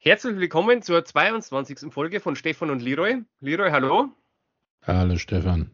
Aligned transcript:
Herzlich 0.00 0.36
willkommen 0.36 0.80
zur 0.80 1.04
22. 1.04 1.92
Folge 1.92 2.20
von 2.20 2.36
Stefan 2.36 2.70
und 2.70 2.80
Leroy. 2.80 3.24
Leroy, 3.40 3.72
hallo. 3.72 4.10
Hallo 4.86 5.16
Stefan. 5.16 5.72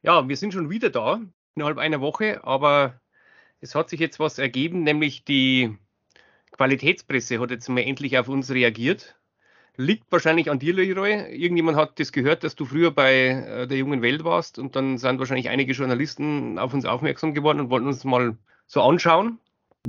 Ja, 0.00 0.28
wir 0.28 0.36
sind 0.36 0.54
schon 0.54 0.70
wieder 0.70 0.90
da, 0.90 1.20
innerhalb 1.56 1.76
einer 1.76 2.00
Woche, 2.00 2.44
aber 2.44 3.00
es 3.60 3.74
hat 3.74 3.90
sich 3.90 3.98
jetzt 3.98 4.20
was 4.20 4.38
ergeben, 4.38 4.84
nämlich 4.84 5.24
die 5.24 5.76
Qualitätspresse 6.52 7.40
hat 7.40 7.50
jetzt 7.50 7.68
mal 7.68 7.80
endlich 7.80 8.16
auf 8.16 8.28
uns 8.28 8.48
reagiert. 8.52 9.16
Liegt 9.76 10.10
wahrscheinlich 10.12 10.52
an 10.52 10.60
dir, 10.60 10.72
Leroy. 10.72 11.34
Irgendjemand 11.34 11.76
hat 11.76 11.98
das 11.98 12.12
gehört, 12.12 12.44
dass 12.44 12.54
du 12.54 12.64
früher 12.64 12.92
bei 12.92 13.26
äh, 13.26 13.66
der 13.66 13.76
jungen 13.76 14.02
Welt 14.02 14.22
warst 14.22 14.60
und 14.60 14.76
dann 14.76 14.98
sind 14.98 15.18
wahrscheinlich 15.18 15.48
einige 15.48 15.72
Journalisten 15.72 16.60
auf 16.60 16.74
uns 16.74 16.84
aufmerksam 16.84 17.34
geworden 17.34 17.58
und 17.58 17.70
wollten 17.70 17.88
uns 17.88 18.04
mal 18.04 18.38
so 18.68 18.82
anschauen. 18.82 19.40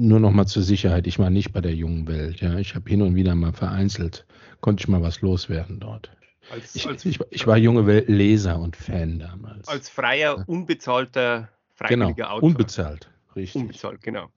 Nur 0.01 0.21
noch 0.21 0.31
mal 0.31 0.45
zur 0.45 0.63
Sicherheit, 0.63 1.07
ich 1.07 1.19
war 1.19 1.29
nicht 1.29 1.51
bei 1.51 1.59
der 1.59 1.75
jungen 1.75 2.07
Welt. 2.07 2.39
Ja, 2.39 2.57
ich 2.57 2.73
habe 2.73 2.89
hin 2.89 3.01
und 3.01 3.15
wieder 3.15 3.35
mal 3.35 3.51
vereinzelt, 3.51 4.25
konnte 4.61 4.81
ich 4.81 4.87
mal 4.87 5.01
was 5.01 5.19
loswerden 5.19 5.81
dort. 5.81 6.09
Als, 6.49 6.73
ich, 6.73 6.87
als, 6.87 7.03
ich, 7.03 7.19
ich, 7.31 7.45
war 7.45 7.57
junge 7.57 7.85
Welt 7.85 8.07
Leser 8.07 8.59
und 8.59 8.77
Fan 8.77 9.19
damals. 9.19 9.67
Als 9.67 9.89
freier, 9.89 10.45
unbezahlter, 10.47 11.49
freiwilliger 11.75 12.13
genau, 12.13 12.29
Autor. 12.29 12.43
Unbezahlt, 12.43 13.09
richtig. 13.35 13.61
Unbezahlt, 13.61 14.01
genau. 14.01 14.29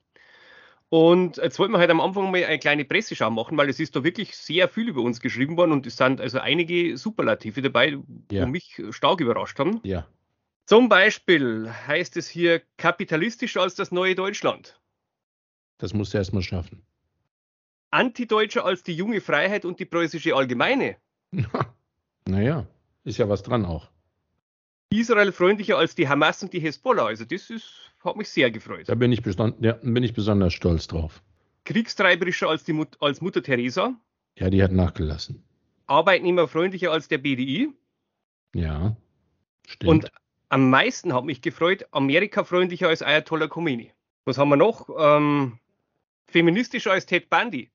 Und 0.88 1.36
jetzt 1.36 1.60
wollten 1.60 1.72
wir 1.72 1.78
halt 1.78 1.90
am 1.90 2.00
Anfang 2.00 2.32
mal 2.32 2.44
eine 2.44 2.58
kleine 2.58 2.84
Presseschau 2.84 3.30
machen, 3.30 3.56
weil 3.56 3.68
es 3.70 3.78
ist 3.78 3.94
da 3.94 4.02
wirklich 4.02 4.36
sehr 4.36 4.68
viel 4.68 4.88
über 4.88 5.02
uns 5.02 5.20
geschrieben 5.20 5.56
worden 5.56 5.70
und 5.70 5.86
es 5.86 5.96
sind 5.96 6.20
also 6.20 6.40
einige 6.40 6.98
Superlative 6.98 7.62
dabei, 7.62 7.98
ja. 8.32 8.44
die 8.44 8.50
mich 8.50 8.82
stark 8.90 9.20
überrascht 9.20 9.60
haben. 9.60 9.80
Ja. 9.84 10.08
Zum 10.66 10.88
Beispiel 10.88 11.70
heißt 11.86 12.16
es 12.16 12.28
hier 12.28 12.62
kapitalistischer 12.78 13.62
als 13.62 13.76
das 13.76 13.92
neue 13.92 14.16
Deutschland. 14.16 14.81
Das 15.82 15.94
musst 15.94 16.14
du 16.14 16.18
erstmal 16.18 16.44
schaffen. 16.44 16.80
Antideutscher 17.90 18.64
als 18.64 18.84
die 18.84 18.94
junge 18.94 19.20
Freiheit 19.20 19.64
und 19.64 19.80
die 19.80 19.84
preußische 19.84 20.36
Allgemeine. 20.36 20.94
naja, 22.28 22.68
ist 23.02 23.18
ja 23.18 23.28
was 23.28 23.42
dran 23.42 23.64
auch. 23.64 23.90
Israel 24.90 25.32
freundlicher 25.32 25.76
als 25.76 25.96
die 25.96 26.08
Hamas 26.08 26.40
und 26.40 26.52
die 26.52 26.60
Hezbollah. 26.60 27.06
Also 27.06 27.24
das 27.24 27.50
ist 27.50 27.90
hat 28.04 28.14
mich 28.14 28.28
sehr 28.28 28.52
gefreut. 28.52 28.88
Da 28.88 28.94
bin 28.94 29.10
ich, 29.10 29.22
ja, 29.60 29.72
bin 29.82 30.04
ich 30.04 30.14
besonders 30.14 30.52
stolz 30.54 30.86
drauf. 30.86 31.20
Kriegstreiberischer 31.64 32.48
als, 32.48 32.62
die 32.62 32.74
Mut 32.74 32.96
als 33.00 33.20
Mutter 33.20 33.42
Teresa. 33.42 33.96
Ja, 34.38 34.50
die 34.50 34.62
hat 34.62 34.70
nachgelassen. 34.70 35.42
Arbeitnehmerfreundlicher 35.88 36.92
als 36.92 37.08
der 37.08 37.18
BDI. 37.18 37.72
Ja, 38.54 38.96
stimmt. 39.66 39.90
Und 39.90 40.12
am 40.48 40.70
meisten 40.70 41.12
hat 41.12 41.24
mich 41.24 41.42
gefreut, 41.42 41.88
Amerika-freundlicher 41.90 42.86
als 42.86 43.02
Ayatollah 43.02 43.48
Khomeini. 43.48 43.90
Was 44.24 44.38
haben 44.38 44.50
wir 44.50 44.56
noch? 44.56 44.88
Ähm, 44.96 45.58
feministischer 46.32 46.92
als 46.92 47.06
Ted 47.06 47.30
Bundy. 47.30 47.70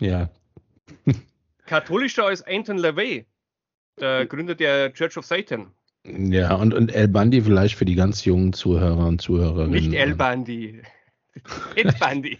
Ja. 0.00 0.28
Katholischer 1.66 2.26
als 2.26 2.42
Anton 2.42 2.78
LaVey, 2.78 3.26
der 3.98 4.26
Gründer 4.26 4.54
der 4.54 4.92
Church 4.92 5.16
of 5.16 5.24
Satan. 5.24 5.72
Ja, 6.04 6.54
und, 6.54 6.72
und 6.72 6.94
El 6.94 7.08
Bandi 7.08 7.40
vielleicht 7.42 7.74
für 7.74 7.84
die 7.84 7.96
ganz 7.96 8.24
jungen 8.24 8.52
Zuhörer 8.52 9.06
und 9.06 9.20
Zuhörerinnen. 9.20 9.72
Nicht 9.72 9.92
El 9.94 10.14
Bandi. 10.14 10.80
El 11.74 11.92
Bandi. 11.98 12.38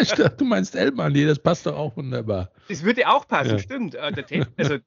ich 0.00 0.08
dachte, 0.10 0.36
du 0.38 0.44
meinst 0.44 0.74
El 0.74 0.92
Bandi, 0.92 1.26
das 1.26 1.38
passt 1.38 1.66
doch 1.66 1.76
auch 1.76 1.96
wunderbar. 1.96 2.50
Das 2.68 2.82
würde 2.82 3.06
auch 3.08 3.28
passen, 3.28 3.52
ja. 3.52 3.58
stimmt. 3.58 3.94
Äh, 3.94 4.12
der 4.12 4.26
Ted, 4.26 4.48
also, 4.56 4.78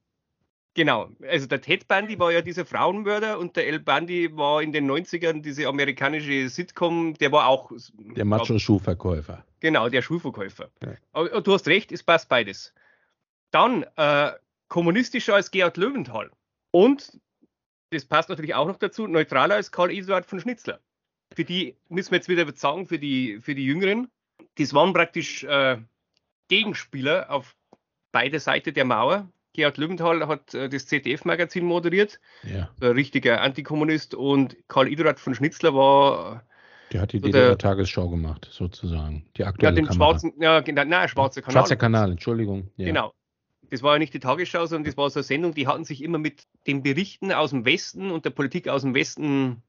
genau, 0.77 1.09
also 1.27 1.47
der 1.47 1.59
Ted 1.59 1.89
Bundy 1.89 2.17
war 2.17 2.31
ja 2.31 2.41
dieser 2.41 2.65
Frauenmörder 2.65 3.37
und 3.39 3.57
der 3.57 3.67
El 3.67 3.79
Bandi 3.79 4.37
war 4.37 4.61
in 4.61 4.71
den 4.71 4.89
90ern 4.89 5.41
diese 5.41 5.67
amerikanische 5.67 6.47
Sitcom, 6.47 7.15
der 7.15 7.33
war 7.33 7.47
auch. 7.47 7.71
Der 7.97 8.23
Macho-Schuhverkäufer. 8.23 9.43
Genau, 9.59 9.89
der 9.89 10.01
Schuhverkäufer. 10.01 10.69
Ja. 10.81 10.93
Aber 11.11 11.41
du 11.41 11.53
hast 11.53 11.67
recht, 11.67 11.91
es 11.91 12.03
passt 12.03 12.29
beides. 12.29 12.73
Dann 13.51 13.85
äh, 13.97 14.31
kommunistischer 14.69 15.35
als 15.35 15.51
Gerhard 15.51 15.75
Löwenthal. 15.75 16.31
Und 16.71 17.19
das 17.89 18.05
passt 18.05 18.29
natürlich 18.29 18.53
auch 18.53 18.67
noch 18.67 18.77
dazu, 18.77 19.07
neutraler 19.07 19.55
als 19.55 19.71
Karl 19.71 19.91
Eduard 19.91 20.25
von 20.25 20.39
Schnitzler. 20.39 20.79
Für 21.33 21.43
die 21.43 21.75
müssen 21.89 22.11
wir 22.11 22.17
jetzt 22.17 22.29
wieder 22.29 22.49
sagen, 22.55 22.85
für 22.85 22.99
die, 22.99 23.39
für 23.41 23.55
die 23.55 23.65
Jüngeren, 23.65 24.09
das 24.57 24.73
waren 24.73 24.93
praktisch 24.93 25.43
äh, 25.43 25.77
Gegenspieler 26.47 27.29
auf 27.29 27.55
beide 28.11 28.39
Seiten 28.39 28.73
der 28.73 28.85
Mauer. 28.85 29.27
Gerhard 29.57 29.77
Löwenthal 29.77 30.27
hat 30.27 30.53
äh, 30.53 30.69
das 30.69 30.85
ZDF-Magazin 30.87 31.65
moderiert, 31.65 32.19
ja. 32.43 32.69
ein 32.79 32.91
richtiger 32.91 33.41
Antikommunist, 33.41 34.15
und 34.15 34.55
Karl 34.69 34.87
Eduard 34.87 35.19
von 35.19 35.35
Schnitzler 35.35 35.73
war. 35.73 36.43
Der 36.93 37.01
hat 37.01 37.11
die 37.11 37.19
so 37.19 37.25
DDR-Tagesschau 37.25 38.07
gemacht, 38.07 38.47
sozusagen. 38.49 39.25
Die 39.35 39.43
aktuelle 39.43 39.75
ja, 39.75 39.85
den 39.85 39.93
schwarzen, 39.93 40.33
ja, 40.39 40.61
genau, 40.61 40.85
nein, 40.85 41.09
schwarzer 41.09 41.41
Kanal. 41.41 41.53
Schwarzer 41.53 41.75
Kanal, 41.75 42.11
Entschuldigung. 42.11 42.71
Ja. 42.77 42.85
Genau 42.85 43.13
das 43.69 43.83
war 43.83 43.95
ja 43.95 43.99
nicht 43.99 44.13
die 44.13 44.19
Tagesschau, 44.19 44.65
sondern 44.65 44.85
das 44.85 44.95
war 44.95 45.09
so 45.09 45.19
eine 45.19 45.25
Sendung, 45.25 45.53
die 45.53 45.67
hatten 45.67 45.83
sich 45.83 46.01
immer 46.01 46.19
mit 46.19 46.43
den 46.67 46.83
Berichten 46.83 47.33
aus 47.33 47.49
dem 47.49 47.65
Westen 47.65 48.11
und 48.11 48.23
der 48.23 48.29
Politik 48.29 48.69
aus 48.69 48.83
dem 48.83 48.93
Westen 48.93 49.61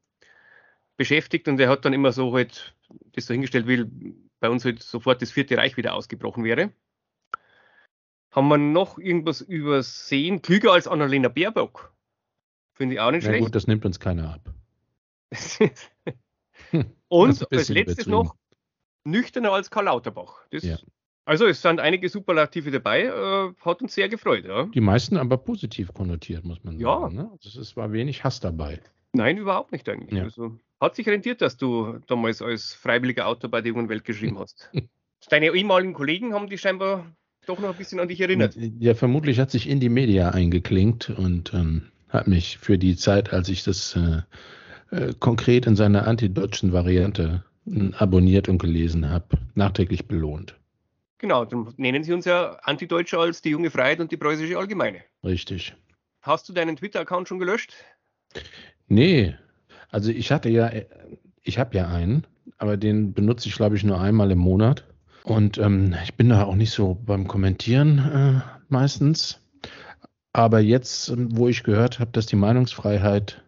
beschäftigt 0.96 1.48
und 1.48 1.58
er 1.58 1.68
hat 1.68 1.84
dann 1.84 1.92
immer 1.92 2.12
so 2.12 2.32
halt 2.32 2.76
das 3.12 3.26
so 3.26 3.34
hingestellt, 3.34 3.66
wie 3.66 3.84
bei 4.40 4.48
uns 4.48 4.64
halt 4.64 4.82
sofort 4.82 5.22
das 5.22 5.32
Vierte 5.32 5.56
Reich 5.56 5.76
wieder 5.76 5.94
ausgebrochen 5.94 6.44
wäre. 6.44 6.72
Haben 8.30 8.48
wir 8.48 8.58
noch 8.58 8.98
irgendwas 8.98 9.40
übersehen? 9.40 10.42
Klüger 10.42 10.72
als 10.72 10.86
Annalena 10.86 11.28
Baerbock. 11.28 11.94
Finde 12.74 12.94
ich 12.94 13.00
auch 13.00 13.10
nicht 13.10 13.24
Na 13.24 13.30
schlecht. 13.30 13.44
gut, 13.44 13.54
das 13.54 13.66
nimmt 13.66 13.84
uns 13.84 13.98
keiner 13.98 14.34
ab. 14.34 14.54
und 17.08 17.52
als 17.52 17.68
letztes 17.68 18.06
noch 18.06 18.36
nüchterner 19.04 19.52
als 19.52 19.70
Karl 19.70 19.86
Lauterbach. 19.86 20.46
Das 20.50 20.62
ja. 20.62 20.78
Also 21.24 21.46
es 21.46 21.60
sind 21.60 21.78
einige 21.78 22.08
Superlative 22.08 22.70
dabei, 22.70 23.02
äh, 23.02 23.52
hat 23.62 23.82
uns 23.82 23.94
sehr 23.94 24.08
gefreut. 24.08 24.46
Ja. 24.46 24.64
Die 24.64 24.80
meisten 24.80 25.18
aber 25.18 25.36
positiv 25.36 25.92
konnotiert, 25.92 26.44
muss 26.44 26.64
man 26.64 26.78
ja. 26.78 27.00
sagen. 27.00 27.16
Ne? 27.16 27.30
Also 27.30 27.60
es 27.60 27.76
war 27.76 27.92
wenig 27.92 28.24
Hass 28.24 28.40
dabei. 28.40 28.80
Nein, 29.12 29.36
überhaupt 29.36 29.72
nicht 29.72 29.88
eigentlich. 29.88 30.16
Ja. 30.18 30.24
Also, 30.24 30.58
hat 30.80 30.94
sich 30.94 31.06
rentiert, 31.06 31.42
dass 31.42 31.56
du 31.56 31.98
damals 32.06 32.40
als 32.40 32.72
freiwilliger 32.72 33.26
Autor 33.26 33.50
bei 33.50 33.60
der 33.60 33.72
jungen 33.72 33.88
Welt 33.88 34.04
geschrieben 34.04 34.38
hast. 34.38 34.70
Deine 35.28 35.52
ehemaligen 35.52 35.92
Kollegen 35.92 36.32
haben 36.32 36.48
dich 36.48 36.60
scheinbar 36.60 37.04
doch 37.48 37.58
noch 37.58 37.70
ein 37.70 37.76
bisschen 37.76 38.00
an 38.00 38.08
dich 38.08 38.20
erinnert. 38.20 38.56
Ja, 38.56 38.94
vermutlich 38.94 39.38
hat 39.38 39.50
sich 39.50 39.68
Indie 39.68 39.88
Media 39.88 40.30
eingeklinkt 40.30 41.10
und 41.10 41.52
ähm, 41.54 41.82
hat 42.08 42.26
mich 42.26 42.58
für 42.58 42.78
die 42.78 42.96
Zeit, 42.96 43.32
als 43.32 43.48
ich 43.48 43.64
das 43.64 43.96
äh, 43.96 44.22
äh, 44.94 45.12
konkret 45.18 45.66
in 45.66 45.76
seiner 45.76 46.06
antideutschen 46.06 46.72
Variante 46.72 47.44
äh, 47.66 47.90
abonniert 47.94 48.48
und 48.48 48.58
gelesen 48.58 49.08
habe, 49.08 49.38
nachträglich 49.54 50.06
belohnt. 50.06 50.56
Genau, 51.18 51.44
dann 51.44 51.74
nennen 51.76 52.04
sie 52.04 52.12
uns 52.12 52.24
ja 52.26 52.58
Antideutsche 52.62 53.18
als 53.18 53.42
die 53.42 53.50
junge 53.50 53.70
Freiheit 53.70 54.00
und 54.00 54.12
die 54.12 54.16
preußische 54.16 54.56
Allgemeine. 54.56 55.00
Richtig. 55.24 55.74
Hast 56.22 56.48
du 56.48 56.52
deinen 56.52 56.76
Twitter-Account 56.76 57.28
schon 57.28 57.38
gelöscht? 57.38 57.74
Nee, 58.86 59.34
also 59.90 60.10
ich 60.10 60.30
hatte 60.30 60.48
ja, 60.48 60.70
ich 61.42 61.58
habe 61.58 61.76
ja 61.76 61.88
einen, 61.88 62.26
aber 62.58 62.76
den 62.76 63.14
benutze 63.14 63.48
ich, 63.48 63.56
glaube 63.56 63.76
ich, 63.76 63.84
nur 63.84 64.00
einmal 64.00 64.30
im 64.30 64.38
Monat. 64.38 64.84
Und 65.28 65.58
ähm, 65.58 65.94
ich 66.04 66.14
bin 66.14 66.30
da 66.30 66.44
auch 66.44 66.54
nicht 66.54 66.70
so 66.70 66.94
beim 66.94 67.28
Kommentieren 67.28 67.98
äh, 67.98 68.40
meistens. 68.68 69.40
Aber 70.32 70.60
jetzt, 70.60 71.12
wo 71.16 71.48
ich 71.48 71.64
gehört 71.64 72.00
habe, 72.00 72.10
dass 72.12 72.26
die 72.26 72.36
Meinungsfreiheit 72.36 73.42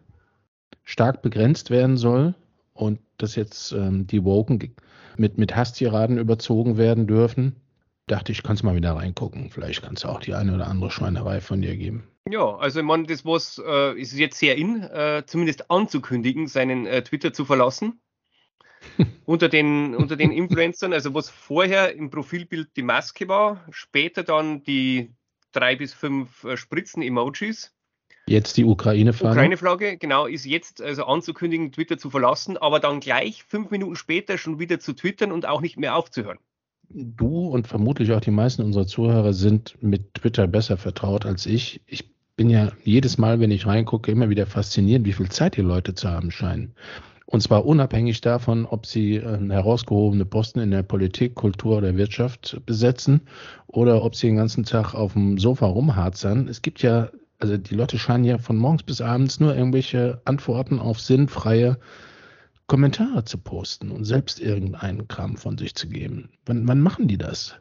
stark 0.83 1.21
begrenzt 1.23 1.71
werden 1.71 1.97
soll 1.97 2.35
und 2.73 2.99
dass 3.17 3.35
jetzt 3.35 3.71
ähm, 3.71 4.05
die 4.05 4.23
Woken 4.23 4.75
mit, 5.17 5.37
mit 5.37 5.55
Hasstiraden 5.55 6.19
überzogen 6.19 6.77
werden 6.77 7.07
dürfen, 7.07 7.55
dachte 8.05 8.31
ich, 8.31 8.43
kannst 8.43 8.63
mal 8.63 8.75
wieder 8.75 8.95
reingucken. 8.95 9.49
Vielleicht 9.49 9.81
kannst 9.81 10.03
du 10.03 10.09
auch 10.09 10.19
die 10.19 10.35
eine 10.35 10.53
oder 10.53 10.67
andere 10.67 10.91
Schweinerei 10.91 11.41
von 11.41 11.61
dir 11.61 11.75
geben. 11.77 12.03
Ja, 12.29 12.57
also 12.57 12.81
ich 12.81 12.85
meine, 12.85 13.07
das 13.07 13.25
was 13.25 13.59
äh, 13.65 13.99
ist 13.99 14.13
jetzt 14.13 14.37
sehr 14.37 14.55
in, 14.55 14.83
äh, 14.83 15.23
zumindest 15.25 15.71
anzukündigen, 15.71 16.47
seinen 16.47 16.85
äh, 16.85 17.01
Twitter 17.01 17.33
zu 17.33 17.43
verlassen. 17.45 17.99
unter, 19.25 19.49
den, 19.49 19.95
unter 19.95 20.15
den 20.15 20.31
Influencern, 20.31 20.93
also 20.93 21.13
was 21.13 21.29
vorher 21.29 21.95
im 21.95 22.09
Profilbild 22.09 22.69
die 22.75 22.83
Maske 22.83 23.27
war, 23.27 23.65
später 23.71 24.23
dann 24.23 24.63
die 24.63 25.13
drei 25.51 25.75
bis 25.75 25.93
fünf 25.93 26.43
äh, 26.43 26.57
Spritzen-Emojis 26.57 27.73
Jetzt 28.27 28.57
die 28.57 28.65
Ukraine-Flagge. 28.65 29.33
Ukraine-Flagge, 29.33 29.97
genau, 29.97 30.25
ist 30.25 30.45
jetzt 30.45 30.81
also 30.81 31.05
anzukündigen, 31.05 31.71
Twitter 31.71 31.97
zu 31.97 32.09
verlassen, 32.09 32.57
aber 32.57 32.79
dann 32.79 32.99
gleich 32.99 33.43
fünf 33.43 33.71
Minuten 33.71 33.95
später 33.95 34.37
schon 34.37 34.59
wieder 34.59 34.79
zu 34.79 34.93
twittern 34.93 35.31
und 35.31 35.45
auch 35.45 35.61
nicht 35.61 35.77
mehr 35.77 35.95
aufzuhören. 35.95 36.37
Du 36.89 37.47
und 37.47 37.67
vermutlich 37.67 38.11
auch 38.11 38.21
die 38.21 38.31
meisten 38.31 38.63
unserer 38.63 38.85
Zuhörer 38.85 39.33
sind 39.33 39.81
mit 39.81 40.13
Twitter 40.13 40.47
besser 40.47 40.77
vertraut 40.77 41.25
als 41.25 41.45
ich. 41.45 41.81
Ich 41.87 42.11
bin 42.35 42.49
ja 42.49 42.71
jedes 42.83 43.17
Mal, 43.17 43.39
wenn 43.39 43.51
ich 43.51 43.65
reingucke, 43.65 44.11
immer 44.11 44.29
wieder 44.29 44.45
fasziniert, 44.45 45.05
wie 45.05 45.13
viel 45.13 45.29
Zeit 45.29 45.57
die 45.57 45.61
Leute 45.61 45.93
zu 45.93 46.09
haben 46.09 46.31
scheinen. 46.31 46.73
Und 47.31 47.41
zwar 47.41 47.65
unabhängig 47.65 48.19
davon, 48.19 48.65
ob 48.65 48.85
sie 48.85 49.15
äh, 49.15 49.49
herausgehobene 49.49 50.25
Posten 50.25 50.59
in 50.59 50.71
der 50.71 50.83
Politik, 50.83 51.35
Kultur 51.35 51.77
oder 51.77 51.95
Wirtschaft 51.95 52.61
besetzen 52.65 53.21
oder 53.67 54.03
ob 54.03 54.15
sie 54.15 54.27
den 54.27 54.35
ganzen 54.35 54.65
Tag 54.65 54.93
auf 54.93 55.13
dem 55.13 55.37
Sofa 55.37 55.65
rumharzern. 55.65 56.49
Es 56.49 56.61
gibt 56.61 56.81
ja 56.81 57.09
also 57.41 57.57
die 57.57 57.75
Leute 57.75 57.97
scheinen 57.97 58.23
ja 58.23 58.37
von 58.37 58.57
morgens 58.57 58.83
bis 58.83 59.01
abends 59.01 59.39
nur 59.39 59.55
irgendwelche 59.55 60.21
Antworten 60.25 60.79
auf 60.79 60.99
sinnfreie 60.99 61.79
Kommentare 62.67 63.25
zu 63.25 63.37
posten 63.37 63.91
und 63.91 64.05
selbst 64.05 64.39
irgendeinen 64.39 65.07
Kram 65.07 65.35
von 65.37 65.57
sich 65.57 65.75
zu 65.75 65.89
geben. 65.89 66.29
Wann, 66.45 66.67
wann 66.67 66.79
machen 66.79 67.07
die 67.07 67.17
das? 67.17 67.55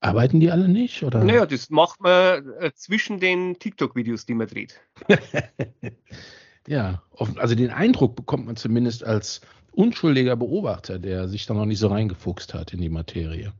Arbeiten 0.00 0.40
die 0.40 0.50
alle 0.50 0.68
nicht? 0.68 1.02
Oder? 1.02 1.24
Naja, 1.24 1.46
das 1.46 1.70
macht 1.70 2.00
man 2.00 2.48
äh, 2.58 2.72
zwischen 2.74 3.20
den 3.20 3.58
TikTok-Videos, 3.58 4.26
die 4.26 4.34
man 4.34 4.48
dreht. 4.48 4.80
ja, 6.66 7.02
also 7.36 7.54
den 7.54 7.70
Eindruck 7.70 8.16
bekommt 8.16 8.46
man 8.46 8.56
zumindest 8.56 9.04
als 9.04 9.40
unschuldiger 9.72 10.36
Beobachter, 10.36 10.98
der 10.98 11.28
sich 11.28 11.46
da 11.46 11.54
noch 11.54 11.66
nicht 11.66 11.78
so 11.78 11.88
reingefuchst 11.88 12.54
hat 12.54 12.72
in 12.72 12.80
die 12.80 12.88
Materie. 12.88 13.52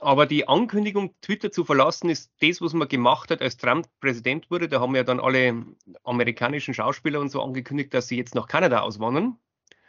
Aber 0.00 0.26
die 0.26 0.48
Ankündigung, 0.48 1.14
Twitter 1.22 1.50
zu 1.50 1.64
verlassen, 1.64 2.10
ist 2.10 2.30
das, 2.40 2.60
was 2.60 2.74
man 2.74 2.88
gemacht 2.88 3.30
hat, 3.30 3.40
als 3.40 3.56
Trump 3.56 3.86
Präsident 4.00 4.50
wurde. 4.50 4.68
Da 4.68 4.80
haben 4.80 4.94
ja 4.94 5.04
dann 5.04 5.20
alle 5.20 5.64
amerikanischen 6.02 6.74
Schauspieler 6.74 7.20
und 7.20 7.30
so 7.30 7.40
angekündigt, 7.42 7.94
dass 7.94 8.08
sie 8.08 8.16
jetzt 8.16 8.34
nach 8.34 8.48
Kanada 8.48 8.80
auswandern. 8.80 9.36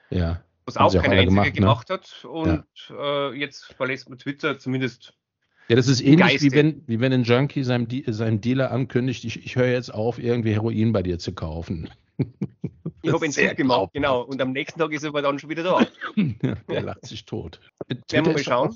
Ja. 0.09 0.41
Was 0.65 0.77
auch 0.77 0.93
kein 0.93 1.11
einziger 1.11 1.25
gemacht, 1.25 1.45
ne? 1.45 1.51
gemacht 1.51 1.89
hat. 1.89 2.25
Und 2.25 2.65
ja. 2.89 3.29
äh, 3.29 3.33
jetzt 3.33 3.73
verlässt 3.73 4.07
man 4.07 4.17
Twitter 4.17 4.57
zumindest. 4.57 5.13
Ja, 5.67 5.75
das 5.75 5.87
ist 5.87 6.01
ähnlich 6.01 6.41
wie 6.41 6.51
wenn, 6.51 6.83
wie 6.87 6.99
wenn 6.99 7.11
ein 7.11 7.23
Junkie 7.23 7.63
seinem, 7.63 7.87
seinem 8.05 8.39
Dealer 8.39 8.71
ankündigt, 8.71 9.25
ich, 9.25 9.43
ich 9.43 9.55
höre 9.55 9.67
jetzt 9.67 9.93
auf, 9.93 10.19
irgendwie 10.19 10.53
Heroin 10.53 10.93
bei 10.93 11.01
dir 11.01 11.17
zu 11.17 11.33
kaufen. 11.33 11.89
Ich 13.01 13.13
habe 13.13 13.25
ihn 13.25 13.31
sehr 13.31 13.53
gemacht, 13.53 13.91
genau. 13.93 14.21
Und 14.21 14.41
am 14.41 14.51
nächsten 14.51 14.79
Tag 14.79 14.91
ist 14.91 15.03
er 15.03 15.09
aber 15.09 15.21
dann 15.21 15.37
schon 15.37 15.49
wieder 15.49 15.63
da. 15.63 15.85
ja, 16.15 16.55
der 16.67 16.81
lacht 16.81 17.05
sich 17.05 17.25
tot. 17.25 17.59
Werden 18.09 18.25
wir 18.25 18.33
mal 18.33 18.39
schauen. 18.39 18.75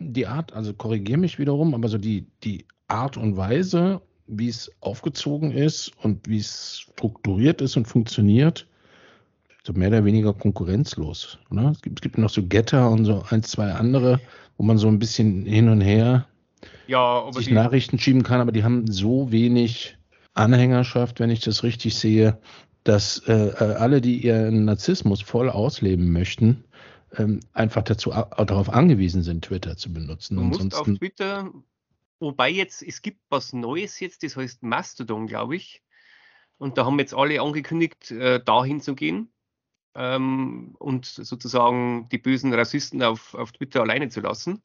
Die 0.00 0.26
Art, 0.26 0.52
also 0.52 0.74
korrigiere 0.74 1.18
mich 1.18 1.38
wiederum, 1.38 1.74
aber 1.74 1.88
so 1.88 1.96
die, 1.96 2.26
die 2.44 2.66
Art 2.88 3.16
und 3.16 3.36
Weise, 3.36 4.02
wie 4.26 4.48
es 4.48 4.70
aufgezogen 4.80 5.52
ist 5.52 5.92
und 6.02 6.28
wie 6.28 6.38
es 6.38 6.80
strukturiert 6.80 7.60
ist 7.62 7.76
und 7.76 7.86
funktioniert, 7.86 8.66
so 9.64 9.72
mehr 9.72 9.88
oder 9.88 10.04
weniger 10.04 10.32
konkurrenzlos. 10.32 11.38
Oder? 11.50 11.70
Es, 11.70 11.80
gibt, 11.82 12.00
es 12.00 12.02
gibt 12.02 12.18
noch 12.18 12.30
so 12.30 12.42
Getter 12.42 12.90
und 12.90 13.04
so 13.04 13.24
ein, 13.30 13.42
zwei 13.42 13.72
andere, 13.72 14.20
wo 14.56 14.64
man 14.64 14.78
so 14.78 14.88
ein 14.88 14.98
bisschen 14.98 15.46
hin 15.46 15.68
und 15.68 15.80
her 15.80 16.26
ja, 16.86 17.30
sich 17.32 17.50
Nachrichten 17.50 17.98
schieben 17.98 18.22
kann, 18.22 18.40
aber 18.40 18.52
die 18.52 18.64
haben 18.64 18.90
so 18.90 19.30
wenig 19.32 19.96
Anhängerschaft, 20.34 21.20
wenn 21.20 21.30
ich 21.30 21.40
das 21.40 21.62
richtig 21.62 21.94
sehe, 21.94 22.38
dass 22.84 23.18
äh, 23.26 23.32
äh, 23.32 23.74
alle, 23.74 24.00
die 24.00 24.18
ihren 24.18 24.64
Narzissmus 24.64 25.22
voll 25.22 25.50
ausleben 25.50 26.12
möchten, 26.12 26.64
ähm, 27.16 27.40
einfach 27.52 27.82
dazu 27.82 28.10
darauf 28.10 28.70
angewiesen 28.70 29.22
sind, 29.22 29.44
Twitter 29.44 29.76
zu 29.76 29.92
benutzen. 29.92 30.36
Du 30.36 30.42
musst 30.42 30.74
auf 30.74 30.86
Twitter, 30.86 31.50
wobei 32.20 32.50
jetzt, 32.50 32.82
es 32.82 33.02
gibt 33.02 33.20
was 33.28 33.52
Neues 33.52 34.00
jetzt, 34.00 34.22
das 34.22 34.36
heißt 34.36 34.62
Mastodon, 34.62 35.26
glaube 35.26 35.56
ich. 35.56 35.82
Und 36.58 36.78
da 36.78 36.84
haben 36.84 36.98
jetzt 36.98 37.14
alle 37.14 37.40
angekündigt, 37.40 38.10
äh, 38.10 38.42
dahin 38.42 38.80
zu 38.80 38.94
gehen 38.94 39.32
ähm, 39.94 40.74
und 40.78 41.06
sozusagen 41.06 42.08
die 42.10 42.18
bösen 42.18 42.52
Rassisten 42.52 43.02
auf, 43.02 43.34
auf 43.34 43.52
Twitter 43.52 43.82
alleine 43.82 44.08
zu 44.08 44.20
lassen. 44.20 44.62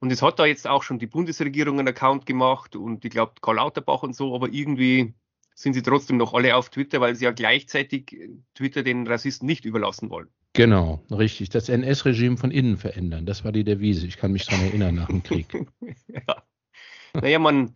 Und 0.00 0.10
es 0.10 0.22
hat 0.22 0.38
da 0.38 0.46
jetzt 0.46 0.66
auch 0.66 0.82
schon 0.82 0.98
die 0.98 1.06
Bundesregierung 1.06 1.78
einen 1.78 1.88
Account 1.88 2.26
gemacht 2.26 2.74
und 2.74 3.04
ich 3.04 3.10
glaube 3.10 3.34
Karl 3.42 3.56
Lauterbach 3.56 4.02
und 4.02 4.16
so, 4.16 4.34
aber 4.34 4.48
irgendwie 4.48 5.14
sind 5.62 5.74
sie 5.74 5.82
trotzdem 5.82 6.16
noch 6.16 6.32
alle 6.34 6.56
auf 6.56 6.70
Twitter, 6.70 7.00
weil 7.00 7.14
sie 7.14 7.24
ja 7.24 7.32
gleichzeitig 7.32 8.16
Twitter 8.54 8.82
den 8.82 9.06
Rassisten 9.06 9.46
nicht 9.46 9.64
überlassen 9.64 10.10
wollen. 10.10 10.28
Genau, 10.52 11.04
richtig. 11.10 11.50
Das 11.50 11.68
NS-Regime 11.68 12.36
von 12.36 12.50
innen 12.50 12.76
verändern, 12.76 13.26
das 13.26 13.44
war 13.44 13.52
die 13.52 13.64
Devise. 13.64 14.06
Ich 14.06 14.16
kann 14.16 14.32
mich 14.32 14.46
daran 14.46 14.66
erinnern 14.66 14.94
nach 14.96 15.06
dem 15.06 15.22
Krieg. 15.22 15.46
ja. 16.08 16.42
Naja, 17.14 17.38
man, 17.38 17.74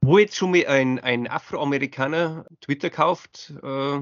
wo 0.00 0.18
jetzt 0.18 0.36
schon 0.36 0.52
mal 0.52 0.66
ein, 0.66 0.98
ein 0.98 1.28
Afroamerikaner 1.28 2.46
Twitter 2.60 2.90
kauft, 2.90 3.52
äh, 3.62 4.00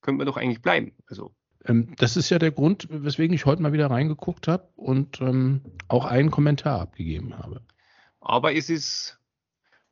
könnte 0.00 0.18
man 0.18 0.26
doch 0.26 0.36
eigentlich 0.36 0.62
bleiben. 0.62 0.92
Also. 1.06 1.34
Ähm, 1.66 1.94
das 1.96 2.16
ist 2.16 2.30
ja 2.30 2.38
der 2.38 2.50
Grund, 2.50 2.88
weswegen 2.90 3.34
ich 3.34 3.46
heute 3.46 3.62
mal 3.62 3.72
wieder 3.72 3.90
reingeguckt 3.90 4.48
habe 4.48 4.68
und 4.76 5.20
ähm, 5.20 5.62
auch 5.88 6.04
einen 6.04 6.30
Kommentar 6.30 6.80
abgegeben 6.80 7.38
habe. 7.38 7.62
Aber 8.20 8.54
es 8.54 8.68
ist 8.68 9.18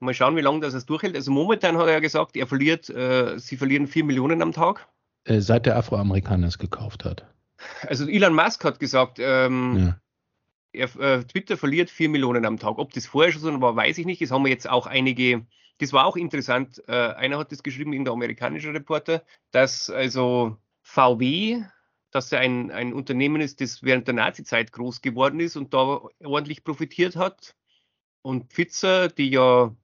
Mal 0.03 0.15
schauen, 0.15 0.37
wie 0.37 0.41
lange 0.41 0.61
das 0.61 0.75
es 0.75 0.87
durchhält. 0.87 1.15
Also 1.15 1.31
momentan 1.31 1.77
hat 1.79 1.87
er 1.87 1.95
ja 1.95 2.01
gesagt, 2.01 2.37
er 2.37 2.47
verliert, 2.47 2.91
äh, 2.91 3.39
sie 3.39 3.57
verlieren 3.57 3.87
4 3.87 4.05
Millionen 4.05 4.43
am 4.43 4.53
Tag. 4.53 4.89
Äh, 5.25 5.41
seit 5.41 5.67
der 5.67 5.77
Afroamerikaner 5.77 6.49
es 6.49 6.59
gekauft 6.59 7.05
hat. 7.05 7.27
Also 7.87 8.09
Elon 8.09 8.35
Musk 8.35 8.65
hat 8.65 8.81
gesagt, 8.81 9.19
ähm, 9.21 9.97
ja. 10.75 10.89
er, 10.97 11.01
äh, 11.01 11.25
Twitter 11.25 11.57
verliert 11.57 11.91
4 11.91 12.09
Millionen 12.09 12.45
am 12.45 12.59
Tag. 12.59 12.79
Ob 12.79 12.93
das 12.93 13.07
vorher 13.07 13.33
schon 13.33 13.43
so 13.43 13.61
war, 13.61 13.77
weiß 13.77 13.99
ich 13.99 14.07
nicht. 14.07 14.21
Das 14.21 14.33
haben 14.33 14.45
wir 14.45 14.51
jetzt 14.51 14.69
auch 14.69 14.87
einige, 14.87 15.47
das 15.79 15.93
war 15.93 16.07
auch 16.07 16.17
interessant. 16.17 16.83
Äh, 16.89 16.93
einer 16.93 17.39
hat 17.39 17.53
das 17.53 17.63
geschrieben, 17.63 17.93
in 17.93 18.05
der 18.05 18.13
amerikanische 18.13 18.75
Reporter, 18.75 19.23
dass 19.53 19.89
also 19.89 20.57
VW, 20.83 21.63
dass 22.11 22.33
er 22.33 22.41
ein, 22.41 22.73
ein 22.73 22.93
Unternehmen 22.93 23.41
ist, 23.41 23.61
das 23.61 23.85
während 23.85 24.09
der 24.09 24.15
Nazizeit 24.15 24.73
groß 24.73 25.01
geworden 25.01 25.39
ist 25.39 25.57
und 25.57 25.73
da 25.73 26.01
ordentlich 26.25 26.65
profitiert 26.65 27.15
hat. 27.15 27.55
Und 28.23 28.53
Pfizer, 28.53 29.09
die 29.09 29.31
ja 29.31 29.75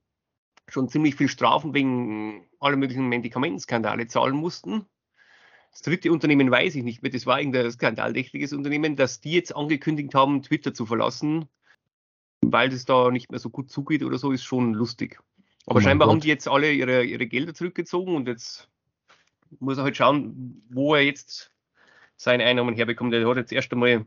schon 0.71 0.89
ziemlich 0.89 1.15
viel 1.15 1.27
Strafen 1.27 1.73
wegen 1.73 2.45
aller 2.59 2.77
möglichen 2.77 3.07
Medikamentenskandale 3.07 4.07
zahlen 4.07 4.35
mussten. 4.35 4.85
Das 5.71 5.81
dritte 5.83 6.11
Unternehmen 6.11 6.49
weiß 6.49 6.75
ich 6.75 6.83
nicht 6.83 7.03
mehr, 7.03 7.11
das 7.11 7.25
war 7.25 7.39
irgendein 7.39 7.71
skandaldächtiges 7.71 8.53
Unternehmen, 8.53 8.95
dass 8.95 9.21
die 9.21 9.33
jetzt 9.33 9.55
angekündigt 9.55 10.15
haben, 10.15 10.41
Twitter 10.41 10.73
zu 10.73 10.85
verlassen, 10.85 11.45
weil 12.41 12.69
das 12.69 12.85
da 12.85 13.11
nicht 13.11 13.29
mehr 13.29 13.39
so 13.39 13.49
gut 13.49 13.69
zugeht 13.69 14.03
oder 14.03 14.17
so, 14.17 14.31
ist 14.31 14.43
schon 14.43 14.73
lustig. 14.73 15.19
Aber 15.67 15.77
oh 15.77 15.81
scheinbar 15.81 16.07
Gott. 16.07 16.15
haben 16.15 16.21
die 16.21 16.29
jetzt 16.29 16.47
alle 16.47 16.71
ihre, 16.71 17.03
ihre 17.03 17.27
Gelder 17.27 17.53
zurückgezogen 17.53 18.15
und 18.15 18.27
jetzt 18.27 18.67
muss 19.59 19.77
er 19.77 19.83
halt 19.83 19.97
schauen, 19.97 20.63
wo 20.69 20.95
er 20.95 21.01
jetzt 21.01 21.51
seine 22.15 22.45
Einnahmen 22.45 22.75
herbekommt. 22.75 23.13
Er 23.13 23.27
hat 23.27 23.37
jetzt 23.37 23.51
erst 23.51 23.71
einmal 23.71 24.05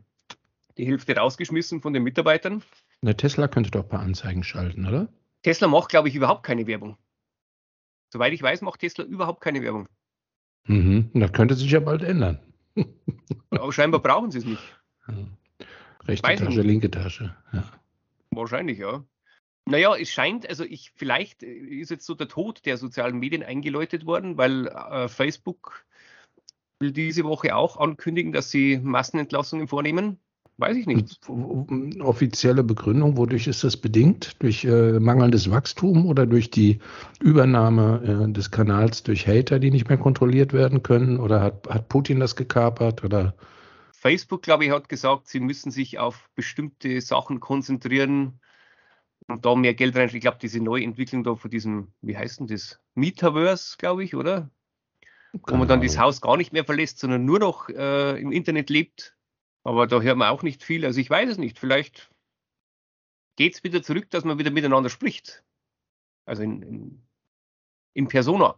die 0.77 0.85
Hälfte 0.85 1.15
rausgeschmissen 1.15 1.81
von 1.81 1.93
den 1.93 2.03
Mitarbeitern. 2.03 2.63
Der 3.01 3.17
Tesla 3.17 3.47
könnte 3.47 3.71
doch 3.71 3.83
ein 3.83 3.89
paar 3.89 3.99
Anzeigen 4.01 4.43
schalten, 4.43 4.85
oder? 4.85 5.07
Tesla 5.43 5.67
macht, 5.67 5.89
glaube 5.89 6.09
ich, 6.09 6.15
überhaupt 6.15 6.43
keine 6.43 6.67
Werbung. 6.67 6.97
Soweit 8.11 8.33
ich 8.33 8.41
weiß, 8.41 8.61
macht 8.61 8.79
Tesla 8.79 9.03
überhaupt 9.03 9.41
keine 9.41 9.61
Werbung. 9.61 9.87
Mhm, 10.65 11.11
das 11.13 11.31
könnte 11.33 11.55
sich 11.55 11.69
ja 11.69 11.79
bald 11.79 12.03
ändern. 12.03 12.39
Aber 13.49 13.71
scheinbar 13.71 14.01
brauchen 14.01 14.31
sie 14.31 14.39
es 14.39 14.45
nicht. 14.45 14.63
Ja. 15.07 15.15
Rechte 16.05 16.27
weiß 16.27 16.39
Tasche, 16.39 16.61
linke 16.61 16.89
Tasche. 16.89 17.35
Ja. 17.51 17.63
Wahrscheinlich, 18.31 18.79
ja. 18.79 19.03
Naja, 19.65 19.95
es 19.95 20.09
scheint, 20.09 20.47
also 20.47 20.65
ich, 20.65 20.91
vielleicht 20.95 21.43
ist 21.43 21.91
jetzt 21.91 22.05
so 22.05 22.15
der 22.15 22.27
Tod 22.27 22.65
der 22.65 22.77
sozialen 22.77 23.17
Medien 23.17 23.43
eingeläutet 23.43 24.05
worden, 24.05 24.37
weil 24.37 24.67
äh, 24.67 25.07
Facebook 25.07 25.85
will 26.79 26.91
diese 26.91 27.23
Woche 27.23 27.55
auch 27.55 27.77
ankündigen, 27.77 28.33
dass 28.33 28.51
sie 28.51 28.77
Massenentlassungen 28.77 29.67
vornehmen. 29.67 30.19
Weiß 30.63 30.77
ich 30.77 30.85
nicht. 30.85 31.19
Offizielle 31.99 32.63
Begründung, 32.63 33.17
wodurch 33.17 33.47
ist 33.47 33.65
das 33.65 33.75
bedingt? 33.75 34.41
Durch 34.41 34.63
äh, 34.63 34.97
mangelndes 34.97 35.51
Wachstum 35.51 36.05
oder 36.05 36.25
durch 36.25 36.51
die 36.51 36.79
Übernahme 37.19 38.27
äh, 38.29 38.31
des 38.31 38.49
Kanals 38.49 39.03
durch 39.03 39.27
Hater, 39.27 39.59
die 39.59 39.71
nicht 39.71 39.89
mehr 39.89 39.97
kontrolliert 39.97 40.53
werden 40.53 40.81
können? 40.81 41.19
Oder 41.19 41.41
hat, 41.41 41.67
hat 41.67 41.89
Putin 41.89 42.21
das 42.21 42.37
gekapert? 42.37 43.03
Oder? 43.03 43.35
Facebook, 43.91 44.41
glaube 44.41 44.63
ich, 44.63 44.71
hat 44.71 44.87
gesagt, 44.87 45.27
sie 45.27 45.41
müssen 45.41 45.69
sich 45.69 45.99
auf 45.99 46.29
bestimmte 46.33 47.01
Sachen 47.01 47.41
konzentrieren 47.41 48.39
und 49.27 49.45
da 49.45 49.55
mehr 49.55 49.73
Geld 49.73 49.97
rein. 49.97 50.09
Ich 50.13 50.21
glaube, 50.21 50.37
diese 50.41 50.61
Neuentwicklung 50.61 51.25
da 51.25 51.35
von 51.35 51.51
diesem, 51.51 51.89
wie 51.99 52.15
heißt 52.15 52.39
denn 52.39 52.47
das? 52.47 52.79
Metaverse, 52.95 53.75
glaube 53.77 54.05
ich, 54.05 54.15
oder? 54.15 54.49
Genau. 55.33 55.43
Wo 55.45 55.55
man 55.57 55.67
dann 55.67 55.81
das 55.81 55.99
Haus 55.99 56.21
gar 56.21 56.37
nicht 56.37 56.53
mehr 56.53 56.63
verlässt, 56.63 56.99
sondern 56.99 57.25
nur 57.25 57.39
noch 57.39 57.67
äh, 57.67 58.17
im 58.21 58.31
Internet 58.31 58.69
lebt. 58.69 59.17
Aber 59.63 59.87
da 59.87 60.01
hört 60.01 60.17
man 60.17 60.29
auch 60.29 60.43
nicht 60.43 60.63
viel. 60.63 60.85
Also 60.85 60.99
ich 60.99 61.09
weiß 61.09 61.29
es 61.29 61.37
nicht. 61.37 61.59
Vielleicht 61.59 62.09
geht 63.35 63.55
es 63.55 63.63
wieder 63.63 63.81
zurück, 63.81 64.09
dass 64.09 64.23
man 64.23 64.37
wieder 64.37 64.51
miteinander 64.51 64.89
spricht. 64.89 65.43
Also 66.25 66.43
in, 66.43 66.61
in, 66.61 67.03
in 67.93 68.07
Persona. 68.07 68.57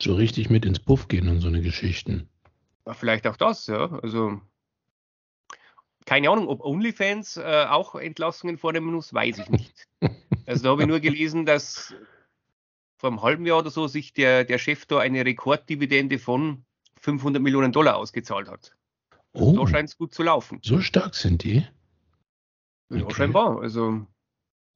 So 0.00 0.14
richtig 0.14 0.50
mit 0.50 0.64
ins 0.64 0.78
Puff 0.78 1.08
gehen 1.08 1.28
und 1.28 1.40
so 1.40 1.48
eine 1.48 1.60
Geschichten. 1.60 2.28
Ja, 2.86 2.94
vielleicht 2.94 3.26
auch 3.26 3.36
das, 3.36 3.66
ja. 3.66 3.90
Also 4.00 4.40
keine 6.08 6.30
Ahnung, 6.30 6.48
ob 6.48 6.64
OnlyFans 6.64 7.36
äh, 7.36 7.66
auch 7.68 7.94
Entlassungen 7.94 8.56
vornehmen 8.56 8.94
muss, 8.94 9.12
weiß 9.12 9.40
ich 9.40 9.50
nicht. 9.50 9.86
also 10.46 10.62
da 10.62 10.70
habe 10.70 10.82
ich 10.82 10.88
nur 10.88 11.00
gelesen, 11.00 11.44
dass 11.44 11.94
vor 12.96 13.10
einem 13.10 13.20
halben 13.20 13.44
Jahr 13.44 13.58
oder 13.58 13.70
so 13.70 13.86
sich 13.88 14.14
der, 14.14 14.44
der 14.44 14.56
Chef 14.56 14.86
da 14.86 15.00
eine 15.00 15.26
Rekorddividende 15.26 16.18
von 16.18 16.64
500 17.00 17.42
Millionen 17.42 17.72
Dollar 17.72 17.96
ausgezahlt 17.96 18.48
hat. 18.48 18.74
Oh, 19.32 19.54
so 19.54 19.66
scheint 19.66 19.88
es 19.88 19.96
gut 19.96 20.14
zu 20.14 20.22
laufen. 20.22 20.60
So 20.62 20.80
stark 20.80 21.14
sind 21.14 21.44
die? 21.44 21.66
Ja, 22.90 23.04
okay. 23.04 23.14
scheinbar. 23.14 23.60
Also. 23.60 24.06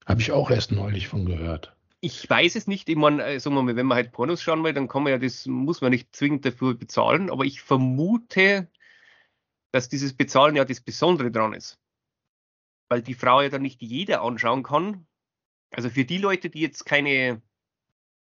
Habe 0.06 0.20
ich 0.20 0.32
auch 0.32 0.50
erst 0.50 0.72
neulich 0.72 1.08
von 1.08 1.24
gehört. 1.24 1.76
Ich 2.00 2.28
weiß 2.28 2.56
es 2.56 2.66
nicht. 2.66 2.88
Ich 2.88 2.96
meine, 2.96 3.24
äh, 3.24 3.40
sagen 3.40 3.54
wir 3.54 3.62
mal, 3.62 3.76
wenn 3.76 3.86
man 3.86 3.96
halt 3.96 4.12
Pornos 4.12 4.42
schauen 4.42 4.64
will, 4.64 4.72
dann 4.72 4.88
kann 4.88 5.04
man 5.04 5.12
ja 5.12 5.18
das, 5.18 5.46
muss 5.46 5.80
man 5.80 5.90
nicht 5.90 6.14
zwingend 6.14 6.44
dafür 6.44 6.74
bezahlen. 6.74 7.30
Aber 7.30 7.44
ich 7.44 7.62
vermute, 7.62 8.68
dass 9.70 9.88
dieses 9.88 10.14
Bezahlen 10.14 10.56
ja 10.56 10.64
das 10.64 10.80
Besondere 10.80 11.30
dran 11.30 11.54
ist. 11.54 11.78
Weil 12.88 13.02
die 13.02 13.14
Frau 13.14 13.40
ja 13.40 13.48
dann 13.48 13.62
nicht 13.62 13.80
jeder 13.80 14.22
anschauen 14.22 14.62
kann. 14.62 15.06
Also 15.70 15.88
für 15.88 16.04
die 16.04 16.18
Leute, 16.18 16.50
die 16.50 16.60
jetzt 16.60 16.84
keine, 16.84 17.40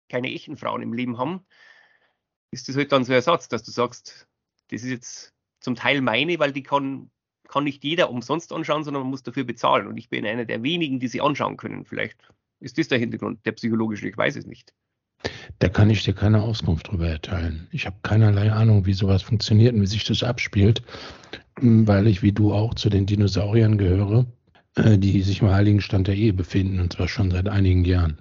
keine 0.10 0.32
echten 0.32 0.58
Frauen 0.58 0.82
im 0.82 0.94
Leben 0.94 1.18
haben, 1.18 1.46
ist 2.52 2.68
das 2.68 2.76
halt 2.76 2.92
dann 2.92 3.06
so 3.06 3.12
ein 3.12 3.16
Ersatz, 3.16 3.48
dass 3.48 3.64
du 3.64 3.72
sagst, 3.72 4.28
das 4.70 4.84
ist 4.84 4.90
jetzt 4.90 5.34
zum 5.62 5.76
Teil 5.76 6.02
meine, 6.02 6.40
weil 6.40 6.52
die 6.52 6.64
kann, 6.64 7.10
kann 7.48 7.64
nicht 7.64 7.84
jeder 7.84 8.10
umsonst 8.10 8.52
anschauen, 8.52 8.84
sondern 8.84 9.04
man 9.04 9.12
muss 9.12 9.24
dafür 9.24 9.46
bezahlen. 9.46 9.88
Und 9.88 9.98
ich 9.98 10.10
bin 10.10 10.26
einer 10.26 10.46
der 10.46 10.64
wenigen, 10.64 11.00
die 11.00 11.08
sie 11.08 11.22
anschauen 11.22 11.58
können. 11.58 11.86
Vielleicht 11.86 12.18
ist 12.60 12.78
das 12.78 12.90
der 12.90 13.00
Hintergrund, 13.00 13.46
der 13.46 13.54
psychologische, 13.54 14.10
ich 14.10 14.18
weiß 14.18 14.36
es 14.36 14.46
nicht. 14.46 14.74
Da 15.60 15.70
kann 15.70 15.90
ich 15.90 16.04
dir 16.04 16.14
keine 16.14 16.42
Auskunft 16.42 16.88
darüber 16.88 17.08
erteilen. 17.08 17.68
Ich 17.72 17.86
habe 17.86 17.98
keinerlei 18.02 18.52
Ahnung, 18.52 18.86
wie 18.86 18.94
sowas 18.94 19.22
funktioniert 19.22 19.76
und 19.76 19.82
wie 19.82 19.88
sich 19.88 20.04
das 20.04 20.24
abspielt, 20.24 20.82
weil 21.60 22.08
ich 22.08 22.24
wie 22.24 22.32
du 22.32 22.54
auch 22.54 22.74
zu 22.74 22.90
den 22.90 23.06
Dinosauriern 23.06 23.78
gehöre, 23.78 24.26
äh, 24.76 24.98
die 24.98 25.22
sich 25.22 25.42
im 25.42 25.52
heiligen 25.52 25.82
Stand 25.82 26.08
der 26.08 26.16
Ehe 26.16 26.34
befinden, 26.34 26.80
und 26.80 26.94
zwar 26.94 27.08
schon 27.08 27.30
seit 27.30 27.48
einigen 27.48 27.86
Jahren. 27.86 28.20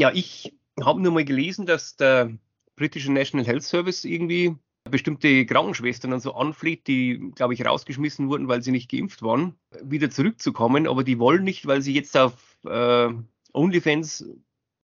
Ja, 0.00 0.10
ich 0.12 0.56
habe 0.82 1.00
nur 1.00 1.12
mal 1.12 1.24
gelesen, 1.24 1.66
dass 1.66 1.96
der 1.96 2.32
britische 2.74 3.12
National 3.12 3.46
Health 3.46 3.62
Service 3.62 4.04
irgendwie 4.04 4.56
bestimmte 4.90 5.46
Krankenschwestern 5.46 6.10
dann 6.10 6.20
so 6.20 6.34
anfleht, 6.34 6.86
die, 6.86 7.32
glaube 7.34 7.54
ich, 7.54 7.64
rausgeschmissen 7.64 8.28
wurden, 8.28 8.48
weil 8.48 8.62
sie 8.62 8.72
nicht 8.72 8.90
geimpft 8.90 9.22
waren, 9.22 9.54
wieder 9.82 10.10
zurückzukommen, 10.10 10.86
aber 10.86 11.04
die 11.04 11.18
wollen 11.18 11.44
nicht, 11.44 11.66
weil 11.66 11.82
sie 11.82 11.94
jetzt 11.94 12.16
auf 12.16 12.58
äh, 12.64 13.08
OnlyFans 13.52 14.26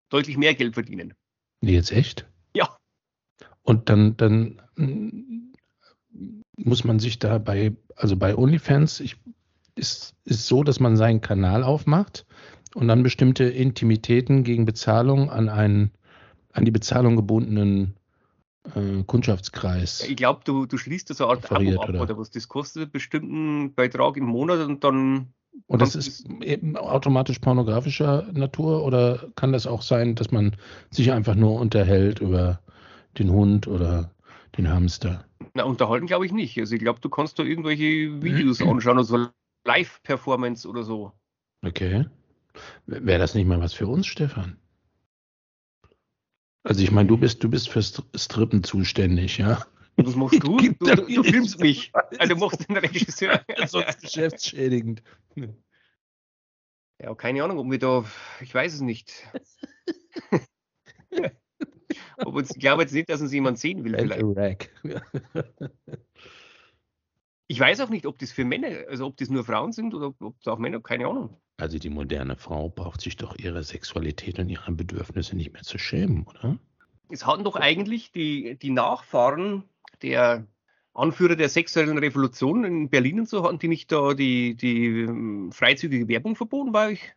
deutlich 0.10 0.38
mehr 0.38 0.54
Geld 0.54 0.76
verdienen. 0.76 1.14
Jetzt 1.62 1.92
echt? 1.92 2.28
Ja. 2.56 2.78
Und 3.64 3.90
dann, 3.90 4.18
dann 4.18 4.62
mm, 4.76 5.54
muss 6.58 6.84
man 6.84 7.00
sich 7.00 7.20
da 7.20 7.38
bei, 7.38 7.76
also 7.96 8.16
bei 8.16 8.36
OnlyFans, 8.36 9.00
ich, 9.00 9.18
ist, 9.76 10.16
ist 10.26 10.46
so, 10.46 10.64
dass 10.64 10.80
man 10.80 10.98
seinen 10.98 11.22
Kanal 11.22 11.64
aufmacht 11.64 12.26
und 12.76 12.88
dann 12.88 13.04
bestimmte 13.04 13.46
Intimitäten 13.46 14.44
gegen 14.44 14.66
Bezahlung 14.66 15.30
an 15.30 15.50
einen, 15.50 15.92
an 16.52 16.66
die 16.66 16.72
Bezahlung 16.72 17.16
gebundenen 17.16 17.96
äh, 18.76 19.04
Kundschaftskreis. 19.04 20.08
Ich 20.08 20.16
glaube, 20.16 20.42
du, 20.46 20.66
du 20.66 20.78
schließt 20.78 21.10
da 21.10 21.14
so 21.14 21.28
eine 21.28 21.38
Art 21.38 21.52
Abo 21.52 21.82
ab, 21.82 21.90
oder? 21.90 22.02
oder 22.02 22.18
was 22.18 22.32
das 22.32 22.48
kostet, 22.48 22.92
bestimmten 22.92 23.74
Beitrag 23.74 24.18
im 24.18 24.26
Monat 24.26 24.60
und 24.66 24.84
dann. 24.84 25.34
Und 25.68 25.82
das 25.82 25.96
ist 25.96 26.28
eben 26.42 26.76
automatisch 26.76 27.40
pornografischer 27.40 28.28
Natur 28.34 28.84
oder 28.84 29.32
kann 29.36 29.52
das 29.54 29.68
auch 29.68 29.84
sein, 29.84 30.16
dass 30.16 30.32
man 30.32 30.56
sich 30.90 31.12
einfach 31.12 31.36
nur 31.36 31.60
unterhält 31.60 32.20
über 32.20 32.60
den 33.20 33.30
Hund 33.32 33.68
oder 33.68 34.12
den 34.58 34.70
Hamster? 34.70 35.26
Na, 35.54 35.64
unterhalten 35.64 36.08
glaube 36.08 36.26
ich 36.26 36.32
nicht. 36.32 36.58
Also 36.58 36.76
ich 36.76 36.82
glaube, 36.82 37.00
du 37.02 37.10
kannst 37.10 37.38
da 37.38 37.44
irgendwelche 37.44 38.24
Videos 38.24 38.62
anschauen, 38.62 38.98
also 38.98 39.28
Live-Performance 39.66 40.68
oder 40.68 40.84
so. 40.84 41.12
Okay. 41.64 42.06
Wäre 42.86 43.20
das 43.20 43.36
nicht 43.36 43.48
mal 43.48 43.62
was 43.62 43.74
für 43.74 43.88
uns, 43.88 44.08
Stefan? 44.08 44.58
Also 46.64 46.82
ich 46.82 46.92
meine, 46.92 47.10
du 47.10 47.18
bist, 47.18 47.44
du 47.44 47.50
bist 47.50 47.70
fürs 47.70 48.02
Strippen 48.16 48.64
zuständig, 48.64 49.38
ja? 49.38 49.66
Was 49.98 50.16
machst 50.16 50.42
du? 50.44 50.58
Du, 50.80 50.96
du, 50.96 50.96
du 50.96 51.24
filmst 51.24 51.60
mich. 51.60 51.92
Also 52.18 52.34
du 52.34 52.40
machst 52.40 52.68
den 52.68 52.78
Regisseur. 52.78 53.42
Sonst 53.68 54.02
geschäftsschädigend. 54.02 55.04
Ja, 57.02 57.14
keine 57.16 57.44
Ahnung, 57.44 57.60
ob 57.60 57.70
wir 57.70 57.80
da, 57.80 58.06
ich 58.40 58.54
weiß 58.54 58.74
es 58.74 58.82
nicht. 58.82 59.28
ob 62.18 62.36
uns, 62.36 62.52
ich 62.52 62.60
glaube 62.60 62.84
jetzt 62.84 62.94
nicht, 62.94 63.10
dass 63.10 63.22
uns 63.22 63.34
jemand 63.34 63.60
sehen 63.60 63.84
will. 63.84 63.98
Vielleicht. 63.98 64.72
Ich 67.48 67.60
weiß 67.60 67.82
auch 67.82 67.90
nicht, 67.90 68.06
ob 68.06 68.18
das 68.20 68.32
für 68.32 68.46
Männer, 68.46 68.88
also 68.88 69.06
ob 69.06 69.18
das 69.18 69.30
nur 69.30 69.44
Frauen 69.44 69.74
sind 69.74 69.94
oder 69.94 70.14
ob 70.20 70.40
es 70.40 70.48
auch 70.48 70.58
Männer, 70.58 70.82
keine 70.82 71.08
Ahnung. 71.08 71.38
Also 71.64 71.80
die 71.80 71.90
moderne 71.90 72.36
Frau 72.36 72.68
braucht 72.68 73.00
sich 73.00 73.16
doch 73.16 73.38
ihre 73.40 73.64
Sexualität 73.64 74.38
und 74.38 74.50
ihre 74.50 74.74
Bedürfnisse 74.74 75.38
nicht 75.38 75.54
mehr 75.54 75.62
zu 75.62 75.78
schämen, 75.78 76.28
oder? 76.28 76.60
Es 77.08 77.26
hatten 77.26 77.46
doch 77.46 77.56
eigentlich 77.56 78.12
die, 78.12 78.58
die 78.58 78.70
Nachfahren 78.70 79.64
der 80.02 80.46
Anführer 80.94 81.38
der 81.38 81.48
sexuellen 81.48 81.98
Revolution 81.98 82.66
in 82.66 82.90
Berlin 82.90 83.22
und 83.22 83.30
so, 83.30 83.46
hatten 83.46 83.60
die 83.60 83.70
nicht 83.70 83.90
da 83.94 84.14
die, 84.14 84.56
die 84.56 85.04
ähm, 85.04 85.54
freizügige 85.54 86.10
Werbung 86.10 86.36
verboten 86.36 86.74
bei 86.74 86.90
euch? 86.90 87.16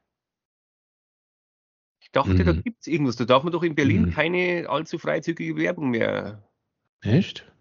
Ich 2.01 2.13
dachte, 2.13 2.35
mhm. 2.35 2.45
da 2.45 2.53
gibt 2.53 2.83
es 2.83 2.87
irgendwas. 2.87 3.17
Da 3.17 3.25
darf 3.25 3.43
man 3.43 3.53
doch 3.53 3.65
in 3.65 3.75
Berlin 3.75 4.03
mhm. 4.03 4.11
keine 4.13 4.67
allzu 4.69 4.97
freizügige 4.97 5.57
Werbung 5.57 5.91
mehr. 5.91 6.49
Echt? 7.01 7.53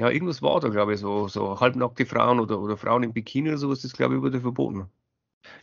Ja, 0.00 0.10
irgendwas 0.10 0.42
war 0.42 0.58
da, 0.58 0.68
glaube 0.68 0.94
ich, 0.94 0.98
so, 0.98 1.28
so 1.28 1.60
halbnackte 1.60 2.06
Frauen 2.06 2.40
oder, 2.40 2.60
oder 2.60 2.76
Frauen 2.76 3.04
im 3.04 3.12
Bikini 3.12 3.50
oder 3.50 3.58
sowas, 3.58 3.82
das 3.82 3.92
glaube 3.92 4.16
ich 4.16 4.20
wurde 4.20 4.40
verboten. 4.40 4.90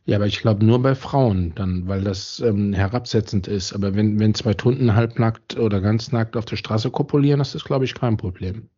Ja, 0.06 0.18
aber 0.18 0.26
ich 0.26 0.40
glaube 0.40 0.66
nur 0.66 0.82
bei 0.82 0.96
Frauen 0.96 1.54
dann, 1.56 1.88
weil 1.88 2.04
das 2.04 2.40
ähm, 2.40 2.74
herabsetzend 2.74 3.48
ist. 3.48 3.74
Aber 3.74 3.96
wenn, 3.96 4.20
wenn 4.20 4.34
zwei 4.34 4.54
Tunden 4.54 4.96
halbnackt 4.96 5.58
oder 5.58 5.82
ganz 5.82 6.12
nackt 6.12 6.36
auf 6.36 6.46
der 6.46 6.56
Straße 6.56 6.92
kopulieren, 6.92 7.42
ist 7.42 7.56
das, 7.56 7.64
glaube 7.64 7.86
ich, 7.86 7.94
kein 7.94 8.18
Problem. 8.18 8.70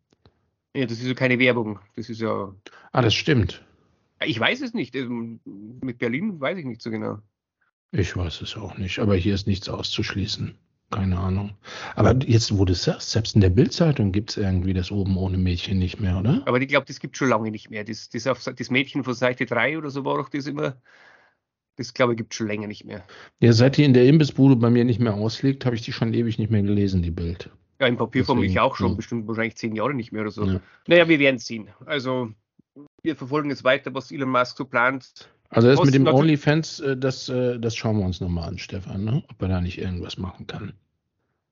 Ja, 0.76 0.86
das 0.86 0.98
ist 0.98 1.06
ja 1.06 1.14
keine 1.14 1.38
Werbung. 1.38 1.78
Das 1.96 2.08
ist 2.08 2.20
ja. 2.20 2.52
Ah, 2.92 3.02
das 3.02 3.14
stimmt. 3.14 3.64
Ich 4.24 4.38
weiß 4.38 4.60
es 4.62 4.74
nicht. 4.74 4.94
Ähm, 4.96 5.40
mit 5.82 5.98
Berlin 5.98 6.40
weiß 6.40 6.58
ich 6.58 6.64
nicht 6.64 6.82
so 6.82 6.90
genau. 6.90 7.18
Ich 7.92 8.16
weiß 8.16 8.40
es 8.40 8.56
auch 8.56 8.76
nicht, 8.76 8.98
aber 8.98 9.14
hier 9.14 9.34
ist 9.34 9.46
nichts 9.46 9.68
auszuschließen. 9.68 10.58
Keine 10.90 11.18
Ahnung. 11.18 11.54
Aber 11.96 12.14
jetzt, 12.24 12.56
wo 12.56 12.64
du 12.64 12.72
es 12.72 12.84
sagst, 12.84 13.10
selbst 13.10 13.34
in 13.34 13.40
der 13.40 13.50
Bildzeitung 13.50 14.12
gibt 14.12 14.30
es 14.30 14.36
irgendwie 14.36 14.74
das 14.74 14.92
oben 14.92 15.16
ohne 15.16 15.38
Mädchen 15.38 15.78
nicht 15.78 15.98
mehr, 15.98 16.18
oder? 16.18 16.42
Aber 16.46 16.60
ich 16.60 16.68
glaube, 16.68 16.86
das 16.86 17.00
gibt 17.00 17.16
schon 17.16 17.28
lange 17.28 17.50
nicht 17.50 17.70
mehr. 17.70 17.84
Das, 17.84 18.10
das, 18.10 18.26
auf, 18.26 18.44
das 18.44 18.70
Mädchen 18.70 19.02
von 19.02 19.14
Seite 19.14 19.46
3 19.46 19.78
oder 19.78 19.90
so 19.90 20.04
war 20.04 20.18
doch 20.18 20.28
das 20.28 20.46
immer. 20.46 20.76
Das 21.76 21.92
glaube 21.92 22.12
ich 22.12 22.18
gibt 22.18 22.32
es 22.32 22.36
schon 22.36 22.46
länger 22.46 22.68
nicht 22.68 22.84
mehr. 22.84 23.04
Ja, 23.40 23.52
seit 23.52 23.76
die 23.76 23.84
in 23.84 23.94
der 23.94 24.06
Imbissbude 24.06 24.54
bei 24.54 24.70
mir 24.70 24.84
nicht 24.84 25.00
mehr 25.00 25.14
ausliegt, 25.14 25.66
habe 25.66 25.74
ich 25.74 25.82
die 25.82 25.92
schon 25.92 26.14
ewig 26.14 26.38
nicht 26.38 26.50
mehr 26.50 26.62
gelesen, 26.62 27.02
die 27.02 27.10
Bild. 27.10 27.50
Ja, 27.80 27.88
im 27.88 27.96
Papierform 27.96 28.42
ich 28.44 28.60
auch 28.60 28.76
schon, 28.76 28.90
ja. 28.90 28.94
bestimmt 28.94 29.26
wahrscheinlich 29.26 29.56
zehn 29.56 29.74
Jahre 29.74 29.94
nicht 29.94 30.12
mehr 30.12 30.22
oder 30.22 30.30
so. 30.30 30.44
Ja. 30.44 30.60
Naja, 30.86 31.08
wir 31.08 31.18
werden 31.18 31.36
es 31.36 31.46
sehen. 31.46 31.68
Also, 31.86 32.30
wir 33.02 33.16
verfolgen 33.16 33.50
jetzt 33.50 33.64
weiter, 33.64 33.92
was 33.94 34.12
Elon 34.12 34.30
Musk 34.30 34.56
so 34.56 34.64
plant. 34.64 35.28
Also 35.54 35.68
das 35.68 35.84
mit 35.84 35.94
dem 35.94 36.06
OnlyFans, 36.06 36.80
äh, 36.80 36.96
das, 36.96 37.28
äh, 37.28 37.58
das 37.60 37.76
schauen 37.76 37.98
wir 37.98 38.04
uns 38.04 38.20
nochmal 38.20 38.48
an, 38.48 38.58
Stefan, 38.58 39.04
ne? 39.04 39.22
ob 39.28 39.40
er 39.40 39.48
da 39.48 39.60
nicht 39.60 39.78
irgendwas 39.78 40.18
machen 40.18 40.46
kann. 40.46 40.74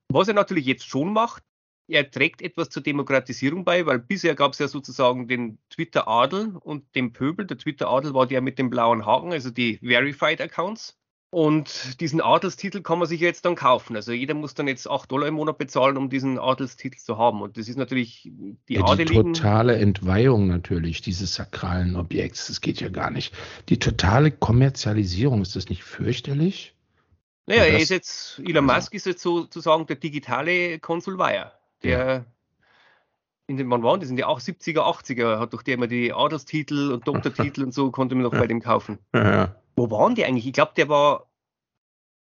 Was 0.09 0.27
er 0.27 0.33
natürlich 0.33 0.65
jetzt 0.65 0.85
schon 0.85 1.13
macht, 1.13 1.43
er 1.87 2.09
trägt 2.09 2.41
etwas 2.41 2.69
zur 2.69 2.83
Demokratisierung 2.83 3.65
bei, 3.65 3.85
weil 3.85 3.99
bisher 3.99 4.35
gab 4.35 4.53
es 4.53 4.59
ja 4.59 4.67
sozusagen 4.67 5.27
den 5.27 5.57
Twitter-Adel 5.69 6.55
und 6.57 6.95
den 6.95 7.13
Pöbel. 7.13 7.45
Der 7.45 7.57
Twitter-Adel 7.57 8.13
war 8.13 8.27
der 8.27 8.41
mit 8.41 8.59
dem 8.59 8.69
blauen 8.69 9.05
Haken, 9.05 9.31
also 9.31 9.49
die 9.49 9.77
Verified 9.77 10.41
Accounts. 10.41 10.97
Und 11.33 11.99
diesen 11.99 12.21
Adelstitel 12.21 12.83
kann 12.83 12.99
man 12.99 13.07
sich 13.07 13.19
jetzt 13.19 13.43
dann 13.45 13.55
kaufen. 13.55 13.95
Also 13.95 14.11
jeder 14.11 14.35
muss 14.35 14.53
dann 14.53 14.67
jetzt 14.67 14.87
8 14.87 15.11
Dollar 15.11 15.27
im 15.27 15.33
Monat 15.33 15.57
bezahlen, 15.57 15.97
um 15.97 16.07
diesen 16.07 16.37
Adelstitel 16.37 16.99
zu 16.99 17.17
haben. 17.17 17.41
Und 17.41 17.57
das 17.57 17.67
ist 17.67 17.75
natürlich 17.75 18.31
die 18.69 18.75
ja, 18.75 18.83
Adeligen. 18.85 19.33
Die 19.33 19.39
totale 19.39 19.75
Entweihung 19.77 20.45
natürlich 20.45 21.01
dieses 21.01 21.33
sakralen 21.33 21.95
Objekts. 21.95 22.49
Das 22.49 22.61
geht 22.61 22.81
ja 22.81 22.89
gar 22.89 23.09
nicht. 23.09 23.33
Die 23.69 23.79
totale 23.79 24.29
Kommerzialisierung, 24.29 25.41
ist 25.41 25.55
das 25.55 25.69
nicht 25.69 25.83
fürchterlich? 25.83 26.75
Naja, 27.47 27.63
er 27.63 27.79
ist 27.79 27.89
jetzt, 27.89 28.39
Elon 28.45 28.69
also, 28.69 28.81
Musk 28.81 28.93
ist 28.93 29.07
jetzt 29.07 29.23
sozusagen 29.23 29.87
der 29.87 29.95
digitale 29.95 30.77
Konsul 30.77 31.17
Wire. 31.17 31.51
Der 31.81 32.07
ja. 32.07 32.25
in 33.47 33.57
den, 33.57 33.71
wann 33.71 33.81
waren 33.81 33.99
das? 33.99 34.11
In 34.11 34.17
den 34.17 34.25
70er, 34.25 34.81
80er 34.81 35.39
hat 35.39 35.51
doch 35.51 35.63
der 35.63 35.73
immer 35.73 35.87
die 35.87 36.13
Adelstitel 36.13 36.91
und 36.91 37.07
Doktortitel 37.07 37.63
und 37.63 37.73
so, 37.73 37.89
konnte 37.89 38.13
man 38.13 38.23
noch 38.23 38.33
bei 38.33 38.45
dem 38.45 38.61
kaufen. 38.61 38.99
Ja. 39.15 39.55
Wo 39.75 39.89
waren 39.91 40.15
die 40.15 40.25
eigentlich? 40.25 40.47
Ich 40.47 40.53
glaube, 40.53 40.73
der 40.75 40.89
war 40.89 41.27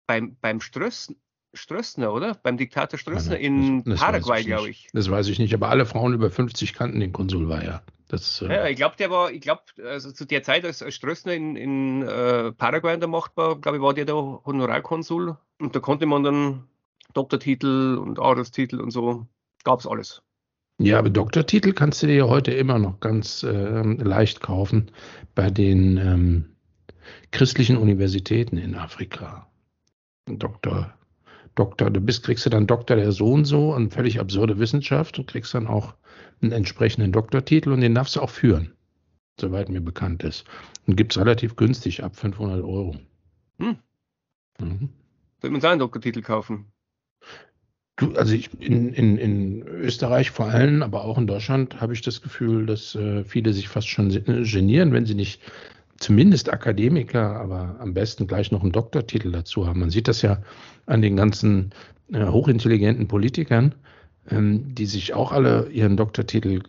beim, 0.08 0.38
beim 0.42 0.62
Ströss, 0.62 1.14
Strössner, 1.54 2.14
oder? 2.14 2.36
Beim 2.36 2.58
Diktator 2.58 2.98
Strössner 3.00 3.38
in 3.38 3.84
das, 3.84 4.00
Paraguay, 4.00 4.44
glaube 4.44 4.70
ich. 4.70 4.88
Das 4.94 5.10
weiß 5.10 5.28
ich 5.28 5.40
nicht, 5.40 5.54
aber 5.54 5.70
alle 5.70 5.86
Frauen 5.86 6.14
über 6.14 6.30
50 6.30 6.74
kannten 6.74 7.00
den 7.00 7.14
Konsul 7.14 7.50
Wire. 7.50 7.82
Das, 8.08 8.42
äh 8.42 8.48
ja, 8.48 8.68
ich 8.68 8.78
glaube, 8.78 8.96
der 8.98 9.10
war, 9.10 9.32
ich 9.32 9.42
glaube, 9.42 9.62
also 9.84 10.12
zu 10.12 10.26
der 10.26 10.44
Zeit, 10.44 10.64
als, 10.64 10.84
Strössner 10.94 11.34
in, 11.34 11.56
in 11.56 12.02
äh, 12.04 12.52
Paraguay 12.54 12.94
an 12.94 13.00
der 13.02 13.10
Macht 13.10 13.36
war, 13.36 13.60
glaube 13.60 13.78
ich, 13.78 13.84
war 13.84 13.94
der 13.94 14.06
der 14.06 14.16
Honorarkonsul. 14.16 15.38
Und 15.60 15.76
da 15.76 15.80
konnte 15.80 16.06
man 16.06 16.24
dann 16.24 16.68
Doktortitel 17.14 17.98
und 17.98 18.20
Adelstitel 18.20 18.80
und 18.80 18.92
so, 18.92 19.28
gab 19.64 19.80
es 19.80 19.88
alles. 19.88 20.22
Ja, 20.80 21.00
aber 21.00 21.10
Doktortitel 21.10 21.74
kannst 21.74 22.04
du 22.04 22.08
dir 22.08 22.16
ja 22.16 22.28
heute 22.28 22.52
immer 22.52 22.78
noch 22.78 23.00
ganz 23.00 23.44
äh, 23.44 23.82
leicht 23.82 24.42
kaufen 24.42 24.92
bei 25.34 25.50
den 25.50 25.98
ähm, 25.98 26.57
christlichen 27.32 27.78
Universitäten 27.78 28.58
in 28.58 28.76
Afrika. 28.76 29.48
Doktor, 30.28 30.94
Doktor, 31.56 31.90
du 31.90 32.02
bist, 32.02 32.24
kriegst 32.24 32.46
du 32.46 32.50
dann 32.50 32.68
Doktor 32.68 32.96
der 32.96 33.12
so 33.12 33.32
und 33.32 33.46
so 33.46 33.74
und 33.74 33.94
völlig 33.94 34.20
absurde 34.20 34.60
Wissenschaft 34.60 35.18
und 35.18 35.28
kriegst 35.28 35.54
dann 35.54 35.68
auch 35.68 35.96
einen 36.42 36.52
entsprechenden 36.52 37.12
Doktortitel 37.12 37.72
und 37.72 37.82
den 37.82 37.96
darfst 37.96 38.16
du 38.16 38.22
auch 38.22 38.30
führen, 38.30 38.74
soweit 39.40 39.70
mir 39.70 39.82
bekannt 39.82 40.24
ist. 40.24 40.46
Und 40.86 40.98
gibt 40.98 41.14
es 41.14 41.18
relativ 41.20 41.56
günstig 41.56 42.04
ab 42.04 42.16
500 42.16 42.64
Euro. 42.64 42.96
Hm. 43.60 43.78
Mhm. 44.60 44.90
Sollte 45.42 45.52
man 45.52 45.62
seinen 45.62 45.80
Doktortitel 45.80 46.22
kaufen? 46.22 46.72
Du, 47.96 48.14
also 48.14 48.36
ich, 48.36 48.54
in, 48.62 48.94
in, 48.94 49.18
in 49.18 49.68
Österreich 49.68 50.30
vor 50.30 50.48
allem, 50.48 50.84
aber 50.84 51.04
auch 51.04 51.18
in 51.18 51.26
Deutschland 51.26 51.82
habe 51.82 51.94
ich 51.94 52.02
das 52.02 52.22
Gefühl, 52.22 52.68
dass 52.68 52.94
äh, 52.94 53.24
viele 53.24 53.54
sich 53.54 53.68
fast 53.68 53.88
schon 53.88 54.10
genieren, 54.10 54.94
wenn 54.94 55.08
sie 55.08 55.16
nicht 55.16 55.42
zumindest 56.00 56.52
Akademiker, 56.52 57.40
aber 57.40 57.78
am 57.80 57.94
besten 57.94 58.28
gleich 58.28 58.52
noch 58.52 58.62
einen 58.62 58.72
Doktortitel 58.72 59.32
dazu 59.32 59.68
haben. 59.68 59.80
Man 59.80 59.90
sieht 59.90 60.08
das 60.08 60.22
ja 60.22 60.42
an 60.86 61.02
den 61.02 61.16
ganzen 61.16 61.72
äh, 62.12 62.26
hochintelligenten 62.26 63.08
Politikern, 63.08 63.76
ähm, 64.30 64.76
die 64.76 64.86
sich 64.86 65.14
auch 65.14 65.32
alle 65.32 65.70
ihren 65.70 65.98
Doktortitel 65.98 66.62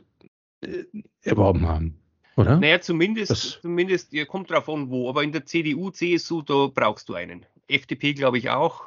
äh, 0.60 0.84
erworben 1.22 1.68
haben. 1.68 1.98
oder? 2.36 2.58
Naja, 2.58 2.80
zumindest, 2.80 3.30
das 3.30 3.58
zumindest, 3.60 4.12
ja, 4.12 4.24
kommt 4.24 4.50
drauf 4.50 4.68
an, 4.68 4.90
wo. 4.90 5.08
Aber 5.08 5.22
in 5.22 5.32
der 5.32 5.46
CDU, 5.46 5.90
CSU, 5.90 6.42
da 6.42 6.68
brauchst 6.72 7.08
du 7.08 7.14
einen. 7.14 7.44
FDP, 7.68 8.14
glaube 8.14 8.38
ich, 8.38 8.50
auch. 8.50 8.84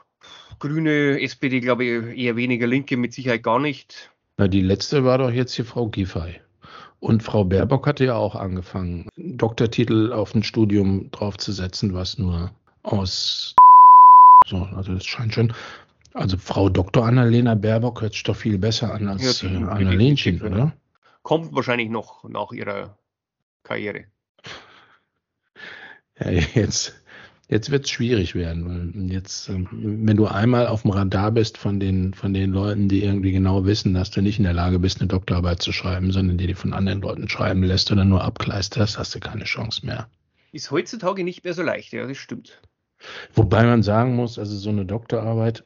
Grüne, 0.59 1.19
SPD, 1.21 1.59
glaube 1.59 1.83
ich, 1.83 2.17
eher 2.17 2.35
weniger 2.35 2.67
Linke, 2.67 2.97
mit 2.97 3.13
Sicherheit 3.13 3.43
gar 3.43 3.59
nicht. 3.59 4.11
Na, 4.37 4.47
die 4.47 4.61
letzte 4.61 5.03
war 5.03 5.17
doch 5.17 5.31
jetzt 5.31 5.53
hier 5.53 5.65
Frau 5.65 5.87
Giffey. 5.87 6.39
Und 7.01 7.23
Frau 7.23 7.43
Baerbock 7.43 7.87
hatte 7.87 8.05
ja 8.05 8.15
auch 8.15 8.35
angefangen, 8.35 9.09
Doktortitel 9.17 10.13
auf 10.13 10.35
ein 10.35 10.43
Studium 10.43 11.09
draufzusetzen, 11.11 11.95
was 11.95 12.19
nur 12.19 12.51
aus 12.83 13.55
so, 14.47 14.57
also 14.75 14.93
das 14.93 15.05
scheint 15.05 15.33
schon. 15.33 15.53
Also 16.13 16.37
Frau 16.37 16.69
Dr. 16.69 17.05
Annalena 17.05 17.55
Baerbock 17.55 18.01
hört 18.01 18.13
sich 18.13 18.23
doch 18.23 18.35
viel 18.35 18.57
besser 18.57 18.93
an 18.93 19.07
als 19.07 19.41
ja, 19.41 19.49
äh, 19.49 19.55
Annalena, 19.55 20.45
oder? 20.45 20.73
Kommt 21.23 21.53
wahrscheinlich 21.55 21.89
noch 21.89 22.23
nach 22.25 22.51
ihrer 22.51 22.97
Karriere. 23.63 24.05
Ja, 26.19 26.29
jetzt, 26.29 27.00
jetzt 27.51 27.69
wird 27.69 27.85
es 27.85 27.91
schwierig 27.91 28.33
werden, 28.33 28.65
weil 28.65 29.11
jetzt, 29.11 29.49
ähm, 29.49 29.67
wenn 29.71 30.17
du 30.17 30.25
einmal 30.25 30.67
auf 30.67 30.81
dem 30.81 30.91
Radar 30.91 31.31
bist 31.31 31.57
von 31.57 31.79
den, 31.79 32.13
von 32.13 32.33
den 32.33 32.51
Leuten, 32.51 32.87
die 32.87 33.03
irgendwie 33.03 33.33
genau 33.33 33.65
wissen, 33.65 33.93
dass 33.93 34.09
du 34.09 34.21
nicht 34.21 34.39
in 34.39 34.45
der 34.45 34.53
Lage 34.53 34.79
bist, 34.79 34.99
eine 34.99 35.09
Doktorarbeit 35.09 35.61
zu 35.61 35.71
schreiben, 35.73 36.11
sondern 36.11 36.37
die 36.37 36.47
die 36.47 36.55
von 36.55 36.73
anderen 36.73 37.01
Leuten 37.01 37.29
schreiben 37.29 37.61
lässt 37.61 37.91
oder 37.91 38.05
nur 38.05 38.23
abkleisterst, 38.23 38.97
hast 38.97 39.13
du 39.13 39.19
keine 39.19 39.43
Chance 39.43 39.85
mehr. 39.85 40.07
Ist 40.53 40.71
heutzutage 40.71 41.23
nicht 41.23 41.43
mehr 41.43 41.53
so 41.53 41.61
leicht, 41.61 41.93
ja, 41.93 42.07
das 42.07 42.17
stimmt. 42.17 42.61
Wobei 43.33 43.63
man 43.63 43.83
sagen 43.83 44.15
muss, 44.15 44.39
also 44.39 44.55
so 44.55 44.69
eine 44.69 44.85
Doktorarbeit 44.85 45.63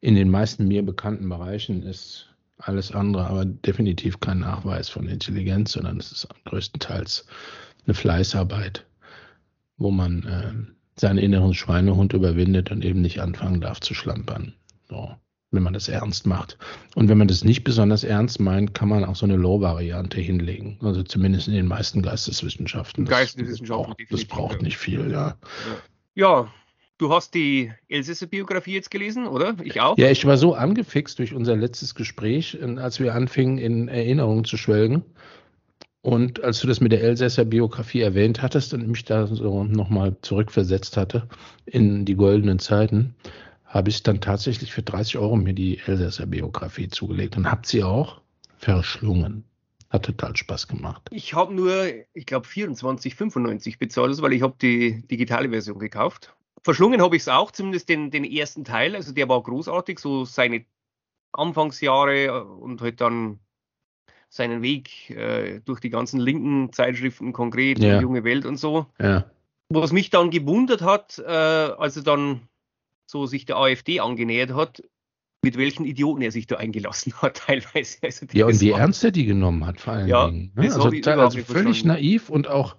in 0.00 0.14
den 0.14 0.30
meisten 0.30 0.68
mir 0.68 0.84
bekannten 0.84 1.28
Bereichen 1.28 1.82
ist 1.82 2.28
alles 2.58 2.92
andere, 2.92 3.26
aber 3.26 3.44
definitiv 3.44 4.20
kein 4.20 4.38
Nachweis 4.38 4.88
von 4.88 5.08
Intelligenz, 5.08 5.72
sondern 5.72 5.98
es 5.98 6.12
ist 6.12 6.28
größtenteils 6.44 7.26
eine 7.86 7.94
Fleißarbeit, 7.94 8.86
wo 9.76 9.90
man 9.90 10.22
äh, 10.24 10.73
seinen 10.96 11.18
inneren 11.18 11.54
Schweinehund 11.54 12.12
überwindet 12.12 12.70
und 12.70 12.84
eben 12.84 13.00
nicht 13.00 13.20
anfangen 13.20 13.60
darf 13.60 13.80
zu 13.80 13.94
schlampern. 13.94 14.54
So, 14.88 15.14
wenn 15.50 15.62
man 15.62 15.72
das 15.72 15.88
ernst 15.88 16.26
macht. 16.26 16.58
Und 16.94 17.08
wenn 17.08 17.18
man 17.18 17.28
das 17.28 17.44
nicht 17.44 17.64
besonders 17.64 18.04
ernst 18.04 18.40
meint, 18.40 18.74
kann 18.74 18.88
man 18.88 19.04
auch 19.04 19.16
so 19.16 19.26
eine 19.26 19.36
Low-Variante 19.36 20.20
hinlegen. 20.20 20.78
Also 20.82 21.02
zumindest 21.02 21.48
in 21.48 21.54
den 21.54 21.66
meisten 21.66 22.02
Geisteswissenschaften. 22.02 23.04
Das, 23.04 23.12
Geisteswissenschaften. 23.12 23.94
Das 23.98 24.08
braucht, 24.08 24.12
das 24.12 24.24
braucht 24.24 24.62
nicht 24.62 24.76
viel, 24.76 25.10
ja. 25.10 25.36
Ja, 26.14 26.48
Du 26.96 27.12
hast 27.12 27.34
die 27.34 27.72
Elsässer 27.88 28.26
Biografie 28.26 28.72
jetzt 28.72 28.90
gelesen, 28.90 29.26
oder? 29.26 29.56
Ich 29.64 29.80
auch. 29.80 29.98
Ja, 29.98 30.10
ich 30.10 30.24
war 30.26 30.36
so 30.36 30.54
angefixt 30.54 31.18
durch 31.18 31.34
unser 31.34 31.56
letztes 31.56 31.96
Gespräch, 31.96 32.56
als 32.62 33.00
wir 33.00 33.14
anfingen, 33.14 33.58
in 33.58 33.88
Erinnerungen 33.88 34.44
zu 34.44 34.56
schwelgen. 34.56 35.04
Und 36.04 36.44
als 36.44 36.60
du 36.60 36.66
das 36.66 36.82
mit 36.82 36.92
der 36.92 37.02
Elsässer 37.02 37.46
Biografie 37.46 38.02
erwähnt 38.02 38.42
hattest 38.42 38.74
und 38.74 38.86
mich 38.86 39.06
da 39.06 39.26
so 39.26 39.64
nochmal 39.64 40.14
zurückversetzt 40.20 40.98
hatte 40.98 41.26
in 41.64 42.04
die 42.04 42.14
goldenen 42.14 42.58
Zeiten, 42.58 43.14
habe 43.64 43.88
ich 43.88 44.02
dann 44.02 44.20
tatsächlich 44.20 44.70
für 44.70 44.82
30 44.82 45.16
Euro 45.16 45.36
mir 45.36 45.54
die 45.54 45.78
Elsässer 45.78 46.26
Biografie 46.26 46.88
zugelegt 46.88 47.38
und 47.38 47.50
habe 47.50 47.62
sie 47.64 47.82
auch 47.82 48.20
verschlungen. 48.58 49.44
Hat 49.88 50.04
total 50.04 50.36
Spaß 50.36 50.68
gemacht. 50.68 51.08
Ich 51.10 51.32
habe 51.32 51.54
nur, 51.54 51.86
ich 52.12 52.26
glaube, 52.26 52.46
24,95 52.46 53.78
bezahlt, 53.78 54.20
weil 54.20 54.34
ich 54.34 54.42
habe 54.42 54.56
die 54.60 55.06
digitale 55.06 55.48
Version 55.48 55.78
gekauft. 55.78 56.36
Verschlungen 56.62 57.00
habe 57.00 57.16
ich 57.16 57.22
es 57.22 57.28
auch, 57.28 57.50
zumindest 57.50 57.88
den, 57.88 58.10
den 58.10 58.24
ersten 58.24 58.64
Teil. 58.64 58.94
Also 58.94 59.14
der 59.14 59.30
war 59.30 59.42
großartig, 59.42 59.98
so 59.98 60.26
seine 60.26 60.66
Anfangsjahre 61.32 62.44
und 62.44 62.82
halt 62.82 63.00
dann 63.00 63.38
seinen 64.34 64.62
Weg 64.62 65.10
äh, 65.10 65.60
durch 65.64 65.78
die 65.78 65.90
ganzen 65.90 66.18
linken 66.18 66.72
Zeitschriften, 66.72 67.32
konkret, 67.32 67.78
ja. 67.78 68.00
Junge 68.00 68.24
Welt 68.24 68.44
und 68.46 68.56
so. 68.56 68.86
Ja. 69.00 69.26
Was 69.68 69.92
mich 69.92 70.10
dann 70.10 70.30
gewundert 70.30 70.82
hat, 70.82 71.22
äh, 71.24 71.30
als 71.30 71.96
er 71.96 72.02
dann 72.02 72.40
so 73.06 73.26
sich 73.26 73.44
der 73.44 73.58
AfD 73.58 74.00
angenähert 74.00 74.52
hat, 74.52 74.82
mit 75.44 75.56
welchen 75.56 75.84
Idioten 75.84 76.20
er 76.20 76.32
sich 76.32 76.48
da 76.48 76.56
eingelassen 76.56 77.12
hat, 77.22 77.42
teilweise. 77.46 77.98
Also 78.02 78.26
ja, 78.32 78.46
und 78.46 78.60
wie 78.60 78.70
ernst 78.70 79.04
er 79.04 79.12
die 79.12 79.24
genommen 79.24 79.64
hat, 79.64 79.80
vor 79.80 79.92
allen 79.92 80.08
ja, 80.08 80.26
Dingen. 80.26 80.50
Ne? 80.56 80.64
Also, 80.64 80.90
also 80.90 81.38
völlig 81.38 81.84
naiv 81.84 82.28
und 82.28 82.48
auch 82.48 82.74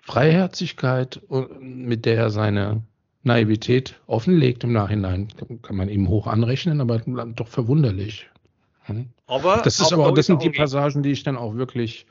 Freiherzigkeit, 0.00 1.20
mit 1.60 2.06
der 2.06 2.16
er 2.16 2.30
seine 2.30 2.82
Naivität 3.24 4.00
offenlegt 4.06 4.64
im 4.64 4.72
Nachhinein. 4.72 5.28
Kann 5.60 5.76
man 5.76 5.90
ihm 5.90 6.08
hoch 6.08 6.26
anrechnen, 6.26 6.80
aber 6.80 6.98
doch 6.98 7.48
verwunderlich. 7.48 8.30
Hm? 8.84 9.10
Aber 9.26 9.62
das 9.64 9.80
ist 9.80 9.92
aber 9.92 10.12
das 10.12 10.26
sind 10.26 10.42
die 10.42 10.50
Passagen, 10.50 11.02
die 11.02 11.12
ich 11.12 11.22
dann 11.22 11.36
auch 11.36 11.54
wirklich, 11.54 12.06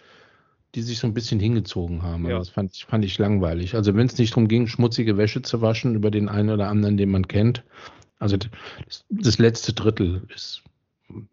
die 0.75 0.81
sich 0.81 0.99
so 0.99 1.07
ein 1.07 1.13
bisschen 1.13 1.39
hingezogen 1.39 2.01
haben. 2.01 2.27
Ja. 2.27 2.39
Das 2.39 2.49
fand 2.49 2.73
ich, 2.73 2.85
fand 2.85 3.05
ich 3.05 3.17
langweilig. 3.17 3.75
Also 3.75 3.95
wenn 3.95 4.07
es 4.07 4.17
nicht 4.17 4.31
darum 4.31 4.47
ging, 4.47 4.67
schmutzige 4.67 5.17
Wäsche 5.17 5.41
zu 5.41 5.61
waschen 5.61 5.95
über 5.95 6.09
den 6.09 6.29
einen 6.29 6.49
oder 6.49 6.69
anderen, 6.69 6.97
den 6.97 7.11
man 7.11 7.27
kennt. 7.27 7.63
Also 8.19 8.37
das, 8.37 9.05
das 9.09 9.37
letzte 9.37 9.73
Drittel 9.73 10.23
ist 10.33 10.63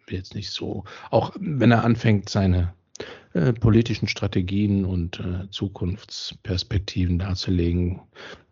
jetzt 0.08 0.34
nicht 0.34 0.50
so. 0.50 0.84
Auch 1.10 1.32
wenn 1.38 1.70
er 1.70 1.84
anfängt, 1.84 2.28
seine 2.28 2.74
äh, 3.32 3.52
politischen 3.52 4.08
Strategien 4.08 4.84
und 4.84 5.20
äh, 5.20 5.48
Zukunftsperspektiven 5.50 7.18
darzulegen, 7.18 8.00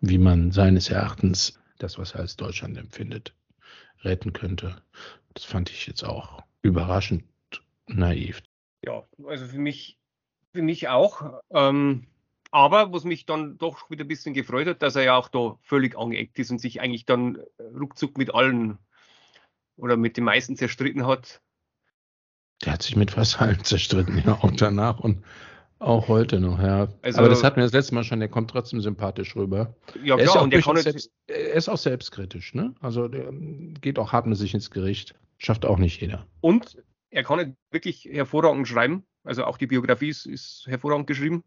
wie 0.01 0.19
man 0.19 0.53
seines 0.53 0.88
Erachtens 0.88 1.59
das, 1.79 1.99
was 1.99 2.12
er 2.12 2.21
als 2.21 2.37
Deutschland 2.37 2.79
empfindet, 2.79 3.35
retten 4.03 4.33
könnte. 4.33 4.77
Das 5.35 5.45
fand 5.45 5.71
ich 5.71 5.87
jetzt 5.87 6.05
auch 6.05 6.43
überraschend 6.62 7.25
naiv. 7.87 8.42
Ja, 8.85 9.05
also 9.27 9.47
für 9.47 9.59
mich, 9.59 9.99
für 10.53 10.62
mich 10.62 10.88
auch. 10.88 11.40
Ähm, 11.51 12.07
aber 12.51 12.92
was 12.92 13.05
mich 13.05 13.27
dann 13.27 13.59
doch 13.59 13.90
wieder 13.90 14.05
ein 14.05 14.09
bisschen 14.09 14.35
gefreut 14.35 14.66
hat, 14.66 14.83
dass 14.83 14.97
er 14.97 15.03
ja 15.03 15.16
auch 15.16 15.29
da 15.29 15.59
völlig 15.62 15.99
angeeckt 15.99 16.38
ist 16.38 16.51
und 16.51 16.61
sich 16.61 16.81
eigentlich 16.81 17.05
dann 17.05 17.38
ruckzuck 17.59 18.16
mit 18.16 18.35
allen 18.35 18.79
oder 19.77 19.97
mit 19.97 20.16
den 20.16 20.25
meisten 20.25 20.57
zerstritten 20.57 21.07
hat. 21.07 21.42
Der 22.64 22.73
hat 22.73 22.83
sich 22.83 22.97
mit 22.97 23.12
fast 23.12 23.40
allen 23.40 23.62
zerstritten, 23.62 24.23
ja, 24.25 24.33
auch 24.33 24.51
danach 24.51 24.99
und 24.99 25.25
auch 25.81 26.09
heute 26.09 26.41
noch, 26.41 26.61
ja. 26.61 26.88
Also, 27.03 27.19
Aber 27.19 27.29
das 27.29 27.45
hatten 27.45 27.57
wir 27.57 27.62
das 27.62 27.73
letzte 27.73 27.95
Mal 27.95 28.05
schon, 28.05 28.19
der 28.21 28.29
kommt 28.29 28.51
trotzdem 28.51 28.81
sympathisch 28.81 29.37
rüber. 29.37 29.75
Ja, 30.03 30.17
er 30.17 30.25
klar, 30.25 30.27
ist 30.27 30.35
ja 30.35 30.41
und 30.41 30.53
der 30.77 30.83
selbst, 30.83 31.12
Er 31.27 31.53
ist 31.55 31.69
auch 31.69 31.79
selbstkritisch, 31.79 32.55
ne? 32.55 32.75
Also 32.81 33.09
der 33.09 33.31
geht 33.81 33.99
auch 33.99 34.12
hart 34.12 34.27
mit 34.27 34.37
sich 34.37 34.55
ins 34.55 34.71
Gericht. 34.71 35.14
Schafft 35.38 35.64
auch 35.64 35.79
nicht 35.79 36.01
jeder. 36.01 36.27
Und 36.41 36.83
er 37.11 37.23
kann 37.23 37.57
wirklich 37.71 38.07
hervorragend 38.11 38.67
schreiben. 38.67 39.05
Also 39.23 39.45
auch 39.45 39.57
die 39.57 39.67
Biografie 39.67 40.09
ist, 40.09 40.27
ist 40.27 40.64
hervorragend 40.67 41.07
geschrieben. 41.07 41.45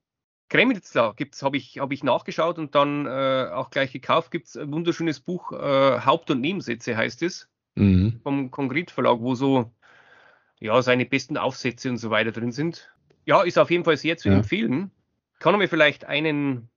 Kremlitzer 0.49 1.13
gibt's, 1.15 1.43
habe 1.43 1.57
ich, 1.57 1.79
hab 1.79 1.91
ich 1.91 2.03
nachgeschaut 2.03 2.57
und 2.57 2.75
dann 2.75 3.05
äh, 3.05 3.49
auch 3.53 3.69
gleich 3.69 3.91
gekauft. 3.91 4.31
Gibt 4.31 4.47
es 4.47 4.57
ein 4.57 4.71
wunderschönes 4.71 5.19
Buch, 5.19 5.51
äh, 5.51 5.99
Haupt- 6.01 6.29
und 6.31 6.41
Nebensätze 6.41 6.95
heißt 6.95 7.21
es, 7.23 7.47
mhm. 7.75 8.19
vom 8.23 8.51
Konkret 8.51 8.91
Verlag, 8.91 9.19
wo 9.19 9.35
so 9.35 9.71
ja, 10.59 10.81
seine 10.81 11.05
besten 11.05 11.37
Aufsätze 11.37 11.89
und 11.89 11.97
so 11.97 12.09
weiter 12.09 12.31
drin 12.31 12.51
sind. 12.51 12.91
Ja, 13.25 13.43
ist 13.43 13.57
auf 13.57 13.71
jeden 13.71 13.83
Fall 13.83 13.97
sehr 13.97 14.17
zu 14.17 14.29
ja. 14.29 14.35
empfehlen. 14.35 14.91
Kann 15.39 15.57
mir 15.57 15.67
vielleicht 15.67 16.05
einen 16.05 16.69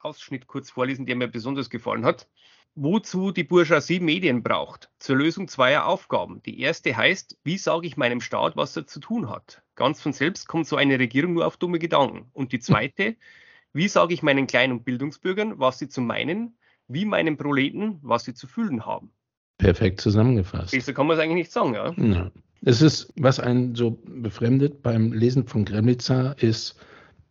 Ausschnitt 0.00 0.46
kurz 0.46 0.70
vorlesen, 0.70 1.06
der 1.06 1.16
mir 1.16 1.28
besonders 1.28 1.70
gefallen 1.70 2.04
hat. 2.04 2.28
Wozu 2.74 3.32
die 3.32 3.44
Bourgeoisie 3.44 3.98
Medien 3.98 4.42
braucht. 4.42 4.90
Zur 4.98 5.16
Lösung 5.16 5.48
zweier 5.48 5.86
Aufgaben. 5.86 6.42
Die 6.44 6.60
erste 6.60 6.96
heißt, 6.96 7.38
wie 7.42 7.58
sage 7.58 7.86
ich 7.86 7.96
meinem 7.96 8.20
Staat, 8.20 8.56
was 8.56 8.76
er 8.76 8.86
zu 8.86 9.00
tun 9.00 9.28
hat? 9.28 9.62
Ganz 9.74 10.00
von 10.00 10.12
selbst 10.12 10.46
kommt 10.46 10.66
so 10.66 10.76
eine 10.76 10.98
Regierung 10.98 11.34
nur 11.34 11.46
auf 11.46 11.56
dumme 11.56 11.78
Gedanken. 11.78 12.30
Und 12.32 12.52
die 12.52 12.60
zweite, 12.60 13.16
wie 13.72 13.88
sage 13.88 14.14
ich 14.14 14.22
meinen 14.22 14.46
Klein- 14.46 14.72
und 14.72 14.84
Bildungsbürgern, 14.84 15.58
was 15.58 15.78
sie 15.78 15.88
zu 15.88 16.00
meinen, 16.00 16.56
wie 16.86 17.04
meinen 17.04 17.36
Proleten, 17.36 17.98
was 18.02 18.24
sie 18.24 18.34
zu 18.34 18.46
fühlen 18.46 18.86
haben? 18.86 19.12
Perfekt 19.58 20.00
zusammengefasst. 20.00 20.70
Besser 20.70 20.92
kann 20.92 21.08
man 21.08 21.16
es 21.16 21.22
eigentlich 21.22 21.34
nicht 21.34 21.52
sagen, 21.52 21.74
ja? 21.74 21.92
ja. 21.96 22.30
Es 22.64 22.82
ist, 22.82 23.12
was 23.16 23.38
einen 23.40 23.74
so 23.74 23.98
befremdet 24.06 24.82
beim 24.82 25.12
Lesen 25.12 25.46
von 25.46 25.64
Gremlitzer, 25.64 26.36
ist, 26.40 26.76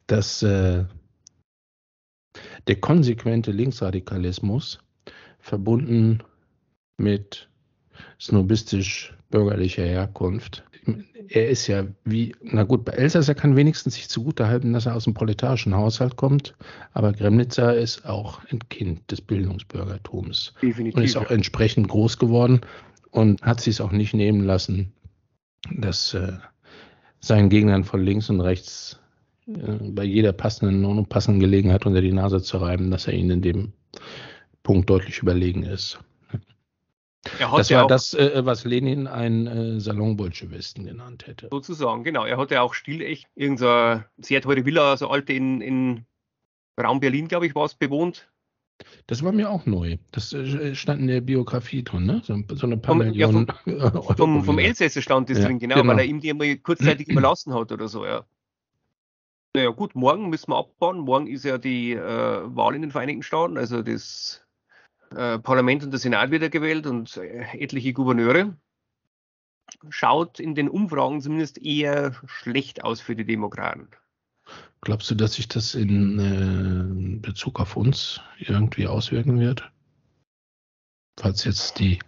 dass 0.07 0.41
äh, 0.41 0.85
der 2.67 2.75
konsequente 2.77 3.51
Linksradikalismus 3.51 4.79
verbunden 5.39 6.19
mit 6.97 7.49
snobistisch-bürgerlicher 8.19 9.83
Herkunft. 9.83 10.63
Er 11.27 11.49
ist 11.49 11.67
ja 11.67 11.85
wie, 12.05 12.33
na 12.41 12.63
gut, 12.63 12.85
bei 12.85 12.93
Elsass, 12.93 13.27
er 13.27 13.35
kann 13.35 13.57
wenigstens 13.57 13.95
sich 13.95 14.07
zugutehalten, 14.07 14.71
dass 14.71 14.85
er 14.85 14.95
aus 14.95 15.03
dem 15.03 15.13
proletarischen 15.13 15.75
Haushalt 15.75 16.15
kommt, 16.15 16.55
aber 16.93 17.11
Gremnitzer 17.11 17.75
ist 17.75 18.05
auch 18.05 18.41
ein 18.45 18.59
Kind 18.69 19.11
des 19.11 19.19
Bildungsbürgertums. 19.19 20.53
Definitiv, 20.61 20.95
und 20.95 21.03
ist 21.03 21.17
auch 21.17 21.29
entsprechend 21.29 21.89
groß 21.89 22.17
geworden 22.17 22.61
und 23.11 23.41
hat 23.41 23.59
sich 23.59 23.75
es 23.75 23.81
auch 23.81 23.91
nicht 23.91 24.13
nehmen 24.13 24.45
lassen, 24.45 24.93
das 25.71 26.13
äh, 26.13 26.33
seinen 27.19 27.49
Gegnern 27.49 27.83
von 27.83 28.03
links 28.03 28.29
und 28.29 28.41
rechts 28.41 28.99
äh, 29.47 29.51
bei 29.81 30.03
jeder 30.03 30.33
passenden 30.33 30.85
und 30.85 30.99
unpassenden 30.99 31.39
Gelegenheit 31.39 31.85
unter 31.85 32.01
die 32.01 32.11
Nase 32.11 32.41
zu 32.41 32.57
reiben, 32.57 32.91
dass 32.91 33.07
er 33.07 33.13
ihnen 33.13 33.31
in 33.31 33.41
dem 33.41 33.73
Punkt 34.63 34.89
deutlich 34.89 35.19
überlegen 35.19 35.63
ist. 35.63 35.99
das 37.39 37.71
war 37.71 37.85
auch, 37.85 37.87
das, 37.87 38.13
äh, 38.13 38.45
was 38.45 38.65
Lenin 38.65 39.07
ein 39.07 39.47
äh, 39.47 39.79
Salon-Bolschewisten 39.79 40.85
genannt 40.85 41.27
hätte. 41.27 41.47
Sozusagen, 41.51 42.03
genau. 42.03 42.25
Er 42.25 42.37
hatte 42.37 42.61
auch 42.61 42.73
stilecht 42.73 43.27
irgendeine 43.35 44.05
sehr 44.17 44.41
teure 44.41 44.65
Villa, 44.65 44.91
also 44.91 45.09
alte 45.09 45.33
in, 45.33 45.61
in 45.61 46.05
Raum 46.79 46.99
Berlin, 46.99 47.27
glaube 47.27 47.47
ich, 47.47 47.55
war 47.55 47.65
es 47.65 47.75
bewohnt. 47.75 48.29
Das 49.07 49.23
war 49.23 49.31
mir 49.31 49.49
auch 49.49 49.65
neu. 49.65 49.97
Das 50.11 50.33
äh, 50.33 50.75
stand 50.75 51.01
in 51.01 51.07
der 51.07 51.21
Biografie 51.21 51.83
drin, 51.83 52.05
ne? 52.05 52.21
So, 52.23 52.37
so 52.53 52.67
eine 52.67 52.77
paar 52.77 52.95
vom, 52.95 53.05
Millionen. 53.05 53.47
Ja, 53.65 53.91
vom, 53.91 54.15
vom, 54.17 54.43
vom 54.43 54.59
Elsässer 54.59 55.01
stand 55.01 55.29
das 55.29 55.39
ja, 55.39 55.45
drin, 55.45 55.59
genau, 55.59 55.75
genau, 55.75 55.87
weil 55.87 55.99
er 55.99 56.05
ihm 56.05 56.19
die 56.19 56.33
mal 56.33 56.57
kurzzeitig 56.57 57.07
überlassen 57.09 57.53
hat 57.53 57.71
oder 57.71 57.87
so, 57.87 58.05
ja. 58.05 58.25
Naja, 59.55 59.69
gut, 59.69 59.95
morgen 59.95 60.29
müssen 60.29 60.51
wir 60.51 60.57
abbauen. 60.57 60.99
Morgen 60.99 61.27
ist 61.27 61.45
ja 61.45 61.57
die 61.57 61.93
äh, 61.93 61.99
Wahl 62.55 62.75
in 62.75 62.81
den 62.81 62.91
Vereinigten 62.91 63.23
Staaten, 63.23 63.57
also 63.57 63.81
das 63.81 64.45
äh, 65.11 65.39
Parlament 65.39 65.83
und 65.83 65.91
der 65.91 65.99
Senat 65.99 66.31
wieder 66.31 66.49
gewählt 66.49 66.85
und 66.85 67.17
äh, 67.17 67.45
etliche 67.57 67.93
Gouverneure. 67.93 68.57
Schaut 69.89 70.39
in 70.39 70.53
den 70.53 70.69
Umfragen 70.69 71.21
zumindest 71.21 71.57
eher 71.57 72.13
schlecht 72.25 72.83
aus 72.83 73.01
für 73.01 73.15
die 73.15 73.25
Demokraten. 73.25 73.89
Glaubst 74.81 75.09
du, 75.09 75.15
dass 75.15 75.33
sich 75.33 75.47
das 75.47 75.75
in 75.75 76.19
äh, 76.19 77.19
Bezug 77.19 77.59
auf 77.59 77.75
uns 77.75 78.21
irgendwie 78.39 78.87
auswirken 78.87 79.39
wird? 79.39 79.69
Falls 81.19 81.43
jetzt 81.45 81.79
die 81.79 81.99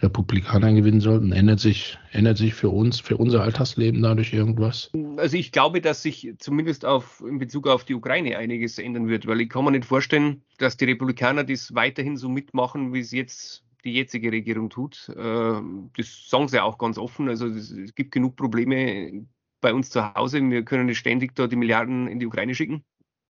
Republikaner 0.00 0.72
gewinnen 0.72 1.00
sollten, 1.00 1.32
ändert 1.32 1.58
sich, 1.58 1.98
ändert 2.12 2.38
sich 2.38 2.54
für 2.54 2.68
uns, 2.68 3.00
für 3.00 3.16
unser 3.16 3.42
Alltagsleben 3.42 4.02
dadurch 4.02 4.32
irgendwas? 4.32 4.90
Also 5.16 5.36
ich 5.36 5.50
glaube, 5.50 5.80
dass 5.80 6.02
sich 6.02 6.34
zumindest 6.38 6.84
auf, 6.84 7.22
in 7.26 7.38
Bezug 7.38 7.66
auf 7.66 7.84
die 7.84 7.94
Ukraine 7.94 8.38
einiges 8.38 8.78
ändern 8.78 9.08
wird, 9.08 9.26
weil 9.26 9.40
ich 9.40 9.48
kann 9.48 9.64
mir 9.64 9.72
nicht 9.72 9.84
vorstellen, 9.84 10.42
dass 10.58 10.76
die 10.76 10.84
Republikaner 10.84 11.44
das 11.44 11.74
weiterhin 11.74 12.16
so 12.16 12.28
mitmachen, 12.28 12.92
wie 12.92 13.00
es 13.00 13.10
jetzt 13.10 13.64
die 13.84 13.94
jetzige 13.94 14.30
Regierung 14.30 14.70
tut. 14.70 15.08
Äh, 15.16 15.60
das 15.96 16.28
sagen 16.28 16.48
sie 16.48 16.62
auch 16.62 16.78
ganz 16.78 16.98
offen. 16.98 17.28
Also 17.28 17.46
es 17.46 17.94
gibt 17.94 18.12
genug 18.12 18.36
Probleme 18.36 19.26
bei 19.60 19.72
uns 19.72 19.90
zu 19.90 20.14
Hause. 20.14 20.40
Wir 20.42 20.64
können 20.64 20.86
nicht 20.86 20.98
ständig 20.98 21.34
da 21.34 21.46
die 21.46 21.56
Milliarden 21.56 22.08
in 22.08 22.18
die 22.18 22.26
Ukraine 22.26 22.54
schicken. 22.54 22.84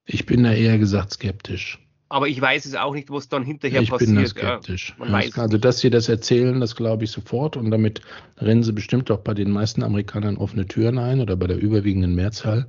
Ich 0.05 0.27
bin 0.27 0.43
da 0.43 0.53
eher 0.53 0.79
gesagt 0.79 1.13
skeptisch. 1.13 1.79
Aber 2.11 2.29
ich 2.29 2.41
weiß 2.41 2.65
es 2.65 2.75
auch 2.75 2.95
nicht, 2.95 3.11
was 3.11 3.29
dann 3.29 3.45
hinterher 3.45 3.83
ich 3.83 3.91
passiert. 3.91 4.11
Ich 4.11 4.15
bin 4.15 4.25
da 4.25 4.29
skeptisch. 4.29 4.97
Ja, 4.99 5.43
also, 5.43 5.59
dass 5.59 5.81
sie 5.81 5.91
das 5.91 6.09
erzählen, 6.09 6.59
das 6.59 6.75
glaube 6.75 7.05
ich 7.05 7.11
sofort. 7.11 7.57
Und 7.57 7.71
damit 7.71 8.01
rennen 8.39 8.63
sie 8.63 8.73
bestimmt 8.73 9.11
auch 9.11 9.21
bei 9.21 9.35
den 9.35 9.51
meisten 9.51 9.83
Amerikanern 9.83 10.39
offene 10.39 10.67
Türen 10.67 10.99
ein 10.99 11.21
oder 11.21 11.37
bei 11.37 11.47
der 11.47 11.59
überwiegenden 11.59 12.15
Mehrzahl. 12.15 12.67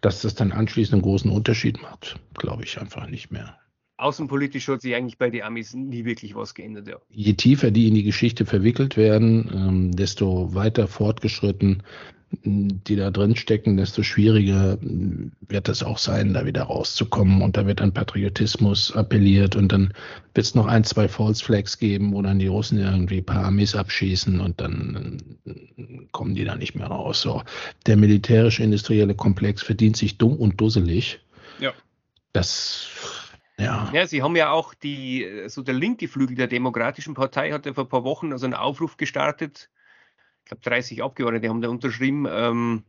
Dass 0.00 0.22
das 0.22 0.34
dann 0.34 0.52
anschließend 0.52 0.94
einen 0.94 1.02
großen 1.02 1.30
Unterschied 1.30 1.82
macht, 1.82 2.18
glaube 2.34 2.64
ich 2.64 2.80
einfach 2.80 3.06
nicht 3.06 3.30
mehr. 3.30 3.59
Außenpolitisch 4.00 4.68
hat 4.68 4.82
sich 4.82 4.94
eigentlich 4.94 5.18
bei 5.18 5.30
den 5.30 5.42
Amis 5.42 5.74
nie 5.74 6.04
wirklich 6.04 6.34
was 6.34 6.54
geändert. 6.54 6.88
Ja. 6.88 6.96
Je 7.10 7.34
tiefer 7.34 7.70
die 7.70 7.88
in 7.88 7.94
die 7.94 8.02
Geschichte 8.02 8.46
verwickelt 8.46 8.96
werden, 8.96 9.50
ähm, 9.52 9.92
desto 9.92 10.54
weiter 10.54 10.86
fortgeschritten 10.86 11.82
die 12.32 12.94
da 12.94 13.10
drin 13.10 13.34
stecken, 13.34 13.76
desto 13.76 14.02
schwieriger 14.02 14.78
wird 14.80 15.68
es 15.68 15.82
auch 15.82 15.98
sein, 15.98 16.32
da 16.32 16.46
wieder 16.46 16.62
rauszukommen. 16.62 17.42
Und 17.42 17.56
da 17.56 17.66
wird 17.66 17.80
an 17.80 17.92
Patriotismus 17.92 18.94
appelliert 18.94 19.56
und 19.56 19.72
dann 19.72 19.92
wird 20.34 20.46
es 20.46 20.54
noch 20.54 20.66
ein, 20.66 20.84
zwei 20.84 21.08
False 21.08 21.44
Flags 21.44 21.78
geben, 21.78 22.12
wo 22.14 22.22
dann 22.22 22.38
die 22.38 22.46
Russen 22.46 22.78
irgendwie 22.78 23.18
ein 23.18 23.26
paar 23.26 23.44
Armees 23.44 23.74
abschießen 23.74 24.40
und 24.40 24.60
dann 24.60 25.20
kommen 26.12 26.36
die 26.36 26.44
da 26.44 26.54
nicht 26.54 26.76
mehr 26.76 26.86
raus. 26.86 27.20
So, 27.20 27.42
der 27.86 27.96
militärische 27.96 28.62
industrielle 28.62 29.16
Komplex 29.16 29.62
verdient 29.62 29.96
sich 29.96 30.16
dumm 30.16 30.36
und 30.36 30.60
dusselig. 30.60 31.18
Ja. 31.58 31.72
Das 32.32 32.88
ja. 33.60 33.90
ja, 33.92 34.06
sie 34.06 34.22
haben 34.22 34.36
ja 34.36 34.50
auch 34.50 34.74
die, 34.74 35.44
so 35.46 35.62
der 35.62 35.74
linke 35.74 36.08
Flügel 36.08 36.36
der 36.36 36.46
Demokratischen 36.46 37.14
Partei 37.14 37.52
hat 37.52 37.66
ja 37.66 37.74
vor 37.74 37.84
ein 37.84 37.88
paar 37.88 38.04
Wochen 38.04 38.32
also 38.32 38.46
einen 38.46 38.54
Aufruf 38.54 38.96
gestartet, 38.96 39.70
glaube 40.50 40.62
30 40.62 41.02
Abgeordnete 41.02 41.48
haben 41.48 41.60
da 41.60 41.68
unterschrieben. 41.68 42.26
Ähm, 42.28 42.84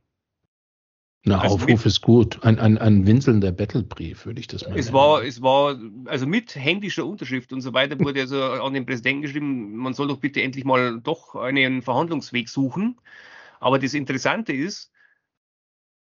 Na, 1.24 1.40
also 1.40 1.56
Aufruf 1.56 1.70
mit, 1.70 1.86
ist 1.86 2.02
gut. 2.02 2.44
Ein, 2.44 2.60
ein, 2.60 2.78
ein 2.78 3.06
winselnder 3.06 3.52
Battlebrief, 3.52 4.26
würde 4.26 4.40
ich 4.40 4.48
das 4.48 4.64
mal 4.68 4.78
es 4.78 4.86
nennen. 4.86 4.98
War, 4.98 5.24
es 5.24 5.42
war, 5.42 5.80
also 6.06 6.26
mit 6.26 6.56
händischer 6.56 7.06
Unterschrift 7.06 7.54
und 7.54 7.62
so 7.62 7.74
weiter 7.74 8.00
wurde 8.00 8.22
also 8.22 8.44
an 8.44 8.74
den 8.74 8.86
Präsidenten 8.86 9.22
geschrieben, 9.22 9.76
man 9.78 9.94
soll 9.94 10.08
doch 10.08 10.20
bitte 10.20 10.42
endlich 10.42 10.66
mal 10.66 11.00
doch 11.00 11.36
einen 11.36 11.82
Verhandlungsweg 11.82 12.50
suchen. 12.50 13.00
Aber 13.60 13.78
das 13.78 13.94
Interessante 13.94 14.54
ist, 14.54 14.92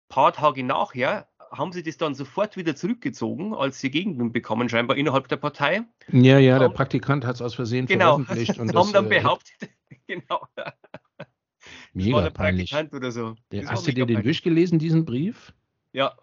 ein 0.09 0.15
paar 0.15 0.33
Tage 0.33 0.65
nachher 0.65 1.29
haben 1.53 1.73
sie 1.73 1.83
das 1.83 1.97
dann 1.99 2.15
sofort 2.15 2.57
wieder 2.57 2.75
zurückgezogen, 2.75 3.55
als 3.55 3.81
sie 3.81 3.91
Gegenwind 3.91 4.33
bekommen, 4.33 4.69
scheinbar 4.69 4.97
innerhalb 4.97 5.29
der 5.29 5.37
Partei. 5.37 5.83
Ja, 6.11 6.39
ja, 6.39 6.59
der 6.59 6.71
Praktikant 6.71 7.25
hat 7.25 7.37
es 7.37 7.43
aus 7.43 7.55
Versehen 7.55 7.87
genau, 7.87 8.19
veröffentlicht. 8.19 8.59
Und 8.59 8.75
haben 8.75 8.93
dann 8.93 9.07
äh, 9.07 9.09
behauptet, 9.09 9.71
genau. 10.07 10.47
Mega 11.93 12.31
peinlich. 12.31 12.75
Oder 12.75 13.13
so. 13.13 13.35
Ja, 13.53 13.69
hast 13.71 13.87
du 13.87 13.93
dir 13.93 14.07
den 14.07 14.23
durchgelesen, 14.23 14.79
diesen 14.79 15.05
Brief? 15.05 15.53
Ja. 15.93 16.17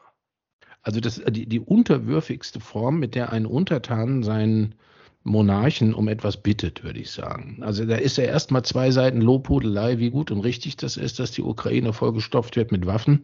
Also 0.82 1.00
das, 1.00 1.22
die, 1.30 1.46
die 1.46 1.60
unterwürfigste 1.60 2.60
Form, 2.60 3.00
mit 3.00 3.16
der 3.16 3.32
ein 3.32 3.46
Untertan 3.46 4.24
seinen 4.24 4.76
Monarchen 5.24 5.94
um 5.94 6.08
etwas 6.08 6.38
bittet, 6.38 6.84
würde 6.84 7.00
ich 7.00 7.12
sagen. 7.12 7.60
Also 7.62 7.86
da 7.86 7.96
ist 7.96 8.18
ja 8.18 8.24
erstmal 8.24 8.64
zwei 8.64 8.92
Seiten 8.92 9.22
Lobhudelei, 9.22 10.00
wie 10.00 10.10
gut 10.10 10.32
und 10.32 10.42
richtig 10.42 10.78
das 10.78 10.98
ist, 10.98 11.20
dass 11.20 11.32
die 11.32 11.42
Ukraine 11.42 11.94
vollgestopft 11.94 12.56
wird 12.56 12.72
mit 12.72 12.86
Waffen. 12.86 13.24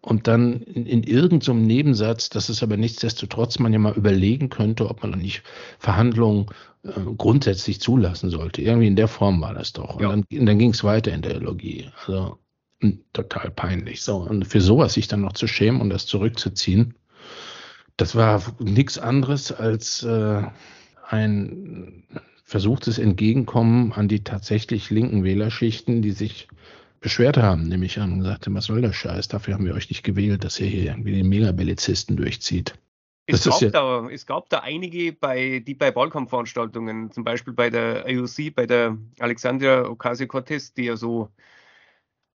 Und 0.00 0.28
dann 0.28 0.60
in, 0.62 0.86
in 0.86 1.02
irgendeinem 1.02 1.40
so 1.40 1.54
Nebensatz, 1.54 2.30
dass 2.30 2.48
es 2.48 2.62
aber 2.62 2.76
nichtsdestotrotz 2.76 3.58
man 3.58 3.72
ja 3.72 3.78
mal 3.78 3.94
überlegen 3.94 4.50
könnte, 4.50 4.88
ob 4.88 5.02
man 5.02 5.12
noch 5.12 5.18
nicht 5.18 5.42
Verhandlungen 5.78 6.46
äh, 6.84 6.90
grundsätzlich 7.16 7.80
zulassen 7.80 8.30
sollte. 8.30 8.62
Irgendwie 8.62 8.86
in 8.86 8.96
der 8.96 9.08
Form 9.08 9.40
war 9.40 9.54
das 9.54 9.72
doch. 9.72 9.96
Und 9.96 10.02
ja. 10.02 10.08
dann, 10.10 10.24
dann 10.30 10.58
ging 10.58 10.70
es 10.70 10.84
weiter 10.84 11.12
in 11.12 11.22
der 11.22 11.36
Ideologie. 11.36 11.90
Also 11.98 12.38
hm, 12.80 13.04
total 13.12 13.50
peinlich. 13.50 14.02
So, 14.02 14.16
und 14.18 14.46
für 14.46 14.60
sowas 14.60 14.94
sich 14.94 15.08
dann 15.08 15.22
noch 15.22 15.32
zu 15.32 15.46
schämen 15.46 15.80
und 15.80 15.90
das 15.90 16.06
zurückzuziehen, 16.06 16.94
das 17.96 18.14
war 18.14 18.42
nichts 18.58 18.98
anderes 18.98 19.52
als 19.52 20.02
äh, 20.02 20.42
ein 21.08 22.04
versuchtes 22.44 22.98
Entgegenkommen 22.98 23.92
an 23.92 24.08
die 24.08 24.22
tatsächlich 24.22 24.90
linken 24.90 25.24
Wählerschichten, 25.24 26.02
die 26.02 26.12
sich 26.12 26.48
beschwert 27.00 27.36
haben, 27.36 27.68
nämlich 27.68 28.00
an 28.00 28.12
und 28.12 28.18
gesagt, 28.20 28.46
was 28.48 28.64
soll 28.64 28.80
der 28.80 28.92
Scheiß, 28.92 29.28
dafür 29.28 29.54
haben 29.54 29.64
wir 29.64 29.74
euch 29.74 29.88
nicht 29.90 30.02
gewählt, 30.02 30.44
dass 30.44 30.58
ihr 30.60 30.66
hier 30.66 30.84
irgendwie 30.86 31.12
den 31.12 31.28
Megabellizisten 31.28 32.16
durchzieht. 32.16 32.74
Es 33.26 33.44
gab, 33.44 33.60
ja 33.60 33.70
da, 33.70 34.08
es 34.08 34.24
gab 34.24 34.48
da 34.50 34.60
einige, 34.60 35.12
bei, 35.12 35.58
die 35.58 35.74
bei 35.74 35.94
Wahlkampfveranstaltungen, 35.94 37.10
zum 37.10 37.24
Beispiel 37.24 37.52
bei 37.52 37.70
der 37.70 38.06
AOC, 38.06 38.54
bei 38.54 38.66
der 38.66 38.96
Alexandria 39.18 39.88
Ocasio-Cortez, 39.88 40.74
die 40.74 40.84
ja 40.84 40.96
so 40.96 41.28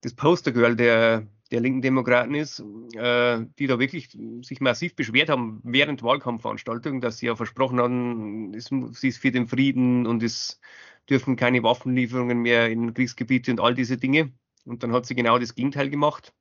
das 0.01 0.15
Postergirl 0.15 0.77
der, 0.77 1.27
der 1.51 1.61
linken 1.61 1.83
Demokraten 1.83 2.35
ist, 2.35 2.61
äh, 2.95 3.41
die 3.59 3.67
da 3.67 3.79
wirklich 3.79 4.17
sich 4.43 4.61
massiv 4.61 4.95
beschwert 4.95 5.31
haben 5.31 5.61
während 5.65 6.03
Wahlkampfveranstaltungen, 6.03 7.01
dass 7.01 7.19
sie 7.19 7.27
ja 7.27 7.37
versprochen 7.37 7.81
haben, 7.81 8.55
es, 8.55 8.71
sie 8.93 9.09
ist 9.09 9.19
für 9.19 9.31
den 9.31 9.47
Frieden 9.47 10.07
und 10.07 10.23
es 10.23 10.61
dürfen 11.09 11.37
keine 11.37 11.63
Waffenlieferungen 11.63 12.41
mehr 12.41 12.69
in 12.69 12.93
Kriegsgebiete 12.93 13.51
und 13.51 13.61
all 13.61 13.75
diese 13.75 13.97
Dinge. 13.97 14.33
Und 14.65 14.83
dann 14.83 14.93
hat 14.93 15.07
sie 15.07 15.15
genau 15.15 15.39
das 15.39 15.55
Gegenteil 15.55 15.89
gemacht. 15.89 16.35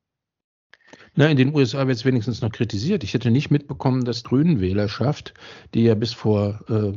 Na, 1.18 1.26
in 1.26 1.36
den 1.36 1.52
USA 1.52 1.86
wird 1.88 1.96
es 1.96 2.04
wenigstens 2.04 2.42
noch 2.42 2.52
kritisiert. 2.52 3.02
Ich 3.02 3.12
hätte 3.12 3.32
nicht 3.32 3.50
mitbekommen, 3.50 4.04
dass 4.04 4.22
Grünen 4.22 4.60
Wählerschaft, 4.60 5.34
die 5.74 5.82
ja 5.82 5.96
bis 5.96 6.12
vor 6.12 6.60
äh, 6.68 6.92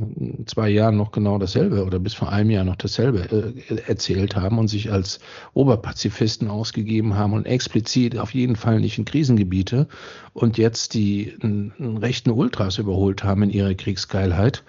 zwei 0.45 0.69
Jahren 0.69 0.95
noch 0.95 1.12
genau 1.12 1.39
dasselbe 1.39 1.84
oder 1.84 1.97
bis 1.97 2.13
vor 2.13 2.32
einem 2.32 2.51
Jahr 2.51 2.63
noch 2.63 2.75
dasselbe 2.75 3.54
äh, 3.69 3.82
erzählt 3.88 4.36
haben 4.36 4.60
und 4.60 4.67
sich 4.67 4.91
als 4.91 5.19
Oberpazifisten 5.54 6.49
ausgegeben 6.49 7.15
haben 7.15 7.34
und 7.34 7.47
explizit 7.47 8.15
auf 8.17 8.36
jeden 8.36 8.56
Fall 8.56 8.80
nicht 8.80 8.99
in 8.99 9.06
Krisengebiete 9.06 9.88
und 10.34 10.60
jetzt 10.60 10.93
die 10.93 11.34
n, 11.41 11.73
rechten 11.99 12.30
Ultras 12.30 12.77
überholt 12.77 13.23
haben 13.23 13.41
in 13.41 13.49
ihrer 13.49 13.73
Kriegsgeilheit. 13.73 14.63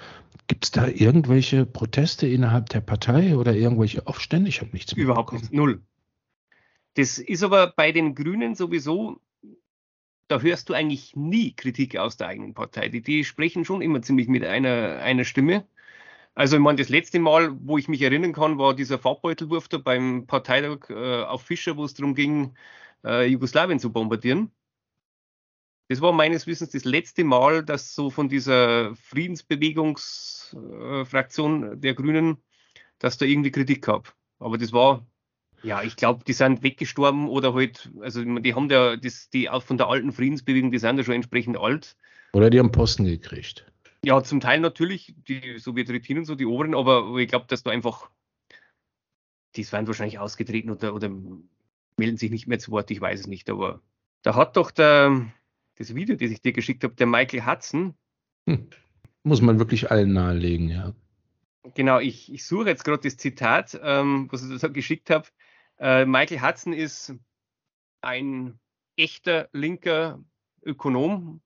Gibt 0.47 0.65
es 0.65 0.71
da 0.71 0.87
irgendwelche 0.87 1.67
Proteste 1.67 2.27
innerhalb 2.27 2.71
der 2.71 2.81
Partei 2.81 3.37
oder 3.37 3.55
irgendwelche 3.55 4.07
Aufstände? 4.07 4.49
Ich 4.49 4.61
habe 4.61 4.71
nichts 4.73 4.93
Überhaupt 4.95 5.35
nicht, 5.35 5.53
null. 5.53 5.83
Das 6.95 7.19
ist 7.19 7.43
aber 7.43 7.69
bei 7.69 7.93
den 7.93 8.15
Grünen 8.15 8.55
sowieso, 8.55 9.21
da 10.29 10.41
hörst 10.41 10.69
du 10.69 10.75
eigentlich 10.75 11.17
nie 11.17 11.55
Kritik 11.55 11.97
aus 11.97 12.17
der 12.17 12.29
eigenen 12.29 12.55
Partei. 12.55 12.89
Die, 12.89 13.03
die 13.03 13.25
sprechen 13.25 13.65
schon 13.65 13.83
immer 13.83 14.03
ziemlich 14.03 14.29
mit 14.29 14.45
einer, 14.45 14.99
einer 15.01 15.25
Stimme. 15.25 15.67
Also 16.35 16.57
ich 16.57 16.63
meine, 16.63 16.79
das 16.79 16.89
letzte 16.89 17.19
Mal, 17.19 17.57
wo 17.67 17.79
ich 17.79 17.89
mich 17.89 18.03
erinnern 18.03 18.33
kann, 18.33 18.59
war 18.59 18.75
dieser 18.75 18.99
Farbbeutelwurf 18.99 19.69
da 19.69 19.79
beim 19.79 20.27
Parteitag 20.27 20.89
äh, 20.91 21.23
auf 21.25 21.43
Fischer, 21.43 21.77
wo 21.77 21.85
es 21.85 21.95
darum 21.95 22.15
ging, 22.15 22.57
äh, 23.05 23.27
Jugoslawien 23.27 23.79
zu 23.79 23.93
bombardieren. 23.93 24.51
Das 25.89 26.01
war 26.01 26.13
meines 26.13 26.47
Wissens 26.47 26.71
das 26.71 26.85
letzte 26.85 27.25
Mal, 27.25 27.63
dass 27.65 27.95
so 27.95 28.09
von 28.11 28.29
dieser 28.31 28.97
Friedensbewegungsfraktion 28.97 31.73
äh, 31.73 31.77
der 31.77 31.95
Grünen, 31.95 32.43
dass 32.99 33.19
da 33.19 33.27
irgendwie 33.27 33.51
Kritik 33.51 33.85
gab. 33.85 34.15
Aber 34.39 34.57
das 34.57 34.73
war 34.73 35.07
ja, 35.63 35.83
ich 35.83 35.97
glaube, 35.97 36.25
die 36.25 36.33
sind 36.33 36.63
weggestorben 36.63 37.29
oder 37.29 37.55
halt, 37.55 37.91
also 38.01 38.23
die 38.23 38.55
haben 38.55 38.71
ja 38.71 38.97
das, 38.97 39.31
die 39.31 39.49
von 39.61 39.79
der 39.79 39.89
alten 39.89 40.13
Friedensbewegung, 40.13 40.71
die 40.71 40.79
sind 40.79 40.99
ja 40.99 41.05
schon 41.05 41.15
entsprechend 41.15 41.57
alt. 41.57 41.97
Oder 42.33 42.51
die 42.51 42.59
haben 42.59 42.73
Posten 42.73 43.05
gekriegt. 43.05 43.67
Ja, 44.05 44.23
zum 44.23 44.41
Teil 44.41 44.61
natürlich, 44.61 45.15
die 45.29 45.59
Sowjetunion 45.59 46.19
und 46.19 46.25
so, 46.25 46.35
die 46.35 46.47
Oberen, 46.47 46.75
aber 46.75 47.17
ich 47.19 47.29
glaube, 47.29 47.47
dass 47.49 47.63
da 47.63 47.71
einfach, 47.71 48.11
die 49.55 49.71
werden 49.71 49.87
wahrscheinlich 49.87 50.19
ausgetreten 50.19 50.71
oder, 50.71 50.95
oder 50.95 51.11
melden 51.97 52.17
sich 52.17 52.31
nicht 52.31 52.49
mehr 52.49 52.59
zu 52.59 52.73
Wort, 52.73 52.91
ich 52.91 53.01
weiß 53.01 53.21
es 53.21 53.27
nicht, 53.29 53.49
aber 53.49 53.81
da 54.23 54.35
hat 54.35 54.57
doch 54.57 54.73
der, 54.73 55.27
das 55.77 55.95
Video, 55.95 56.17
das 56.17 56.31
ich 56.31 56.41
dir 56.41 56.53
geschickt 56.53 56.83
habe, 56.83 56.95
der 56.95 57.07
Michael 57.07 57.47
Hudson. 57.47 57.95
Hm. 58.49 58.69
Muss 59.23 59.41
man 59.41 59.61
wirklich 59.61 59.91
allen 59.91 60.13
nahelegen, 60.13 60.69
ja. 60.69 60.95
Genau, 61.75 62.01
ich, 62.01 62.33
ich 62.33 62.45
suche 62.45 62.69
jetzt 62.69 62.85
gerade 62.85 63.03
das 63.03 63.17
Zitat, 63.17 63.79
ähm, 63.83 64.27
was 64.33 64.43
ich 64.43 64.61
da 64.61 64.67
geschickt 64.67 65.11
habe. 65.11 65.29
Äh, 65.83 66.07
Michael 66.07 66.41
Hudson 66.41 66.73
ist 66.73 67.13
ein 68.03 68.61
echter 68.97 69.49
linker 69.53 70.25
Ökonom, 70.65 71.43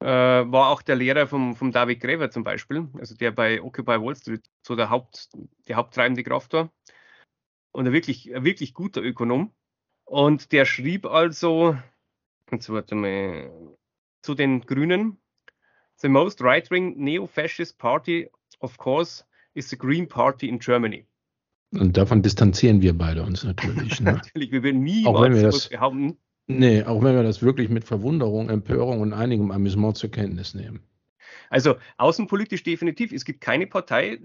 äh, 0.00 0.06
war 0.06 0.68
auch 0.68 0.80
der 0.80 0.94
Lehrer 0.94 1.26
vom, 1.26 1.56
vom 1.56 1.72
David 1.72 2.00
Graeber 2.00 2.30
zum 2.30 2.44
Beispiel, 2.44 2.88
also 2.94 3.16
der 3.16 3.32
bei 3.32 3.60
Occupy 3.60 4.00
Wall 4.00 4.14
Street 4.14 4.48
so 4.62 4.76
der, 4.76 4.90
Haupt, 4.90 5.28
der 5.66 5.74
haupttreibende 5.74 6.22
Kraft 6.22 6.52
war. 6.52 6.72
Und 7.72 7.88
ein 7.88 7.92
wirklich, 7.92 8.32
ein 8.32 8.44
wirklich 8.44 8.74
guter 8.74 9.02
Ökonom. 9.02 9.52
Und 10.04 10.52
der 10.52 10.64
schrieb 10.64 11.04
also, 11.04 11.76
jetzt 12.52 12.70
warte 12.70 12.94
mal, 12.94 13.76
zu 14.22 14.34
den 14.34 14.60
Grünen, 14.60 15.20
The 15.96 16.08
most 16.08 16.42
right-wing 16.42 16.96
neo-fascist 16.96 17.76
party, 17.78 18.30
of 18.60 18.78
course, 18.78 19.24
is 19.54 19.68
the 19.68 19.78
Green 19.78 20.06
Party 20.06 20.48
in 20.48 20.60
Germany. 20.60 21.06
Und 21.72 21.96
davon 21.96 22.22
distanzieren 22.22 22.80
wir 22.80 22.96
beide 22.96 23.22
uns 23.22 23.44
natürlich. 23.44 24.00
Ne? 24.00 24.12
natürlich, 24.12 24.52
wir 24.52 24.62
werden 24.62 24.82
niemals 24.82 25.16
auch 25.16 25.22
wenn 25.22 25.34
wir 25.34 25.42
das 25.42 25.68
behaupten. 25.68 26.16
Nee, 26.46 26.82
auch 26.84 27.02
wenn 27.02 27.16
wir 27.16 27.22
das 27.22 27.42
wirklich 27.42 27.68
mit 27.68 27.84
Verwunderung, 27.84 28.50
Empörung 28.50 29.00
und 29.00 29.12
einigem 29.12 29.50
Amüsement 29.50 29.96
zur 29.96 30.10
Kenntnis 30.10 30.54
nehmen. 30.54 30.80
Also 31.50 31.76
außenpolitisch 31.96 32.62
definitiv. 32.62 33.12
Es 33.12 33.24
gibt 33.24 33.40
keine 33.40 33.66
Partei, 33.66 34.18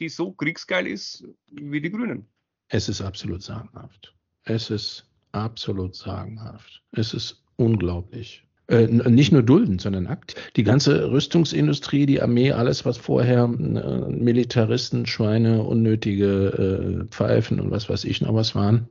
die 0.00 0.08
so 0.08 0.32
kriegsgeil 0.32 0.86
ist 0.86 1.24
wie 1.50 1.80
die 1.80 1.90
Grünen. 1.90 2.26
Es 2.68 2.88
ist 2.88 3.02
absolut 3.02 3.42
sagenhaft. 3.42 4.14
Es 4.44 4.70
ist 4.70 5.06
absolut 5.32 5.94
sagenhaft. 5.94 6.82
Es 6.92 7.12
ist 7.12 7.42
unglaublich. 7.56 8.46
Äh, 8.66 8.86
nicht 8.86 9.30
nur 9.30 9.42
dulden, 9.42 9.78
sondern 9.78 10.06
akt. 10.06 10.36
Die 10.56 10.62
ganze 10.62 11.10
Rüstungsindustrie, 11.10 12.06
die 12.06 12.22
Armee, 12.22 12.52
alles, 12.52 12.86
was 12.86 12.96
vorher 12.96 13.44
äh, 13.44 14.10
Militaristen, 14.10 15.04
Schweine, 15.04 15.62
unnötige 15.62 17.04
äh, 17.04 17.04
Pfeifen 17.10 17.60
und 17.60 17.70
was 17.70 17.90
weiß 17.90 18.04
ich 18.04 18.22
noch 18.22 18.34
was 18.34 18.54
waren, 18.54 18.88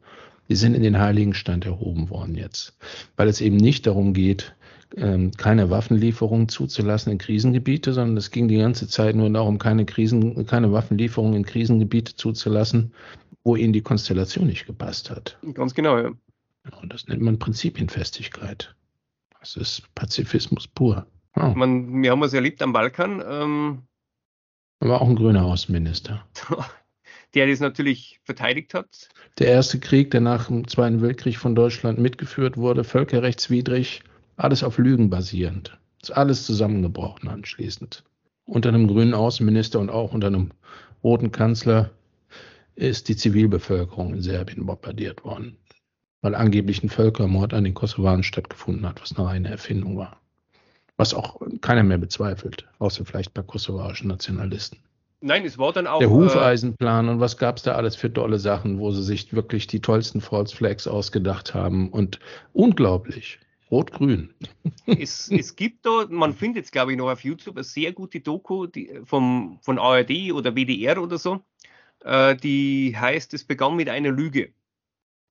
die 0.47 0.55
sind 0.55 0.75
in 0.75 0.83
den 0.83 0.99
Heiligenstand 0.99 1.65
erhoben 1.65 2.11
worden 2.11 2.35
jetzt. 2.35 2.77
Weil 3.15 3.27
es 3.27 3.41
eben 3.41 3.57
nicht 3.57 3.87
darum 3.87 4.13
geht, 4.13 4.55
ähm, 4.95 5.31
keine 5.31 5.71
Waffenlieferungen 5.71 6.49
zuzulassen 6.49 7.11
in 7.11 7.17
Krisengebiete, 7.17 7.93
sondern 7.93 8.17
es 8.17 8.29
ging 8.29 8.47
die 8.47 8.57
ganze 8.57 8.87
Zeit 8.87 9.15
nur 9.15 9.31
darum, 9.31 9.57
keine 9.57 9.85
Krisen, 9.85 10.45
keine 10.45 10.71
Waffenlieferungen 10.71 11.37
in 11.37 11.45
Krisengebiete 11.45 12.15
zuzulassen, 12.15 12.93
wo 13.43 13.55
ihnen 13.55 13.73
die 13.73 13.81
Konstellation 13.81 14.45
nicht 14.45 14.67
gepasst 14.67 15.09
hat. 15.09 15.39
Ganz 15.55 15.73
genau, 15.73 15.97
ja. 15.97 16.11
Und 16.79 16.93
das 16.93 17.07
nennt 17.07 17.21
man 17.21 17.39
Prinzipienfestigkeit. 17.39 18.75
Das 19.43 19.57
ist 19.57 19.93
Pazifismus 19.93 20.69
pur. 20.69 21.05
Oh. 21.35 21.51
Man, 21.53 22.01
wir 22.01 22.11
haben 22.11 22.23
es 22.23 22.31
erlebt 22.31 22.61
am 22.61 22.71
Balkan. 22.71 23.21
Ähm, 23.27 23.83
war 24.79 25.01
auch 25.01 25.09
ein 25.09 25.17
grüner 25.17 25.43
Außenminister. 25.43 26.25
Der 27.33 27.47
das 27.47 27.59
natürlich 27.59 28.21
verteidigt 28.23 28.73
hat. 28.73 29.09
Der 29.39 29.47
erste 29.47 29.79
Krieg, 29.79 30.11
der 30.11 30.21
nach 30.21 30.47
dem 30.47 30.67
Zweiten 30.67 31.01
Weltkrieg 31.01 31.37
von 31.37 31.55
Deutschland 31.55 31.97
mitgeführt 31.97 32.57
wurde, 32.57 32.83
völkerrechtswidrig, 32.83 34.03
alles 34.37 34.63
auf 34.63 34.77
Lügen 34.77 35.09
basierend. 35.09 35.77
Ist 36.01 36.11
alles 36.11 36.45
zusammengebrochen 36.45 37.27
anschließend. 37.27 38.03
Unter 38.45 38.69
einem 38.69 38.87
grünen 38.87 39.15
Außenminister 39.15 39.79
und 39.79 39.89
auch 39.89 40.13
unter 40.13 40.27
einem 40.27 40.51
roten 41.03 41.31
Kanzler 41.31 41.89
ist 42.75 43.09
die 43.09 43.17
Zivilbevölkerung 43.17 44.13
in 44.13 44.21
Serbien 44.21 44.65
bombardiert 44.67 45.25
worden 45.25 45.57
weil 46.23 46.33
angeblich 46.33 46.81
ein 46.81 46.89
Völkermord 46.89 47.53
an 47.53 47.65
den 47.65 47.75
Kosovaren 47.75 48.23
stattgefunden 48.23 48.87
hat, 48.87 48.99
was 49.01 49.15
eine 49.15 49.27
reine 49.27 49.49
Erfindung 49.49 49.97
war. 49.97 50.17
Was 50.97 51.13
auch 51.13 51.41
keiner 51.61 51.83
mehr 51.83 51.97
bezweifelt, 51.97 52.65
außer 52.79 53.05
vielleicht 53.05 53.33
paar 53.33 53.43
kosovarischen 53.43 54.07
Nationalisten. 54.07 54.79
Nein, 55.21 55.45
es 55.45 55.57
war 55.57 55.73
dann 55.73 55.85
auch. 55.85 55.99
Der 55.99 56.07
äh, 56.07 56.11
Hufeisenplan 56.11 57.09
und 57.09 57.19
was 57.19 57.37
gab 57.37 57.57
es 57.57 57.63
da 57.63 57.73
alles 57.75 57.95
für 57.95 58.11
tolle 58.11 58.39
Sachen, 58.39 58.79
wo 58.79 58.91
sie 58.91 59.03
sich 59.03 59.33
wirklich 59.33 59.67
die 59.67 59.79
tollsten 59.79 60.21
False 60.21 60.55
Flags 60.55 60.87
ausgedacht 60.87 61.53
haben 61.53 61.89
und 61.89 62.19
unglaublich. 62.53 63.39
Rot-Grün. 63.69 64.33
Es, 64.85 65.31
es 65.31 65.55
gibt 65.55 65.85
da, 65.85 66.05
man 66.09 66.33
findet 66.33 66.65
es 66.65 66.71
glaube 66.71 66.91
ich 66.91 66.97
noch 66.97 67.09
auf 67.09 67.23
YouTube, 67.23 67.55
eine 67.55 67.63
sehr 67.63 67.91
gute 67.91 68.19
Doku 68.19 68.67
die, 68.67 68.91
vom, 69.05 69.57
von 69.61 69.79
ARD 69.79 70.31
oder 70.33 70.55
WDR 70.55 71.01
oder 71.01 71.17
so. 71.17 71.41
Äh, 72.03 72.35
die 72.35 72.95
heißt, 72.95 73.33
es 73.33 73.43
begann 73.43 73.75
mit 73.75 73.89
einer 73.89 74.11
Lüge. 74.11 74.53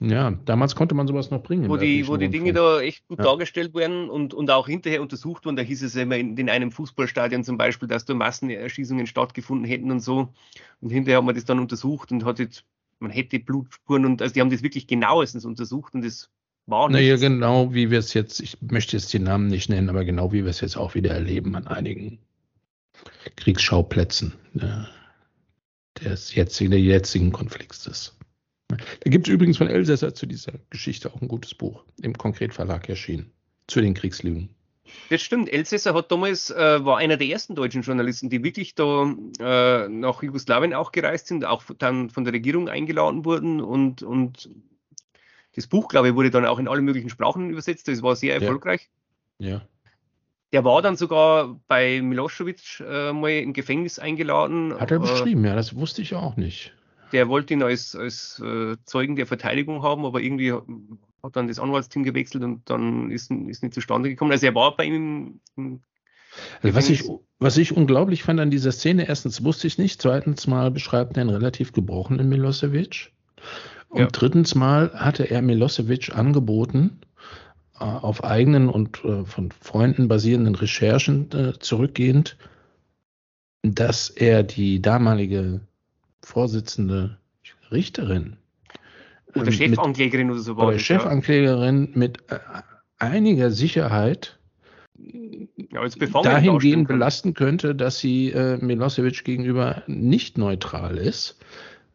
Ja, 0.04 0.32
damals 0.46 0.74
konnte 0.74 0.96
man 0.96 1.06
sowas 1.06 1.30
noch 1.30 1.42
bringen. 1.42 1.68
Wo 1.68 1.76
die, 1.76 2.08
wo 2.08 2.16
die 2.16 2.28
Dinge 2.28 2.52
da 2.52 2.80
echt 2.80 3.06
gut 3.06 3.18
ja. 3.18 3.24
dargestellt 3.24 3.72
werden 3.72 4.10
und, 4.10 4.34
und 4.34 4.50
auch 4.50 4.66
hinterher 4.66 5.00
untersucht 5.00 5.46
wurden. 5.46 5.54
Da 5.54 5.62
hieß 5.62 5.82
es 5.82 5.94
immer 5.94 6.16
in, 6.16 6.36
in, 6.36 6.50
einem 6.50 6.72
Fußballstadion 6.72 7.44
zum 7.44 7.56
Beispiel, 7.56 7.86
dass 7.86 8.04
da 8.04 8.14
Massenerschießungen 8.14 9.06
stattgefunden 9.06 9.64
hätten 9.64 9.92
und 9.92 10.00
so. 10.00 10.28
Und 10.80 10.90
hinterher 10.90 11.18
haben 11.18 11.26
wir 11.26 11.34
das 11.34 11.44
dann 11.44 11.60
untersucht 11.60 12.10
und 12.10 12.24
hat 12.24 12.40
jetzt, 12.40 12.64
man 12.98 13.12
hätte 13.12 13.38
Blutspuren 13.38 14.04
und 14.04 14.22
also 14.22 14.34
die 14.34 14.40
haben 14.40 14.50
das 14.50 14.64
wirklich 14.64 14.88
genauestens 14.88 15.44
untersucht 15.44 15.94
und 15.94 16.04
das 16.04 16.30
war 16.66 16.88
nicht. 16.88 16.96
Naja, 16.96 17.16
genau 17.16 17.72
wie 17.72 17.92
wir 17.92 18.00
es 18.00 18.12
jetzt, 18.12 18.40
ich 18.40 18.56
möchte 18.60 18.96
jetzt 18.96 19.12
die 19.12 19.20
Namen 19.20 19.46
nicht 19.46 19.68
nennen, 19.68 19.88
aber 19.88 20.04
genau 20.04 20.32
wie 20.32 20.42
wir 20.42 20.50
es 20.50 20.60
jetzt 20.60 20.76
auch 20.76 20.96
wieder 20.96 21.12
erleben 21.12 21.54
an 21.54 21.68
einigen 21.68 22.18
Kriegsschauplätzen 23.36 24.32
ja, 24.54 24.88
des 26.00 26.34
jetzigen, 26.34 26.72
der 26.72 26.80
jetzigen 26.80 27.30
Konfliktes. 27.30 28.16
Da 28.76 29.10
gibt 29.10 29.28
es 29.28 29.34
übrigens 29.34 29.58
von 29.58 29.68
Elsässer 29.68 30.14
zu 30.14 30.26
dieser 30.26 30.52
Geschichte 30.70 31.12
auch 31.12 31.20
ein 31.20 31.28
gutes 31.28 31.54
Buch, 31.54 31.84
im 32.00 32.16
Konkretverlag 32.16 32.88
erschienen, 32.88 33.32
zu 33.66 33.80
den 33.80 33.94
Kriegslügen. 33.94 34.50
Das 35.10 35.22
stimmt. 35.22 35.50
Elsässer 35.50 35.94
hat 35.94 36.10
damals, 36.10 36.50
äh, 36.50 36.84
war 36.84 36.98
einer 36.98 37.16
der 37.16 37.28
ersten 37.28 37.54
deutschen 37.54 37.82
Journalisten, 37.82 38.28
die 38.30 38.42
wirklich 38.44 38.74
da 38.74 39.14
äh, 39.40 39.88
nach 39.88 40.22
Jugoslawien 40.22 40.74
auch 40.74 40.92
gereist 40.92 41.28
sind, 41.28 41.44
auch 41.44 41.64
dann 41.78 42.10
von 42.10 42.24
der 42.24 42.32
Regierung 42.32 42.68
eingeladen 42.68 43.24
wurden 43.24 43.60
und, 43.60 44.02
und 44.02 44.50
das 45.54 45.66
Buch, 45.66 45.88
glaube 45.88 46.08
ich, 46.08 46.14
wurde 46.14 46.30
dann 46.30 46.46
auch 46.46 46.58
in 46.58 46.68
alle 46.68 46.82
möglichen 46.82 47.10
Sprachen 47.10 47.50
übersetzt. 47.50 47.88
Das 47.88 48.02
war 48.02 48.16
sehr 48.16 48.34
erfolgreich. 48.34 48.90
Ja. 49.38 49.48
ja. 49.48 49.62
Der 50.52 50.64
war 50.64 50.82
dann 50.82 50.96
sogar 50.96 51.58
bei 51.68 52.02
Milosevic 52.02 52.80
äh, 52.80 53.12
mal 53.12 53.30
im 53.30 53.54
Gefängnis 53.54 53.98
eingeladen. 53.98 54.78
Hat 54.78 54.90
er 54.90 54.98
beschrieben, 54.98 55.44
ja, 55.44 55.54
das 55.54 55.74
wusste 55.74 56.02
ich 56.02 56.14
auch 56.14 56.36
nicht 56.36 56.74
der 57.12 57.28
wollte 57.28 57.54
ihn 57.54 57.62
als, 57.62 57.94
als 57.94 58.40
äh, 58.44 58.76
Zeugen 58.84 59.16
der 59.16 59.26
Verteidigung 59.26 59.82
haben, 59.82 60.04
aber 60.04 60.20
irgendwie 60.20 60.52
hat 60.52 61.36
dann 61.36 61.48
das 61.48 61.58
Anwaltsteam 61.58 62.02
gewechselt 62.02 62.42
und 62.42 62.68
dann 62.68 63.10
ist, 63.10 63.30
ist 63.30 63.62
nicht 63.62 63.74
zustande 63.74 64.08
gekommen. 64.08 64.32
Also 64.32 64.46
er 64.46 64.54
war 64.54 64.76
bei 64.76 64.84
ihm 64.84 65.40
im, 65.56 65.80
also 66.62 66.76
was 66.76 66.88
ich, 66.88 67.04
was 67.38 67.56
ich 67.58 67.76
unglaublich 67.76 68.22
fand 68.22 68.40
an 68.40 68.50
dieser 68.50 68.72
Szene, 68.72 69.06
erstens 69.08 69.44
wusste 69.44 69.66
ich 69.66 69.78
nicht, 69.78 70.00
zweitens 70.00 70.46
mal 70.46 70.70
beschreibt 70.70 71.16
er 71.16 71.22
einen 71.22 71.30
relativ 71.30 71.72
gebrochenen 71.72 72.28
Milosevic. 72.28 73.12
Und 73.88 74.00
ja. 74.00 74.08
drittens 74.10 74.54
mal 74.54 74.90
hatte 74.94 75.30
er 75.30 75.42
Milosevic 75.42 76.16
angeboten, 76.16 77.00
äh, 77.78 77.84
auf 77.84 78.24
eigenen 78.24 78.68
und 78.68 79.04
äh, 79.04 79.24
von 79.24 79.50
Freunden 79.52 80.08
basierenden 80.08 80.54
Recherchen 80.54 81.30
äh, 81.32 81.58
zurückgehend, 81.58 82.38
dass 83.62 84.08
er 84.08 84.42
die 84.42 84.80
damalige 84.80 85.60
Vorsitzende 86.22 87.18
Richterin. 87.70 88.36
Oder 89.34 89.46
ähm, 89.46 89.52
Chefanklägerin 89.52 90.30
oder 90.30 90.40
so. 90.40 90.54
Oder 90.56 90.78
Chefanklägerin 90.78 91.90
mit 91.94 92.18
äh, 92.30 92.38
einiger 92.98 93.50
Sicherheit 93.50 94.38
ja, 95.70 95.86
dahingehend 96.22 96.86
belasten 96.86 97.34
könnte, 97.34 97.74
dass 97.74 97.98
sie 97.98 98.30
äh, 98.30 98.58
Milosevic 98.58 99.24
gegenüber 99.24 99.82
nicht 99.86 100.38
neutral 100.38 100.98
ist, 100.98 101.38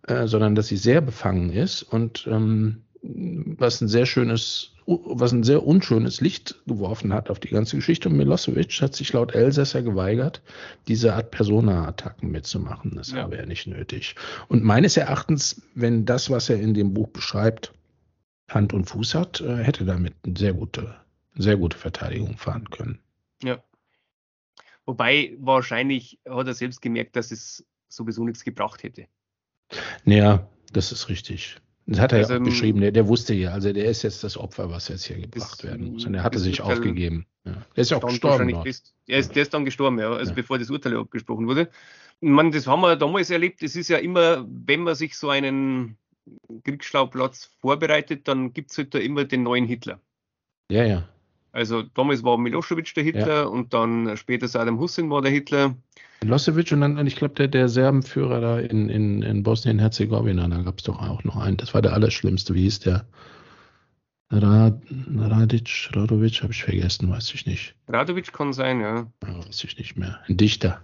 äh, 0.07 0.27
sondern 0.27 0.55
dass 0.55 0.67
sie 0.67 0.77
sehr 0.77 1.01
befangen 1.01 1.51
ist 1.51 1.83
und 1.83 2.27
ähm, 2.29 2.81
was 3.01 3.79
ein 3.81 3.87
sehr 3.87 4.05
schönes, 4.05 4.73
was 4.87 5.33
ein 5.33 5.43
sehr 5.43 5.67
unschönes 5.67 6.21
Licht 6.21 6.55
geworfen 6.65 7.13
hat 7.13 7.29
auf 7.29 7.39
die 7.41 7.49
ganze 7.49 7.75
Geschichte. 7.75 8.07
Und 8.07 8.15
Milosevic 8.15 8.81
hat 8.81 8.95
sich 8.95 9.11
laut 9.11 9.35
Elsässer 9.35 9.81
geweigert, 9.81 10.41
diese 10.87 11.13
Art 11.13 11.31
Persona-Attacken 11.31 12.31
mitzumachen. 12.31 12.95
Das 12.95 13.11
ja. 13.11 13.23
habe 13.23 13.37
er 13.37 13.45
nicht 13.45 13.67
nötig. 13.67 14.15
Und 14.47 14.63
meines 14.63 14.95
Erachtens, 14.95 15.61
wenn 15.75 16.05
das, 16.05 16.29
was 16.29 16.49
er 16.49 16.61
in 16.61 16.73
dem 16.73 16.93
Buch 16.93 17.09
beschreibt, 17.09 17.73
Hand 18.49 18.71
und 18.71 18.85
Fuß 18.85 19.13
hat, 19.13 19.41
äh, 19.41 19.57
hätte 19.57 19.83
damit 19.83 20.13
eine 20.25 20.37
sehr 20.37 20.53
gute, 20.53 20.95
sehr 21.35 21.57
gute 21.57 21.77
Verteidigung 21.77 22.37
fahren 22.37 22.69
können. 22.69 22.99
Ja. 23.43 23.61
Wobei 24.85 25.35
wahrscheinlich 25.39 26.17
hat 26.25 26.47
er 26.47 26.53
selbst 26.53 26.81
gemerkt, 26.81 27.17
dass 27.17 27.31
es 27.31 27.65
sowieso 27.89 28.23
nichts 28.23 28.45
gebracht 28.45 28.83
hätte. 28.83 29.07
Naja, 30.05 30.47
das 30.71 30.93
ist 30.93 31.09
richtig. 31.09 31.57
Das 31.89 32.01
hat 32.01 32.11
er 32.11 32.19
also, 32.19 32.33
ja 32.33 32.39
auch 32.39 32.43
beschrieben, 32.43 32.81
der, 32.81 32.91
der, 32.91 33.07
wusste 33.07 33.33
ja, 33.33 33.51
also 33.51 33.71
der 33.71 33.85
ist 33.85 34.03
jetzt 34.03 34.21
das 34.21 34.37
Opfer, 34.37 34.69
was 34.69 34.89
jetzt 34.89 35.05
hier 35.05 35.19
gebracht 35.19 35.63
werden 35.63 35.93
muss. 35.93 36.05
Und 36.05 36.15
er 36.15 36.23
hatte 36.23 36.37
sich 36.37 36.59
aufgegeben. 36.59 37.25
Ja. 37.45 37.53
Der 37.75 37.81
ist 37.81 37.91
ja 37.91 37.97
auch 37.97 38.07
gestorben. 38.07 38.49
Ist, 38.65 38.93
der, 39.07 39.19
ist, 39.19 39.35
der 39.35 39.43
ist 39.43 39.53
dann 39.53 39.63
gestorben, 39.63 39.97
ja, 39.97 40.11
also 40.11 40.31
ja. 40.31 40.35
bevor 40.35 40.59
das 40.59 40.69
Urteil 40.69 40.97
abgesprochen 40.97 41.47
wurde. 41.47 41.69
Man, 42.19 42.51
das 42.51 42.67
haben 42.67 42.81
wir 42.81 42.97
damals 42.97 43.29
erlebt. 43.29 43.63
Es 43.63 43.77
ist 43.77 43.87
ja 43.87 43.97
immer, 43.99 44.45
wenn 44.49 44.81
man 44.81 44.95
sich 44.95 45.17
so 45.17 45.29
einen 45.29 45.97
Kriegsschauplatz 46.65 47.51
vorbereitet, 47.61 48.27
dann 48.27 48.51
gibt 48.51 48.71
es 48.71 48.77
halt 48.77 48.93
da 48.93 48.99
immer 48.99 49.23
den 49.23 49.43
neuen 49.43 49.65
Hitler. 49.65 50.01
Ja, 50.69 50.83
ja. 50.83 51.07
Also 51.57 51.81
damals 51.81 52.23
war 52.23 52.37
Milosevic 52.37 52.93
der 52.93 53.03
Hitler 53.03 53.27
ja. 53.27 53.43
und 53.45 53.73
dann 53.73 54.15
später 54.15 54.47
Saddam 54.47 54.77
Hussein 54.77 55.09
war 55.09 55.23
der 55.23 55.31
Hitler. 55.31 55.75
Milosevic 56.21 56.71
und 56.71 56.81
dann, 56.81 57.07
ich 57.07 57.15
glaube, 57.15 57.33
der, 57.33 57.47
der 57.47 57.67
Serbenführer 57.67 58.39
da 58.39 58.59
in, 58.59 58.89
in, 58.89 59.23
in 59.23 59.41
Bosnien-Herzegowina, 59.41 60.47
da 60.47 60.61
gab 60.61 60.77
es 60.77 60.83
doch 60.83 61.01
auch 61.01 61.23
noch 61.23 61.35
einen. 61.35 61.57
Das 61.57 61.73
war 61.73 61.81
der 61.81 61.93
Allerschlimmste. 61.93 62.53
Wie 62.53 62.61
hieß 62.61 62.81
der? 62.81 63.07
Rad, 64.29 64.83
Radic, 65.15 65.89
Radovic, 65.93 66.43
habe 66.43 66.53
ich 66.53 66.63
vergessen, 66.63 67.09
weiß 67.09 67.33
ich 67.33 67.47
nicht. 67.47 67.73
Radovic 67.87 68.31
kann 68.31 68.53
sein, 68.53 68.79
ja. 68.79 69.07
Weiß 69.21 69.63
ich 69.63 69.79
nicht 69.79 69.97
mehr. 69.97 70.19
Ein 70.27 70.37
Dichter. 70.37 70.79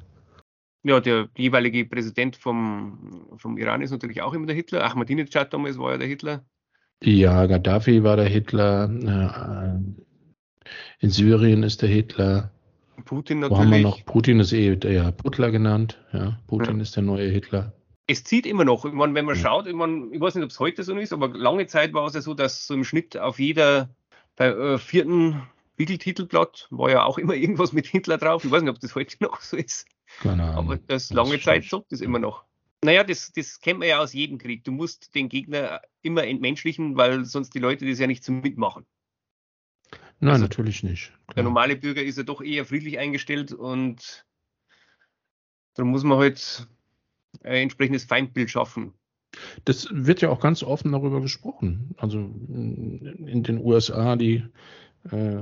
Ja, 0.81 1.01
der 1.01 1.29
jeweilige 1.37 1.85
Präsident 1.85 2.35
vom, 2.35 3.27
vom 3.37 3.59
Iran 3.59 3.83
ist 3.83 3.91
natürlich 3.91 4.23
auch 4.23 4.33
immer 4.33 4.47
der 4.47 4.55
Hitler. 4.55 4.83
Ahmadinejad 4.83 5.53
damals 5.53 5.77
war 5.77 5.91
ja 5.91 5.97
der 5.99 6.07
Hitler. 6.07 6.43
Ja, 7.03 7.45
Gaddafi 7.45 8.01
war 8.03 8.15
der 8.15 8.25
Hitler. 8.25 8.89
Äh, 8.89 10.03
in 10.99 11.09
Syrien 11.09 11.63
ist 11.63 11.81
der 11.81 11.89
Hitler. 11.89 12.51
Putin 13.05 13.39
natürlich. 13.39 13.57
Wo 13.57 13.63
haben 13.63 13.71
wir 13.71 13.81
noch? 13.81 14.05
Putin 14.05 14.39
ist 14.39 14.53
eh 14.53 14.75
der 14.75 15.11
Butler 15.11 15.51
genannt. 15.51 15.99
Ja, 16.13 16.39
Putin 16.47 16.77
ja. 16.77 16.81
ist 16.83 16.95
der 16.95 17.03
neue 17.03 17.29
Hitler 17.29 17.73
es 18.07 18.23
zieht 18.23 18.45
immer 18.45 18.65
noch. 18.65 18.85
Ich 18.85 18.91
meine, 18.91 19.13
wenn 19.13 19.25
man 19.25 19.35
schaut, 19.35 19.67
ich, 19.67 19.73
meine, 19.73 20.07
ich 20.11 20.19
weiß 20.19 20.35
nicht, 20.35 20.43
ob 20.43 20.51
es 20.51 20.59
heute 20.59 20.83
so 20.83 20.95
ist, 20.97 21.13
aber 21.13 21.29
lange 21.29 21.67
Zeit 21.67 21.93
war 21.93 22.05
es 22.05 22.13
ja 22.13 22.21
so, 22.21 22.33
dass 22.33 22.67
so 22.67 22.73
im 22.73 22.83
Schnitt 22.83 23.17
auf 23.17 23.39
jeder 23.39 23.89
bei, 24.35 24.47
äh, 24.47 24.77
vierten 24.77 25.41
Titelblatt 25.77 26.67
war 26.69 26.89
ja 26.89 27.03
auch 27.03 27.17
immer 27.17 27.33
irgendwas 27.33 27.73
mit 27.73 27.87
Hitler 27.87 28.17
drauf. 28.17 28.43
Ich 28.45 28.51
weiß 28.51 28.61
nicht, 28.61 28.71
ob 28.71 28.79
das 28.79 28.95
heute 28.95 29.15
noch 29.21 29.41
so 29.41 29.57
ist. 29.57 29.85
Keine 30.21 30.43
Ahnung. 30.43 30.57
Aber 30.57 30.77
das 30.77 31.11
lange 31.11 31.35
das 31.35 31.43
Zeit 31.43 31.65
sagt 31.65 31.91
das 31.91 32.01
immer 32.01 32.19
noch. 32.19 32.43
Naja, 32.83 33.03
das, 33.03 33.31
das 33.31 33.59
kennt 33.61 33.79
man 33.79 33.87
ja 33.87 33.99
aus 33.99 34.13
jedem 34.13 34.37
Krieg. 34.37 34.63
Du 34.65 34.71
musst 34.71 35.15
den 35.15 35.29
Gegner 35.29 35.81
immer 36.01 36.25
entmenschlichen, 36.25 36.97
weil 36.97 37.23
sonst 37.25 37.55
die 37.55 37.59
Leute 37.59 37.87
das 37.87 37.99
ja 37.99 38.07
nicht 38.07 38.23
zum 38.23 38.41
Mitmachen. 38.41 38.85
Nein, 40.23 40.35
also, 40.35 40.45
natürlich 40.45 40.83
nicht. 40.83 41.11
Klar. 41.27 41.35
Der 41.35 41.43
normale 41.43 41.75
Bürger 41.75 42.01
ist 42.01 42.17
ja 42.17 42.23
doch 42.23 42.41
eher 42.41 42.63
friedlich 42.63 42.97
eingestellt 42.97 43.51
und 43.51 44.25
darum 45.73 45.91
muss 45.91 46.05
man 46.05 46.17
halt 46.17 46.65
äh, 47.43 47.61
entsprechendes 47.61 48.05
Feindbild 48.05 48.49
schaffen. 48.49 48.93
Das 49.65 49.89
wird 49.91 50.21
ja 50.21 50.29
auch 50.29 50.39
ganz 50.39 50.63
offen 50.63 50.93
darüber 50.93 51.19
gesprochen. 51.19 51.93
Also 51.97 52.19
in 52.19 53.43
den 53.43 53.57
USA, 53.57 54.15
die 54.15 54.45
äh, 55.11 55.35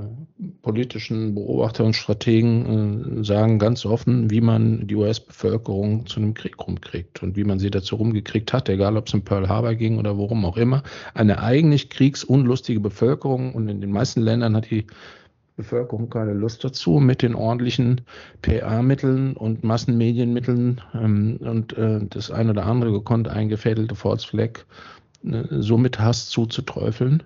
politischen 0.62 1.34
Beobachter 1.34 1.84
und 1.84 1.94
Strategen 1.94 3.20
äh, 3.20 3.24
sagen 3.24 3.60
ganz 3.60 3.86
offen, 3.86 4.30
wie 4.30 4.40
man 4.40 4.88
die 4.88 4.96
US-Bevölkerung 4.96 6.06
zu 6.06 6.18
einem 6.18 6.34
Krieg 6.34 6.58
rumkriegt 6.58 7.22
und 7.22 7.36
wie 7.36 7.44
man 7.44 7.60
sie 7.60 7.70
dazu 7.70 7.96
rumgekriegt 7.96 8.52
hat, 8.52 8.68
egal 8.68 8.96
ob 8.96 9.06
es 9.06 9.14
um 9.14 9.22
Pearl 9.22 9.48
Harbor 9.48 9.74
ging 9.74 9.98
oder 9.98 10.16
worum 10.16 10.44
auch 10.44 10.56
immer. 10.56 10.82
Eine 11.14 11.40
eigentlich 11.40 11.90
kriegsunlustige 11.90 12.80
Bevölkerung 12.80 13.54
und 13.54 13.68
in 13.68 13.80
den 13.80 13.92
meisten 13.92 14.20
Ländern 14.20 14.56
hat 14.56 14.70
die 14.70 14.86
Bevölkerung 15.56 16.10
keine 16.10 16.32
Lust 16.32 16.64
dazu, 16.64 16.98
mit 16.98 17.22
den 17.22 17.34
ordentlichen 17.34 18.00
PA-Mitteln 18.40 19.34
und 19.36 19.62
Massenmedienmitteln 19.62 20.80
ähm, 20.94 21.38
und 21.40 21.76
äh, 21.78 22.00
das 22.08 22.30
ein 22.30 22.50
oder 22.50 22.66
andere 22.66 22.90
gekonnt 22.90 23.28
eingefädelte 23.28 23.94
Volksfleck 23.94 24.66
äh, 25.24 25.44
so 25.50 25.78
mit 25.78 26.00
Hass 26.00 26.28
zuzuträufeln, 26.30 27.22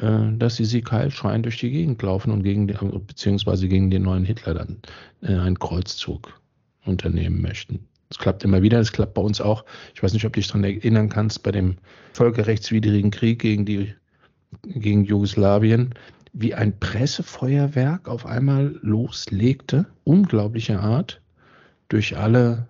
äh, 0.00 0.36
dass 0.36 0.56
sie 0.56 0.64
sie 0.64 0.82
keilschreien 0.82 1.42
durch 1.42 1.58
die 1.58 1.70
Gegend 1.70 2.02
laufen 2.02 2.30
und 2.30 2.42
gegen 2.42 2.66
die, 2.66 2.74
beziehungsweise 3.06 3.68
gegen 3.68 3.90
den 3.90 4.02
neuen 4.02 4.24
Hitler 4.24 4.54
dann 4.54 4.78
äh, 5.22 5.34
einen 5.34 5.58
Kreuzzug 5.58 6.40
unternehmen 6.84 7.40
möchten. 7.40 7.80
Das 8.08 8.18
klappt 8.18 8.42
immer 8.44 8.62
wieder, 8.62 8.78
das 8.78 8.92
klappt 8.92 9.14
bei 9.14 9.22
uns 9.22 9.40
auch. 9.40 9.64
Ich 9.94 10.02
weiß 10.02 10.14
nicht, 10.14 10.24
ob 10.24 10.32
du 10.32 10.40
dich 10.40 10.48
daran 10.48 10.64
erinnern 10.64 11.08
kannst, 11.08 11.42
bei 11.42 11.52
dem 11.52 11.76
völkerrechtswidrigen 12.14 13.10
Krieg 13.10 13.40
gegen 13.40 13.66
die 13.66 13.94
gegen 14.64 15.04
Jugoslawien 15.04 15.94
wie 16.32 16.54
ein 16.54 16.78
Pressefeuerwerk 16.78 18.08
auf 18.08 18.26
einmal 18.26 18.78
loslegte, 18.82 19.86
unglaubliche 20.04 20.80
Art, 20.80 21.20
durch 21.88 22.16
alle 22.16 22.68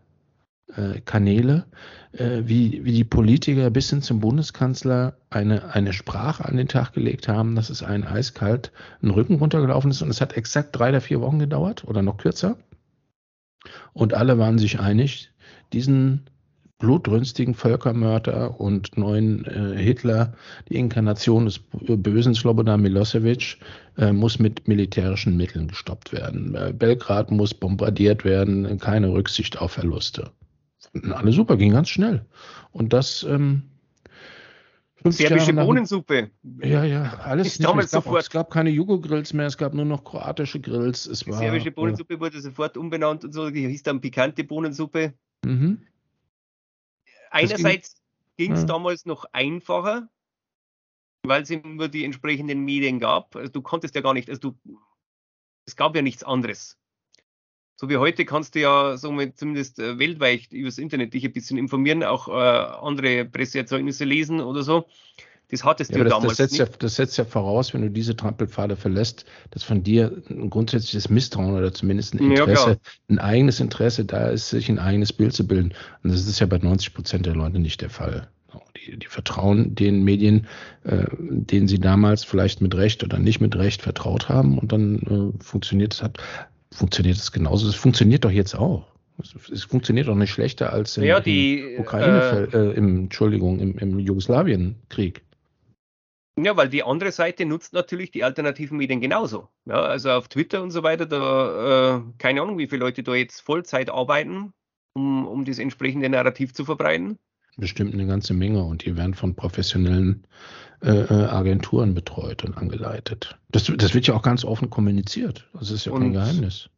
Kanäle, 1.04 1.64
äh, 2.12 2.42
wie, 2.44 2.85
wie 2.85 2.92
die 2.92 3.04
Politiker 3.04 3.70
bis 3.70 3.90
hin 3.90 4.02
zum 4.02 4.20
Bundeskanzler 4.20 5.16
eine, 5.31 5.74
eine 5.74 5.92
Sprache 5.92 6.44
an 6.44 6.57
den 6.57 6.68
Tag 6.68 6.92
gelegt 6.92 7.28
haben, 7.28 7.54
dass 7.54 7.70
es 7.70 7.83
einen 7.83 8.04
eiskalt 8.04 8.72
einen 9.02 9.12
Rücken 9.12 9.37
runtergelaufen 9.37 9.90
ist 9.90 10.02
und 10.02 10.11
es 10.11 10.20
hat 10.20 10.37
exakt 10.37 10.78
drei 10.78 10.90
oder 10.90 11.00
vier 11.00 11.20
Wochen 11.20 11.38
gedauert 11.38 11.85
oder 11.87 12.02
noch 12.02 12.16
kürzer. 12.18 12.57
Und 13.92 14.14
alle 14.14 14.38
waren 14.38 14.59
sich 14.59 14.81
einig, 14.81 15.31
diesen 15.72 16.31
blutrünstigen 16.78 17.54
Völkermörder 17.54 18.61
und 18.61 18.96
neuen 18.96 19.44
äh, 19.46 19.76
Hitler, 19.76 20.35
die 20.68 20.76
Inkarnation 20.76 21.44
des 21.44 21.59
bösen 21.59 22.35
Slobodan 22.35 22.81
Milosevic, 22.81 23.59
äh, 23.96 24.12
muss 24.12 24.38
mit 24.38 24.68
militärischen 24.68 25.37
Mitteln 25.37 25.68
gestoppt 25.68 26.12
werden. 26.12 26.54
Äh, 26.54 26.72
Belgrad 26.72 27.33
muss 27.33 27.52
bombardiert 27.52 28.24
werden, 28.24 28.78
keine 28.78 29.12
Rücksicht 29.12 29.61
auf 29.61 29.72
Verluste. 29.72 30.31
Alles 31.12 31.35
super, 31.35 31.57
ging 31.57 31.72
ganz 31.72 31.88
schnell. 31.88 32.24
Und 32.72 32.92
das 32.92 33.22
ähm, 33.22 33.62
Serbische 35.05 35.53
Bohnensuppe. 35.53 36.31
Ja, 36.61 36.83
ja, 36.83 37.18
alles. 37.22 37.46
Es, 37.46 37.59
gab, 37.64 37.81
sofort. 37.85 38.20
es 38.20 38.31
gab 38.31 38.51
keine 38.51 38.70
Jugo-Grills 38.70 39.33
mehr, 39.33 39.46
es 39.46 39.57
gab 39.57 39.72
nur 39.72 39.85
noch 39.85 40.03
kroatische 40.03 40.61
Grills. 40.61 41.07
Es 41.07 41.27
war, 41.27 41.38
serbische 41.38 41.70
Bohnensuppe 41.70 42.14
ja. 42.14 42.20
wurde 42.20 42.40
sofort 42.40 42.77
umbenannt 42.77 43.24
und 43.24 43.33
so, 43.33 43.48
die 43.48 43.68
hieß 43.68 43.85
dann 43.85 44.01
pikante 44.01 44.42
Bohnensuppe. 44.42 45.14
Mhm 45.44 45.87
einerseits 47.31 48.03
ging 48.37 48.53
es 48.53 48.61
ja. 48.61 48.66
damals 48.66 49.07
noch 49.07 49.24
einfacher, 49.33 50.09
weil 51.22 51.42
es 51.42 51.51
immer 51.51 51.88
die 51.88 52.05
entsprechenden 52.05 52.64
Medien 52.64 53.01
gab. 53.01 53.37
Also 53.37 53.53
du 53.53 53.62
konntest 53.62 53.94
ja 53.94 54.01
gar 54.01 54.14
nicht, 54.14 54.29
also 54.29 54.53
du, 54.53 54.81
es 55.66 55.77
gab 55.77 55.94
ja 55.96 56.03
nichts 56.03 56.22
anderes. 56.22 56.78
So 57.81 57.88
wie 57.88 57.97
heute 57.97 58.25
kannst 58.25 58.57
du 58.57 58.61
ja 58.61 58.97
so 58.97 59.12
mit, 59.12 59.38
zumindest 59.38 59.79
äh, 59.79 60.01
weltweit 60.01 60.51
übers 60.51 60.79
Internet 60.79 61.14
dich 61.14 61.25
ein 61.25 61.33
bisschen 61.33 61.57
informieren, 61.57 62.03
auch 62.03 62.27
äh, 62.27 62.33
andere 62.33 63.25
Presseerzeugnisse 63.25 64.05
lesen 64.05 64.41
oder 64.41 64.64
so. 64.64 64.87
Das 65.51 65.62
hattest 65.62 65.93
ja, 65.93 65.99
du 65.99 66.05
das, 66.05 66.12
damals 66.12 66.29
das 66.31 66.37
setzt 66.38 66.53
nicht. 66.59 66.73
Ja, 66.73 66.77
das 66.81 66.97
setzt 66.97 67.19
ja 67.19 67.25
voraus, 67.25 67.73
wenn 67.73 67.83
du 67.83 67.91
diese 67.91 68.17
Trampelpfade 68.17 68.75
verlässt, 68.75 69.27
dass 69.53 69.62
von 69.62 69.85
dir 69.85 70.11
ein 70.29 70.51
grundsätzliches 70.51 71.09
Misstrauen 71.09 71.55
oder 71.55 71.73
zumindest 71.73 72.14
ein 72.14 72.33
Interesse, 72.33 72.71
ja, 72.71 72.77
ein 73.09 73.21
eigenes 73.21 73.61
Interesse 73.61 74.05
da 74.05 74.29
ist, 74.29 74.51
sich 74.51 74.69
ein 74.69 74.81
eigenes 74.81 75.12
Bild 75.12 75.33
zu 75.33 75.47
bilden. 75.47 75.73
Und 76.03 76.12
das 76.12 76.27
ist 76.27 76.41
ja 76.41 76.47
bei 76.47 76.59
90 76.59 76.95
Prozent 76.95 77.27
der 77.27 77.37
Leute 77.37 77.61
nicht 77.61 77.81
der 77.81 77.91
Fall. 77.91 78.29
Die, 78.77 78.99
die 78.99 79.07
vertrauen 79.07 79.77
den 79.77 80.03
Medien, 80.03 80.49
äh, 80.83 81.05
denen 81.17 81.69
sie 81.69 81.79
damals 81.79 82.25
vielleicht 82.25 82.61
mit 82.61 82.75
Recht 82.75 83.05
oder 83.05 83.21
nicht 83.21 83.41
mit 83.41 83.55
Recht 83.55 83.83
vertraut 83.83 84.29
haben 84.29 84.59
und 84.59 84.73
dann 84.73 85.33
äh, 85.38 85.45
funktioniert 85.45 85.95
es 85.95 86.03
hat, 86.03 86.19
funktioniert 86.72 87.16
es 87.16 87.33
genauso. 87.33 87.68
Es 87.68 87.74
funktioniert 87.74 88.24
doch 88.24 88.31
jetzt 88.31 88.54
auch. 88.54 88.87
Es 89.52 89.64
funktioniert 89.64 90.07
doch 90.07 90.14
nicht 90.14 90.31
schlechter 90.31 90.72
als 90.72 90.96
im, 90.96 91.04
ja, 91.04 91.18
die, 91.18 91.61
im 91.61 91.81
Ukraine, 91.81 92.48
äh, 92.52 92.57
äh, 92.57 92.72
im, 92.74 92.96
Entschuldigung, 93.04 93.59
im, 93.59 93.76
im 93.78 93.98
Jugoslawienkrieg. 93.98 95.22
Ja, 96.40 96.57
weil 96.57 96.68
die 96.68 96.85
andere 96.85 97.11
Seite 97.11 97.44
nutzt 97.44 97.72
natürlich 97.72 98.12
die 98.12 98.22
alternativen 98.22 98.78
Medien 98.78 99.00
genauso. 99.00 99.48
Ja, 99.66 99.83
also 99.83 100.11
auf 100.11 100.28
Twitter 100.28 100.62
und 100.62 100.70
so 100.70 100.85
weiter, 100.85 101.07
da 101.07 101.96
äh, 101.96 102.02
keine 102.18 102.42
Ahnung, 102.42 102.59
wie 102.59 102.68
viele 102.68 102.85
Leute 102.85 103.02
da 103.02 103.14
jetzt 103.14 103.40
Vollzeit 103.40 103.90
arbeiten, 103.90 104.52
um, 104.94 105.26
um 105.26 105.44
das 105.44 105.59
entsprechende 105.59 106.09
Narrativ 106.09 106.54
zu 106.54 106.64
verbreiten. 106.64 107.18
Bestimmt 107.57 107.92
eine 107.92 108.07
ganze 108.07 108.35
Menge 108.35 108.62
und 108.62 108.85
die 108.85 108.96
werden 108.96 109.14
von 109.14 109.35
professionellen 109.35 110.24
äh, 110.83 110.91
äh 110.91 111.27
Agenturen 111.27 111.95
betreut 111.95 112.45
und 112.45 112.57
angeleitet. 112.57 113.38
Das, 113.51 113.73
das, 113.77 113.95
wird 113.95 114.07
ja 114.07 114.14
auch 114.14 114.23
ganz 114.23 114.45
offen 114.45 114.71
kommuniziert. 114.71 115.49
Das 115.55 115.71
ist 115.71 115.87
ja 115.87 115.93
und 115.93 116.03
kein 116.03 116.12
Geheimnis. 116.12 116.69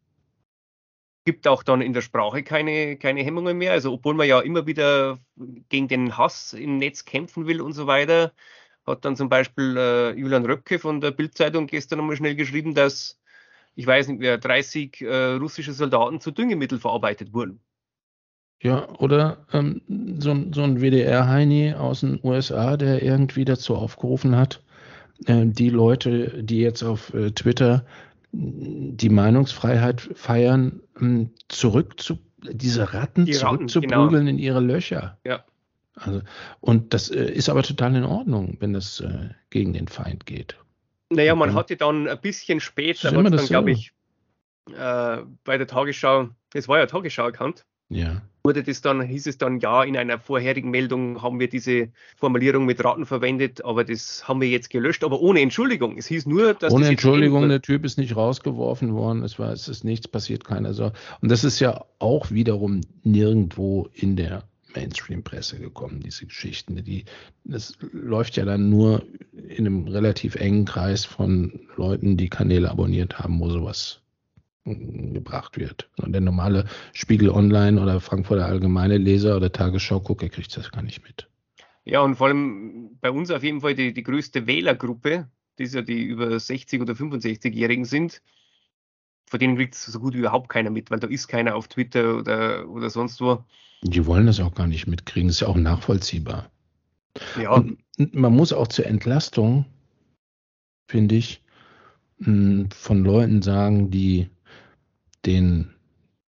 Gibt 1.24 1.46
auch 1.46 1.62
dann 1.62 1.82
in 1.82 1.92
der 1.92 2.00
Sprache 2.00 2.42
keine, 2.42 2.96
keine 2.96 3.22
Hemmungen 3.22 3.58
mehr. 3.58 3.72
Also, 3.72 3.92
obwohl 3.92 4.14
man 4.14 4.26
ja 4.26 4.40
immer 4.40 4.66
wieder 4.66 5.18
gegen 5.68 5.88
den 5.88 6.16
Hass 6.16 6.54
im 6.54 6.78
Netz 6.78 7.04
kämpfen 7.04 7.46
will 7.46 7.60
und 7.60 7.74
so 7.74 7.86
weiter, 7.86 8.32
hat 8.86 9.04
dann 9.04 9.16
zum 9.16 9.28
Beispiel 9.28 9.76
äh, 9.76 10.10
Julian 10.12 10.46
Röpke 10.46 10.78
von 10.78 11.00
der 11.00 11.10
Bildzeitung 11.10 11.66
gestern 11.66 11.98
nochmal 11.98 12.16
schnell 12.16 12.34
geschrieben, 12.34 12.74
dass, 12.74 13.20
ich 13.74 13.86
weiß 13.86 14.08
nicht 14.08 14.20
mehr, 14.20 14.38
30 14.38 15.02
äh, 15.02 15.34
russische 15.34 15.72
Soldaten 15.72 16.20
zu 16.20 16.30
Düngemittel 16.30 16.78
verarbeitet 16.78 17.32
wurden. 17.32 17.60
Ja, 18.62 18.88
oder 18.98 19.38
ähm, 19.52 19.80
so, 20.18 20.36
so 20.52 20.62
ein 20.62 20.80
WDR-Heini 20.80 21.74
aus 21.74 22.00
den 22.00 22.20
USA, 22.22 22.76
der 22.76 23.02
irgendwie 23.02 23.46
dazu 23.46 23.74
aufgerufen 23.74 24.36
hat, 24.36 24.62
äh, 25.26 25.46
die 25.46 25.70
Leute, 25.70 26.42
die 26.42 26.60
jetzt 26.60 26.82
auf 26.82 27.14
äh, 27.14 27.30
Twitter 27.30 27.84
die 28.32 29.08
Meinungsfreiheit 29.08 30.00
feiern, 30.14 30.80
ähm, 31.00 31.30
zurück 31.48 32.00
zu 32.00 32.18
diese 32.42 32.94
Ratten 32.94 33.26
die 33.26 33.32
zurückzuprügeln 33.32 34.26
genau. 34.26 34.30
in 34.30 34.38
ihre 34.38 34.60
Löcher. 34.60 35.18
Ja. 35.24 35.44
Also, 35.94 36.22
und 36.60 36.94
das 36.94 37.10
äh, 37.10 37.30
ist 37.30 37.48
aber 37.48 37.62
total 37.62 37.94
in 37.96 38.04
Ordnung, 38.04 38.56
wenn 38.60 38.72
das 38.72 39.00
äh, 39.00 39.30
gegen 39.50 39.72
den 39.72 39.88
Feind 39.88 40.26
geht. 40.26 40.56
Naja, 41.10 41.34
man 41.34 41.54
hatte 41.54 41.76
dann 41.76 42.08
ein 42.08 42.20
bisschen 42.20 42.60
später, 42.60 43.10
dann, 43.10 43.36
glaube 43.46 43.72
ich, 43.72 43.92
äh, 44.72 45.18
bei 45.44 45.58
der 45.58 45.66
Tagesschau, 45.66 46.28
das 46.52 46.68
war 46.68 46.78
ja 46.78 46.86
Tagesschau-Account, 46.86 47.66
ja. 47.90 48.22
Wurde 48.42 48.62
das 48.62 48.80
dann, 48.80 49.02
hieß 49.02 49.26
es 49.26 49.36
dann, 49.36 49.60
ja, 49.60 49.84
in 49.84 49.98
einer 49.98 50.18
vorherigen 50.18 50.70
Meldung 50.70 51.20
haben 51.20 51.38
wir 51.38 51.48
diese 51.48 51.88
Formulierung 52.16 52.64
mit 52.64 52.82
Ratten 52.82 53.04
verwendet, 53.04 53.62
aber 53.66 53.84
das 53.84 54.26
haben 54.26 54.40
wir 54.40 54.48
jetzt 54.48 54.70
gelöscht, 54.70 55.04
aber 55.04 55.20
ohne 55.20 55.40
Entschuldigung. 55.40 55.98
Es 55.98 56.06
hieß 56.06 56.24
nur, 56.24 56.54
dass. 56.54 56.72
Ohne 56.72 56.88
Entschuldigung, 56.88 57.46
der 57.50 57.60
Typ 57.60 57.84
ist 57.84 57.98
nicht 57.98 58.16
rausgeworfen 58.16 58.94
worden, 58.94 59.22
es 59.24 59.38
war, 59.38 59.52
es 59.52 59.68
ist 59.68 59.84
nichts 59.84 60.08
passiert, 60.08 60.44
keiner 60.44 60.72
so. 60.72 60.90
Und 61.20 61.30
das 61.30 61.44
ist 61.44 61.60
ja 61.60 61.84
auch 61.98 62.30
wiederum 62.30 62.80
nirgendwo 63.02 63.90
in 63.92 64.16
der 64.16 64.44
Mainstream-Presse 64.74 65.58
gekommen, 65.58 66.00
diese 66.00 66.24
Geschichten. 66.24 66.82
Die, 66.82 67.04
das 67.44 67.76
läuft 67.92 68.36
ja 68.36 68.46
dann 68.46 68.70
nur 68.70 69.02
in 69.32 69.66
einem 69.66 69.86
relativ 69.86 70.36
engen 70.36 70.64
Kreis 70.64 71.04
von 71.04 71.60
Leuten, 71.76 72.16
die 72.16 72.30
Kanäle 72.30 72.70
abonniert 72.70 73.18
haben, 73.18 73.38
wo 73.38 73.50
sowas 73.50 74.00
gebracht 74.64 75.58
wird. 75.58 75.90
Und 75.98 76.12
der 76.12 76.20
normale 76.20 76.66
Spiegel 76.92 77.30
Online 77.30 77.80
oder 77.80 78.00
Frankfurter 78.00 78.46
Allgemeine 78.46 78.98
Leser 78.98 79.36
oder 79.36 79.52
Tagesschau 79.52 80.00
Gucker 80.00 80.28
kriegt 80.28 80.56
das 80.56 80.70
gar 80.70 80.82
nicht 80.82 81.02
mit. 81.02 81.28
Ja, 81.84 82.00
und 82.00 82.16
vor 82.16 82.28
allem 82.28 82.98
bei 83.00 83.10
uns 83.10 83.30
auf 83.30 83.42
jeden 83.42 83.62
Fall 83.62 83.74
die, 83.74 83.92
die 83.92 84.02
größte 84.02 84.46
Wählergruppe, 84.46 85.28
die 85.58 85.62
ist 85.62 85.74
ja 85.74 85.82
die 85.82 86.02
über 86.02 86.38
60 86.38 86.80
oder 86.80 86.92
65-Jährigen 86.92 87.84
sind, 87.84 88.22
von 89.26 89.40
denen 89.40 89.56
kriegt 89.56 89.74
es 89.74 89.86
so 89.86 89.98
gut 89.98 90.14
wie 90.14 90.18
überhaupt 90.18 90.48
keiner 90.48 90.70
mit, 90.70 90.90
weil 90.90 91.00
da 91.00 91.06
ist 91.06 91.28
keiner 91.28 91.54
auf 91.54 91.68
Twitter 91.68 92.18
oder, 92.18 92.68
oder 92.68 92.90
sonst 92.90 93.20
wo. 93.20 93.44
Die 93.82 94.04
wollen 94.04 94.26
das 94.26 94.40
auch 94.40 94.54
gar 94.54 94.66
nicht 94.66 94.86
mitkriegen, 94.86 95.28
das 95.28 95.36
ist 95.36 95.40
ja 95.40 95.48
auch 95.48 95.56
nachvollziehbar. 95.56 96.50
Ja. 97.40 97.52
Und 97.52 97.78
man 98.14 98.34
muss 98.34 98.52
auch 98.52 98.68
zur 98.68 98.86
Entlastung, 98.86 99.64
finde 100.88 101.14
ich, 101.14 101.42
von 102.18 103.04
Leuten 103.04 103.40
sagen, 103.40 103.90
die 103.90 104.28
den 105.26 105.70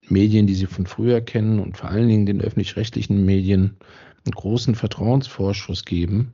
Medien, 0.02 0.46
die 0.46 0.54
sie 0.54 0.66
von 0.66 0.86
früher 0.86 1.20
kennen 1.20 1.58
und 1.60 1.76
vor 1.76 1.90
allen 1.90 2.08
Dingen 2.08 2.26
den 2.26 2.40
öffentlich-rechtlichen 2.40 3.24
Medien 3.24 3.76
einen 4.24 4.32
großen 4.34 4.74
Vertrauensvorschuss 4.74 5.84
geben 5.84 6.32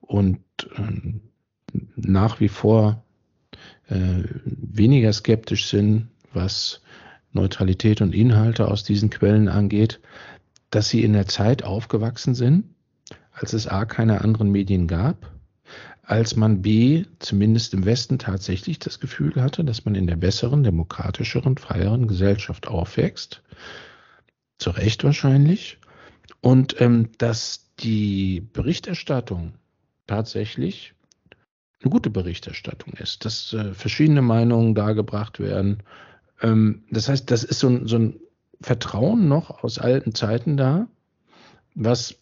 und 0.00 0.38
äh, 0.76 1.12
nach 1.96 2.40
wie 2.40 2.48
vor 2.48 3.04
äh, 3.88 4.22
weniger 4.44 5.12
skeptisch 5.12 5.66
sind, 5.66 6.08
was 6.32 6.82
Neutralität 7.32 8.00
und 8.00 8.14
Inhalte 8.14 8.68
aus 8.68 8.82
diesen 8.82 9.10
Quellen 9.10 9.48
angeht, 9.48 10.00
dass 10.70 10.88
sie 10.88 11.02
in 11.02 11.12
der 11.12 11.26
Zeit 11.26 11.62
aufgewachsen 11.62 12.34
sind, 12.34 12.74
als 13.30 13.52
es 13.52 13.66
a 13.66 13.84
keine 13.84 14.22
anderen 14.22 14.50
Medien 14.50 14.88
gab 14.88 15.35
als 16.06 16.36
man 16.36 16.62
B 16.62 17.04
zumindest 17.18 17.74
im 17.74 17.84
Westen 17.84 18.18
tatsächlich 18.18 18.78
das 18.78 19.00
Gefühl 19.00 19.34
hatte, 19.42 19.64
dass 19.64 19.84
man 19.84 19.96
in 19.96 20.06
der 20.06 20.16
besseren, 20.16 20.62
demokratischeren, 20.62 21.58
freieren 21.58 22.06
Gesellschaft 22.06 22.68
aufwächst. 22.68 23.42
Zu 24.58 24.70
Recht 24.70 25.02
wahrscheinlich. 25.02 25.78
Und 26.40 26.80
ähm, 26.80 27.10
dass 27.18 27.72
die 27.80 28.40
Berichterstattung 28.52 29.54
tatsächlich 30.06 30.94
eine 31.82 31.90
gute 31.90 32.10
Berichterstattung 32.10 32.94
ist, 32.94 33.24
dass 33.24 33.52
äh, 33.52 33.74
verschiedene 33.74 34.22
Meinungen 34.22 34.76
dargebracht 34.76 35.40
werden. 35.40 35.82
Ähm, 36.40 36.84
das 36.90 37.08
heißt, 37.08 37.30
das 37.30 37.42
ist 37.42 37.58
so, 37.58 37.84
so 37.84 37.98
ein 37.98 38.20
Vertrauen 38.60 39.28
noch 39.28 39.64
aus 39.64 39.78
alten 39.78 40.14
Zeiten 40.14 40.56
da, 40.56 40.86
was 41.74 42.16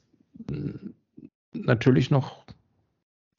natürlich 1.53 2.11
noch 2.11 2.45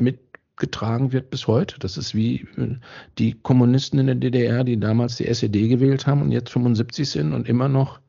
mit 0.02 0.25
getragen 0.58 1.12
wird 1.12 1.30
bis 1.30 1.48
heute. 1.48 1.80
Das 1.80 1.98
ist 1.98 2.16
wie 2.16 2.48
äh, 2.58 2.76
die 3.18 3.34
Kommunisten 3.34 4.00
in 4.00 4.08
der 4.08 4.16
DDR, 4.16 4.64
die 4.64 4.80
damals 4.80 5.18
die 5.18 5.28
SED 5.28 5.68
gewählt 5.68 6.08
haben 6.08 6.22
und 6.22 6.32
jetzt 6.32 6.52
75 6.52 7.10
sind 7.10 7.34
und 7.34 7.48
immer 7.48 7.68
noch 7.68 8.00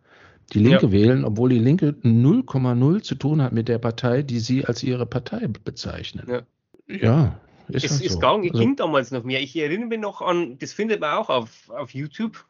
die 0.53 0.61
Linke 0.61 0.87
ja. 0.87 0.93
wählen, 0.93 1.25
obwohl 1.25 1.49
die 1.51 1.59
Linke 1.59 1.97
0,0 2.03 3.03
zu 3.03 3.15
tun 3.17 3.43
hat 3.43 3.53
mit 3.53 3.69
der 3.69 3.79
Partei, 3.79 4.23
die 4.23 4.39
sie 4.39 4.65
als 4.65 4.83
ihre 4.83 5.07
Partei 5.07 5.49
bezeichnen. 5.49 6.27
Ja, 6.29 6.43
ja 6.89 7.41
ist 7.69 7.85
es 7.85 7.93
halt 7.93 8.03
ist 8.03 8.13
so. 8.21 8.21
also, 8.21 8.41
ging 8.41 8.77
damals 8.77 9.11
noch 9.11 9.25
mehr. 9.25 9.41
Ich 9.41 9.57
erinnere 9.57 9.89
mich 9.89 9.99
noch 9.99 10.23
an, 10.23 10.59
das 10.59 10.73
findet 10.73 11.01
man 11.01 11.15
auch 11.15 11.31
auf, 11.31 11.69
auf 11.71 11.91
YouTube, 11.95 12.45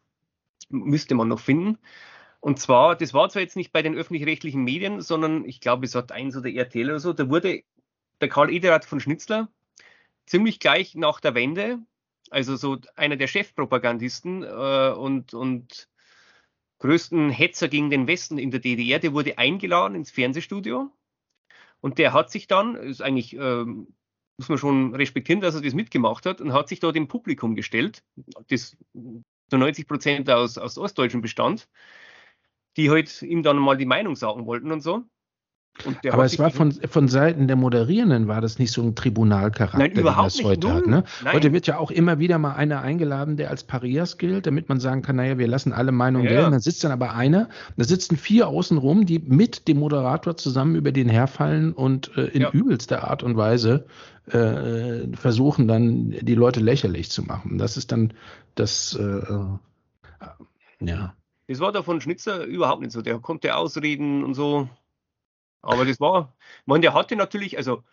müsste 0.69 1.15
man 1.15 1.27
noch 1.27 1.39
finden. 1.39 1.77
Und 2.39 2.59
zwar, 2.59 2.95
das 2.95 3.15
war 3.15 3.29
zwar 3.29 3.41
jetzt 3.41 3.55
nicht 3.55 3.71
bei 3.71 3.81
den 3.81 3.95
öffentlich-rechtlichen 3.95 4.63
Medien, 4.63 5.01
sondern 5.01 5.43
ich 5.45 5.59
glaube, 5.59 5.85
es 5.85 5.95
hat 5.95 6.11
eins 6.11 6.37
oder 6.37 6.49
RTL 6.49 6.89
oder 6.89 6.99
so, 6.99 7.13
da 7.13 7.29
wurde 7.29 7.63
der 8.21 8.29
Karl 8.29 8.51
Ederat 8.51 8.85
von 8.85 8.99
Schnitzler 8.99 9.49
ziemlich 10.27 10.59
gleich 10.59 10.93
nach 10.95 11.19
der 11.19 11.33
Wende, 11.33 11.79
also 12.29 12.55
so 12.55 12.77
einer 12.95 13.15
der 13.15 13.27
Chefpropagandisten 13.27 14.43
äh, 14.43 14.93
und, 14.95 15.33
und 15.33 15.89
größten 16.79 17.31
Hetzer 17.31 17.69
gegen 17.69 17.89
den 17.89 18.07
Westen 18.07 18.37
in 18.37 18.51
der 18.51 18.59
DDR, 18.59 18.99
der 18.99 19.13
wurde 19.13 19.37
eingeladen 19.37 19.95
ins 19.95 20.11
Fernsehstudio 20.11 20.91
und 21.79 21.97
der 21.97 22.13
hat 22.13 22.29
sich 22.29 22.47
dann, 22.47 22.75
ist 22.75 23.01
eigentlich, 23.01 23.35
äh, 23.35 23.65
muss 23.65 24.49
man 24.49 24.57
schon 24.57 24.93
respektieren, 24.93 25.41
dass 25.41 25.55
er 25.55 25.61
das 25.61 25.73
mitgemacht 25.73 26.25
hat 26.25 26.41
und 26.41 26.53
hat 26.53 26.67
sich 26.67 26.79
da 26.79 26.91
dem 26.91 27.07
Publikum 27.07 27.55
gestellt, 27.55 28.03
das 28.49 28.77
zu 29.49 29.57
90 29.57 29.87
Prozent 29.87 30.29
aus, 30.29 30.57
aus 30.57 30.77
Ostdeutschen 30.77 31.21
bestand, 31.21 31.67
die 32.75 32.91
halt 32.91 33.21
ihm 33.21 33.41
dann 33.41 33.57
mal 33.57 33.77
die 33.77 33.85
Meinung 33.85 34.15
sagen 34.15 34.45
wollten 34.45 34.71
und 34.71 34.81
so. 34.81 35.03
Aber 36.09 36.25
es 36.25 36.39
war 36.39 36.49
von, 36.49 36.71
von 36.71 37.07
Seiten 37.07 37.47
der 37.47 37.55
Moderierenden 37.55 38.27
war 38.27 38.41
das 38.41 38.59
nicht 38.59 38.71
so 38.71 38.81
ein 38.81 38.95
Tribunalcharakter, 38.95 39.77
Nein, 39.77 39.91
überhaupt 39.91 40.37
den 40.37 40.43
das 40.43 40.49
heute 40.49 40.73
hat. 40.73 40.87
Ne? 40.87 41.03
Heute 41.31 41.53
wird 41.53 41.67
ja 41.67 41.77
auch 41.77 41.91
immer 41.91 42.19
wieder 42.19 42.37
mal 42.37 42.53
einer 42.53 42.81
eingeladen, 42.81 43.37
der 43.37 43.49
als 43.49 43.63
Parias 43.63 44.17
gilt, 44.17 44.47
damit 44.47 44.69
man 44.69 44.79
sagen 44.79 45.01
kann, 45.01 45.17
naja, 45.17 45.37
wir 45.37 45.47
lassen 45.47 45.73
alle 45.73 45.91
Meinungen 45.91 46.25
ja, 46.25 46.31
gelten. 46.31 46.51
Dann 46.51 46.59
sitzt 46.59 46.83
dann 46.83 46.91
aber 46.91 47.13
einer, 47.13 47.49
da 47.75 47.83
sitzen 47.83 48.17
vier 48.17 48.47
außenrum, 48.47 49.05
die 49.05 49.19
mit 49.19 49.67
dem 49.67 49.79
Moderator 49.79 50.37
zusammen 50.37 50.75
über 50.75 50.91
den 50.91 51.09
herfallen 51.09 51.73
und 51.73 52.11
äh, 52.17 52.25
in 52.27 52.41
ja. 52.41 52.51
übelster 52.51 53.07
Art 53.07 53.23
und 53.23 53.37
Weise 53.37 53.85
äh, 54.27 55.07
versuchen 55.15 55.67
dann 55.67 56.11
die 56.21 56.35
Leute 56.35 56.59
lächerlich 56.59 57.09
zu 57.11 57.23
machen. 57.23 57.57
Das 57.57 57.77
ist 57.77 57.91
dann 57.91 58.13
das, 58.55 58.97
äh, 58.99 59.03
äh 59.03 59.57
ja. 60.79 61.13
Das 61.47 61.59
war 61.59 61.71
da 61.71 61.81
von 61.81 62.01
Schnitzer 62.01 62.43
überhaupt 62.43 62.81
nicht 62.81 62.91
so. 62.91 63.01
Der 63.01 63.19
konnte 63.19 63.55
ausreden 63.55 64.23
und 64.23 64.33
so. 64.33 64.67
Aber 65.61 65.85
das 65.85 65.99
war, 65.99 66.35
man, 66.65 66.81
der 66.81 66.93
hatte 66.93 67.15
natürlich, 67.15 67.57
also 67.57 67.83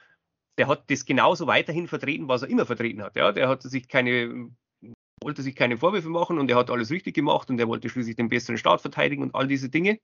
der 0.58 0.68
hat 0.68 0.90
das 0.90 1.04
genauso 1.04 1.46
weiterhin 1.46 1.88
vertreten, 1.88 2.28
was 2.28 2.42
er 2.42 2.48
immer 2.48 2.66
vertreten 2.66 3.02
hat. 3.02 3.16
Ja, 3.16 3.32
der 3.32 3.48
hatte 3.48 3.68
sich 3.68 3.88
keine, 3.88 4.50
wollte 5.22 5.42
sich 5.42 5.56
keine 5.56 5.78
Vorwürfe 5.78 6.08
machen 6.08 6.38
und 6.38 6.50
er 6.50 6.56
hat 6.56 6.70
alles 6.70 6.90
richtig 6.90 7.14
gemacht 7.14 7.50
und 7.50 7.58
er 7.58 7.68
wollte 7.68 7.88
schließlich 7.88 8.16
den 8.16 8.28
besseren 8.28 8.58
Staat 8.58 8.80
verteidigen 8.80 9.22
und 9.22 9.34
all 9.34 9.48
diese 9.48 9.68
Dinge. 9.68 9.98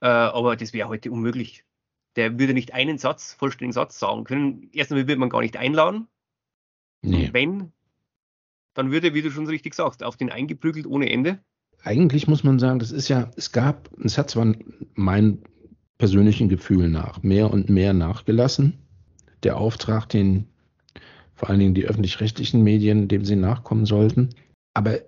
Äh, 0.00 0.06
aber 0.06 0.56
das 0.56 0.72
wäre 0.72 0.88
heute 0.88 1.10
unmöglich. 1.10 1.64
Der 2.16 2.38
würde 2.38 2.54
nicht 2.54 2.74
einen 2.74 2.98
Satz, 2.98 3.34
vollständigen 3.34 3.72
Satz 3.72 3.98
sagen 3.98 4.24
können. 4.24 4.70
Erstens 4.72 4.96
würde 4.96 5.16
man 5.16 5.30
gar 5.30 5.40
nicht 5.40 5.56
einladen. 5.56 6.08
Nee. 7.02 7.30
Wenn, 7.32 7.72
dann 8.74 8.90
würde, 8.90 9.14
wie 9.14 9.22
du 9.22 9.30
schon 9.30 9.46
richtig 9.46 9.74
sagst, 9.74 10.02
auf 10.02 10.16
den 10.16 10.30
eingeprügelt 10.30 10.86
ohne 10.86 11.10
Ende. 11.10 11.40
Eigentlich 11.82 12.26
muss 12.26 12.42
man 12.42 12.58
sagen, 12.58 12.80
das 12.80 12.90
ist 12.90 13.08
ja, 13.08 13.30
es 13.36 13.52
gab, 13.52 13.88
es 14.02 14.18
hat 14.18 14.30
zwar 14.30 14.52
mein 14.94 15.42
persönlichen 15.98 16.48
Gefühl 16.48 16.88
nach 16.88 17.22
mehr 17.22 17.52
und 17.52 17.68
mehr 17.68 17.92
nachgelassen. 17.92 18.78
Der 19.42 19.58
Auftrag, 19.58 20.08
den 20.08 20.46
vor 21.34 21.50
allen 21.50 21.60
Dingen 21.60 21.74
die 21.74 21.84
öffentlich-rechtlichen 21.84 22.62
Medien, 22.62 23.06
dem 23.08 23.24
sie 23.24 23.36
nachkommen 23.36 23.86
sollten. 23.86 24.30
Aber 24.74 24.98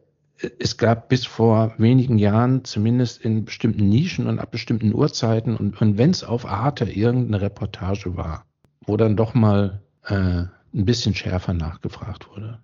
es 0.59 0.77
gab 0.77 1.09
bis 1.09 1.27
vor 1.27 1.75
wenigen 1.79 2.19
Jahren, 2.19 2.65
zumindest 2.65 3.25
in 3.25 3.45
bestimmten 3.45 3.89
Nischen 3.89 4.27
und 4.27 4.39
ab 4.39 4.51
bestimmten 4.51 4.95
Uhrzeiten, 4.95 5.57
und, 5.57 5.81
und 5.81 5.99
wenn 5.99 6.11
es 6.11 6.25
auf 6.25 6.47
Arte 6.47 6.85
irgendeine 6.85 7.43
Reportage 7.43 8.17
war, 8.17 8.47
wo 8.85 8.97
dann 8.97 9.17
doch 9.17 9.35
mal 9.35 9.83
äh, 10.05 10.15
ein 10.15 10.85
bisschen 10.85 11.15
schärfer 11.15 11.53
nachgefragt 11.53 12.29
wurde. 12.31 12.61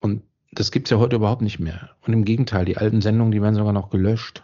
Und 0.00 0.22
das 0.52 0.70
gibt 0.70 0.86
es 0.86 0.90
ja 0.90 0.98
heute 0.98 1.16
überhaupt 1.16 1.42
nicht 1.42 1.60
mehr. 1.60 1.90
Und 2.06 2.12
im 2.12 2.24
Gegenteil, 2.24 2.64
die 2.64 2.76
alten 2.76 3.00
Sendungen, 3.00 3.32
die 3.32 3.40
werden 3.40 3.54
sogar 3.54 3.72
noch 3.72 3.90
gelöscht. 3.90 4.42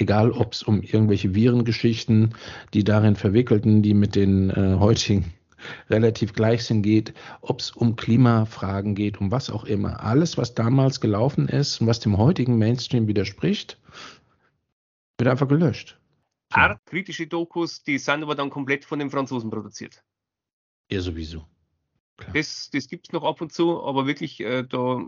Egal, 0.00 0.32
ob 0.32 0.54
es 0.54 0.62
um 0.62 0.80
irgendwelche 0.80 1.34
Virengeschichten, 1.34 2.34
die 2.72 2.84
darin 2.84 3.16
verwickelten, 3.16 3.82
die 3.82 3.92
mit 3.92 4.16
den 4.16 4.48
äh, 4.48 4.76
heutigen 4.78 5.34
relativ 5.90 6.32
gleich 6.32 6.64
sind, 6.64 6.80
geht, 6.80 7.12
ob 7.42 7.60
es 7.60 7.70
um 7.70 7.96
Klimafragen 7.96 8.94
geht, 8.94 9.20
um 9.20 9.30
was 9.30 9.50
auch 9.50 9.64
immer. 9.64 10.02
Alles, 10.02 10.38
was 10.38 10.54
damals 10.54 11.02
gelaufen 11.02 11.48
ist 11.48 11.82
und 11.82 11.86
was 11.86 12.00
dem 12.00 12.16
heutigen 12.16 12.56
Mainstream 12.56 13.08
widerspricht, 13.08 13.78
wird 15.18 15.28
einfach 15.28 15.48
gelöscht. 15.48 16.00
Artkritische 16.50 17.26
Dokus, 17.26 17.82
die 17.82 17.98
sind 17.98 18.22
aber 18.22 18.34
dann 18.34 18.48
komplett 18.48 18.86
von 18.86 18.98
den 19.00 19.10
Franzosen 19.10 19.50
produziert. 19.50 20.02
Ja, 20.90 21.02
sowieso. 21.02 21.44
Klar. 22.20 22.34
Das, 22.34 22.70
das 22.70 22.86
gibt 22.86 23.08
es 23.08 23.12
noch 23.12 23.24
ab 23.24 23.40
und 23.40 23.52
zu, 23.52 23.82
aber 23.82 24.06
wirklich 24.06 24.40
äh, 24.40 24.62
da, 24.62 25.02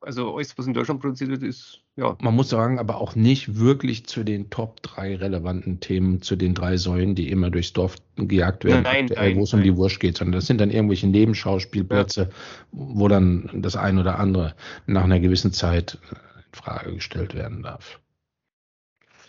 also 0.00 0.36
alles, 0.36 0.58
was 0.58 0.66
in 0.66 0.74
Deutschland 0.74 1.00
produziert 1.00 1.30
wird, 1.30 1.42
ist, 1.42 1.80
ja. 1.96 2.16
Man 2.20 2.34
muss 2.34 2.48
sagen, 2.48 2.78
aber 2.78 3.00
auch 3.00 3.14
nicht 3.14 3.58
wirklich 3.58 4.04
zu 4.06 4.24
den 4.24 4.50
Top 4.50 4.82
3 4.82 5.16
relevanten 5.16 5.80
Themen, 5.80 6.20
zu 6.20 6.34
den 6.34 6.54
drei 6.54 6.76
Säulen, 6.76 7.14
die 7.14 7.30
immer 7.30 7.50
durchs 7.50 7.72
Dorf 7.72 7.96
gejagt 8.16 8.64
werden, 8.64 8.82
nein, 8.82 9.06
nein, 9.14 9.36
wo 9.36 9.44
es 9.44 9.54
um 9.54 9.62
die 9.62 9.76
Wurst 9.76 10.00
geht, 10.00 10.18
sondern 10.18 10.32
das 10.32 10.46
sind 10.46 10.60
dann 10.60 10.70
irgendwelche 10.70 11.06
Nebenschauspielplätze, 11.06 12.22
ja. 12.22 12.28
wo 12.72 13.08
dann 13.08 13.48
das 13.54 13.76
ein 13.76 13.98
oder 13.98 14.18
andere 14.18 14.54
nach 14.86 15.04
einer 15.04 15.20
gewissen 15.20 15.52
Zeit 15.52 15.98
äh, 16.10 16.16
in 16.16 16.52
Frage 16.52 16.94
gestellt 16.94 17.34
werden 17.34 17.62
darf. 17.62 18.00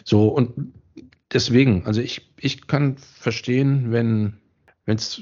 So, 0.04 0.28
und 0.28 0.74
deswegen, 1.32 1.86
also 1.86 2.02
ich, 2.02 2.34
ich 2.40 2.66
kann 2.66 2.98
verstehen, 2.98 3.92
wenn 3.92 4.40
es 4.86 5.22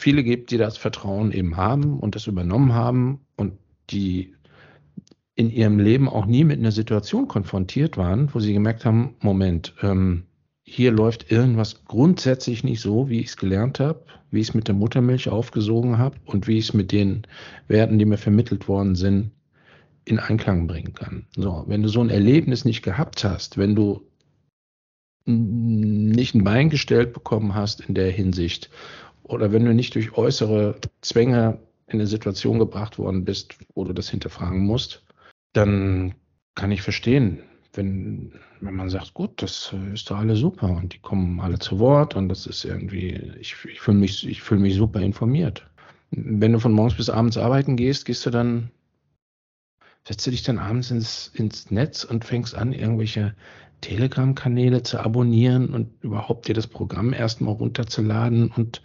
viele 0.00 0.24
gibt, 0.24 0.50
die 0.50 0.58
das 0.58 0.78
Vertrauen 0.78 1.32
eben 1.32 1.56
haben 1.56 1.98
und 1.98 2.14
das 2.14 2.26
übernommen 2.26 2.72
haben 2.72 3.20
und 3.36 3.52
die 3.90 4.34
in 5.34 5.50
ihrem 5.50 5.78
Leben 5.78 6.08
auch 6.08 6.26
nie 6.26 6.44
mit 6.44 6.58
einer 6.58 6.72
Situation 6.72 7.28
konfrontiert 7.28 7.96
waren, 7.96 8.32
wo 8.34 8.40
sie 8.40 8.52
gemerkt 8.52 8.84
haben, 8.84 9.14
Moment, 9.20 9.74
ähm, 9.82 10.24
hier 10.62 10.92
läuft 10.92 11.30
irgendwas 11.30 11.84
grundsätzlich 11.84 12.62
nicht 12.62 12.80
so, 12.80 13.08
wie 13.08 13.20
ich 13.20 13.28
es 13.28 13.36
gelernt 13.36 13.80
habe, 13.80 14.04
wie 14.30 14.40
ich 14.40 14.48
es 14.48 14.54
mit 14.54 14.68
der 14.68 14.74
Muttermilch 14.74 15.28
aufgesogen 15.28 15.98
habe 15.98 16.16
und 16.26 16.46
wie 16.46 16.58
ich 16.58 16.68
es 16.68 16.74
mit 16.74 16.92
den 16.92 17.26
Werten, 17.68 17.98
die 17.98 18.04
mir 18.04 18.18
vermittelt 18.18 18.68
worden 18.68 18.94
sind, 18.94 19.32
in 20.04 20.18
Einklang 20.18 20.66
bringen 20.66 20.94
kann. 20.94 21.26
So, 21.36 21.64
wenn 21.66 21.82
du 21.82 21.88
so 21.88 22.00
ein 22.00 22.10
Erlebnis 22.10 22.64
nicht 22.64 22.82
gehabt 22.82 23.24
hast, 23.24 23.58
wenn 23.58 23.74
du 23.74 24.02
nicht 25.26 26.34
ein 26.34 26.44
Bein 26.44 26.70
gestellt 26.70 27.12
bekommen 27.12 27.54
hast 27.54 27.80
in 27.80 27.94
der 27.94 28.10
Hinsicht 28.10 28.70
oder 29.24 29.52
wenn 29.52 29.64
du 29.64 29.74
nicht 29.74 29.94
durch 29.94 30.16
äußere 30.16 30.76
Zwänge 31.00 31.58
in 31.86 31.94
eine 31.94 32.06
Situation 32.06 32.58
gebracht 32.58 32.98
worden 32.98 33.24
bist, 33.24 33.56
wo 33.74 33.84
du 33.84 33.92
das 33.92 34.08
hinterfragen 34.08 34.60
musst, 34.60 35.04
dann 35.52 36.14
kann 36.54 36.70
ich 36.70 36.82
verstehen, 36.82 37.42
wenn, 37.74 38.32
wenn 38.60 38.74
man 38.74 38.90
sagt, 38.90 39.14
gut, 39.14 39.42
das 39.42 39.74
ist 39.94 40.10
doch 40.10 40.18
alles 40.18 40.40
super 40.40 40.68
und 40.68 40.94
die 40.94 40.98
kommen 40.98 41.40
alle 41.40 41.58
zu 41.58 41.78
Wort 41.78 42.16
und 42.16 42.28
das 42.28 42.46
ist 42.46 42.64
irgendwie, 42.64 43.14
ich, 43.40 43.56
ich 43.64 43.80
fühle 43.80 43.98
mich, 43.98 44.26
ich 44.26 44.42
fühle 44.42 44.60
mich 44.60 44.74
super 44.74 45.00
informiert. 45.00 45.66
Wenn 46.10 46.52
du 46.52 46.58
von 46.58 46.72
morgens 46.72 46.96
bis 46.96 47.10
abends 47.10 47.36
arbeiten 47.36 47.76
gehst, 47.76 48.04
gehst 48.04 48.26
du 48.26 48.30
dann, 48.30 48.70
setzt 50.06 50.26
du 50.26 50.30
dich 50.32 50.42
dann 50.42 50.58
abends 50.58 50.90
ins, 50.90 51.28
ins 51.34 51.70
Netz 51.70 52.02
und 52.02 52.24
fängst 52.24 52.56
an, 52.56 52.72
irgendwelche 52.72 53.34
Telegram-Kanäle 53.80 54.82
zu 54.82 54.98
abonnieren 54.98 55.70
und 55.70 56.02
überhaupt 56.02 56.48
dir 56.48 56.54
das 56.54 56.66
Programm 56.66 57.12
erstmal 57.12 57.54
runterzuladen 57.54 58.50
und 58.50 58.82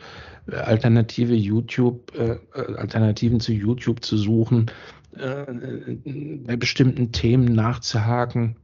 äh, 0.48 0.56
alternative 0.56 1.34
YouTube, 1.34 2.14
äh, 2.16 2.38
äh, 2.54 2.76
Alternativen 2.76 3.40
zu 3.40 3.54
YouTube 3.54 4.04
zu 4.04 4.18
suchen, 4.18 4.72
äh, 5.18 5.46
bei 6.46 6.56
bestimmten 6.56 7.12
Themen 7.12 7.54
nachzuhaken. 7.54 8.58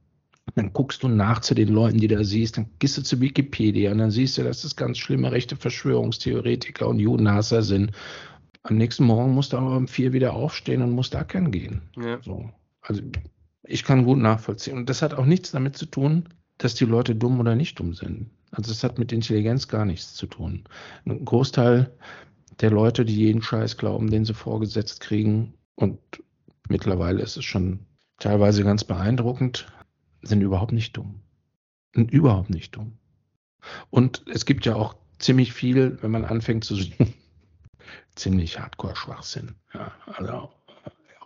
Dann 0.56 0.74
guckst 0.74 1.04
du 1.04 1.08
nach 1.08 1.40
zu 1.40 1.54
den 1.54 1.70
Leuten, 1.70 2.00
die 2.00 2.08
da 2.08 2.24
siehst, 2.24 2.58
dann 2.58 2.68
gehst 2.80 2.98
du 2.98 3.04
zu 3.04 3.22
Wikipedia 3.22 3.92
und 3.92 4.00
dann 4.00 4.12
siehst 4.12 4.38
du, 4.38 4.44
dass 4.44 4.64
das 4.64 4.76
ganz 4.76 4.98
schlimme 4.98 5.32
rechte 5.32 5.56
Verschwörungstheoretiker 5.56 6.88
und 6.88 7.00
Judenhasser 7.00 7.62
sind. 7.62 7.92
Am 8.64 8.78
nächsten 8.78 9.06
Morgen 9.06 9.34
musst 9.34 9.54
du 9.54 9.58
aber 9.58 9.78
um 9.78 9.88
vier 9.88 10.14
wieder 10.14 10.34
aufstehen 10.34 10.82
und 10.82 10.92
musst 10.92 11.14
da 11.14 11.24
kennen 11.24 11.52
gehen. 11.52 11.82
Ja. 11.98 12.20
So. 12.22 12.50
Also 12.82 13.02
ich 13.72 13.84
kann 13.84 14.06
gut 14.06 14.18
nachvollziehen. 14.18 14.78
Und 14.78 14.90
das 14.90 15.02
hat 15.02 15.14
auch 15.14 15.26
nichts 15.26 15.52
damit 15.52 15.78
zu 15.78 15.86
tun, 15.86 16.30
dass 16.58 16.76
die 16.76 16.86
Leute 16.86 17.16
dumm 17.16 17.40
oder 17.40 17.56
nicht 17.56 17.80
dumm 17.80 17.94
sind. 17.94 18.30
Also 18.52 18.72
es 18.72 18.84
hat 18.84 19.00
mit 19.00 19.12
Intelligenz 19.12 19.68
gar 19.68 19.86
nichts 19.86 20.14
zu 20.14 20.28
tun. 20.28 20.64
Ein 21.06 21.24
Großteil 21.24 21.92
der 22.60 22.70
Leute, 22.70 23.06
die 23.06 23.16
jeden 23.16 23.42
Scheiß 23.42 23.78
glauben, 23.78 24.12
den 24.12 24.26
sie 24.26 24.34
vorgesetzt 24.34 25.00
kriegen, 25.00 25.54
und 25.76 26.00
mittlerweile 26.68 27.22
ist 27.22 27.38
es 27.38 27.46
schon 27.46 27.80
teilweise 28.20 28.64
ganz 28.64 28.84
beeindruckend, 28.84 29.68
sind 30.22 30.42
überhaupt 30.42 30.74
nicht 30.74 30.96
dumm. 30.96 31.22
Und 31.96 32.12
überhaupt 32.12 32.50
nicht 32.50 32.76
dumm. 32.76 32.98
Und 33.90 34.24
es 34.32 34.46
gibt 34.46 34.66
ja 34.66 34.76
auch 34.76 34.96
ziemlich 35.18 35.54
viel, 35.54 35.98
wenn 36.02 36.12
man 36.12 36.26
anfängt 36.26 36.64
zu 36.64 36.76
suchen, 36.76 37.14
ziemlich 38.16 38.60
Hardcore-Schwachsinn. 38.60 39.56
Ja, 39.74 39.92
also 40.06 40.52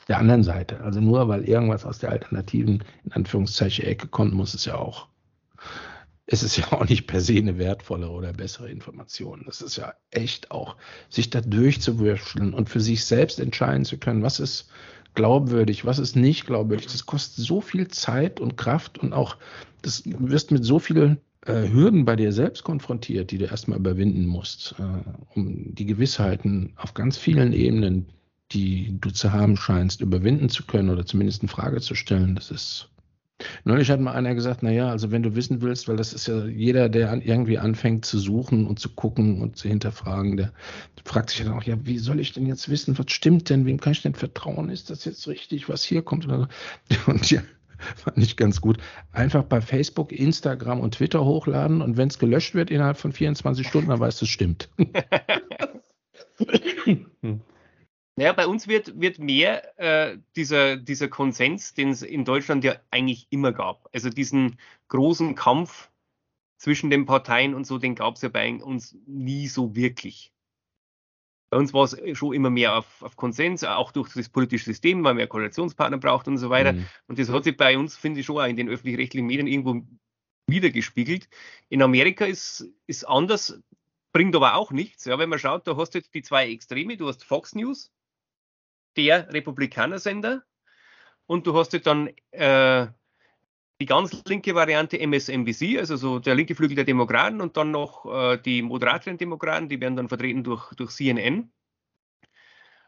der 0.08 0.20
anderen 0.20 0.43
Seite. 0.43 0.82
Also 0.82 1.01
nur 1.01 1.28
weil 1.28 1.43
irgendwas 1.47 1.86
aus 1.86 1.99
der 1.99 2.12
alternativen, 2.12 2.84
in 3.03 3.12
Anführungszeichen, 3.12 3.86
Ecke 3.86 4.08
kommt, 4.08 4.34
muss 4.34 4.53
es 4.53 4.66
ja 4.66 4.76
auch. 4.76 5.08
Es 6.28 6.41
ist 6.41 6.58
ja 6.58 6.72
auch 6.72 6.88
nicht 6.88 7.06
per 7.06 7.22
se 7.22 7.38
eine 7.38 7.58
wertvolle 7.58 8.10
oder 8.10 8.34
bessere 8.34 8.70
Information. 8.70 9.43
Das 9.45 9.62
ist 9.62 9.76
ja 9.76 9.93
echt 10.10 10.51
auch, 10.51 10.76
sich 11.10 11.30
da 11.30 11.41
durchzuwürfeln 11.41 12.53
und 12.53 12.70
für 12.70 12.80
sich 12.80 13.06
selbst 13.06 13.39
entscheiden 13.39 13.86
zu 13.86 13.97
können, 13.97 14.24
was 14.24 14.39
ist 14.39 14.70
glaubwürdig, 15.14 15.86
was 15.86 15.99
ist 15.99 16.16
nicht 16.16 16.45
glaubwürdig. 16.45 16.88
Das 16.88 17.06
kostet 17.06 17.45
so 17.45 17.62
viel 17.62 17.88
Zeit 17.88 18.39
und 18.39 18.58
Kraft 18.58 18.97
und 18.97 19.14
auch, 19.14 19.38
das 19.84 20.03
wirst 20.06 20.51
mit 20.51 20.66
so 20.66 20.80
vielen 20.80 21.20
äh, 21.45 21.70
Hürden 21.70 22.06
bei 22.06 22.16
dir 22.16 22.32
selbst 22.32 22.64
konfrontiert, 22.64 23.32
die 23.32 23.38
du 23.38 23.45
erstmal 23.45 23.78
überwinden 23.78 24.26
musst, 24.26 24.76
äh, 24.80 24.84
um 25.36 25.76
die 25.76 25.86
Gewissheiten 25.86 26.74
auf 26.76 26.93
ganz 26.93 27.18
vielen 27.18 27.53
Ebenen 27.53 28.08
die 28.56 28.97
du 28.99 29.12
zu 29.12 29.32
haben 29.32 29.58
scheinst, 29.58 30.01
überwinden 30.01 30.49
zu 30.49 30.66
können 30.66 30.89
oder 30.89 31.06
zumindest 31.06 31.43
in 31.43 31.49
Frage 31.49 31.82
zu 31.82 31.93
stellen. 31.93 32.36
Das 32.36 32.49
ist. 32.51 32.89
Neulich 33.66 33.91
hat 33.91 33.99
mal 33.99 34.14
einer 34.14 34.34
gesagt, 34.34 34.64
naja, 34.64 34.89
also 34.89 35.12
wenn 35.12 35.22
du 35.22 35.36
wissen 35.36 35.62
willst, 35.62 35.89
weil 35.89 35.97
das 35.97 36.14
ist 36.14 36.26
ja 36.28 36.45
jeder, 36.45 36.88
der 36.88 37.12
an, 37.12 37.22
irgendwie 37.22 37.58
anfängt 37.58 38.06
zu 38.06 38.18
suchen 38.18 38.66
und 38.66 38.80
zu 38.80 38.88
gucken 38.88 39.41
und 39.41 39.58
zu 39.58 39.68
hinterfragen, 39.68 40.38
der 40.38 40.53
fragt 41.03 41.32
sich 41.32 41.43
dann 41.43 41.51
auch, 41.51 41.64
ja, 41.64 41.76
wie 41.84 41.97
soll 41.97 42.22
ich 42.22 42.32
denn 42.32 42.45
jetzt 42.45 42.70
wissen, 42.70 42.97
was 42.97 43.12
stimmt 43.12 43.49
denn, 43.49 43.66
wem 43.66 43.82
kann 43.82 43.91
ich 43.91 44.03
denn 44.03 44.16
vertrauen, 44.16 44.70
ist 44.70 44.89
das 44.89 45.03
jetzt 45.03 45.28
richtig, 45.28 45.68
was 45.68 45.84
hier 45.84 46.01
kommt? 46.01 46.26
Und 47.08 47.30
ja, 47.30 47.41
fand 47.97 48.18
ich 48.20 48.38
ganz 48.38 48.62
gut. 48.62 48.78
Einfach 49.12 49.43
bei 49.43 49.60
Facebook, 49.60 50.14
Instagram 50.14 50.80
und 50.80 50.93
Twitter 50.95 51.26
hochladen 51.26 51.82
und 51.82 51.97
wenn 51.97 52.08
es 52.08 52.20
gelöscht 52.20 52.56
wird 52.56 52.72
innerhalb 52.72 52.95
von 52.97 53.12
24 53.12 53.68
Stunden, 53.68 53.89
dann 53.89 53.99
weißt 53.99 54.22
du, 54.22 54.26
es 54.26 54.32
stimmt. 54.32 54.70
Naja, 58.18 58.32
bei 58.32 58.47
uns 58.47 58.68
wird, 58.68 58.99
wird 58.99 59.20
mehr 59.20 59.78
äh, 59.78 60.18
dieser, 60.36 60.78
dieser 60.78 61.09
Konsens, 61.09 61.74
den 61.74 61.89
es 61.89 62.01
in 62.01 62.24
Deutschland 62.24 62.63
ja 62.63 62.76
eigentlich 62.89 63.28
immer 63.30 63.51
gab. 63.51 63.89
Also 63.93 64.09
diesen 64.09 64.57
großen 64.88 65.36
Kampf 65.36 65.89
zwischen 66.57 66.89
den 66.89 67.05
Parteien 67.05 67.53
und 67.53 67.68
so, 67.68 67.78
den 67.78 67.95
gab 67.95 68.16
es 68.16 68.22
ja 68.22 68.30
bei 68.30 68.53
uns 68.53 68.97
nie 69.05 69.47
so 69.47 69.76
wirklich. 69.76 70.32
Bei 71.49 71.57
uns 71.57 71.74
war 71.74 71.84
es 71.84 71.97
schon 72.18 72.34
immer 72.34 72.49
mehr 72.49 72.78
auf, 72.78 73.01
auf, 73.01 73.18
Konsens, 73.18 73.63
auch 73.63 73.91
durch 73.91 74.13
das 74.13 74.30
politische 74.30 74.66
System, 74.66 74.97
weil 74.99 75.11
man 75.11 75.18
mehr 75.18 75.28
Koalitionspartner 75.28 75.97
braucht 75.97 76.28
und 76.28 76.38
so 76.38 76.49
weiter. 76.49 76.74
Mhm. 76.74 76.86
Und 77.07 77.20
das 77.20 77.30
hat 77.30 77.43
sich 77.43 77.55
bei 77.55 77.78
uns, 77.78 77.97
finde 77.97 78.22
ich, 78.22 78.26
schon 78.26 78.38
auch 78.38 78.47
in 78.47 78.55
den 78.55 78.70
öffentlich-rechtlichen 78.70 79.28
Medien 79.28 79.47
irgendwo 79.47 79.86
wiedergespiegelt. 80.47 81.30
In 81.70 81.82
Amerika 81.82 82.26
ist, 82.26 82.68
ist 82.88 83.03
anders, 83.03 83.61
bringt 84.11 84.36
aber 84.36 84.55
auch 84.55 84.72
nichts. 84.72 85.05
Ja, 85.05 85.20
wenn 85.20 85.30
man 85.30 85.39
schaut, 85.39 85.68
da 85.68 85.78
hast 85.78 85.91
du 85.91 85.99
jetzt 85.99 86.13
die 86.13 86.24
zwei 86.24 86.49
Extreme, 86.49 86.97
du 86.97 87.07
hast 87.07 87.24
Fox 87.24 87.53
News, 87.53 87.91
der 88.98 89.32
Republikaner-Sender 89.34 90.43
und 91.28 91.48
du 91.48 91.56
hast 91.56 91.74
dann 91.86 92.10
äh, 92.32 92.88
die 93.82 93.86
ganz 93.86 94.24
linke 94.26 94.56
Variante 94.56 95.00
MSNBC, 95.00 95.78
also 95.80 95.98
so 95.98 96.20
der 96.20 96.36
linke 96.36 96.56
Flügel 96.56 96.76
der 96.76 96.86
Demokraten 96.86 97.41
und 97.41 97.58
dann 97.58 97.72
noch 97.72 98.06
äh, 98.06 98.38
die 98.38 98.62
moderateren 98.62 99.18
Demokraten, 99.18 99.68
die 99.68 99.82
werden 99.82 99.96
dann 99.96 100.08
vertreten 100.08 100.43
durch, 100.43 100.74
durch 100.76 100.91
CNN. 100.91 101.52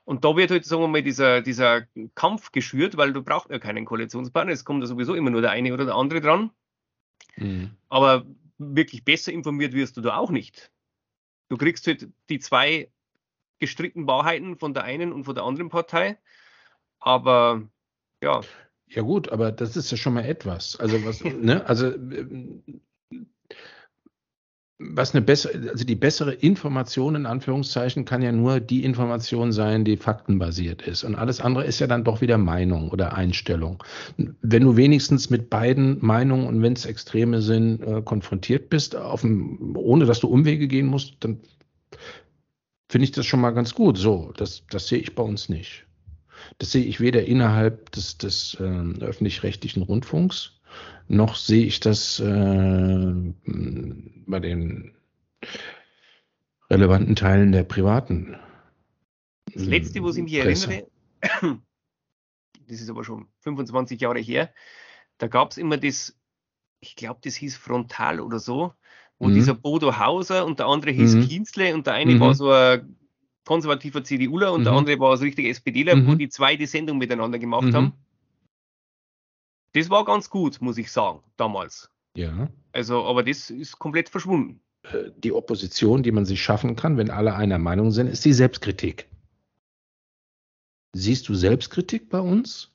Und 0.06 0.24
da 0.24 0.38
wird 0.38 0.52
halt, 0.52 0.64
sagen 0.64 0.84
wir 0.84 0.88
mal, 0.88 1.04
dieser, 1.04 1.42
dieser 1.42 1.86
Kampf 2.16 2.54
geschürt, 2.54 2.96
weil 2.96 3.12
du 3.12 3.22
brauchst 3.22 3.50
ja 3.50 3.60
keinen 3.60 3.84
Koalitionspartner, 3.84 4.54
es 4.54 4.64
kommt 4.64 4.82
ja 4.82 4.88
sowieso 4.88 5.16
immer 5.16 5.30
nur 5.30 5.42
der 5.42 5.52
eine 5.52 5.74
oder 5.74 5.84
der 5.84 5.96
andere 5.96 6.22
dran. 6.22 6.52
Mhm. 7.36 7.72
Aber 7.90 8.26
wirklich 8.58 9.04
besser 9.04 9.34
informiert 9.34 9.74
wirst 9.74 9.98
du 9.98 10.02
da 10.02 10.16
auch 10.16 10.30
nicht. 10.32 10.72
Du 11.50 11.58
kriegst 11.58 11.88
halt 11.88 12.08
die 12.30 12.40
zwei 12.40 12.90
gestrickten 13.60 14.08
Wahrheiten 14.08 14.58
von 14.58 14.74
der 14.74 14.84
einen 14.84 15.12
und 15.12 15.24
von 15.26 15.36
der 15.36 15.44
anderen 15.44 15.70
Partei. 15.70 16.18
Aber 17.00 17.64
ja. 18.22 18.42
Ja 18.90 19.02
gut, 19.02 19.30
aber 19.30 19.52
das 19.52 19.76
ist 19.76 19.92
ja 19.92 19.98
schon 19.98 20.14
mal 20.14 20.26
etwas. 20.26 20.80
Also 20.80 21.04
was, 21.06 21.24
ne, 21.24 21.66
also 21.68 21.94
was 24.80 25.16
eine 25.16 25.24
bessere, 25.24 25.72
also 25.72 25.84
die 25.84 25.96
bessere 25.96 26.34
Information 26.34 27.16
in 27.16 27.26
Anführungszeichen 27.26 28.06
kann 28.06 28.22
ja 28.22 28.32
nur 28.32 28.60
die 28.60 28.84
Information 28.84 29.52
sein, 29.52 29.86
die 29.86 29.98
faktenbasiert 29.98 30.84
ist. 30.84 31.04
Und 31.04 31.16
alles 31.16 31.42
andere 31.42 31.66
ist 31.66 31.80
ja 31.80 31.88
dann 31.88 32.04
doch 32.04 32.22
wieder 32.22 32.38
Meinung 32.38 32.90
oder 32.90 33.16
Einstellung. 33.16 33.84
Wenn 34.18 34.64
du 34.64 34.78
wenigstens 34.78 35.32
mit 35.32 35.50
beiden 35.50 35.98
Meinungen 36.06 36.46
und 36.46 36.62
wenn 36.62 36.74
es 36.74 36.86
Extreme 36.86 37.42
sind, 37.42 37.82
äh, 37.82 38.02
konfrontiert 38.04 38.70
bist, 38.70 38.94
dem, 38.94 39.76
ohne 39.76 40.06
dass 40.06 40.20
du 40.20 40.28
Umwege 40.28 40.68
gehen 40.68 40.88
musst, 40.88 41.16
dann 41.22 41.40
finde 42.90 43.06
ich 43.06 43.12
das 43.12 43.26
schon 43.26 43.42
mal 43.42 43.52
ganz 43.52 43.74
gut. 43.74 43.98
So, 43.98 44.32
das, 44.38 44.64
das 44.70 44.88
sehe 44.88 45.00
ich 45.00 45.16
bei 45.16 45.24
uns 45.24 45.50
nicht. 45.50 45.86
Das 46.60 46.72
sehe 46.72 46.86
ich 46.86 47.00
weder 47.00 47.26
innerhalb 47.26 47.92
des, 47.92 48.18
des 48.18 48.56
äh, 48.60 48.64
öffentlich-rechtlichen 48.64 49.84
Rundfunks, 49.84 50.60
noch 51.08 51.36
sehe 51.36 51.66
ich 51.66 51.80
das 51.80 52.20
äh, 52.20 53.14
bei 53.46 54.40
den 54.40 54.96
relevanten 56.70 57.16
Teilen 57.16 57.52
der 57.54 57.64
privaten 57.64 58.38
das 59.54 59.66
letzte, 59.66 60.04
was 60.04 60.18
ich 60.18 60.24
mich 60.24 60.34
erinnere, 60.34 60.88
das 62.68 62.82
ist 62.82 62.90
aber 62.90 63.04
schon 63.04 63.28
25 63.40 64.00
Jahre 64.02 64.20
her, 64.20 64.54
da 65.18 65.28
gab 65.28 65.52
es 65.52 65.58
immer 65.58 65.78
das, 65.78 66.16
ich 66.80 66.96
glaube, 66.96 67.20
das 67.24 67.36
hieß 67.36 67.58
Frontal 67.58 68.20
oder 68.20 68.40
so, 68.40 68.74
wo 69.20 69.28
mhm. 69.28 69.34
dieser 69.34 69.54
Bodo 69.54 69.98
Hauser 69.98 70.46
und 70.46 70.60
der 70.60 70.68
andere 70.68 70.92
hieß 70.92 71.16
mhm. 71.16 71.28
Kienzle 71.28 71.74
und 71.74 71.88
der 71.88 71.94
eine 71.94 72.16
mhm. 72.16 72.20
war 72.20 72.34
so 72.34 72.52
ein 72.52 72.96
konservativer 73.46 74.04
CDUler 74.04 74.54
und 74.54 74.64
der 74.64 74.74
mhm. 74.74 74.80
andere 74.80 75.00
war 75.00 75.16
so 75.18 75.24
richtig 75.24 75.48
SPDler, 75.48 75.94
wo 76.06 76.12
mhm. 76.12 76.18
die 76.18 76.30
zwei 76.30 76.56
die 76.56 76.66
Sendung 76.66 76.98
miteinander 76.98 77.40
gemacht 77.40 77.68
mhm. 77.68 77.76
haben. 77.76 77.94
Das 79.74 79.90
war 79.90 80.06
ganz 80.06 80.30
gut, 80.30 80.62
muss 80.62 80.78
ich 80.78 80.92
sagen, 80.92 81.20
damals. 81.38 81.90
Ja. 82.16 82.50
Also, 82.72 83.06
aber 83.06 83.24
das 83.24 83.50
ist 83.50 83.80
komplett 83.80 84.10
verschwunden. 84.10 84.60
Äh, 84.84 85.12
die 85.18 85.32
Opposition, 85.32 86.04
die 86.04 86.12
man 86.12 86.26
sich 86.26 86.42
schaffen 86.42 86.76
kann, 86.76 86.98
wenn 86.98 87.10
alle 87.10 87.36
einer 87.36 87.58
Meinung 87.58 87.92
sind, 87.92 88.08
ist 88.08 88.26
die 88.26 88.34
Selbstkritik. 88.34 89.08
Siehst 90.94 91.30
du 91.30 91.36
Selbstkritik 91.36 92.10
bei 92.10 92.20
uns? 92.20 92.72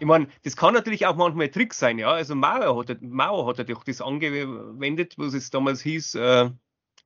Ich 0.00 0.06
meine, 0.06 0.28
das 0.42 0.56
kann 0.56 0.74
natürlich 0.74 1.06
auch 1.06 1.16
manchmal 1.16 1.46
ein 1.46 1.52
Trick 1.52 1.74
sein, 1.74 1.98
ja. 1.98 2.10
Also 2.10 2.34
Mauer 2.34 2.84
hat, 2.88 3.02
Mauer 3.02 3.46
hat 3.46 3.58
ja 3.58 3.76
das 3.86 4.00
angewendet, 4.00 5.14
was 5.16 5.34
es 5.34 5.50
damals 5.50 5.82
hieß, 5.82 6.16
äh, 6.16 6.50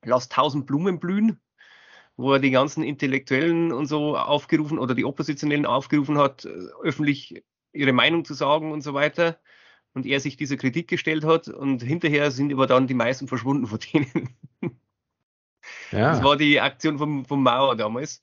lass 0.04 0.28
tausend 0.28 0.66
Blumen 0.66 0.98
blühen, 0.98 1.40
wo 2.16 2.32
er 2.32 2.38
die 2.38 2.50
ganzen 2.50 2.82
Intellektuellen 2.82 3.72
und 3.72 3.86
so 3.86 4.16
aufgerufen 4.16 4.78
oder 4.78 4.94
die 4.94 5.04
Oppositionellen 5.04 5.66
aufgerufen 5.66 6.18
hat, 6.18 6.44
äh, 6.44 6.50
öffentlich 6.82 7.42
ihre 7.72 7.92
Meinung 7.92 8.24
zu 8.24 8.34
sagen 8.34 8.72
und 8.72 8.82
so 8.82 8.94
weiter. 8.94 9.38
Und 9.94 10.06
er 10.06 10.20
sich 10.20 10.36
dieser 10.36 10.56
Kritik 10.56 10.88
gestellt 10.88 11.24
hat 11.24 11.48
und 11.48 11.82
hinterher 11.82 12.30
sind 12.30 12.52
aber 12.52 12.66
dann 12.66 12.86
die 12.86 12.94
meisten 12.94 13.26
verschwunden 13.28 13.66
von 13.66 13.78
denen. 13.80 14.36
Ja. 15.90 16.12
Das 16.12 16.22
war 16.22 16.36
die 16.36 16.60
Aktion 16.60 16.98
vom, 16.98 17.24
vom 17.24 17.42
Mauer 17.42 17.76
damals. 17.76 18.22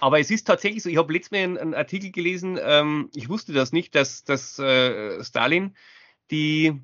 Aber 0.00 0.20
es 0.20 0.30
ist 0.30 0.46
tatsächlich 0.46 0.82
so, 0.82 0.88
ich 0.88 0.96
habe 0.96 1.12
letztes 1.12 1.32
Mal 1.32 1.38
einen, 1.38 1.58
einen 1.58 1.74
Artikel 1.74 2.10
gelesen, 2.10 2.58
ähm, 2.62 3.10
ich 3.14 3.28
wusste 3.28 3.52
das 3.52 3.72
nicht, 3.72 3.94
dass, 3.94 4.24
dass 4.24 4.58
äh, 4.58 5.22
Stalin 5.22 5.76
die 6.30 6.80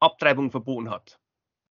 Abtreibung 0.00 0.50
verboten 0.50 0.90
hat. 0.90 1.18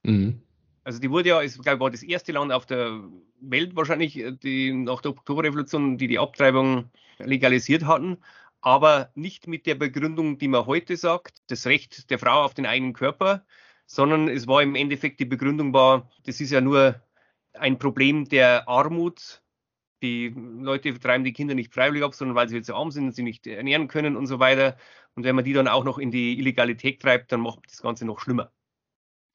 Mhm. 0.04 0.42
Also 0.84 1.00
die 1.00 1.10
wurde 1.10 1.30
ja, 1.30 1.42
ich 1.42 1.58
glaube, 1.58 1.80
war 1.80 1.92
das 1.92 2.04
erste 2.04 2.34
Land 2.34 2.52
auf 2.52 2.66
der 2.66 3.02
Welt 3.40 3.76
wahrscheinlich, 3.76 4.18
äh, 4.18 4.32
die 4.32 4.74
nach 4.74 5.02
der 5.02 5.12
Oktoberrevolution, 5.12 5.98
die 5.98 6.08
die 6.08 6.20
Abtreibung 6.20 6.92
legalisiert 7.20 7.86
hatten, 7.86 8.18
aber 8.62 9.12
nicht 9.16 9.48
mit 9.48 9.66
der 9.66 9.76
Begründung, 9.76 10.38
die 10.38 10.48
man 10.48 10.66
heute 10.66 10.98
sagt, 10.98 11.42
das 11.48 11.66
Recht 11.68 12.10
der 12.10 12.20
Frau 12.20 12.44
auf 12.44 12.54
den 12.54 12.66
eigenen 12.66 12.94
Körper, 12.94 13.46
sondern 13.86 14.28
es 14.30 14.48
war 14.48 14.62
im 14.62 14.76
Endeffekt 14.76 15.20
die 15.20 15.26
Begründung 15.26 15.74
war, 15.74 16.10
das 16.26 16.42
ist 16.42 16.52
ja 16.52 16.62
nur 16.62 17.02
ein 17.54 17.78
Problem 17.78 18.26
der 18.26 18.68
Armut 18.68 19.43
die 20.04 20.36
Leute 20.36 21.00
treiben 21.00 21.24
die 21.24 21.34
Kinder 21.34 21.56
nicht 21.56 21.74
freiwillig 21.74 22.04
ab, 22.04 22.14
sondern 22.14 22.36
weil 22.36 22.50
sie 22.50 22.58
jetzt 22.58 22.68
so 22.68 22.76
arm 22.76 22.92
sind 22.92 23.06
und 23.06 23.16
sie 23.16 23.24
nicht 23.24 23.48
ernähren 23.48 23.88
können 23.88 24.16
und 24.16 24.28
so 24.28 24.40
weiter. 24.40 24.78
Und 25.16 25.24
wenn 25.24 25.36
man 25.36 25.46
die 25.46 25.54
dann 25.54 25.68
auch 25.68 25.84
noch 25.84 25.98
in 25.98 26.12
die 26.12 26.38
Illegalität 26.38 27.02
treibt, 27.02 27.32
dann 27.32 27.42
macht 27.42 27.60
das 27.68 27.82
Ganze 27.82 28.06
noch 28.06 28.20
schlimmer. 28.20 28.52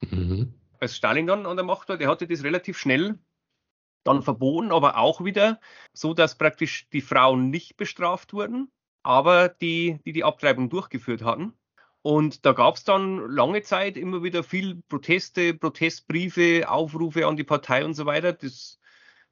Mhm. 0.01 0.53
Als 0.79 0.95
Stalin 0.95 1.27
dann 1.27 1.45
an 1.45 1.57
der 1.57 1.65
Macht 1.65 1.89
war, 1.89 1.97
der 1.97 2.07
hatte 2.07 2.27
das 2.27 2.43
relativ 2.43 2.77
schnell 2.77 3.19
dann 4.03 4.21
verboten, 4.21 4.71
aber 4.71 4.97
auch 4.97 5.25
wieder 5.25 5.59
so, 5.91 6.13
dass 6.13 6.37
praktisch 6.37 6.87
die 6.89 7.01
Frauen 7.01 7.49
nicht 7.49 7.75
bestraft 7.75 8.31
wurden, 8.31 8.71
aber 9.03 9.49
die, 9.49 9.99
die 10.05 10.13
die 10.13 10.23
Abtreibung 10.23 10.69
durchgeführt 10.69 11.23
hatten. 11.23 11.53
Und 12.01 12.45
da 12.45 12.53
gab 12.53 12.75
es 12.75 12.85
dann 12.85 13.29
lange 13.29 13.61
Zeit 13.61 13.97
immer 13.97 14.23
wieder 14.23 14.43
viel 14.43 14.81
Proteste, 14.87 15.53
Protestbriefe, 15.53 16.69
Aufrufe 16.69 17.27
an 17.27 17.35
die 17.35 17.43
Partei 17.43 17.83
und 17.83 17.93
so 17.93 18.05
weiter. 18.05 18.31
Das 18.31 18.79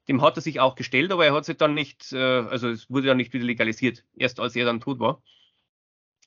dem 0.08 0.22
hat 0.22 0.36
er 0.36 0.42
sich 0.42 0.60
auch 0.60 0.74
gestellt, 0.74 1.12
aber 1.12 1.26
er 1.26 1.34
hat 1.34 1.44
sich 1.44 1.56
dann 1.56 1.74
nicht, 1.74 2.12
äh, 2.12 2.16
also 2.16 2.68
es 2.68 2.88
wurde 2.90 3.08
dann 3.08 3.18
nicht 3.18 3.32
wieder 3.32 3.44
legalisiert, 3.44 4.04
erst 4.16 4.40
als 4.40 4.56
er 4.56 4.64
dann 4.64 4.80
tot 4.80 4.98
war. 4.98 5.22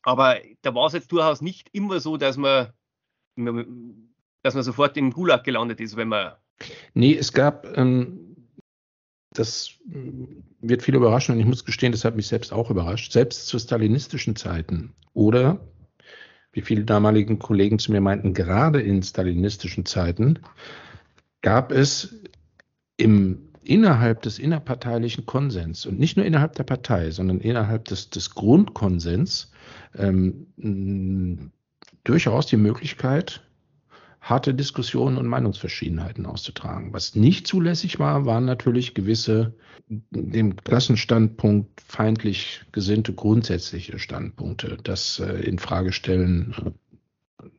Aber 0.03 0.37
da 0.61 0.73
war 0.73 0.87
es 0.87 0.93
jetzt 0.93 1.11
durchaus 1.11 1.41
nicht 1.41 1.69
immer 1.73 1.99
so, 1.99 2.17
dass 2.17 2.37
man, 2.37 2.73
dass 4.43 4.53
man 4.53 4.63
sofort 4.63 4.97
im 4.97 5.11
Gulag 5.11 5.43
gelandet 5.43 5.79
ist, 5.79 5.95
wenn 5.95 6.09
man. 6.09 6.33
Nee, 6.93 7.15
es 7.15 7.33
gab, 7.33 7.65
ähm, 7.75 8.35
das 9.31 9.79
wird 9.83 10.83
viel 10.83 10.95
überraschen 10.95 11.33
und 11.33 11.41
ich 11.41 11.47
muss 11.47 11.65
gestehen, 11.65 11.91
das 11.91 12.05
hat 12.05 12.15
mich 12.15 12.27
selbst 12.27 12.53
auch 12.53 12.69
überrascht, 12.69 13.11
selbst 13.11 13.47
zu 13.47 13.57
stalinistischen 13.57 14.35
Zeiten 14.35 14.93
oder 15.13 15.59
wie 16.51 16.61
viele 16.61 16.83
damaligen 16.83 17.39
Kollegen 17.39 17.79
zu 17.79 17.91
mir 17.91 18.01
meinten, 18.01 18.33
gerade 18.33 18.81
in 18.81 19.01
stalinistischen 19.01 19.85
Zeiten 19.85 20.39
gab 21.41 21.71
es 21.71 22.23
im 22.97 23.50
innerhalb 23.63 24.21
des 24.21 24.39
innerparteilichen 24.39 25.25
Konsens 25.25 25.85
und 25.85 25.99
nicht 25.99 26.17
nur 26.17 26.25
innerhalb 26.25 26.55
der 26.55 26.63
Partei, 26.63 27.11
sondern 27.11 27.39
innerhalb 27.39 27.85
des, 27.85 28.09
des 28.09 28.31
Grundkonsens 28.31 29.51
ähm, 29.97 31.51
durchaus 32.03 32.47
die 32.47 32.57
Möglichkeit, 32.57 33.41
harte 34.21 34.53
Diskussionen 34.53 35.17
und 35.17 35.27
Meinungsverschiedenheiten 35.27 36.25
auszutragen. 36.25 36.93
Was 36.93 37.15
nicht 37.15 37.47
zulässig 37.47 37.99
war, 37.99 38.25
waren 38.25 38.45
natürlich 38.45 38.93
gewisse 38.93 39.55
dem 39.87 40.55
Klassenstandpunkt 40.55 41.81
feindlich 41.81 42.61
gesinnte 42.71 43.13
grundsätzliche 43.13 43.99
Standpunkte, 43.99 44.77
das 44.83 45.19
äh, 45.19 45.41
in 45.41 45.59
Frage 45.59 45.91
stellen 45.91 46.55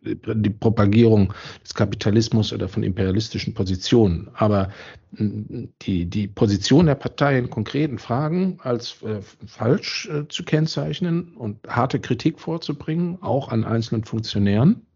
die 0.03 0.51
Propagierung 0.51 1.33
des 1.63 1.75
Kapitalismus 1.75 2.53
oder 2.53 2.69
von 2.69 2.83
imperialistischen 2.83 3.55
Positionen. 3.55 4.31
Aber 4.35 4.71
die, 5.13 6.07
die 6.07 6.29
Position 6.29 6.87
der 6.87 6.95
Partei 6.95 7.39
in 7.39 7.51
konkreten 7.51 7.99
Fragen 7.99 8.59
als 8.63 9.03
äh, 9.03 9.21
falsch 9.47 10.09
äh, 10.09 10.27
zu 10.29 10.43
kennzeichnen 10.45 11.35
und 11.35 11.59
harte 11.69 12.01
Kritik 12.01 12.41
vorzubringen, 12.41 13.19
auch 13.21 13.49
an 13.49 13.65
einzelnen 13.65 14.05
Funktionären, 14.05 14.87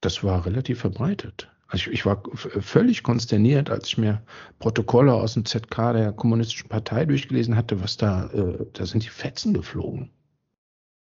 das 0.00 0.22
war 0.22 0.46
relativ 0.46 0.80
verbreitet. 0.80 1.48
Also 1.66 1.90
ich, 1.90 1.94
ich 1.94 2.06
war 2.06 2.22
völlig 2.36 3.02
konsterniert, 3.02 3.68
als 3.70 3.88
ich 3.88 3.98
mir 3.98 4.22
Protokolle 4.60 5.14
aus 5.14 5.34
dem 5.34 5.44
ZK 5.44 5.92
der 5.92 6.12
Kommunistischen 6.12 6.68
Partei 6.68 7.04
durchgelesen 7.04 7.56
hatte, 7.56 7.82
was 7.82 7.96
da, 7.96 8.26
äh, 8.32 8.64
da 8.74 8.86
sind 8.86 9.04
die 9.04 9.08
Fetzen 9.08 9.54
geflogen. 9.54 10.10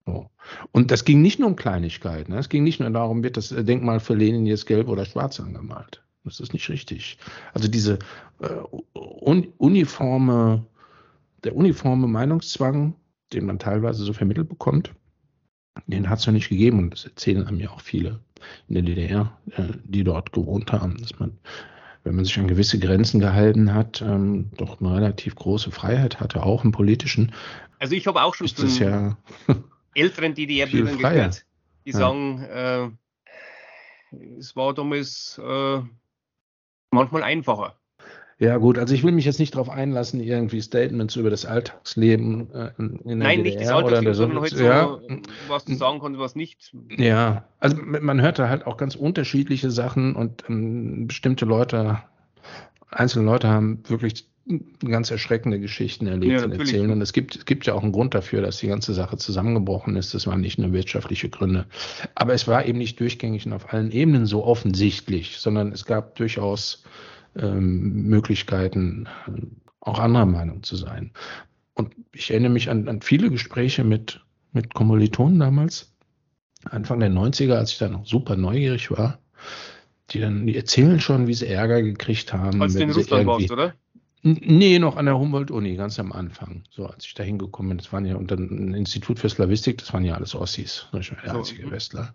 So. 0.05 0.29
Und 0.71 0.91
das 0.91 1.05
ging 1.05 1.21
nicht 1.21 1.39
nur 1.39 1.49
um 1.49 1.55
Kleinigkeiten. 1.55 2.31
Ne? 2.31 2.39
Es 2.39 2.49
ging 2.49 2.63
nicht 2.63 2.79
nur 2.79 2.89
darum, 2.89 3.23
wird 3.23 3.37
das 3.37 3.49
Denkmal 3.49 3.99
für 3.99 4.13
Lenin 4.13 4.45
jetzt 4.45 4.67
gelb 4.67 4.87
oder 4.87 5.05
schwarz 5.05 5.39
angemalt. 5.39 6.03
Das 6.23 6.39
ist 6.39 6.53
nicht 6.53 6.69
richtig. 6.69 7.17
Also 7.53 7.67
diese 7.67 7.99
äh, 8.39 8.49
un 8.93 9.47
uniforme, 9.57 10.65
der 11.43 11.55
uniforme 11.55 12.07
Meinungszwang, 12.07 12.95
den 13.33 13.45
man 13.45 13.59
teilweise 13.59 14.03
so 14.03 14.13
vermittelt 14.13 14.49
bekommt, 14.49 14.93
den 15.87 16.09
hat 16.09 16.19
es 16.19 16.25
ja 16.25 16.31
nicht 16.31 16.49
gegeben. 16.49 16.79
Und 16.79 16.93
das 16.93 17.05
erzählen 17.05 17.45
einem 17.45 17.59
ja 17.59 17.69
auch 17.69 17.81
viele 17.81 18.19
in 18.67 18.75
der 18.75 18.83
DDR, 18.83 19.37
äh, 19.51 19.73
die 19.83 20.03
dort 20.03 20.31
gewohnt 20.31 20.71
haben, 20.71 20.97
dass 20.97 21.19
man 21.19 21.37
wenn 22.05 22.15
man 22.15 22.23
sich 22.23 22.37
an 22.37 22.47
gewisse 22.47 22.77
Grenzen 22.77 23.19
gehalten 23.19 23.73
hat, 23.73 24.01
ähm, 24.01 24.51
doch 24.57 24.79
eine 24.79 24.95
relativ 24.95 25.35
große 25.35 25.71
Freiheit 25.71 26.19
hatte, 26.19 26.43
auch 26.43 26.63
im 26.63 26.71
politischen. 26.71 27.33
Also 27.79 27.95
ich 27.95 28.05
habe 28.05 28.21
auch 28.21 28.35
schon 28.35 28.45
ist 28.45 28.61
das 28.61 28.77
ja 28.77 29.17
älteren 29.95 30.35
DDR-Bürgern 30.35 30.97
gehört, 30.97 31.45
die 31.85 31.91
ja. 31.91 31.97
sagen, 31.97 32.43
äh, 32.43 32.89
es 34.37 34.55
war 34.55 34.73
damals 34.73 35.39
äh, 35.43 35.81
manchmal 36.91 37.23
einfacher. 37.23 37.75
Ja, 38.37 38.57
gut, 38.57 38.77
also 38.77 38.93
ich 38.93 39.03
will 39.03 39.13
mich 39.13 39.23
jetzt 39.23 39.39
nicht 39.39 39.55
darauf 39.55 39.69
einlassen, 39.69 40.19
irgendwie 40.19 40.59
Statements 40.59 41.15
über 41.15 41.29
das 41.29 41.45
Alltagsleben 41.45 42.53
äh, 42.53 42.71
in 42.77 42.99
der 43.05 43.15
Nein, 43.15 43.43
DDR 43.43 43.43
nicht 43.43 43.61
das 43.61 43.69
Alltagsleben, 43.69 44.13
sondern 44.13 44.39
heute 44.41 44.63
ja. 44.63 44.83
so, 44.87 45.01
was 45.47 45.63
du 45.63 45.75
sagen 45.75 45.99
kannst, 46.01 46.19
was 46.19 46.35
nicht. 46.35 46.75
Ja, 46.97 47.47
also 47.59 47.77
man 47.77 48.21
hört 48.21 48.37
da 48.37 48.49
halt 48.49 48.67
auch 48.67 48.75
ganz 48.75 48.95
unterschiedliche 48.95 49.71
Sachen 49.71 50.17
und 50.17 50.43
ähm, 50.49 51.07
bestimmte 51.07 51.45
Leute, 51.45 52.03
einzelne 52.91 53.25
Leute 53.25 53.47
haben 53.47 53.83
wirklich 53.87 54.27
ganz 54.83 55.09
erschreckende 55.09 55.59
Geschichten 55.59 56.05
erlebt 56.07 56.39
ja, 56.39 56.45
und 56.45 56.51
erzählen. 56.51 56.91
Und 56.91 57.01
es 57.01 57.13
gibt, 57.13 57.35
es 57.35 57.45
gibt 57.45 57.65
ja 57.65 57.73
auch 57.73 57.81
einen 57.81 57.91
Grund 57.91 58.13
dafür, 58.13 58.41
dass 58.41 58.59
die 58.59 58.67
ganze 58.67 58.93
Sache 58.93 59.17
zusammengebrochen 59.17 59.95
ist. 59.95 60.13
Das 60.13 60.27
waren 60.27 60.41
nicht 60.41 60.59
nur 60.59 60.71
wirtschaftliche 60.71 61.29
Gründe. 61.29 61.65
Aber 62.13 62.33
es 62.33 62.47
war 62.47 62.65
eben 62.65 62.77
nicht 62.77 62.99
durchgängig 62.99 63.45
und 63.45 63.53
auf 63.53 63.73
allen 63.73 63.91
Ebenen 63.91 64.27
so 64.27 64.43
offensichtlich, 64.43 65.37
sondern 65.37 65.71
es 65.71 65.85
gab 65.85 66.15
durchaus 66.15 66.83
ähm, 67.35 68.07
Möglichkeiten, 68.07 69.07
auch 69.79 69.99
anderer 69.99 70.27
Meinung 70.27 70.61
zu 70.61 70.75
sein. 70.75 71.11
Und 71.73 71.93
ich 72.13 72.29
erinnere 72.29 72.51
mich 72.51 72.69
an, 72.69 72.87
an 72.87 73.01
viele 73.01 73.29
Gespräche 73.29 73.83
mit, 73.83 74.21
mit 74.53 74.73
Kommilitonen 74.73 75.39
damals, 75.39 75.91
Anfang 76.65 76.99
der 76.99 77.09
90er, 77.09 77.53
als 77.53 77.71
ich 77.71 77.77
da 77.79 77.89
noch 77.89 78.05
super 78.05 78.35
neugierig 78.35 78.91
war, 78.91 79.19
die 80.11 80.19
dann, 80.19 80.45
die 80.45 80.55
erzählen 80.55 80.99
schon, 80.99 81.27
wie 81.27 81.33
sie 81.33 81.47
Ärger 81.47 81.81
gekriegt 81.81 82.31
haben. 82.31 82.61
Als 82.61 82.73
du 82.73 82.79
in 82.83 82.91
Russland 82.91 83.27
warst, 83.27 83.51
oder? 83.51 83.73
Nee, 84.27 84.79
noch 84.79 84.97
an 84.97 85.05
der 85.05 85.19
Humboldt-Uni, 85.19 85.75
ganz 85.75 85.99
am 85.99 86.11
Anfang. 86.11 86.63
So, 86.71 86.87
als 86.87 87.05
ich 87.05 87.13
da 87.13 87.21
hingekommen 87.21 87.69
bin, 87.69 87.77
das 87.77 87.93
waren 87.93 88.05
ja 88.05 88.15
unter 88.15 88.35
ein 88.35 88.73
Institut 88.73 89.19
für 89.19 89.29
Slavistik, 89.29 89.77
das 89.77 89.93
waren 89.93 90.03
ja 90.03 90.15
alles 90.15 90.33
Ossis, 90.33 90.87
das 90.91 91.11
war 91.11 91.21
der 91.21 91.31
so, 91.31 91.37
einzige. 91.37 91.69
Westler. 91.69 92.11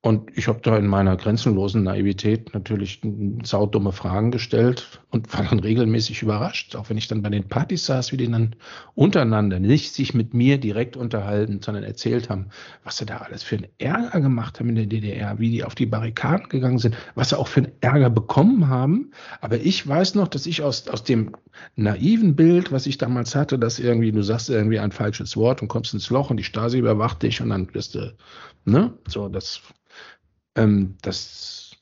Und 0.00 0.38
ich 0.38 0.46
habe 0.46 0.60
da 0.62 0.76
in 0.76 0.86
meiner 0.86 1.16
grenzenlosen 1.16 1.82
Naivität 1.82 2.54
natürlich 2.54 3.00
saudumme 3.42 3.90
Fragen 3.90 4.30
gestellt 4.30 5.00
und 5.10 5.32
war 5.36 5.42
dann 5.42 5.58
regelmäßig 5.58 6.22
überrascht, 6.22 6.76
auch 6.76 6.88
wenn 6.88 6.96
ich 6.96 7.08
dann 7.08 7.20
bei 7.20 7.30
den 7.30 7.48
Partys 7.48 7.86
saß, 7.86 8.12
wie 8.12 8.16
die 8.16 8.30
dann 8.30 8.54
untereinander 8.94 9.58
nicht 9.58 9.92
sich 9.92 10.14
mit 10.14 10.34
mir 10.34 10.58
direkt 10.58 10.96
unterhalten, 10.96 11.60
sondern 11.62 11.82
erzählt 11.82 12.30
haben, 12.30 12.46
was 12.84 12.98
sie 12.98 13.06
da 13.06 13.16
alles 13.16 13.42
für 13.42 13.56
einen 13.56 13.66
Ärger 13.78 14.20
gemacht 14.20 14.60
haben 14.60 14.68
in 14.68 14.76
der 14.76 14.86
DDR, 14.86 15.40
wie 15.40 15.50
die 15.50 15.64
auf 15.64 15.74
die 15.74 15.86
Barrikaden 15.86 16.48
gegangen 16.48 16.78
sind, 16.78 16.96
was 17.16 17.30
sie 17.30 17.38
auch 17.38 17.48
für 17.48 17.62
einen 17.62 17.72
Ärger 17.80 18.08
bekommen 18.08 18.68
haben. 18.68 19.10
Aber 19.40 19.56
ich 19.56 19.84
weiß 19.84 20.14
noch, 20.14 20.28
dass 20.28 20.46
ich 20.46 20.62
aus, 20.62 20.86
aus 20.86 21.02
dem 21.02 21.32
naiven 21.74 22.36
Bild, 22.36 22.70
was 22.70 22.86
ich 22.86 22.98
damals 22.98 23.34
hatte, 23.34 23.58
dass 23.58 23.80
irgendwie, 23.80 24.12
du 24.12 24.22
sagst 24.22 24.48
irgendwie 24.48 24.78
ein 24.78 24.92
falsches 24.92 25.36
Wort 25.36 25.60
und 25.60 25.66
kommst 25.66 25.92
ins 25.92 26.08
Loch 26.08 26.30
und 26.30 26.36
die 26.36 26.44
Stasi 26.44 26.78
überwacht 26.78 27.24
dich 27.24 27.40
und 27.40 27.50
dann 27.50 27.74
wirst 27.74 27.96
du, 27.96 28.14
ne, 28.64 28.92
so, 29.08 29.28
das 29.28 29.60
ähm, 30.58 30.96
das 31.02 31.76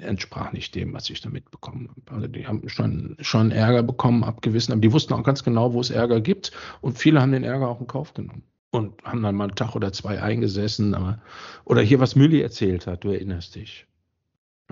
entsprach 0.00 0.52
nicht 0.52 0.74
dem, 0.74 0.92
was 0.92 1.10
ich 1.10 1.20
da 1.20 1.30
mitbekommen 1.30 1.88
habe. 1.88 2.16
Also 2.16 2.28
die 2.28 2.46
haben 2.46 2.68
schon, 2.68 3.16
schon 3.20 3.50
Ärger 3.50 3.82
bekommen, 3.82 4.22
abgewissen, 4.22 4.72
aber 4.72 4.80
die 4.80 4.92
wussten 4.92 5.14
auch 5.14 5.24
ganz 5.24 5.42
genau, 5.42 5.72
wo 5.72 5.80
es 5.80 5.90
Ärger 5.90 6.20
gibt 6.20 6.52
und 6.80 6.98
viele 6.98 7.20
haben 7.20 7.32
den 7.32 7.44
Ärger 7.44 7.68
auch 7.68 7.80
in 7.80 7.86
Kauf 7.86 8.14
genommen 8.14 8.44
und 8.70 9.02
haben 9.04 9.22
dann 9.22 9.34
mal 9.34 9.44
einen 9.44 9.56
Tag 9.56 9.74
oder 9.74 9.92
zwei 9.92 10.22
eingesessen, 10.22 10.94
aber 10.94 11.20
oder 11.64 11.82
hier 11.82 12.00
was 12.00 12.14
Mülli 12.14 12.40
erzählt 12.40 12.86
hat, 12.86 13.04
du 13.04 13.10
erinnerst 13.10 13.54
dich. 13.56 13.86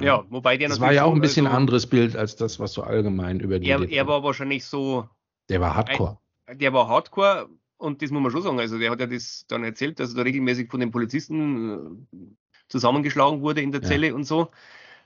Ja, 0.00 0.24
wobei 0.30 0.56
der 0.56 0.68
Das 0.68 0.80
war 0.80 0.92
ja 0.92 1.04
auch 1.04 1.14
ein 1.14 1.20
bisschen 1.20 1.46
also, 1.46 1.58
anderes 1.58 1.86
Bild 1.86 2.16
als 2.16 2.36
das, 2.36 2.58
was 2.58 2.72
so 2.72 2.82
allgemein 2.82 3.40
über 3.40 3.58
die. 3.58 3.68
Er, 3.68 3.88
er 3.90 4.06
war 4.06 4.22
wahrscheinlich 4.22 4.64
so. 4.64 5.08
Der 5.48 5.60
war 5.60 5.74
Hardcore. 5.74 6.18
Ein, 6.46 6.58
der 6.58 6.72
war 6.72 6.88
Hardcore 6.88 7.48
und 7.76 8.00
das 8.00 8.10
muss 8.10 8.22
man 8.22 8.30
schon 8.30 8.42
sagen. 8.42 8.58
Also 8.58 8.78
der 8.78 8.90
hat 8.90 9.00
ja 9.00 9.06
das 9.06 9.44
dann 9.48 9.64
erzählt, 9.64 10.00
dass 10.00 10.12
er 10.12 10.16
da 10.16 10.22
regelmäßig 10.22 10.70
von 10.70 10.80
den 10.80 10.90
Polizisten 10.90 12.06
zusammengeschlagen 12.72 13.40
wurde 13.42 13.60
in 13.60 13.70
der 13.70 13.82
Zelle 13.82 14.08
ja. 14.08 14.14
und 14.14 14.24
so. 14.24 14.48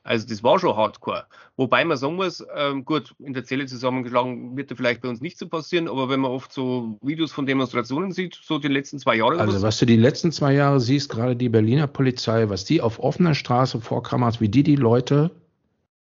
Also 0.06 0.28
das 0.28 0.44
war 0.44 0.60
schon 0.60 0.76
hardcore. 0.76 1.26
Wobei 1.56 1.84
man 1.84 1.96
sagen 1.96 2.14
muss, 2.14 2.44
ähm, 2.54 2.84
gut, 2.84 3.12
in 3.18 3.34
der 3.34 3.44
Zelle 3.44 3.66
zusammengeschlagen 3.66 4.56
wird 4.56 4.70
da 4.70 4.76
vielleicht 4.76 5.00
bei 5.00 5.08
uns 5.08 5.20
nicht 5.20 5.36
so 5.36 5.48
passieren, 5.48 5.88
aber 5.88 6.08
wenn 6.08 6.20
man 6.20 6.30
oft 6.30 6.52
so 6.52 6.96
Videos 7.02 7.32
von 7.32 7.44
Demonstrationen 7.44 8.12
sieht, 8.12 8.38
so 8.40 8.60
die 8.60 8.68
letzten 8.68 9.00
zwei 9.00 9.16
Jahre. 9.16 9.40
Also 9.40 9.62
was 9.62 9.78
du 9.78 9.84
die 9.84 9.96
letzten 9.96 10.30
zwei 10.30 10.54
Jahre 10.54 10.78
siehst, 10.78 11.10
gerade 11.10 11.34
die 11.34 11.48
Berliner 11.48 11.88
Polizei, 11.88 12.48
was 12.48 12.64
die 12.64 12.80
auf 12.80 13.00
offener 13.00 13.34
Straße 13.34 13.80
vorkammert, 13.80 14.40
wie 14.40 14.48
die 14.48 14.62
die 14.62 14.76
Leute 14.76 15.32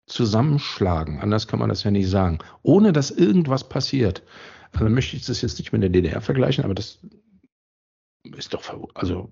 zusammenschlagen, 0.07 1.19
anders 1.19 1.47
kann 1.47 1.59
man 1.59 1.69
das 1.69 1.83
ja 1.83 1.91
nicht 1.91 2.09
sagen, 2.09 2.39
ohne 2.63 2.93
dass 2.93 3.11
irgendwas 3.11 3.69
passiert. 3.69 4.23
Also 4.71 4.89
möchte 4.89 5.15
ich 5.15 5.25
das 5.27 5.43
jetzt 5.43 5.59
nicht 5.59 5.73
mit 5.73 5.83
der 5.83 5.89
DDR 5.89 6.21
vergleichen, 6.21 6.63
aber 6.63 6.73
das 6.73 6.99
ist 8.35 8.53
doch, 8.53 8.63
also 8.95 9.31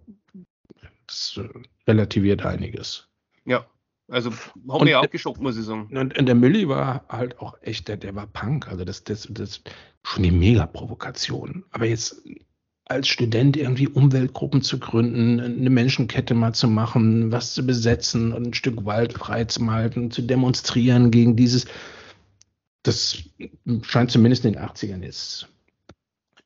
das 1.10 1.38
äh, 1.38 1.50
relativiert 1.88 2.46
einiges. 2.46 3.08
Ja, 3.46 3.66
also 4.10 4.32
haben 4.70 4.88
wir 4.88 5.00
auch 5.00 5.10
geschockt, 5.10 5.42
muss 5.42 5.58
ich 5.58 5.66
sagen. 5.66 5.96
Und, 5.96 6.18
und, 6.18 6.26
der 6.26 6.36
Mülli 6.36 6.68
war 6.68 7.06
halt 7.10 7.40
auch 7.40 7.58
echt, 7.62 7.88
der, 7.88 7.98
der 7.98 8.16
war 8.16 8.28
Punk. 8.28 8.68
Also 8.68 8.86
das, 8.86 9.04
das, 9.04 9.28
das 9.30 9.62
schon 10.04 10.24
die 10.24 10.32
Mega-Provokation. 10.32 11.66
Aber 11.72 11.86
jetzt 11.86 12.24
als 12.86 13.08
Student 13.08 13.56
irgendwie 13.56 13.88
Umweltgruppen 13.88 14.64
zu 14.64 14.80
gründen, 14.80 15.40
eine 15.40 15.70
Menschenkette 15.70 16.34
mal 16.34 16.54
zu 16.54 16.68
machen, 16.68 17.32
was 17.32 17.54
zu 17.54 17.66
besetzen 17.66 18.34
und 18.34 18.48
ein 18.48 18.54
Stück 18.54 18.84
Wald 18.84 19.14
freizuhalten, 19.14 20.10
zu 20.10 20.24
demonstrieren 20.24 21.12
gegen 21.12 21.36
dieses, 21.36 21.66
das 22.82 23.24
scheint 23.84 24.10
zumindest 24.10 24.44
in 24.46 24.54
den 24.54 24.62
80ern 24.64 25.04
jetzt 25.04 25.48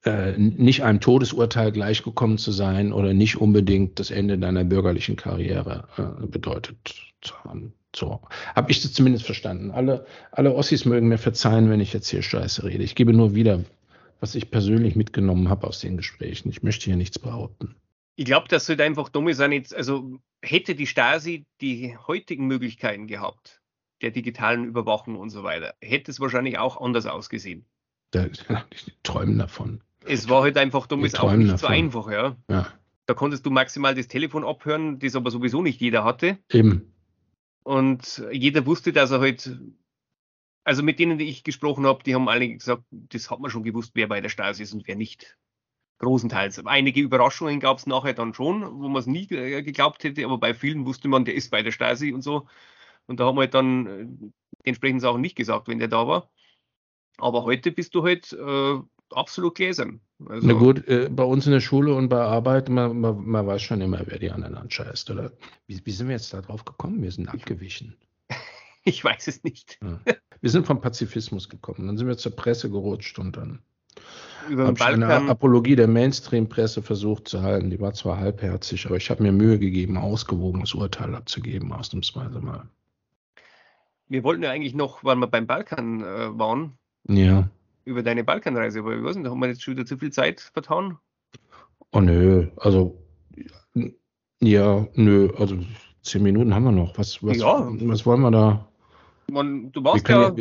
äh, 0.06 0.38
nicht 0.38 0.84
einem 0.84 1.00
Todesurteil 1.00 1.72
gleichgekommen 1.72 2.38
zu 2.38 2.52
sein 2.52 2.92
oder 2.92 3.14
nicht 3.14 3.38
unbedingt 3.38 4.00
das 4.00 4.12
Ende 4.12 4.38
deiner 4.38 4.64
bürgerlichen 4.64 5.16
Karriere 5.16 5.88
äh, 5.98 6.28
bedeutet 6.28 6.78
zu 7.22 7.36
haben. 7.44 7.74
So 7.96 8.22
habe 8.56 8.72
ich 8.72 8.82
das 8.82 8.94
zumindest 8.94 9.26
verstanden. 9.26 9.72
Alle, 9.72 10.06
alle 10.32 10.54
Ossis 10.56 10.86
mögen 10.86 11.08
mir 11.08 11.18
verzeihen, 11.18 11.70
wenn 11.70 11.80
ich 11.80 11.94
jetzt 11.94 12.10
hier 12.10 12.22
Scheiße 12.22 12.64
rede. 12.64 12.84
Ich 12.84 12.96
gebe 12.96 13.14
nur 13.14 13.36
wieder, 13.36 13.64
was 14.20 14.36
ich 14.36 14.52
persönlich 14.52 14.96
mitgenommen 14.96 15.48
habe 15.50 15.68
aus 15.68 15.80
den 15.80 15.98
Gesprächen. 15.98 16.50
Ich 16.50 16.64
möchte 16.64 16.86
hier 16.86 16.96
nichts 16.96 17.20
behaupten. 17.20 17.76
Ich 18.16 18.26
glaube, 18.26 18.48
das 18.48 18.66
sollte 18.66 18.84
einfach 18.84 19.10
dumm 19.10 19.32
sein. 19.34 19.64
Also 19.74 20.20
hätte 20.42 20.76
die 20.76 20.88
Stasi 20.88 21.46
die 21.62 21.98
heutigen 22.08 22.48
Möglichkeiten 22.48 23.08
gehabt, 23.08 23.62
der 24.02 24.12
digitalen 24.12 24.66
Überwachung 24.66 25.16
und 25.16 25.30
so 25.30 25.44
weiter, 25.44 25.76
hätte 25.82 26.12
es 26.12 26.20
wahrscheinlich 26.20 26.58
auch 26.58 26.82
anders 26.82 27.06
ausgesehen. 27.06 27.66
Da, 28.12 28.26
ich 28.72 28.94
träume 29.04 29.38
davon. 29.38 29.82
Es 30.06 30.30
war 30.30 30.44
halt 30.44 30.58
einfach 30.58 30.88
dumm, 30.88 31.06
ist 31.06 31.20
auch 31.20 31.34
nicht 31.34 31.52
davon. 31.52 31.60
so 31.60 31.68
einfach, 31.68 32.12
ja. 32.12 32.36
ja. 32.50 32.68
Da 33.06 33.14
konntest 33.14 33.46
du 33.46 33.50
maximal 33.50 33.96
das 33.96 34.08
Telefon 34.08 34.46
abhören, 34.46 35.00
das 35.00 35.16
aber 35.16 35.32
sowieso 35.32 35.62
nicht 35.62 35.82
jeder 35.82 36.04
hatte. 36.04 36.38
Eben. 36.50 36.94
Und 37.64 38.24
jeder 38.32 38.66
wusste, 38.66 38.94
dass 38.94 39.12
er 39.12 39.20
halt, 39.20 39.58
also 40.64 40.84
mit 40.84 41.00
denen, 41.00 41.18
die 41.18 41.26
ich 41.26 41.44
gesprochen 41.44 41.86
habe, 41.86 42.04
die 42.04 42.16
haben 42.16 42.30
alle 42.30 42.48
gesagt, 42.48 42.84
das 42.92 43.32
hat 43.32 43.40
man 43.40 43.52
schon 43.52 43.64
gewusst, 43.64 43.92
wer 43.96 44.08
bei 44.08 44.22
der 44.22 44.30
Stasi 44.30 44.64
ist 44.64 44.74
und 44.74 44.88
wer 44.88 44.96
nicht. 44.96 45.38
Großenteils. 46.00 46.66
Einige 46.66 47.00
Überraschungen 47.02 47.60
gab 47.60 47.78
es 47.78 47.88
nachher 47.88 48.14
dann 48.14 48.34
schon, 48.34 48.64
wo 48.64 48.90
man 48.90 49.00
es 49.00 49.06
nie 49.06 49.28
geglaubt 49.28 50.04
hätte, 50.04 50.26
aber 50.26 50.38
bei 50.38 50.54
vielen 50.54 50.86
wusste 50.86 51.08
man, 51.08 51.24
der 51.24 51.36
ist 51.36 51.52
bei 51.52 51.62
der 51.62 51.72
Stasi 51.72 52.12
und 52.12 52.22
so. 52.22 52.48
Und 53.06 53.20
da 53.20 53.26
haben 53.26 53.36
wir 53.36 53.42
halt 53.42 53.54
dann 53.54 53.88
äh, 53.88 54.06
die 54.06 54.34
entsprechenden 54.70 55.00
Sachen 55.00 55.22
nicht 55.22 55.36
gesagt, 55.36 55.68
wenn 55.68 55.80
der 55.80 55.88
da 55.88 56.08
war. 56.08 56.30
Aber 57.18 57.44
heute 57.44 57.72
bist 57.72 57.96
du 57.96 58.04
halt 58.04 58.34
äh, 58.34 58.80
absolut 59.14 59.56
gläsern. 59.56 60.02
Also, 60.28 60.48
Na 60.48 60.54
gut, 60.54 60.88
äh, 60.88 61.10
bei 61.10 61.24
uns 61.24 61.46
in 61.46 61.52
der 61.52 61.60
Schule 61.60 61.94
und 61.94 62.10
bei 62.10 62.22
Arbeit, 62.22 62.70
man, 62.70 63.00
man, 63.00 63.24
man, 63.26 63.48
weiß 63.48 63.62
schon 63.62 63.82
immer, 63.82 64.02
wer 64.06 64.20
die 64.20 64.32
anderen 64.32 64.56
anscheißt, 64.56 65.10
oder? 65.12 65.32
Wie, 65.68 65.82
wie 65.84 65.92
sind 65.92 66.08
wir 66.08 66.16
jetzt 66.16 66.34
da 66.34 66.42
drauf 66.42 66.66
gekommen? 66.66 67.02
Wir 67.02 67.12
sind 67.12 67.30
abgewichen. 67.30 67.96
ich 68.84 69.04
weiß 69.04 69.28
es 69.28 69.44
nicht. 69.44 69.80
Ja. 69.82 70.00
Wir 70.42 70.50
sind 70.50 70.66
vom 70.66 70.82
Pazifismus 70.82 71.50
gekommen, 71.50 71.88
dann 71.88 71.98
sind 71.98 72.08
wir 72.08 72.18
zur 72.18 72.36
Presse 72.36 72.70
gerutscht 72.70 73.18
und 73.20 73.38
dann 73.38 73.60
habe 74.50 74.74
ich 74.74 74.84
eine 74.84 75.30
Apologie 75.30 75.76
der 75.76 75.88
Mainstream-Presse 75.88 76.82
versucht 76.82 77.30
zu 77.30 77.42
halten. 77.42 77.70
Die 77.70 77.80
war 77.80 77.94
zwar 77.94 78.18
halbherzig, 78.18 78.86
aber 78.86 78.98
ich 78.98 79.10
habe 79.10 79.24
mir 79.24 79.32
Mühe 79.32 79.58
gegeben, 79.58 79.98
ausgewogenes 79.98 80.74
Urteil 80.74 81.16
abzugeben, 81.16 81.72
ausnahmsweise 81.72 82.42
mal. 82.42 82.68
Wir 84.10 84.24
wollten 84.24 84.44
ja 84.44 84.52
eigentlich 84.52 84.74
noch, 84.74 85.04
weil 85.04 85.16
wir 85.16 85.28
beim 85.28 85.48
Balkan 85.48 86.02
äh, 86.02 86.38
waren, 86.38 86.78
ja 87.08 87.50
über 87.86 88.04
deine 88.04 88.24
Balkanreise, 88.24 88.80
aber 88.80 88.96
ich 88.96 89.04
weiß 89.04 89.16
nicht, 89.16 89.30
haben 89.30 89.40
wir 89.40 89.48
jetzt 89.48 89.64
schon 89.64 89.76
wieder 89.76 89.86
zu 89.86 89.98
viel 89.98 90.12
Zeit 90.12 90.42
vertan? 90.42 90.98
Oh 91.92 92.00
nö, 92.02 92.48
also 92.58 92.98
ja, 94.42 94.88
nö, 94.96 95.32
also 95.38 95.58
zehn 96.02 96.24
Minuten 96.24 96.54
haben 96.54 96.66
wir 96.66 96.72
noch. 96.72 96.98
Was, 96.98 97.24
was, 97.24 97.38
ja. 97.38 97.68
was 97.70 98.06
wollen 98.06 98.22
wir 98.22 98.32
da? 98.32 98.68
Man, 99.32 99.72
du 99.72 99.84
warst 99.84 100.08
ja, 100.10 100.34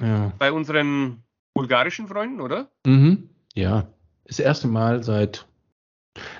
ja, 0.00 0.32
bei 0.38 0.50
unseren 0.50 1.22
bulgarischen 1.52 2.08
Freunden, 2.08 2.40
oder? 2.40 2.70
Mhm, 2.86 3.28
ja. 3.54 3.86
Das 4.24 4.38
erste 4.38 4.66
Mal 4.66 5.02
seit 5.02 5.46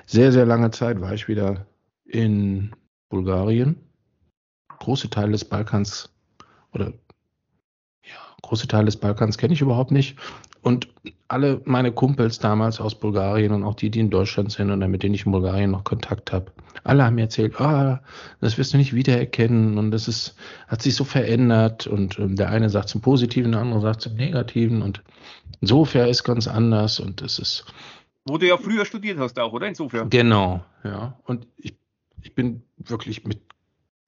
sehr, 0.05 0.31
sehr 0.31 0.45
langer 0.45 0.71
Zeit 0.71 0.99
war 0.99 1.13
ich 1.13 1.27
wieder 1.27 1.67
in 2.05 2.75
Bulgarien. 3.09 3.77
Große 4.79 5.09
Teile 5.09 5.33
des 5.33 5.45
Balkans 5.45 6.09
oder 6.73 6.93
große 8.45 8.67
Teile 8.67 8.85
des 8.85 8.97
Balkans 8.97 9.37
kenne 9.37 9.53
ich 9.53 9.61
überhaupt 9.61 9.91
nicht. 9.91 10.17
Und 10.61 10.87
alle 11.27 11.61
meine 11.65 11.91
Kumpels 11.91 12.39
damals 12.39 12.79
aus 12.79 12.95
Bulgarien 12.95 13.51
und 13.51 13.63
auch 13.63 13.75
die, 13.75 13.89
die 13.89 13.99
in 13.99 14.09
Deutschland 14.09 14.51
sind 14.51 14.71
und 14.71 14.79
mit 14.89 15.03
denen 15.03 15.13
ich 15.13 15.25
in 15.25 15.31
Bulgarien 15.31 15.71
noch 15.71 15.83
Kontakt 15.83 16.31
habe, 16.31 16.51
alle 16.83 17.03
haben 17.03 17.15
mir 17.15 17.23
erzählt, 17.23 17.59
ah, 17.59 18.01
das 18.41 18.57
wirst 18.57 18.73
du 18.73 18.77
nicht 18.77 18.93
wiedererkennen 18.93 19.77
und 19.77 19.91
das 19.91 20.07
ist, 20.07 20.35
hat 20.67 20.81
sich 20.81 20.95
so 20.95 21.03
verändert 21.03 21.87
und 21.87 22.17
ähm, 22.19 22.35
der 22.35 22.49
eine 22.49 22.69
sagt 22.69 22.89
zum 22.89 23.01
Positiven, 23.01 23.51
der 23.51 23.61
andere 23.61 23.81
sagt 23.81 24.01
zum 24.01 24.15
Negativen 24.15 24.81
und 24.81 25.03
insofern 25.61 26.09
ist 26.09 26.23
ganz 26.23 26.47
anders 26.47 26.99
und 26.99 27.21
das 27.21 27.39
ist. 27.39 27.65
Wo 28.25 28.37
du 28.37 28.47
ja 28.47 28.57
früher 28.57 28.85
studiert 28.85 29.19
hast 29.19 29.39
auch, 29.39 29.53
oder? 29.53 29.67
Insofern. 29.67 30.09
Genau, 30.09 30.63
ja. 30.83 31.19
Und 31.25 31.47
ich, 31.57 31.75
ich 32.21 32.33
bin 32.33 32.63
wirklich 32.77 33.23
mit 33.25 33.41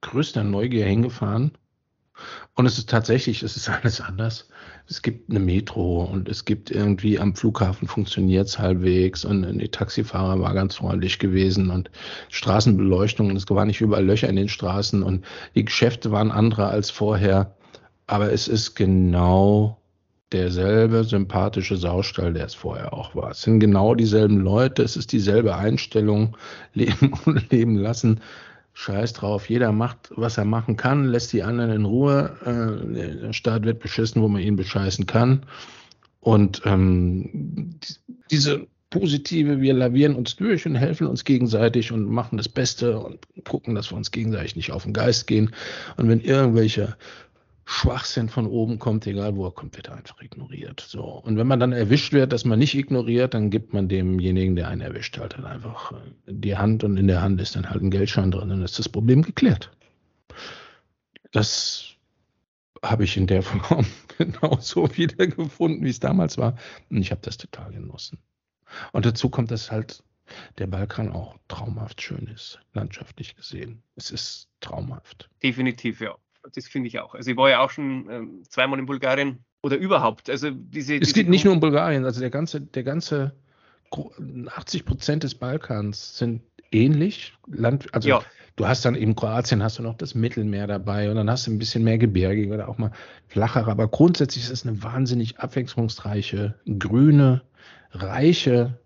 größter 0.01 0.43
Neugier 0.43 0.85
hingefahren 0.85 1.51
und 2.55 2.65
es 2.65 2.77
ist 2.77 2.89
tatsächlich, 2.89 3.43
es 3.43 3.55
ist 3.55 3.69
alles 3.69 4.01
anders. 4.01 4.47
Es 4.87 5.01
gibt 5.01 5.29
eine 5.29 5.39
Metro 5.39 6.03
und 6.03 6.29
es 6.29 6.45
gibt 6.45 6.71
irgendwie 6.71 7.19
am 7.19 7.35
Flughafen 7.35 7.87
funktioniert 7.87 8.47
es 8.47 8.57
halbwegs 8.57 9.25
und 9.25 9.59
die 9.59 9.69
Taxifahrer 9.69 10.39
war 10.39 10.53
ganz 10.53 10.75
freundlich 10.75 11.19
gewesen 11.19 11.69
und 11.69 11.91
Straßenbeleuchtung 12.29 13.29
und 13.29 13.35
es 13.35 13.49
waren 13.49 13.67
nicht 13.67 13.81
überall 13.81 14.05
Löcher 14.05 14.29
in 14.29 14.37
den 14.37 14.49
Straßen 14.49 15.03
und 15.03 15.25
die 15.55 15.65
Geschäfte 15.65 16.11
waren 16.11 16.31
andere 16.31 16.67
als 16.67 16.89
vorher. 16.89 17.55
Aber 18.07 18.31
es 18.31 18.47
ist 18.47 18.75
genau 18.75 19.77
derselbe 20.31 21.03
sympathische 21.03 21.77
Saustall, 21.77 22.33
der 22.33 22.45
es 22.45 22.53
vorher 22.53 22.93
auch 22.93 23.15
war. 23.15 23.31
Es 23.31 23.41
sind 23.41 23.59
genau 23.59 23.95
dieselben 23.95 24.39
Leute, 24.41 24.83
es 24.83 24.97
ist 24.97 25.11
dieselbe 25.11 25.55
Einstellung, 25.55 26.35
leben 26.73 27.13
und 27.25 27.49
leben 27.51 27.77
lassen. 27.77 28.19
Scheiß 28.79 29.13
drauf, 29.13 29.49
jeder 29.49 29.71
macht, 29.71 30.11
was 30.15 30.37
er 30.37 30.45
machen 30.45 30.77
kann, 30.77 31.05
lässt 31.05 31.33
die 31.33 31.41
anderen 31.41 31.71
in 31.71 31.85
Ruhe. 31.85 32.37
Äh, 32.45 33.23
der 33.23 33.33
Staat 33.33 33.65
wird 33.65 33.79
beschissen, 33.79 34.21
wo 34.21 34.27
man 34.27 34.39
ihn 34.39 34.55
bescheißen 34.55 35.07
kann. 35.07 35.47
Und 36.19 36.61
ähm, 36.63 37.79
diese 38.29 38.67
Positive, 38.91 39.61
wir 39.61 39.73
lavieren 39.73 40.15
uns 40.15 40.35
durch 40.35 40.67
und 40.67 40.75
helfen 40.75 41.07
uns 41.07 41.23
gegenseitig 41.23 41.91
und 41.91 42.05
machen 42.05 42.37
das 42.37 42.47
Beste 42.47 42.99
und 42.99 43.19
gucken, 43.45 43.73
dass 43.73 43.91
wir 43.91 43.97
uns 43.97 44.11
gegenseitig 44.11 44.55
nicht 44.55 44.71
auf 44.71 44.83
den 44.83 44.93
Geist 44.93 45.25
gehen. 45.25 45.55
Und 45.97 46.07
wenn 46.07 46.21
irgendwelche 46.21 46.95
Schwachsinn 47.69 48.29
von 48.29 48.47
oben 48.47 48.79
kommt, 48.79 49.05
egal 49.07 49.35
wo 49.35 49.45
er 49.45 49.51
kommt, 49.51 49.75
wird 49.75 49.89
er 49.89 49.97
einfach 49.97 50.21
ignoriert. 50.21 50.79
So. 50.79 51.03
Und 51.03 51.35
wenn 51.35 51.47
man 51.47 51.59
dann 51.59 51.73
erwischt 51.73 52.13
wird, 52.13 52.31
dass 52.31 52.45
man 52.45 52.59
nicht 52.59 52.75
ignoriert, 52.75 53.33
dann 53.33 53.49
gibt 53.49 53.73
man 53.73 53.89
demjenigen, 53.89 54.55
der 54.55 54.69
einen 54.69 54.79
erwischt 54.79 55.17
hat, 55.17 55.33
dann 55.33 55.43
einfach 55.43 55.91
äh, 55.91 55.95
die 56.27 56.55
Hand 56.55 56.85
und 56.85 56.95
in 56.95 57.07
der 57.07 57.21
Hand 57.21 57.41
ist 57.41 57.57
dann 57.57 57.69
halt 57.69 57.83
ein 57.83 57.91
Geldschein 57.91 58.31
drin, 58.31 58.47
dann 58.47 58.63
ist 58.63 58.79
das 58.79 58.87
Problem 58.87 59.21
geklärt. 59.21 59.69
Das 61.33 61.97
habe 62.81 63.03
ich 63.03 63.17
in 63.17 63.27
der 63.27 63.43
Form 63.43 63.85
genauso 64.17 64.95
wiedergefunden, 64.95 65.83
wie 65.83 65.89
es 65.89 65.99
damals 65.99 66.37
war. 66.37 66.57
Und 66.89 67.01
ich 67.01 67.11
habe 67.11 67.21
das 67.21 67.35
total 67.35 67.73
genossen. 67.73 68.17
Und 68.93 69.05
dazu 69.05 69.29
kommt, 69.29 69.51
dass 69.51 69.71
halt 69.73 70.05
der 70.57 70.67
Balkan 70.67 71.11
auch 71.11 71.35
traumhaft 71.49 72.01
schön 72.01 72.27
ist, 72.27 72.59
landschaftlich 72.71 73.35
gesehen. 73.35 73.83
Es 73.97 74.09
ist 74.09 74.47
traumhaft. 74.61 75.29
Definitiv, 75.43 75.99
ja. 75.99 76.15
Das 76.53 76.67
finde 76.67 76.87
ich 76.87 76.99
auch. 76.99 77.15
Also 77.15 77.31
ich 77.31 77.37
war 77.37 77.49
ja 77.49 77.59
auch 77.59 77.69
schon 77.69 78.07
ähm, 78.09 78.43
zweimal 78.49 78.79
in 78.79 78.85
Bulgarien 78.85 79.43
oder 79.61 79.77
überhaupt. 79.77 80.29
Also 80.29 80.49
diese. 80.51 80.95
Es 80.95 81.13
geht 81.13 81.29
nicht 81.29 81.45
nur 81.45 81.53
um 81.53 81.59
Bulgarien, 81.59 82.05
also 82.05 82.19
der 82.19 82.29
ganze, 82.29 82.61
der 82.61 82.83
ganze 82.83 83.33
80 83.91 84.85
Prozent 84.85 85.23
des 85.23 85.35
Balkans 85.35 86.17
sind 86.17 86.41
ähnlich. 86.71 87.33
Land, 87.47 87.93
also 87.93 88.09
ja. 88.09 88.21
du 88.55 88.67
hast 88.67 88.85
dann 88.85 88.95
in 88.95 89.15
Kroatien 89.15 89.63
hast 89.63 89.79
du 89.79 89.83
noch 89.83 89.95
das 89.95 90.15
Mittelmeer 90.15 90.67
dabei 90.67 91.09
und 91.09 91.15
dann 91.15 91.29
hast 91.29 91.47
du 91.47 91.51
ein 91.51 91.59
bisschen 91.59 91.83
mehr 91.83 91.97
Gebirge 91.97 92.53
oder 92.53 92.67
auch 92.67 92.77
mal 92.77 92.91
flachere. 93.27 93.71
Aber 93.71 93.87
grundsätzlich 93.87 94.45
ist 94.45 94.51
es 94.51 94.65
eine 94.65 94.81
wahnsinnig 94.83 95.39
abwechslungsreiche, 95.39 96.55
grüne, 96.77 97.41
reiche 97.91 98.77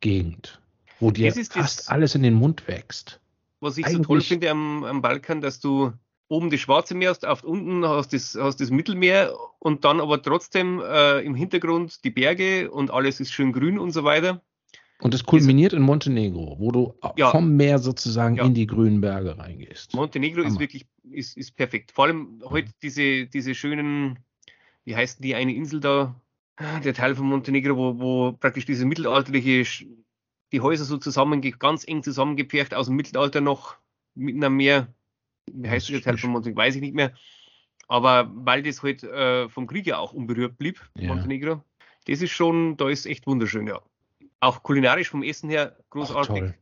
Gegend, 0.00 0.60
wo 1.00 1.10
dir 1.10 1.32
fast 1.32 1.56
das, 1.56 1.88
alles 1.88 2.14
in 2.14 2.22
den 2.22 2.34
Mund 2.34 2.66
wächst. 2.68 3.20
Was 3.60 3.78
ich 3.78 3.86
Eigentlich, 3.86 3.98
so 3.98 4.04
toll 4.04 4.20
finde 4.20 4.50
am, 4.50 4.84
am 4.84 5.00
Balkan, 5.00 5.40
dass 5.40 5.60
du 5.60 5.92
oben 6.34 6.50
das 6.50 6.60
Schwarze 6.60 6.94
Meer 6.94 7.10
hast, 7.10 7.26
auf 7.26 7.44
unten 7.44 7.86
hast 7.86 8.12
das, 8.12 8.36
hast 8.38 8.60
das 8.60 8.70
Mittelmeer 8.70 9.34
und 9.60 9.84
dann 9.84 10.00
aber 10.00 10.20
trotzdem 10.20 10.80
äh, 10.80 11.20
im 11.20 11.34
Hintergrund 11.34 12.04
die 12.04 12.10
Berge 12.10 12.70
und 12.70 12.90
alles 12.90 13.20
ist 13.20 13.32
schön 13.32 13.52
grün 13.52 13.78
und 13.78 13.92
so 13.92 14.04
weiter. 14.04 14.42
Und 15.00 15.12
es 15.14 15.24
kulminiert 15.24 15.72
in 15.72 15.82
Montenegro, 15.82 16.56
wo 16.58 16.70
du 16.70 16.94
ja, 17.16 17.30
vom 17.30 17.56
Meer 17.56 17.78
sozusagen 17.78 18.36
ja. 18.36 18.44
in 18.44 18.54
die 18.54 18.66
grünen 18.66 19.00
Berge 19.00 19.36
reingehst. 19.38 19.94
Montenegro 19.94 20.40
Hammer. 20.40 20.48
ist 20.48 20.60
wirklich 20.60 20.86
ist, 21.10 21.36
ist 21.36 21.56
perfekt. 21.56 21.92
Vor 21.92 22.06
allem 22.06 22.42
heute 22.44 22.70
diese, 22.82 23.26
diese 23.26 23.54
schönen, 23.54 24.18
wie 24.84 24.96
heißt 24.96 25.22
die 25.22 25.34
eine 25.34 25.54
Insel 25.54 25.80
da? 25.80 26.20
Der 26.84 26.94
Teil 26.94 27.16
von 27.16 27.26
Montenegro, 27.26 27.76
wo, 27.76 27.98
wo 27.98 28.32
praktisch 28.32 28.64
diese 28.64 28.86
mittelalterliche, 28.86 29.64
die 30.52 30.60
Häuser 30.60 30.84
so 30.84 30.98
zusammen, 30.98 31.40
ganz 31.58 31.86
eng 31.86 32.02
zusammengepfercht 32.04 32.74
aus 32.74 32.86
dem 32.86 32.94
Mittelalter 32.94 33.40
noch 33.40 33.76
mitten 34.14 34.44
am 34.44 34.56
Meer 34.56 34.86
wie 35.52 35.68
heißt 35.68 35.88
der 35.90 36.02
Teil 36.02 36.18
von 36.18 36.30
Montenegro, 36.30 36.60
weiß 36.60 36.76
ich 36.76 36.80
nicht 36.80 36.94
mehr. 36.94 37.12
Aber 37.88 38.30
weil 38.34 38.62
das 38.62 38.82
halt 38.82 39.02
äh, 39.02 39.48
vom 39.48 39.66
Krieg 39.66 39.86
ja 39.86 39.98
auch 39.98 40.12
unberührt 40.12 40.56
blieb, 40.56 40.80
ja. 40.96 41.08
Montenegro, 41.08 41.62
das 42.06 42.22
ist 42.22 42.30
schon, 42.30 42.76
da 42.76 42.88
ist 42.88 43.06
echt 43.06 43.26
wunderschön, 43.26 43.66
ja. 43.66 43.80
Auch 44.40 44.62
kulinarisch 44.62 45.08
vom 45.08 45.22
Essen 45.22 45.50
her 45.50 45.76
großartig. 45.90 46.30
Ach, 46.30 46.38
toll. 46.38 46.54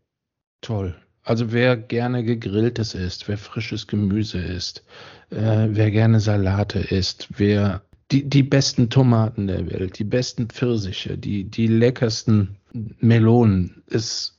Toll. 0.61 0.97
Also 1.25 1.53
wer 1.53 1.77
gerne 1.77 2.25
gegrilltes 2.25 2.95
isst, 2.95 3.29
wer 3.29 3.39
frisches 3.39 3.87
Gemüse 3.87 4.39
isst, 4.39 4.85
äh, 5.31 5.69
wer 5.71 5.91
gerne 5.91 6.19
Salate 6.19 6.81
isst, 6.81 7.29
wer 7.37 7.83
die, 8.11 8.29
die 8.29 8.43
besten 8.43 8.91
Tomaten 8.91 9.47
der 9.47 9.71
Welt, 9.71 9.99
die 9.99 10.05
besten 10.05 10.49
Pfirsiche, 10.49 11.17
die, 11.17 11.45
die 11.45 11.69
leckersten 11.69 12.57
Melonen, 12.73 13.83
ist 13.87 14.39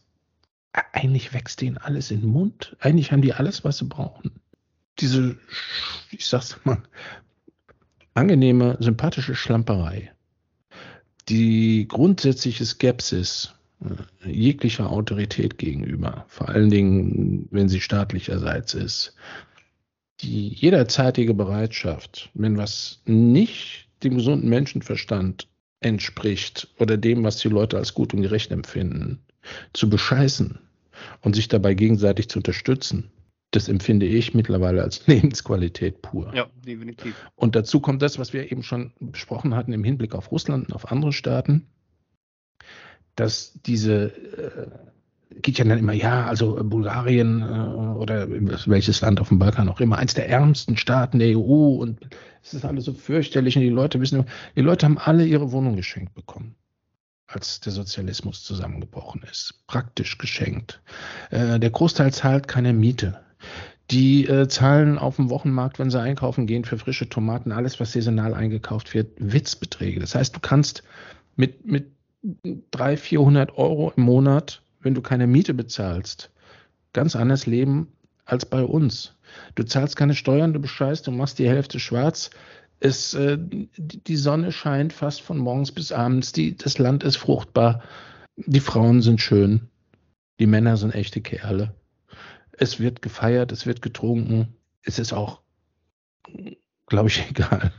eigentlich 0.73 1.33
wächst 1.33 1.61
denen 1.61 1.77
alles 1.77 2.11
in 2.11 2.21
den 2.21 2.29
Mund. 2.29 2.75
Eigentlich 2.79 3.11
haben 3.11 3.21
die 3.21 3.33
alles, 3.33 3.63
was 3.63 3.77
sie 3.77 3.85
brauchen. 3.85 4.31
Diese, 4.99 5.37
ich 6.11 6.25
sag's 6.25 6.59
mal, 6.63 6.81
angenehme, 8.13 8.77
sympathische 8.79 9.35
Schlamperei, 9.35 10.11
die 11.29 11.87
grundsätzliche 11.87 12.65
Skepsis 12.65 13.53
äh, 13.81 14.29
jeglicher 14.29 14.89
Autorität 14.89 15.57
gegenüber, 15.57 16.25
vor 16.27 16.49
allen 16.49 16.69
Dingen, 16.69 17.47
wenn 17.51 17.69
sie 17.69 17.81
staatlicherseits 17.81 18.73
ist, 18.73 19.15
die 20.21 20.49
jederzeitige 20.49 21.33
Bereitschaft, 21.33 22.29
wenn 22.33 22.57
was 22.57 23.01
nicht 23.05 23.89
dem 24.03 24.15
gesunden 24.15 24.49
Menschenverstand 24.49 25.47
entspricht 25.79 26.69
oder 26.79 26.97
dem, 26.97 27.23
was 27.23 27.37
die 27.37 27.49
Leute 27.49 27.77
als 27.77 27.93
gut 27.93 28.13
und 28.13 28.21
gerecht 28.21 28.51
empfinden, 28.51 29.19
zu 29.73 29.89
bescheißen 29.89 30.59
und 31.21 31.35
sich 31.35 31.47
dabei 31.47 31.73
gegenseitig 31.73 32.29
zu 32.29 32.39
unterstützen, 32.39 33.11
das 33.51 33.69
empfinde 33.69 34.05
ich 34.05 34.33
mittlerweile 34.33 34.81
als 34.81 35.05
Lebensqualität 35.07 36.01
pur. 36.01 36.33
Ja, 36.35 36.47
definitiv. 36.65 37.15
Und 37.35 37.55
dazu 37.55 37.79
kommt 37.79 38.01
das, 38.01 38.19
was 38.19 38.33
wir 38.33 38.51
eben 38.51 38.63
schon 38.63 38.93
besprochen 38.99 39.55
hatten 39.55 39.73
im 39.73 39.83
Hinblick 39.83 40.15
auf 40.15 40.31
Russland 40.31 40.67
und 40.67 40.73
auf 40.73 40.91
andere 40.91 41.13
Staaten, 41.13 41.67
dass 43.15 43.59
diese 43.65 44.05
äh, 44.05 44.67
geht 45.41 45.57
ja 45.57 45.65
dann 45.65 45.79
immer, 45.79 45.93
ja, 45.93 46.25
also 46.25 46.59
Bulgarien 46.63 47.41
äh, 47.41 47.97
oder 47.97 48.27
welches 48.29 49.01
Land 49.01 49.19
auf 49.19 49.29
dem 49.29 49.39
Balkan 49.39 49.69
auch 49.69 49.79
immer, 49.79 49.97
eins 49.97 50.13
der 50.13 50.29
ärmsten 50.29 50.77
Staaten 50.77 51.19
der 51.19 51.37
EU 51.37 51.75
und 51.75 51.99
es 52.43 52.53
ist 52.53 52.65
alles 52.65 52.85
so 52.85 52.93
fürchterlich 52.93 53.55
und 53.55 53.63
die 53.63 53.69
Leute 53.69 53.99
wissen, 54.01 54.25
die 54.55 54.61
Leute 54.61 54.85
haben 54.85 54.97
alle 54.97 55.25
ihre 55.25 55.51
Wohnung 55.51 55.75
geschenkt 55.75 56.13
bekommen 56.13 56.55
als 57.33 57.59
der 57.59 57.73
Sozialismus 57.73 58.43
zusammengebrochen 58.43 59.23
ist. 59.29 59.65
Praktisch 59.67 60.17
geschenkt. 60.17 60.81
Äh, 61.31 61.59
der 61.59 61.69
Großteil 61.69 62.13
zahlt 62.13 62.47
keine 62.47 62.73
Miete. 62.73 63.19
Die 63.91 64.25
äh, 64.27 64.47
zahlen 64.47 64.97
auf 64.97 65.17
dem 65.17 65.29
Wochenmarkt, 65.29 65.77
wenn 65.79 65.91
sie 65.91 65.99
einkaufen 65.99 66.47
gehen, 66.47 66.65
für 66.65 66.77
frische 66.77 67.09
Tomaten, 67.09 67.51
alles, 67.51 67.79
was 67.79 67.91
saisonal 67.91 68.33
eingekauft 68.33 68.93
wird, 68.93 69.11
Witzbeträge. 69.17 69.99
Das 69.99 70.15
heißt, 70.15 70.35
du 70.35 70.39
kannst 70.39 70.83
mit, 71.35 71.65
mit 71.65 71.91
300, 72.71 72.99
400 72.99 73.57
Euro 73.57 73.91
im 73.95 74.03
Monat, 74.03 74.61
wenn 74.81 74.95
du 74.95 75.01
keine 75.01 75.27
Miete 75.27 75.53
bezahlst, 75.53 76.31
ganz 76.93 77.15
anders 77.15 77.45
leben 77.45 77.87
als 78.25 78.45
bei 78.45 78.63
uns. 78.63 79.15
Du 79.55 79.63
zahlst 79.63 79.95
keine 79.95 80.15
Steuern, 80.15 80.53
du 80.53 80.59
bescheißt, 80.59 81.07
du 81.07 81.11
machst 81.11 81.39
die 81.39 81.49
Hälfte 81.49 81.79
schwarz, 81.79 82.29
es, 82.83 83.13
äh, 83.13 83.37
die 83.39 84.17
Sonne 84.17 84.51
scheint 84.51 84.91
fast 84.91 85.21
von 85.21 85.37
morgens 85.37 85.71
bis 85.71 85.93
abends. 85.93 86.33
Die, 86.33 86.57
das 86.57 86.79
Land 86.79 87.05
ist 87.05 87.15
fruchtbar. 87.15 87.81
Die 88.35 88.59
Frauen 88.59 89.01
sind 89.01 89.21
schön. 89.21 89.69
Die 90.37 90.47
Männer 90.47 90.75
sind 90.75 90.93
echte 90.93 91.21
Kerle. 91.21 91.73
Es 92.51 92.81
wird 92.81 93.01
gefeiert, 93.01 93.53
es 93.53 93.65
wird 93.65 93.81
getrunken. 93.81 94.57
Es 94.81 94.99
ist 94.99 95.13
auch, 95.13 95.41
glaube 96.87 97.07
ich, 97.07 97.25
egal, 97.29 97.71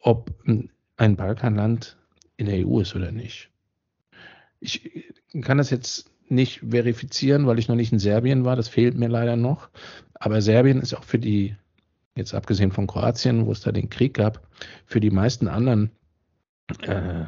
ob 0.00 0.32
ein 0.46 1.16
Balkanland 1.16 1.98
in 2.38 2.46
der 2.46 2.66
EU 2.66 2.80
ist 2.80 2.96
oder 2.96 3.12
nicht. 3.12 3.50
Ich 4.60 5.12
kann 5.42 5.58
das 5.58 5.68
jetzt 5.68 6.10
nicht 6.30 6.60
verifizieren, 6.60 7.46
weil 7.46 7.58
ich 7.58 7.68
noch 7.68 7.76
nicht 7.76 7.92
in 7.92 7.98
Serbien 7.98 8.46
war. 8.46 8.56
Das 8.56 8.68
fehlt 8.68 8.96
mir 8.96 9.08
leider 9.08 9.36
noch. 9.36 9.68
Aber 10.14 10.40
Serbien 10.40 10.80
ist 10.80 10.94
auch 10.94 11.04
für 11.04 11.18
die 11.18 11.54
jetzt 12.18 12.34
abgesehen 12.34 12.72
von 12.72 12.86
Kroatien, 12.86 13.46
wo 13.46 13.52
es 13.52 13.60
da 13.60 13.72
den 13.72 13.88
Krieg 13.88 14.14
gab, 14.14 14.46
für 14.84 15.00
die 15.00 15.10
meisten 15.10 15.48
anderen 15.48 15.90
äh, 16.82 17.24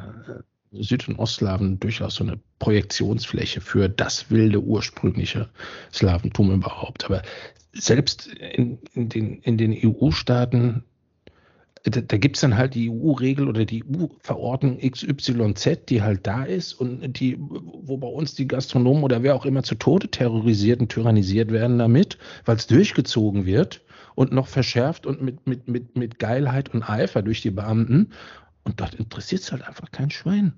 Süd- 0.71 1.09
und 1.09 1.19
Ostslawen 1.19 1.79
durchaus 1.79 2.15
so 2.15 2.23
eine 2.23 2.39
Projektionsfläche 2.59 3.59
für 3.59 3.89
das 3.89 4.31
wilde 4.31 4.61
ursprüngliche 4.61 5.49
Slawentum 5.91 6.53
überhaupt. 6.53 7.05
Aber 7.05 7.23
selbst 7.73 8.27
in, 8.27 8.79
in 8.93 9.09
den, 9.09 9.39
in 9.41 9.57
den 9.57 9.73
EU-Staaten, 9.73 10.83
da, 11.83 11.99
da 12.01 12.17
gibt 12.17 12.37
es 12.37 12.41
dann 12.41 12.57
halt 12.57 12.75
die 12.75 12.89
EU-Regel 12.89 13.49
oder 13.49 13.65
die 13.65 13.83
EU-Verordnung 13.83 14.79
XYZ, 14.79 15.85
die 15.89 16.01
halt 16.01 16.25
da 16.25 16.43
ist 16.43 16.73
und 16.73 17.19
die, 17.19 17.37
wo 17.39 17.97
bei 17.97 18.07
uns 18.07 18.35
die 18.35 18.47
Gastronomen 18.47 19.03
oder 19.03 19.23
wer 19.23 19.35
auch 19.35 19.45
immer 19.45 19.63
zu 19.63 19.75
Tode 19.75 20.09
terrorisiert 20.09 20.79
und 20.79 20.89
tyrannisiert 20.89 21.51
werden 21.51 21.79
damit, 21.79 22.17
weil 22.45 22.55
es 22.55 22.67
durchgezogen 22.67 23.45
wird 23.45 23.81
und 24.15 24.31
noch 24.31 24.47
verschärft 24.47 25.05
und 25.05 25.21
mit, 25.21 25.47
mit, 25.47 25.67
mit, 25.67 25.97
mit 25.97 26.19
Geilheit 26.19 26.73
und 26.73 26.83
Eifer 26.83 27.21
durch 27.21 27.41
die 27.41 27.51
Beamten. 27.51 28.13
Und 28.63 28.79
dort 28.79 28.95
interessiert 28.95 29.41
es 29.41 29.51
halt 29.51 29.63
einfach 29.63 29.91
kein 29.91 30.11
Schwein. 30.11 30.53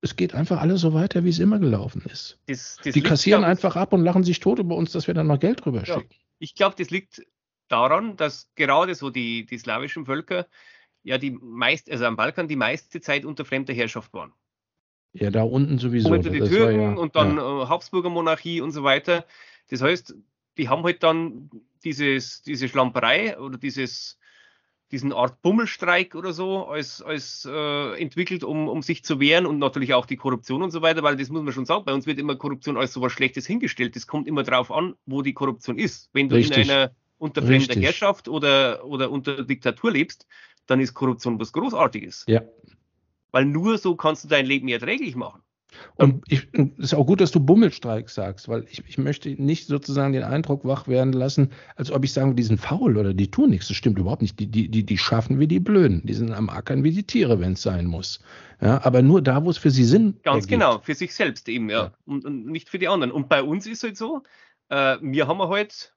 Es 0.00 0.16
geht 0.16 0.34
einfach 0.34 0.60
alles 0.60 0.80
so 0.80 0.94
weiter, 0.94 1.24
wie 1.24 1.28
es 1.28 1.38
immer 1.38 1.58
gelaufen 1.58 2.02
ist. 2.10 2.38
Das, 2.46 2.78
das 2.82 2.94
die 2.94 3.02
kassieren 3.02 3.42
liegt, 3.42 3.50
einfach 3.50 3.76
ab 3.76 3.92
und 3.92 4.02
lachen 4.02 4.22
sich 4.22 4.40
tot 4.40 4.58
über 4.58 4.76
uns, 4.76 4.92
dass 4.92 5.06
wir 5.06 5.14
dann 5.14 5.26
noch 5.26 5.40
Geld 5.40 5.64
drüber 5.64 5.80
ja, 5.84 5.98
schicken. 5.98 6.14
Ich 6.38 6.54
glaube, 6.54 6.76
das 6.78 6.90
liegt 6.90 7.22
daran, 7.68 8.16
dass 8.16 8.50
gerade 8.54 8.94
so 8.94 9.10
die, 9.10 9.44
die 9.46 9.58
slawischen 9.58 10.06
Völker 10.06 10.46
ja 11.02 11.18
die 11.18 11.30
meist, 11.30 11.90
also 11.90 12.04
am 12.04 12.16
Balkan 12.16 12.48
die 12.48 12.56
meiste 12.56 13.00
Zeit 13.00 13.24
unter 13.24 13.44
fremder 13.44 13.74
Herrschaft 13.74 14.12
waren. 14.12 14.32
Ja, 15.12 15.30
da 15.30 15.42
unten 15.42 15.78
sowieso. 15.78 16.10
Unter 16.10 16.30
die 16.30 16.40
Türken 16.40 16.80
ja, 16.80 16.94
und 16.94 17.16
dann 17.16 17.36
ja. 17.36 17.62
Äh, 17.62 17.66
Habsburger 17.66 18.10
Monarchie 18.10 18.60
und 18.60 18.72
so 18.72 18.84
weiter. 18.84 19.24
Das 19.70 19.82
heißt, 19.82 20.14
die 20.58 20.68
haben 20.68 20.82
halt 20.82 21.02
dann 21.02 21.50
dieses, 21.84 22.42
diese 22.42 22.68
Schlamperei 22.68 23.38
oder 23.38 23.56
dieses 23.56 24.18
diesen 24.90 25.12
Art 25.12 25.42
Bummelstreik 25.42 26.14
oder 26.14 26.32
so 26.32 26.66
als, 26.66 27.02
als 27.02 27.46
äh, 27.50 28.00
entwickelt, 28.00 28.42
um, 28.42 28.68
um 28.68 28.82
sich 28.82 29.04
zu 29.04 29.20
wehren 29.20 29.46
und 29.46 29.58
natürlich 29.58 29.92
auch 29.92 30.06
die 30.06 30.16
Korruption 30.16 30.62
und 30.62 30.70
so 30.70 30.80
weiter, 30.80 31.02
weil 31.02 31.16
das 31.16 31.28
muss 31.28 31.42
man 31.42 31.52
schon 31.52 31.66
sagen, 31.66 31.84
bei 31.84 31.92
uns 31.92 32.06
wird 32.06 32.18
immer 32.18 32.36
Korruption 32.36 32.76
als 32.76 32.94
so 32.94 33.02
was 33.02 33.12
Schlechtes 33.12 33.46
hingestellt. 33.46 33.96
Das 33.96 34.06
kommt 34.06 34.26
immer 34.26 34.44
drauf 34.44 34.72
an, 34.72 34.94
wo 35.04 35.22
die 35.22 35.34
Korruption 35.34 35.78
ist. 35.78 36.08
Wenn 36.12 36.28
du 36.28 36.36
Richtig. 36.36 36.64
in 36.64 36.70
einer 36.70 36.92
unter 37.18 37.42
fremder 37.42 37.78
Herrschaft 37.78 38.28
oder, 38.28 38.84
oder 38.84 39.10
unter 39.10 39.44
Diktatur 39.44 39.90
lebst, 39.90 40.26
dann 40.66 40.80
ist 40.80 40.94
Korruption 40.94 41.38
was 41.38 41.52
Großartiges. 41.52 42.24
Ja. 42.28 42.42
Weil 43.30 43.44
nur 43.44 43.76
so 43.76 43.94
kannst 43.96 44.24
du 44.24 44.28
dein 44.28 44.46
Leben 44.46 44.68
erträglich 44.68 45.16
machen. 45.16 45.42
Und 45.96 46.24
es 46.30 46.46
ist 46.78 46.94
auch 46.94 47.06
gut, 47.06 47.20
dass 47.20 47.30
du 47.30 47.40
Bummelstreik 47.40 48.08
sagst, 48.08 48.48
weil 48.48 48.64
ich, 48.70 48.82
ich 48.86 48.98
möchte 48.98 49.30
nicht 49.30 49.66
sozusagen 49.66 50.12
den 50.12 50.22
Eindruck 50.22 50.64
wach 50.64 50.88
werden 50.88 51.12
lassen, 51.12 51.50
als 51.76 51.90
ob 51.90 52.04
ich 52.04 52.12
sage, 52.12 52.34
die 52.34 52.42
sind 52.42 52.60
faul 52.60 52.96
oder 52.96 53.14
die 53.14 53.30
tun 53.30 53.50
nichts. 53.50 53.68
Das 53.68 53.76
stimmt 53.76 53.98
überhaupt 53.98 54.22
nicht. 54.22 54.38
Die, 54.38 54.46
die, 54.46 54.68
die, 54.68 54.84
die 54.84 54.98
schaffen 54.98 55.40
wie 55.40 55.46
die 55.46 55.60
Blöden. 55.60 56.02
Die 56.04 56.14
sind 56.14 56.32
am 56.32 56.48
Ackern 56.48 56.84
wie 56.84 56.92
die 56.92 57.02
Tiere, 57.02 57.40
wenn 57.40 57.52
es 57.52 57.62
sein 57.62 57.86
muss. 57.86 58.20
Ja, 58.60 58.84
aber 58.84 59.02
nur 59.02 59.22
da, 59.22 59.44
wo 59.44 59.50
es 59.50 59.58
für 59.58 59.70
sie 59.70 59.84
Sinn 59.84 60.18
Ganz 60.22 60.44
ergibt. 60.44 60.50
genau, 60.50 60.78
für 60.80 60.94
sich 60.94 61.14
selbst 61.14 61.48
eben, 61.48 61.70
ja. 61.70 61.84
ja. 61.84 61.92
Und, 62.06 62.24
und, 62.24 62.46
nicht 62.46 62.68
für 62.68 62.78
die 62.78 62.88
anderen. 62.88 63.12
Und 63.12 63.28
bei 63.28 63.42
uns 63.42 63.66
ist 63.66 63.78
es 63.78 63.82
halt 63.84 63.96
so, 63.96 64.22
äh, 64.68 64.96
wir 65.00 65.28
haben 65.28 65.40
halt 65.40 65.94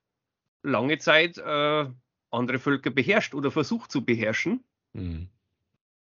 lange 0.64 0.98
Zeit 1.00 1.38
äh, 1.38 1.86
andere 2.30 2.60
Völker 2.60 2.92
beherrscht 2.92 3.34
oder 3.34 3.52
versucht 3.52 3.92
zu 3.92 4.06
beherrschen. 4.06 4.64
Mhm. 4.94 5.28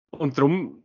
Und 0.10 0.38
darum 0.38 0.84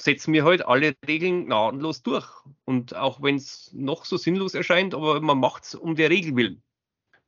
setzen 0.00 0.32
wir 0.32 0.44
halt 0.44 0.66
alle 0.66 0.94
Regeln 1.06 1.46
gnadenlos 1.46 2.02
durch. 2.02 2.26
Und 2.64 2.94
auch 2.94 3.22
wenn 3.22 3.36
es 3.36 3.70
noch 3.74 4.04
so 4.04 4.16
sinnlos 4.16 4.54
erscheint, 4.54 4.94
aber 4.94 5.20
man 5.20 5.38
macht 5.38 5.64
es 5.64 5.74
um 5.74 5.94
der 5.94 6.10
Regel 6.10 6.36
willen. 6.36 6.62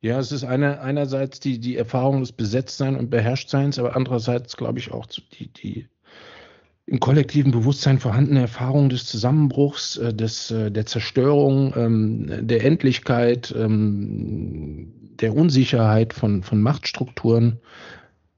Ja, 0.01 0.19
es 0.19 0.31
ist 0.31 0.43
eine, 0.43 0.81
einerseits 0.81 1.39
die, 1.39 1.59
die 1.59 1.75
Erfahrung 1.75 2.19
des 2.19 2.31
Besetztseins 2.31 2.99
und 2.99 3.09
Beherrschtseins, 3.09 3.79
aber 3.79 3.95
andererseits 3.95 4.55
glaube 4.55 4.79
ich 4.79 4.91
auch 4.91 5.07
die, 5.07 5.47
die 5.47 5.87
im 6.87 6.99
kollektiven 7.01 7.51
Bewusstsein 7.51 7.99
vorhandene 7.99 8.41
Erfahrung 8.41 8.89
des 8.89 9.05
Zusammenbruchs, 9.05 9.97
äh, 9.97 10.13
des, 10.13 10.51
äh, 10.51 10.71
der 10.71 10.85
Zerstörung, 10.85 11.73
ähm, 11.75 12.47
der 12.47 12.63
Endlichkeit, 12.63 13.53
ähm, 13.57 14.93
der 15.19 15.35
Unsicherheit 15.35 16.13
von, 16.13 16.43
von 16.43 16.61
Machtstrukturen. 16.61 17.59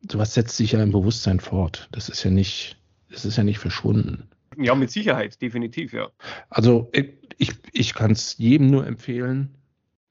Sowas 0.10 0.34
setzt 0.34 0.58
sich 0.58 0.72
ja 0.72 0.82
im 0.82 0.92
Bewusstsein 0.92 1.40
fort. 1.40 1.90
Das 1.92 2.10
ist 2.10 2.24
ja 2.24 2.32
nicht, 2.32 2.79
es 3.12 3.26
ist 3.26 3.38
ja 3.38 3.44
nicht 3.44 3.60
verschwunden. 3.60 4.30
Ja, 4.58 4.76
mit 4.76 4.92
Sicherheit, 4.92 5.42
definitiv, 5.42 5.94
ja. 5.94 6.10
Also 6.50 6.92
ich, 7.38 7.54
ich 7.72 7.94
kann 7.94 8.12
es 8.12 8.38
jedem 8.38 8.68
nur 8.68 8.86
empfehlen, 8.86 9.56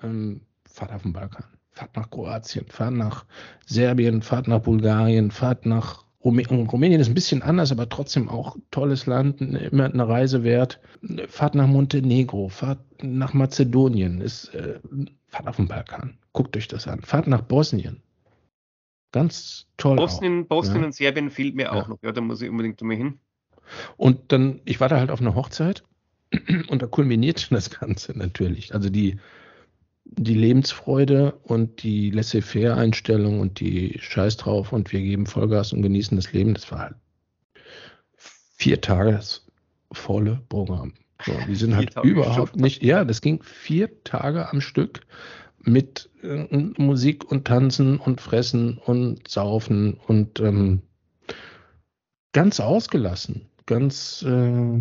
ähm, 0.03 0.40
fahrt 0.64 0.92
auf 0.92 1.03
den 1.03 1.12
Balkan, 1.12 1.44
fahrt 1.70 1.96
nach 1.96 2.11
Kroatien, 2.11 2.66
fahrt 2.68 2.94
nach 2.94 3.26
Serbien, 3.66 4.22
fahrt 4.22 4.49
nach 4.49 4.61
Bulgarien, 4.61 5.30
fahrt 5.30 5.66
nach 5.66 6.05
Rumänien. 6.24 6.66
Rumänien 6.66 7.01
ist 7.01 7.09
ein 7.09 7.14
bisschen 7.14 7.42
anders, 7.42 7.72
aber 7.72 7.88
trotzdem 7.88 8.28
auch 8.28 8.57
tolles 8.70 9.07
Land, 9.07 9.40
immer 9.40 9.84
eine 9.84 10.09
Reise 10.09 10.42
wert. 10.42 10.80
Fahrt 11.28 11.55
nach 11.55 11.66
Montenegro, 11.66 12.49
fahrt 12.49 12.80
nach 13.03 13.34
Mazedonien, 13.34 14.20
ist, 14.20 14.55
äh, 14.55 14.80
fahrt 15.26 15.46
auf 15.46 15.57
den 15.57 15.68
Balkan, 15.68 16.18
guckt 16.32 16.57
euch 16.57 16.68
das 16.68 16.88
an. 16.88 17.03
Fahrt 17.03 17.26
nach 17.26 17.42
Bosnien, 17.42 18.03
Ganz 19.12 19.66
toll. 19.76 19.96
Bosnien, 19.96 20.44
auch. 20.44 20.48
Bosnien 20.48 20.80
ja. 20.80 20.86
und 20.86 20.92
Serbien 20.94 21.30
fehlt 21.30 21.54
mir 21.54 21.72
auch 21.72 21.82
ja. 21.82 21.88
noch. 21.88 21.98
Ja, 22.02 22.12
da 22.12 22.20
muss 22.20 22.42
ich 22.42 22.50
unbedingt 22.50 22.80
mal 22.82 22.96
hin. 22.96 23.20
Und 23.96 24.32
dann, 24.32 24.61
ich 24.64 24.80
war 24.80 24.88
da 24.88 24.98
halt 24.98 25.11
auf 25.11 25.20
einer 25.20 25.34
Hochzeit 25.34 25.82
und 26.68 26.82
da 26.82 26.86
kulminiert 26.86 27.50
das 27.50 27.70
Ganze 27.70 28.16
natürlich. 28.16 28.74
Also 28.74 28.90
die, 28.90 29.18
die 30.04 30.34
Lebensfreude 30.34 31.32
und 31.42 31.82
die 31.82 32.11
Laissez-faire-Einstellung 32.11 33.40
und 33.40 33.61
die 33.61 33.98
Scheiß 33.98 34.36
drauf 34.36 34.72
und 34.72 34.92
wir 34.92 35.00
geben 35.00 35.26
Vollgas 35.26 35.72
und 35.72 35.82
genießen 35.82 36.16
das 36.16 36.32
Leben, 36.32 36.54
das 36.54 36.70
war 36.70 36.78
halt 36.78 36.94
vier 38.16 38.80
Tages 38.80 39.46
volle 39.92 40.42
Programm. 40.48 40.94
So, 41.24 41.32
die 41.48 41.56
sind 41.56 41.74
halt 41.74 41.96
überhaupt 42.04 42.56
nicht, 42.56 42.82
ja, 42.82 43.04
das 43.04 43.20
ging 43.20 43.42
vier 43.42 44.02
Tage 44.04 44.50
am 44.50 44.61
Stück 44.61 45.00
mit 45.62 46.11
äh, 46.22 46.46
Musik 46.76 47.30
und 47.30 47.46
Tanzen 47.46 47.98
und 47.98 48.20
Fressen 48.20 48.78
und 48.78 49.28
Saufen 49.28 49.94
und 49.94 50.40
ähm, 50.40 50.82
ganz 52.32 52.61
ausgelassen, 52.61 53.46
ganz 53.66 54.22
äh, 54.22 54.80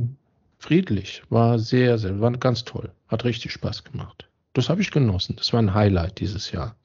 friedlich. 0.59 1.23
War 1.30 1.59
sehr, 1.59 1.97
sehr, 1.97 2.19
war 2.19 2.32
ganz 2.32 2.63
toll. 2.63 2.91
Hat 3.07 3.25
richtig 3.25 3.51
Spaß 3.51 3.84
gemacht. 3.84 4.30
Das 4.53 4.69
habe 4.69 4.82
ich 4.82 4.91
genossen. 4.91 5.36
Das 5.38 5.53
war 5.53 5.61
ein 5.61 5.73
Highlight 5.73 6.19
dieses 6.19 6.51
Jahr. 6.51 6.75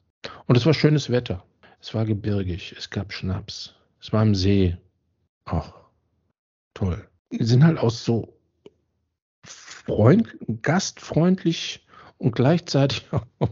Und 0.46 0.56
es 0.56 0.66
war 0.66 0.74
schönes 0.74 1.10
Wetter. 1.10 1.44
Es 1.80 1.94
war 1.94 2.04
gebirgig. 2.04 2.74
Es 2.76 2.90
gab 2.90 3.12
Schnaps. 3.12 3.74
Es 4.00 4.12
war 4.12 4.22
am 4.22 4.34
See. 4.34 4.76
Ach, 5.44 5.72
toll. 6.74 7.08
Die 7.32 7.44
sind 7.44 7.64
halt 7.64 7.78
aus 7.78 8.04
so 8.04 8.36
freund, 9.42 10.36
gastfreundlich 10.62 11.84
und 12.18 12.34
gleichzeitig 12.34 13.06
auch 13.38 13.48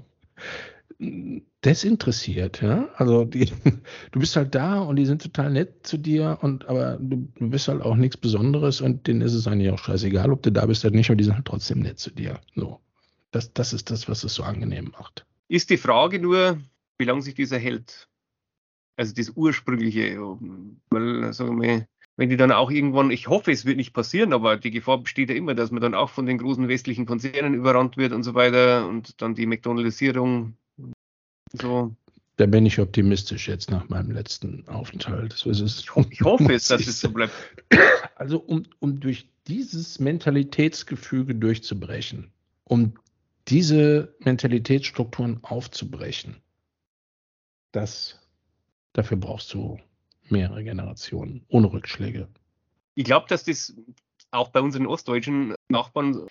desinteressiert, 1.65 2.61
ja. 2.61 2.89
Also 2.97 3.25
die, 3.25 3.47
du 4.13 4.21
bist 4.21 4.37
halt 4.37 4.55
da 4.55 4.81
und 4.81 4.97
die 4.97 5.07
sind 5.07 5.23
total 5.23 5.51
nett 5.51 5.87
zu 5.87 5.97
dir 5.97 6.39
und 6.43 6.67
aber 6.69 6.99
du, 7.01 7.29
du 7.39 7.51
bist 7.51 7.69
halt 7.69 7.83
auch 7.83 7.97
nichts 7.97 8.17
Besonderes 8.17 8.81
und 8.81 9.07
denen 9.07 9.23
ist 9.23 9.35
es 9.35 9.47
eigentlich 9.47 9.71
auch 9.71 9.79
scheißegal, 9.79 10.31
ob 10.31 10.43
du 10.43 10.53
da 10.53 10.67
bist 10.67 10.85
oder 10.85 10.95
nicht, 10.95 11.09
aber 11.09 11.17
die 11.17 11.25
sind 11.25 11.35
halt 11.35 11.47
trotzdem 11.47 11.81
nett 11.81 11.99
zu 11.99 12.11
dir. 12.11 12.41
So. 12.55 12.81
Das, 13.31 13.53
das 13.53 13.73
ist 13.73 13.91
das, 13.91 14.09
was 14.09 14.25
es 14.25 14.35
so 14.35 14.43
angenehm 14.43 14.93
macht. 14.93 15.25
Ist 15.49 15.71
die 15.71 15.79
Frage 15.79 16.19
nur, 16.19 16.59
wie 16.99 17.05
lange 17.05 17.23
sich 17.23 17.35
dieser 17.35 17.59
hält? 17.59 18.09
Also 18.97 19.15
das 19.15 19.31
ursprüngliche, 19.31 20.19
weil, 20.91 21.33
sagen 21.33 21.61
wir, 21.63 21.87
wenn 22.21 22.29
die 22.29 22.37
dann 22.37 22.53
auch 22.53 22.71
irgendwann, 22.71 23.11
ich 23.11 23.29
hoffe, 23.29 23.51
es 23.51 23.65
wird 23.65 23.79
nicht 23.79 23.95
passieren, 23.95 24.35
aber 24.35 24.59
die 24.59 24.71
Gefahr 24.71 24.99
besteht 24.99 25.31
ja 25.31 25.35
immer, 25.35 25.55
dass 25.55 25.71
man 25.71 25.81
dann 25.81 25.95
auch 25.95 26.11
von 26.11 26.27
den 26.27 26.37
großen 26.37 26.69
westlichen 26.69 27.07
Konzernen 27.07 27.55
überrannt 27.55 27.97
wird 27.97 28.13
und 28.13 28.25
so 28.25 28.35
weiter 28.35 28.87
und 28.87 29.23
dann 29.23 29.35
die 29.35 29.47
McDonaldisierung 29.47 30.53
so. 31.55 31.97
Da 32.37 32.45
bin 32.45 32.67
ich 32.67 32.79
optimistisch 32.79 33.49
jetzt 33.49 33.71
nach 33.71 33.89
meinem 33.89 34.11
letzten 34.11 34.69
Aufenthalt. 34.69 35.33
Das 35.33 35.47
ist, 35.47 35.81
ich, 35.81 35.95
hoffe, 35.95 36.09
ich 36.11 36.21
hoffe 36.21 36.53
es, 36.53 36.69
dass 36.69 36.87
es 36.87 37.01
so 37.01 37.11
bleibt. 37.11 37.33
Also 38.17 38.39
um, 38.39 38.65
um 38.81 39.01
durch 39.01 39.27
dieses 39.49 39.99
Mentalitätsgefüge 39.99 41.35
durchzubrechen, 41.35 42.31
um 42.65 42.93
diese 43.49 44.15
Mentalitätsstrukturen 44.19 45.39
aufzubrechen, 45.41 46.37
das, 47.73 48.21
dafür 48.93 49.17
brauchst 49.17 49.55
du 49.55 49.79
mehrere 50.31 50.65
Generationen 50.65 51.45
ohne 51.49 51.73
Rückschläge. 51.73 52.29
Ich 52.95 53.05
glaube, 53.05 53.27
dass 53.29 53.45
das 53.45 53.75
auch 54.31 54.51
bei 54.51 54.61
unseren 54.61 54.87
ostdeutschen 54.87 55.55
Nachbarn 55.69 56.27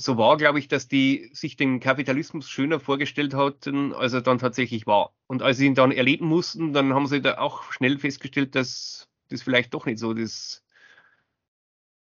so 0.00 0.16
war, 0.16 0.36
glaube 0.36 0.60
ich, 0.60 0.68
dass 0.68 0.86
die 0.86 1.28
sich 1.32 1.56
den 1.56 1.80
Kapitalismus 1.80 2.48
schöner 2.48 2.78
vorgestellt 2.78 3.34
hatten, 3.34 3.92
als 3.92 4.12
er 4.12 4.22
dann 4.22 4.38
tatsächlich 4.38 4.86
war. 4.86 5.12
Und 5.26 5.42
als 5.42 5.58
sie 5.58 5.66
ihn 5.66 5.74
dann 5.74 5.90
erleben 5.90 6.26
mussten, 6.26 6.72
dann 6.72 6.94
haben 6.94 7.08
sie 7.08 7.20
da 7.20 7.38
auch 7.38 7.72
schnell 7.72 7.98
festgestellt, 7.98 8.54
dass 8.54 9.08
das 9.28 9.42
vielleicht 9.42 9.74
doch 9.74 9.86
nicht 9.86 9.98
so 9.98 10.14
das 10.14 10.64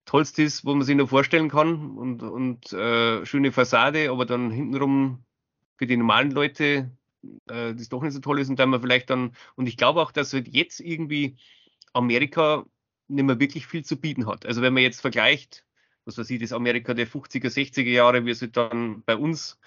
Tollste 0.05 0.43
ist, 0.43 0.65
wo 0.65 0.73
man 0.73 0.83
sich 0.83 0.97
nur 0.97 1.07
vorstellen 1.07 1.49
kann. 1.49 1.97
Und, 1.97 2.21
und 2.21 2.73
äh, 2.73 3.25
schöne 3.25 3.53
Fassade, 3.53 4.11
aber 4.11 4.25
dann 4.25 4.51
hintenrum 4.51 5.23
für 5.77 5.87
die 5.87 5.95
normalen 5.95 6.31
Leute 6.31 6.91
äh, 7.49 7.73
das 7.73 7.89
doch 7.89 8.01
nicht 8.01 8.13
so 8.13 8.19
toll 8.19 8.39
ist 8.39 8.49
und 8.49 8.59
dann 8.59 8.69
man 8.69 8.81
vielleicht 8.81 9.09
dann, 9.09 9.31
und 9.55 9.67
ich 9.67 9.77
glaube 9.77 10.01
auch, 10.01 10.11
dass 10.11 10.33
halt 10.33 10.47
jetzt 10.47 10.79
irgendwie 10.79 11.35
Amerika 11.93 12.65
nicht 13.07 13.25
mehr 13.25 13.39
wirklich 13.39 13.67
viel 13.67 13.83
zu 13.83 13.97
bieten 13.97 14.27
hat. 14.27 14.45
Also 14.45 14.61
wenn 14.61 14.73
man 14.73 14.83
jetzt 14.83 15.01
vergleicht, 15.01 15.65
was 16.05 16.17
weiß 16.17 16.29
ich, 16.29 16.39
das 16.39 16.53
Amerika 16.53 16.93
der 16.93 17.07
50er, 17.07 17.47
60er 17.47 17.89
Jahre, 17.89 18.25
wie 18.25 18.31
es 18.31 18.41
halt 18.41 18.57
dann 18.57 19.03
bei 19.05 19.15
uns 19.15 19.57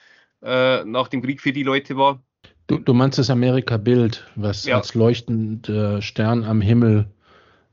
äh, 0.43 0.85
nach 0.85 1.09
dem 1.09 1.23
Krieg 1.23 1.41
für 1.41 1.53
die 1.53 1.63
Leute 1.63 1.97
war. 1.97 2.23
Du, 2.67 2.79
du 2.79 2.95
meinst 2.95 3.19
das 3.19 3.31
Amerika-Bild, 3.31 4.27
was 4.35 4.65
ja. 4.65 4.77
als 4.77 4.95
leuchtender 4.95 6.01
Stern 6.01 6.45
am 6.45 6.61
Himmel 6.61 7.11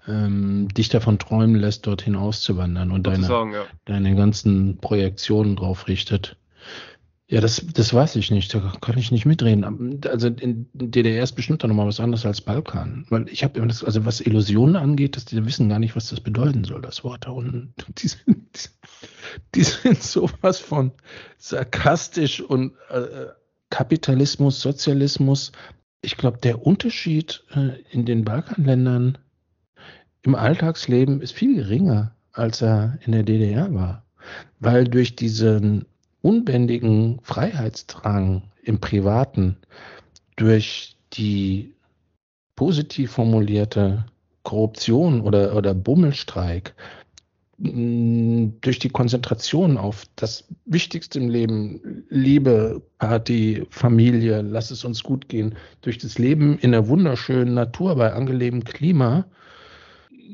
ähm, 0.07 0.67
dich 0.69 0.89
davon 0.89 1.19
träumen 1.19 1.55
lässt, 1.55 1.85
dorthin 1.87 2.15
auszuwandern 2.15 2.91
und 2.91 3.05
deine, 3.07 3.27
ja. 3.27 3.65
deine 3.85 4.15
ganzen 4.15 4.77
Projektionen 4.77 5.55
drauf 5.55 5.87
richtet. 5.87 6.37
Ja, 7.31 7.41
das, 7.41 7.63
das 7.73 7.93
weiß 7.93 8.15
ich 8.15 8.31
nicht. 8.31 8.55
Da 8.55 8.73
kann 8.81 8.97
ich 8.97 9.11
nicht 9.11 9.27
mitreden. 9.27 10.01
Also 10.07 10.29
in 10.29 10.67
DDR 10.73 11.23
ist 11.23 11.33
bestimmt 11.33 11.61
noch 11.61 11.75
mal 11.75 11.85
was 11.85 11.99
anderes 11.99 12.25
als 12.25 12.41
Balkan. 12.41 13.05
Weil 13.09 13.29
ich 13.29 13.43
habe 13.43 13.59
immer 13.59 13.67
das, 13.67 13.83
also 13.83 14.03
was 14.03 14.19
Illusionen 14.19 14.75
angeht, 14.75 15.15
dass 15.15 15.25
die 15.25 15.45
wissen 15.45 15.69
gar 15.69 15.77
nicht, 15.77 15.95
was 15.95 16.09
das 16.09 16.21
bedeuten 16.21 16.63
soll, 16.63 16.81
das 16.81 17.03
Wort 17.03 17.27
da 17.27 17.29
unten. 17.29 17.75
Die 17.99 18.07
sind, 18.07 18.71
die 19.53 19.63
sind 19.63 20.01
sowas 20.01 20.59
von 20.59 20.91
sarkastisch 21.37 22.41
und 22.41 22.73
äh, 22.89 23.27
Kapitalismus, 23.69 24.59
Sozialismus. 24.59 25.51
Ich 26.01 26.17
glaube, 26.17 26.39
der 26.39 26.65
Unterschied 26.65 27.43
äh, 27.53 27.79
in 27.91 28.05
den 28.05 28.25
Balkanländern 28.25 29.19
im 30.23 30.33
Alltagsleben 30.33 31.21
ist 31.21 31.33
viel 31.33 31.55
geringer, 31.55 32.15
als 32.31 32.63
er 32.63 32.97
in 33.05 33.11
der 33.11 33.23
DDR 33.23 33.71
war. 33.71 34.03
Weil 34.59 34.85
durch 34.85 35.15
diesen 35.15 35.85
unbändigen 36.21 37.19
Freiheitsdrang 37.23 38.43
im 38.63 38.79
Privaten 38.79 39.57
durch 40.35 40.95
die 41.13 41.73
positiv 42.55 43.11
formulierte 43.11 44.05
Korruption 44.43 45.21
oder, 45.21 45.55
oder 45.55 45.73
Bummelstreik 45.73 46.73
durch 47.61 48.79
die 48.79 48.89
Konzentration 48.89 49.77
auf 49.77 50.05
das 50.15 50.45
Wichtigste 50.65 51.19
im 51.19 51.27
Leben, 51.27 52.05
Liebe, 52.09 52.81
Party, 52.99 53.65
Familie, 53.69 54.41
lass 54.41 54.71
es 54.71 54.85
uns 54.85 55.03
gut 55.03 55.27
gehen, 55.27 55.55
durch 55.81 55.97
das 55.97 56.17
Leben 56.17 56.57
in 56.59 56.73
einer 56.73 56.87
wunderschönen 56.87 57.53
Natur 57.53 57.95
bei 57.95 58.13
angenehmem 58.13 58.63
Klima, 58.63 59.25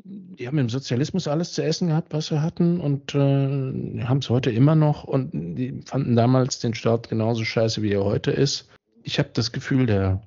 die 0.04 0.48
haben 0.48 0.58
im 0.58 0.70
Sozialismus 0.70 1.28
alles 1.28 1.54
zu 1.54 1.64
essen 1.64 1.90
gehabt, 1.90 2.14
was 2.14 2.28
sie 2.28 2.42
hatten 2.42 2.80
und 2.80 3.16
äh, 3.16 4.04
haben 4.04 4.20
es 4.20 4.30
heute 4.30 4.52
immer 4.52 4.76
noch 4.76 5.04
und 5.04 5.32
die 5.32 5.82
fanden 5.86 6.16
damals 6.16 6.60
den 6.60 6.74
Staat 6.74 7.10
genauso 7.10 7.44
scheiße, 7.44 7.82
wie 7.82 7.94
er 7.94 8.04
heute 8.04 8.32
ist. 8.32 8.70
Ich 9.04 9.20
habe 9.20 9.30
das 9.34 9.52
Gefühl, 9.52 9.86
der 9.86 10.22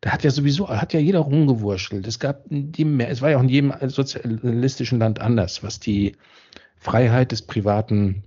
da 0.00 0.10
hat 0.10 0.24
ja 0.24 0.30
sowieso, 0.30 0.68
hat 0.68 0.92
ja 0.92 1.00
jeder 1.00 1.20
rumgewurschtelt. 1.20 2.06
Es 2.06 2.18
gab 2.18 2.42
die 2.50 2.84
mehr, 2.84 3.08
es 3.08 3.22
war 3.22 3.30
ja 3.30 3.38
auch 3.38 3.42
in 3.42 3.48
jedem 3.48 3.72
sozialistischen 3.88 4.98
Land 4.98 5.20
anders, 5.20 5.62
was 5.62 5.80
die 5.80 6.16
Freiheit 6.76 7.32
des 7.32 7.42
privaten 7.42 8.22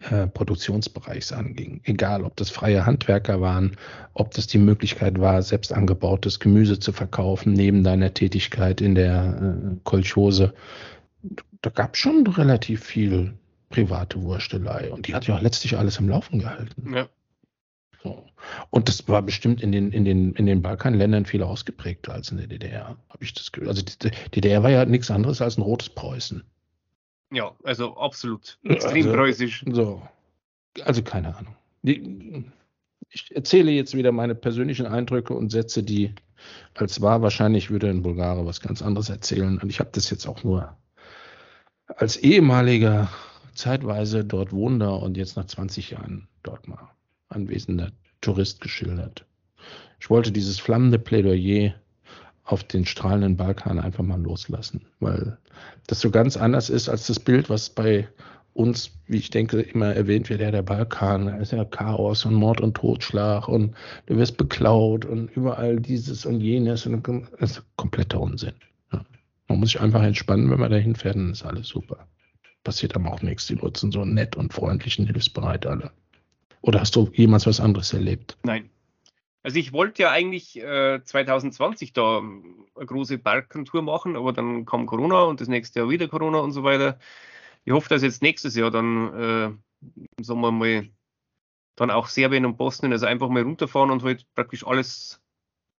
äh, 0.00 0.26
Produktionsbereichs 0.26 1.32
anging. 1.32 1.80
Egal, 1.84 2.24
ob 2.24 2.36
das 2.36 2.50
freie 2.50 2.84
Handwerker 2.84 3.40
waren, 3.40 3.76
ob 4.12 4.32
das 4.32 4.46
die 4.46 4.58
Möglichkeit 4.58 5.20
war, 5.20 5.40
selbst 5.42 5.72
angebautes 5.72 6.38
Gemüse 6.38 6.78
zu 6.78 6.92
verkaufen, 6.92 7.54
neben 7.54 7.82
deiner 7.82 8.12
Tätigkeit 8.12 8.80
in 8.80 8.94
der 8.94 9.56
äh, 9.72 9.76
Kolchose. 9.84 10.54
Da 11.62 11.70
gab 11.70 11.94
es 11.94 12.00
schon 12.00 12.26
relativ 12.26 12.84
viel 12.84 13.34
private 13.70 14.22
Wurstelei 14.22 14.90
und 14.92 15.08
die 15.08 15.14
hat 15.14 15.26
ja 15.26 15.36
auch 15.36 15.42
letztlich 15.42 15.76
alles 15.76 15.98
am 15.98 16.08
Laufen 16.08 16.38
gehalten. 16.38 16.94
Ja. 16.94 17.08
So. 18.02 18.24
Und 18.70 18.88
das 18.88 19.08
war 19.08 19.22
bestimmt 19.22 19.62
in 19.62 19.72
den, 19.72 19.90
in 19.90 20.04
den, 20.04 20.34
in 20.34 20.46
den 20.46 20.62
Balkanländern 20.62 21.24
viel 21.24 21.42
ausgeprägter 21.42 22.12
als 22.12 22.30
in 22.30 22.36
der 22.36 22.46
DDR, 22.46 22.96
habe 23.08 23.24
ich 23.24 23.32
das 23.32 23.50
Gefühl. 23.50 23.68
Also 23.68 23.82
die 23.82 24.10
DDR 24.34 24.62
war 24.62 24.70
ja 24.70 24.84
nichts 24.84 25.10
anderes 25.10 25.40
als 25.40 25.58
ein 25.58 25.62
rotes 25.62 25.88
Preußen. 25.88 26.44
Ja, 27.32 27.52
also 27.64 27.96
absolut. 27.96 28.58
Extrem 28.64 29.06
also, 29.06 29.12
preußisch. 29.12 29.64
So. 29.70 30.02
Also 30.84 31.02
keine 31.02 31.36
Ahnung. 31.36 31.56
Ich 33.10 33.34
erzähle 33.34 33.70
jetzt 33.70 33.94
wieder 33.94 34.12
meine 34.12 34.34
persönlichen 34.34 34.86
Eindrücke 34.86 35.34
und 35.34 35.50
Sätze, 35.50 35.82
die 35.82 36.14
als 36.74 37.00
wahr 37.00 37.22
wahrscheinlich 37.22 37.70
würde 37.70 37.88
ein 37.88 38.02
Bulgare 38.02 38.44
was 38.46 38.60
ganz 38.60 38.82
anderes 38.82 39.08
erzählen. 39.08 39.58
Und 39.58 39.70
ich 39.70 39.80
habe 39.80 39.90
das 39.92 40.10
jetzt 40.10 40.26
auch 40.26 40.44
nur 40.44 40.76
als 41.86 42.16
ehemaliger 42.16 43.08
zeitweise 43.54 44.24
dort 44.24 44.52
wohnender 44.52 45.02
und 45.02 45.16
jetzt 45.16 45.36
nach 45.36 45.46
20 45.46 45.90
Jahren 45.90 46.28
dort 46.42 46.68
mal 46.68 46.90
anwesender 47.28 47.90
Tourist 48.20 48.60
geschildert. 48.60 49.24
Ich 50.00 50.10
wollte 50.10 50.30
dieses 50.30 50.58
flammende 50.58 50.98
Plädoyer 50.98 51.74
auf 52.46 52.64
den 52.64 52.86
strahlenden 52.86 53.36
Balkan 53.36 53.78
einfach 53.78 54.04
mal 54.04 54.20
loslassen, 54.20 54.86
weil 55.00 55.36
das 55.88 56.00
so 56.00 56.10
ganz 56.10 56.36
anders 56.36 56.70
ist 56.70 56.88
als 56.88 57.06
das 57.08 57.20
Bild, 57.20 57.50
was 57.50 57.70
bei 57.70 58.08
uns, 58.54 58.90
wie 59.06 59.18
ich 59.18 59.30
denke, 59.30 59.60
immer 59.60 59.94
erwähnt 59.94 60.30
wird, 60.30 60.40
ja, 60.40 60.50
der 60.50 60.62
Balkan, 60.62 61.26
da 61.26 61.36
ist 61.36 61.52
ja 61.52 61.64
Chaos 61.64 62.24
und 62.24 62.34
Mord 62.34 62.60
und 62.60 62.74
Totschlag 62.74 63.48
und 63.48 63.74
du 64.06 64.16
wirst 64.16 64.38
beklaut 64.38 65.04
und 65.04 65.30
überall 65.36 65.78
dieses 65.78 66.24
und 66.24 66.40
jenes 66.40 66.86
und 66.86 67.06
das 67.38 67.50
ist 67.58 67.62
kompletter 67.76 68.20
Unsinn. 68.20 68.54
Ja. 68.92 69.04
Man 69.48 69.60
muss 69.60 69.72
sich 69.72 69.80
einfach 69.80 70.02
entspannen, 70.02 70.50
wenn 70.50 70.60
man 70.60 70.70
dahin 70.70 70.94
fährt, 70.94 71.16
dann 71.16 71.32
ist 71.32 71.44
alles 71.44 71.68
super. 71.68 72.06
Passiert 72.64 72.96
aber 72.96 73.12
auch 73.12 73.22
nichts. 73.22 73.46
Die 73.46 73.54
Leute 73.54 73.78
sind 73.78 73.92
so 73.92 74.04
nett 74.04 74.36
und 74.36 74.52
freundlich 74.52 74.98
und 74.98 75.06
hilfsbereit 75.06 75.66
alle. 75.66 75.90
Oder 76.62 76.80
hast 76.80 76.96
du 76.96 77.10
jemals 77.12 77.46
was 77.46 77.60
anderes 77.60 77.92
erlebt? 77.92 78.38
Nein. 78.42 78.70
Also 79.46 79.60
ich 79.60 79.72
wollte 79.72 80.02
ja 80.02 80.10
eigentlich 80.10 80.60
äh, 80.60 81.00
2020 81.04 81.92
da 81.92 82.18
eine 82.18 82.84
große 82.84 83.18
Balkantour 83.18 83.80
machen, 83.80 84.16
aber 84.16 84.32
dann 84.32 84.64
kam 84.64 84.86
Corona 84.86 85.22
und 85.22 85.40
das 85.40 85.46
nächste 85.46 85.78
Jahr 85.78 85.88
wieder 85.88 86.08
Corona 86.08 86.38
und 86.38 86.50
so 86.50 86.64
weiter. 86.64 86.98
Ich 87.64 87.72
hoffe, 87.72 87.88
dass 87.88 88.02
jetzt 88.02 88.22
nächstes 88.22 88.56
Jahr 88.56 88.72
dann, 88.72 89.14
äh, 89.14 90.20
sagen 90.20 90.40
wir 90.40 90.50
mal, 90.50 90.88
dann 91.76 91.92
auch 91.92 92.08
Serbien 92.08 92.44
und 92.44 92.56
Bosnien, 92.56 92.90
also 92.90 93.06
einfach 93.06 93.28
mal 93.28 93.44
runterfahren 93.44 93.92
und 93.92 94.02
halt 94.02 94.26
praktisch 94.34 94.66
alles 94.66 95.22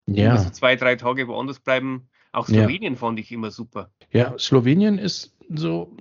ja. 0.06 0.34
also 0.34 0.48
zwei, 0.50 0.76
drei 0.76 0.94
Tage 0.94 1.26
woanders 1.26 1.58
bleiben. 1.58 2.08
Auch 2.30 2.46
Slowenien 2.46 2.92
ja. 2.92 2.98
fand 3.00 3.18
ich 3.18 3.32
immer 3.32 3.50
super. 3.50 3.90
Ja, 4.12 4.38
Slowenien 4.38 4.96
ist 4.96 5.36
so 5.48 5.96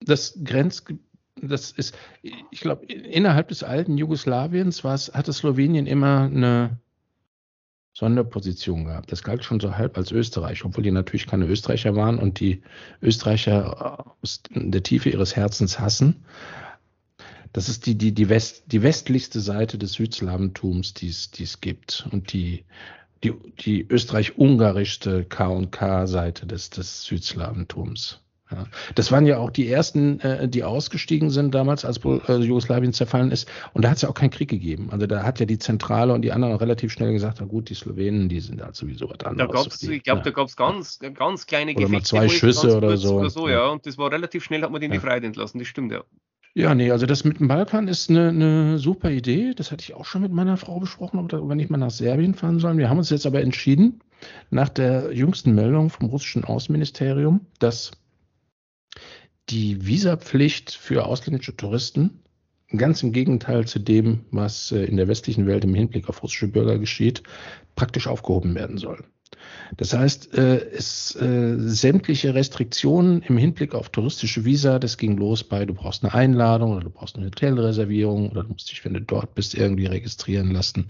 das 0.00 0.36
Grenzgebiet 0.42 1.04
das 1.40 1.70
ist, 1.70 1.96
ich 2.22 2.60
glaube, 2.60 2.86
innerhalb 2.86 3.46
des 3.46 3.62
alten 3.62 3.96
Jugoslawiens 3.96 4.82
hatte 4.82 5.32
Slowenien 5.32 5.86
immer 5.86 6.22
eine 6.22 6.80
Sonderposition 7.98 8.84
gehabt. 8.84 9.10
Das 9.10 9.24
galt 9.24 9.42
schon 9.42 9.58
so 9.58 9.76
halb 9.76 9.98
als 9.98 10.12
Österreich, 10.12 10.64
obwohl 10.64 10.84
die 10.84 10.92
natürlich 10.92 11.26
keine 11.26 11.46
Österreicher 11.46 11.96
waren 11.96 12.20
und 12.20 12.38
die 12.38 12.62
Österreicher 13.02 14.14
aus 14.22 14.40
der 14.50 14.84
Tiefe 14.84 15.10
ihres 15.10 15.34
Herzens 15.34 15.80
hassen. 15.80 16.24
Das 17.52 17.68
ist 17.68 17.86
die, 17.86 17.96
die, 17.96 18.12
die, 18.12 18.28
West, 18.28 18.62
die 18.66 18.82
westlichste 18.84 19.40
Seite 19.40 19.78
des 19.78 19.94
Südslawentums, 19.94 20.94
die 20.94 21.08
es 21.08 21.60
gibt. 21.60 22.06
Und 22.12 22.32
die, 22.32 22.64
die, 23.24 23.32
die 23.58 23.84
österreich-ungarischste 23.90 25.24
K&K-Seite 25.24 26.46
des, 26.46 26.70
des 26.70 27.02
Südslawentums. 27.02 28.20
Ja. 28.50 28.64
Das 28.94 29.12
waren 29.12 29.26
ja 29.26 29.38
auch 29.38 29.50
die 29.50 29.68
ersten, 29.68 30.20
äh, 30.20 30.48
die 30.48 30.64
ausgestiegen 30.64 31.30
sind 31.30 31.54
damals, 31.54 31.84
als 31.84 31.98
äh, 32.04 32.36
Jugoslawien 32.36 32.92
zerfallen 32.92 33.30
ist. 33.30 33.48
Und 33.74 33.84
da 33.84 33.90
hat 33.90 33.96
es 33.96 34.02
ja 34.02 34.08
auch 34.08 34.14
keinen 34.14 34.30
Krieg 34.30 34.48
gegeben. 34.48 34.88
Also 34.90 35.06
da 35.06 35.22
hat 35.22 35.38
ja 35.40 35.46
die 35.46 35.58
Zentrale 35.58 36.14
und 36.14 36.22
die 36.22 36.32
anderen 36.32 36.56
relativ 36.56 36.92
schnell 36.92 37.12
gesagt, 37.12 37.38
na 37.40 37.46
gut, 37.46 37.68
die 37.68 37.74
Slowenen, 37.74 38.28
die 38.28 38.40
sind 38.40 38.62
halt 38.62 38.74
sowieso 38.74 39.10
was 39.10 39.20
anderes. 39.20 39.50
Da 39.50 39.62
gab's, 39.62 39.82
ich 39.82 40.02
glaube, 40.02 40.20
ja. 40.20 40.24
da 40.24 40.30
gab 40.30 40.48
es 40.48 40.56
ganz, 40.56 40.98
ganz 40.98 41.46
kleine 41.46 41.72
oder 41.72 41.82
Gefechte. 41.82 42.16
Mal 42.16 42.28
zwei 42.28 42.28
Schüsse 42.28 42.76
oder 42.76 42.96
so. 42.96 43.18
oder 43.18 43.30
so. 43.30 43.48
ja. 43.48 43.68
Und 43.68 43.84
das 43.86 43.98
war 43.98 44.10
relativ 44.10 44.44
schnell, 44.44 44.62
hat 44.62 44.70
man 44.70 44.80
den 44.80 44.92
ja. 44.92 44.98
die 44.98 45.04
Freiheit 45.04 45.24
entlassen. 45.24 45.58
Das 45.58 45.68
stimmt, 45.68 45.92
ja. 45.92 46.02
Ja, 46.54 46.74
nee, 46.74 46.90
also 46.90 47.06
das 47.06 47.24
mit 47.24 47.38
dem 47.38 47.46
Balkan 47.48 47.86
ist 47.86 48.10
eine, 48.10 48.30
eine 48.30 48.78
super 48.78 49.10
Idee. 49.10 49.52
Das 49.54 49.70
hatte 49.70 49.82
ich 49.82 49.94
auch 49.94 50.04
schon 50.04 50.22
mit 50.22 50.32
meiner 50.32 50.56
Frau 50.56 50.80
besprochen, 50.80 51.20
ob 51.20 51.30
wir 51.32 51.54
nicht 51.54 51.70
mal 51.70 51.76
nach 51.76 51.90
Serbien 51.90 52.34
fahren 52.34 52.58
sollen. 52.58 52.78
Wir 52.78 52.88
haben 52.88 52.98
uns 52.98 53.10
jetzt 53.10 53.26
aber 53.26 53.42
entschieden, 53.42 54.00
nach 54.50 54.68
der 54.68 55.12
jüngsten 55.12 55.54
Meldung 55.54 55.90
vom 55.90 56.08
russischen 56.08 56.44
Außenministerium, 56.44 57.46
dass 57.58 57.92
die 59.50 59.86
Visapflicht 59.86 60.72
für 60.72 61.06
ausländische 61.06 61.56
Touristen, 61.56 62.20
ganz 62.76 63.02
im 63.02 63.12
Gegenteil 63.12 63.66
zu 63.66 63.78
dem, 63.78 64.20
was 64.30 64.72
äh, 64.72 64.84
in 64.84 64.96
der 64.96 65.08
westlichen 65.08 65.46
Welt 65.46 65.64
im 65.64 65.74
Hinblick 65.74 66.08
auf 66.08 66.22
russische 66.22 66.48
Bürger 66.48 66.78
geschieht, 66.78 67.22
praktisch 67.76 68.06
aufgehoben 68.06 68.54
werden 68.54 68.78
soll. 68.78 69.04
Das 69.76 69.92
heißt, 69.92 70.34
äh, 70.36 70.70
es, 70.70 71.14
äh, 71.16 71.54
sämtliche 71.58 72.34
Restriktionen 72.34 73.22
im 73.22 73.36
Hinblick 73.36 73.74
auf 73.74 73.90
touristische 73.90 74.44
Visa, 74.44 74.78
das 74.78 74.96
ging 74.96 75.16
los 75.16 75.44
bei, 75.44 75.64
du 75.64 75.74
brauchst 75.74 76.04
eine 76.04 76.14
Einladung 76.14 76.72
oder 76.72 76.84
du 76.84 76.90
brauchst 76.90 77.16
eine 77.16 77.26
Hotelreservierung 77.26 78.30
oder 78.30 78.42
du 78.42 78.50
musst 78.50 78.70
dich, 78.70 78.84
wenn 78.84 78.94
du 78.94 79.00
dort 79.00 79.34
bist, 79.34 79.54
irgendwie 79.54 79.86
registrieren 79.86 80.50
lassen. 80.50 80.88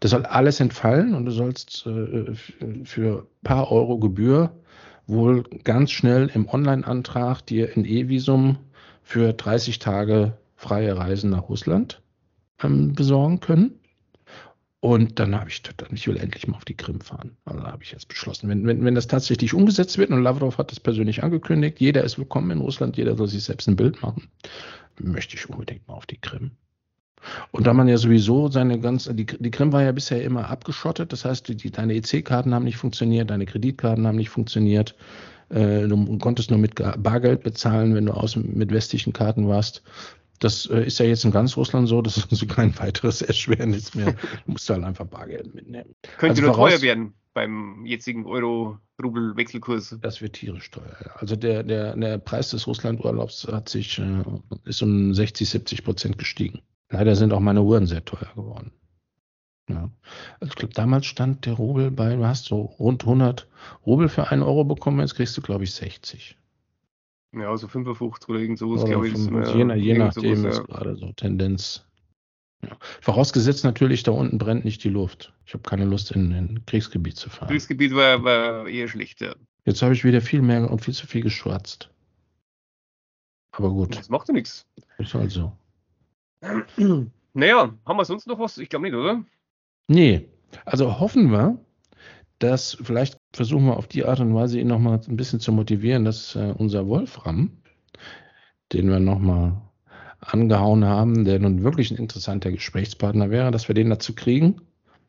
Das 0.00 0.10
soll 0.10 0.26
alles 0.26 0.60
entfallen 0.60 1.14
und 1.14 1.24
du 1.24 1.32
sollst 1.32 1.86
äh, 1.86 2.34
für 2.84 3.18
ein 3.18 3.42
paar 3.42 3.70
Euro 3.72 3.98
Gebühr 3.98 4.52
wohl 5.06 5.44
ganz 5.64 5.90
schnell 5.90 6.30
im 6.34 6.48
Online-Antrag 6.48 7.42
dir 7.42 7.70
ein 7.76 7.84
E-Visum 7.84 8.58
für 9.02 9.32
30 9.32 9.78
Tage 9.78 10.36
freie 10.56 10.96
Reisen 10.96 11.30
nach 11.30 11.48
Russland 11.48 12.02
ähm, 12.62 12.94
besorgen 12.94 13.40
können. 13.40 13.78
Und 14.80 15.18
dann 15.18 15.34
habe 15.34 15.50
ich 15.50 15.62
dann, 15.62 15.88
ich 15.92 16.06
will 16.06 16.16
endlich 16.16 16.46
mal 16.46 16.56
auf 16.56 16.64
die 16.64 16.76
Krim 16.76 17.00
fahren. 17.00 17.36
Also 17.44 17.62
habe 17.62 17.82
ich 17.82 17.92
jetzt 17.92 18.08
beschlossen. 18.08 18.48
Wenn, 18.48 18.66
wenn, 18.66 18.84
wenn 18.84 18.94
das 18.94 19.08
tatsächlich 19.08 19.54
umgesetzt 19.54 19.98
wird, 19.98 20.10
und 20.10 20.22
Lavrov 20.22 20.58
hat 20.58 20.70
das 20.70 20.80
persönlich 20.80 21.22
angekündigt, 21.24 21.80
jeder 21.80 22.04
ist 22.04 22.18
willkommen 22.18 22.50
in 22.50 22.60
Russland, 22.60 22.96
jeder 22.96 23.16
soll 23.16 23.26
sich 23.26 23.44
selbst 23.44 23.68
ein 23.68 23.76
Bild 23.76 24.00
machen, 24.02 24.28
möchte 25.00 25.36
ich 25.36 25.48
unbedingt 25.48 25.86
mal 25.88 25.94
auf 25.94 26.06
die 26.06 26.20
Krim. 26.20 26.52
Und 27.50 27.66
da 27.66 27.72
man 27.72 27.88
ja 27.88 27.96
sowieso 27.96 28.48
seine 28.48 28.78
ganze, 28.78 29.14
die, 29.14 29.26
die 29.26 29.50
Krim 29.50 29.72
war 29.72 29.82
ja 29.82 29.92
bisher 29.92 30.22
immer 30.22 30.48
abgeschottet, 30.48 31.12
das 31.12 31.24
heißt, 31.24 31.48
die, 31.48 31.70
deine 31.70 31.94
EC-Karten 31.94 32.54
haben 32.54 32.64
nicht 32.64 32.76
funktioniert, 32.76 33.30
deine 33.30 33.46
Kreditkarten 33.46 34.06
haben 34.06 34.16
nicht 34.16 34.30
funktioniert, 34.30 34.94
äh, 35.48 35.86
du 35.86 36.18
konntest 36.18 36.50
nur 36.50 36.58
mit 36.58 36.74
Bargeld 36.74 37.42
bezahlen, 37.42 37.94
wenn 37.94 38.06
du 38.06 38.12
aus, 38.12 38.36
mit 38.36 38.72
westlichen 38.72 39.12
Karten 39.12 39.48
warst. 39.48 39.82
Das 40.38 40.66
äh, 40.66 40.84
ist 40.84 40.98
ja 40.98 41.06
jetzt 41.06 41.24
in 41.24 41.30
ganz 41.30 41.56
Russland 41.56 41.88
so, 41.88 42.02
das 42.02 42.16
ist 42.16 42.28
also 42.30 42.46
kein 42.46 42.78
weiteres 42.78 43.22
Erschwernis 43.22 43.94
mehr. 43.94 44.12
Du 44.12 44.52
musst 44.52 44.68
halt 44.68 44.84
einfach 44.84 45.06
Bargeld 45.06 45.54
mitnehmen. 45.54 45.94
Könnte 46.18 46.42
also 46.42 46.42
nur 46.42 46.54
teuer 46.54 46.82
werden 46.82 47.14
beim 47.32 47.84
jetzigen 47.84 48.24
Euro-Rubel-Wechselkurs. 48.24 49.98
Das 50.00 50.22
wird 50.22 50.34
tierisch 50.34 50.70
teuer. 50.70 50.96
Also 51.16 51.36
der, 51.36 51.62
der, 51.62 51.94
der 51.94 52.18
Preis 52.18 52.50
des 52.50 52.66
Russland-Urlaubs 52.66 53.46
hat 53.50 53.68
sich, 53.68 53.98
äh, 53.98 54.22
ist 54.64 54.82
um 54.82 55.12
60, 55.12 55.48
70 55.48 55.84
Prozent 55.84 56.18
gestiegen. 56.18 56.62
Leider 56.90 57.16
sind 57.16 57.32
auch 57.32 57.40
meine 57.40 57.62
Uhren 57.62 57.86
sehr 57.86 58.04
teuer 58.04 58.30
geworden. 58.34 58.72
Ja. 59.68 59.90
Also 60.38 60.50
ich 60.50 60.56
glaube, 60.56 60.74
damals 60.74 61.06
stand 61.06 61.44
der 61.46 61.54
Rubel 61.54 61.90
bei, 61.90 62.14
du 62.14 62.24
hast 62.24 62.44
so 62.44 62.60
rund 62.60 63.02
100 63.02 63.48
Rubel 63.84 64.08
für 64.08 64.28
einen 64.28 64.42
Euro 64.42 64.64
bekommen, 64.64 65.00
jetzt 65.00 65.16
kriegst 65.16 65.36
du, 65.36 65.42
glaube 65.42 65.64
ich, 65.64 65.74
60. 65.74 66.36
Ja, 67.32 67.50
also 67.50 67.66
55 67.66 68.28
oder 68.28 68.38
irgend 68.38 68.58
sowas, 68.58 68.84
glaube 68.84 69.08
ich. 69.08 69.14
je, 69.14 69.74
je 69.74 69.98
nachdem 69.98 70.46
ist 70.46 70.64
gerade 70.64 70.96
so 70.96 71.12
Tendenz. 71.12 71.84
Ja. 72.62 72.76
Vorausgesetzt 73.00 73.64
natürlich, 73.64 74.04
da 74.04 74.12
unten 74.12 74.38
brennt 74.38 74.64
nicht 74.64 74.82
die 74.84 74.88
Luft. 74.88 75.34
Ich 75.44 75.52
habe 75.52 75.62
keine 75.62 75.84
Lust, 75.84 76.12
in 76.12 76.32
ein 76.32 76.62
Kriegsgebiet 76.66 77.16
zu 77.16 77.28
fahren. 77.28 77.48
Kriegsgebiet 77.48 77.94
war, 77.94 78.22
war 78.22 78.68
eher 78.68 78.88
schlecht, 78.88 79.20
ja. 79.20 79.34
Jetzt 79.64 79.82
habe 79.82 79.94
ich 79.94 80.04
wieder 80.04 80.20
viel 80.20 80.42
mehr 80.42 80.70
und 80.70 80.80
viel 80.80 80.94
zu 80.94 81.06
viel 81.06 81.22
geschwatzt. 81.22 81.90
Aber 83.50 83.70
gut. 83.70 83.96
Das 83.96 84.08
macht 84.08 84.28
ja 84.28 84.34
nichts. 84.34 84.64
Ist 84.98 85.14
halt 85.14 85.32
so. 85.32 85.52
Naja, 87.36 87.74
haben 87.84 87.98
wir 87.98 88.04
sonst 88.06 88.26
noch 88.26 88.38
was? 88.38 88.56
Ich 88.56 88.70
glaube 88.70 88.86
nicht, 88.86 88.94
oder? 88.94 89.22
Nee. 89.88 90.26
Also 90.64 90.98
hoffen 90.98 91.30
wir, 91.30 91.58
dass 92.38 92.78
vielleicht 92.82 93.18
versuchen 93.34 93.66
wir 93.66 93.76
auf 93.76 93.88
die 93.88 94.06
Art 94.06 94.20
und 94.20 94.34
Weise 94.34 94.58
ihn 94.58 94.68
nochmal 94.68 95.00
ein 95.06 95.18
bisschen 95.18 95.38
zu 95.38 95.52
motivieren, 95.52 96.06
dass 96.06 96.34
äh, 96.34 96.54
unser 96.56 96.86
Wolfram, 96.86 97.50
den 98.72 98.88
wir 98.88 99.00
nochmal 99.00 99.60
angehauen 100.20 100.86
haben, 100.86 101.26
der 101.26 101.38
nun 101.38 101.62
wirklich 101.62 101.90
ein 101.90 101.98
interessanter 101.98 102.50
Gesprächspartner 102.50 103.30
wäre, 103.30 103.50
dass 103.50 103.68
wir 103.68 103.74
den 103.74 103.90
dazu 103.90 104.14
kriegen, 104.14 104.62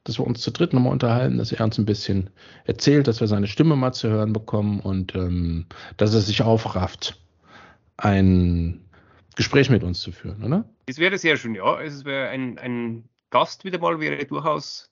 dass 0.04 0.20
wir 0.20 0.28
uns 0.28 0.42
zu 0.42 0.52
dritt 0.52 0.74
nochmal 0.74 0.92
unterhalten, 0.92 1.38
dass 1.38 1.54
er 1.54 1.64
uns 1.64 1.78
ein 1.78 1.86
bisschen 1.86 2.30
erzählt, 2.66 3.08
dass 3.08 3.22
wir 3.22 3.28
seine 3.28 3.48
Stimme 3.48 3.78
mal 3.78 3.94
zu 3.94 4.10
hören 4.10 4.34
bekommen 4.34 4.82
und 4.82 5.16
ähm, 5.16 5.66
dass 5.96 6.14
er 6.14 6.20
sich 6.22 6.42
aufrafft, 6.42 7.20
ein 7.98 8.82
Gespräch 9.38 9.70
mit 9.70 9.84
uns 9.84 10.02
zu 10.02 10.12
führen, 10.12 10.44
oder? 10.44 10.68
Das 10.88 10.98
wäre 10.98 11.18
sehr 11.18 11.38
schön, 11.38 11.56
ja. 11.56 11.80
Es 11.80 12.04
wäre 12.04 12.30
ein, 12.30 12.58
ein 12.58 13.08
Gast 13.30 13.64
wieder 13.64 13.80
mal, 13.80 14.00
wäre 14.00 14.26
durchaus 14.26 14.92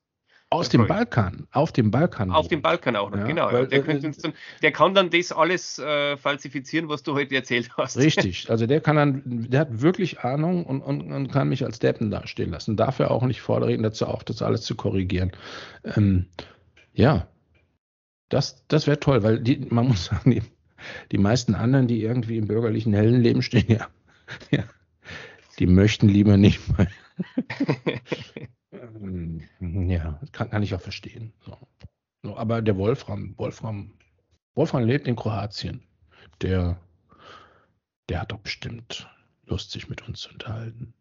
aus 0.51 0.69
dem 0.69 0.85
Balkan, 0.85 1.47
auf 1.51 1.71
dem 1.71 1.89
Balkan. 1.89 2.31
Auf 2.31 2.47
dem 2.47 2.61
Balkan 2.61 2.95
auch 2.95 3.09
noch, 3.09 3.17
ja, 3.17 3.25
genau. 3.25 3.51
Weil, 3.51 3.67
der, 3.67 3.85
äh, 3.87 4.05
uns 4.05 4.17
dann, 4.19 4.33
der 4.61 4.71
kann 4.71 4.93
dann 4.93 5.09
das 5.09 5.31
alles 5.31 5.79
äh, 5.79 6.15
falsifizieren, 6.17 6.87
was 6.87 7.01
du 7.01 7.13
heute 7.13 7.35
erzählt 7.35 7.71
hast. 7.77 7.97
Richtig, 7.97 8.45
also 8.49 8.67
der 8.67 8.79
kann 8.79 8.95
dann, 8.95 9.49
der 9.49 9.61
hat 9.61 9.81
wirklich 9.81 10.19
Ahnung 10.19 10.65
und, 10.65 10.81
und, 10.81 11.11
und 11.11 11.31
kann 11.31 11.49
mich 11.49 11.65
als 11.65 11.79
Deppen 11.79 12.11
dastehen 12.11 12.51
lassen. 12.51 12.77
Dafür 12.77 13.11
auch 13.11 13.23
nicht 13.23 13.41
vorreden 13.41 13.81
dazu 13.81 14.05
auf, 14.05 14.23
das 14.23 14.43
alles 14.43 14.61
zu 14.61 14.75
korrigieren. 14.75 15.31
Ähm, 15.83 16.27
ja, 16.93 17.27
das, 18.29 18.65
das 18.67 18.85
wäre 18.85 18.99
toll, 18.99 19.23
weil 19.23 19.39
die, 19.39 19.65
man 19.69 19.87
muss 19.87 20.05
sagen, 20.05 20.31
die, 20.31 20.43
die 21.11 21.17
meisten 21.17 21.55
anderen, 21.55 21.87
die 21.87 22.01
irgendwie 22.01 22.37
im 22.37 22.47
bürgerlichen 22.47 22.93
hellen 22.93 23.21
Leben 23.21 23.41
stehen, 23.41 23.65
ja, 23.67 23.87
ja 24.51 24.63
die 25.59 25.67
möchten 25.67 26.07
lieber 26.07 26.37
nicht 26.37 26.61
mal. 26.69 26.87
Ähm, 28.71 29.41
ja, 29.61 30.19
kann, 30.33 30.49
kann 30.49 30.61
ich 30.61 30.75
auch 30.75 30.81
verstehen. 30.81 31.31
So. 31.45 31.57
So, 32.23 32.35
aber 32.35 32.61
der 32.61 32.75
Wolfram, 32.75 33.33
Wolfram, 33.37 33.93
Wolfram 34.53 34.83
lebt 34.83 35.07
in 35.07 35.15
Kroatien. 35.15 35.81
Der, 36.41 36.77
der 38.09 38.19
hat 38.19 38.33
doch 38.33 38.39
bestimmt 38.39 39.09
Lust, 39.45 39.71
sich 39.71 39.87
mit 39.87 40.05
uns 40.05 40.19
zu 40.19 40.31
unterhalten. 40.31 40.93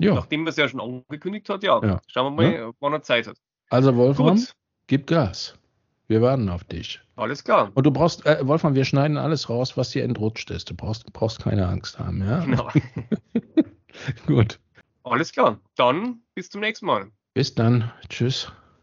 Ja. 0.00 0.14
Nachdem 0.14 0.44
er 0.44 0.50
es 0.50 0.56
ja 0.56 0.68
schon 0.68 0.80
angekündigt 0.80 1.48
hat, 1.48 1.62
ja. 1.62 1.80
ja. 1.84 2.00
Schauen 2.08 2.36
wir 2.36 2.42
mal, 2.42 2.52
ja. 2.52 2.72
wann 2.80 2.94
er 2.94 3.02
Zeit 3.02 3.28
hat. 3.28 3.36
Also 3.70 3.94
Wolfram, 3.94 4.34
Gut. 4.34 4.56
gib 4.88 5.06
Gas. 5.06 5.56
Wir 6.08 6.22
warten 6.22 6.48
auf 6.48 6.64
dich. 6.64 7.00
Alles 7.16 7.44
klar. 7.44 7.70
Und 7.74 7.84
du 7.84 7.90
brauchst, 7.90 8.24
äh, 8.24 8.38
Wolfram, 8.46 8.74
wir 8.74 8.86
schneiden 8.86 9.18
alles 9.18 9.50
raus, 9.50 9.76
was 9.76 9.90
dir 9.90 10.04
entrutscht 10.04 10.50
ist. 10.50 10.70
Du 10.70 10.74
brauchst, 10.74 11.12
brauchst 11.12 11.40
keine 11.40 11.68
Angst 11.68 11.98
haben, 11.98 12.24
ja? 12.24 12.40
Genau. 12.44 12.70
Gut. 14.26 14.58
Alles 15.04 15.32
klar. 15.32 15.60
Dann 15.76 16.20
bis 16.34 16.48
zum 16.48 16.62
nächsten 16.62 16.86
Mal. 16.86 17.10
Bis 17.34 17.54
dann. 17.54 17.92
Tschüss. 18.08 18.50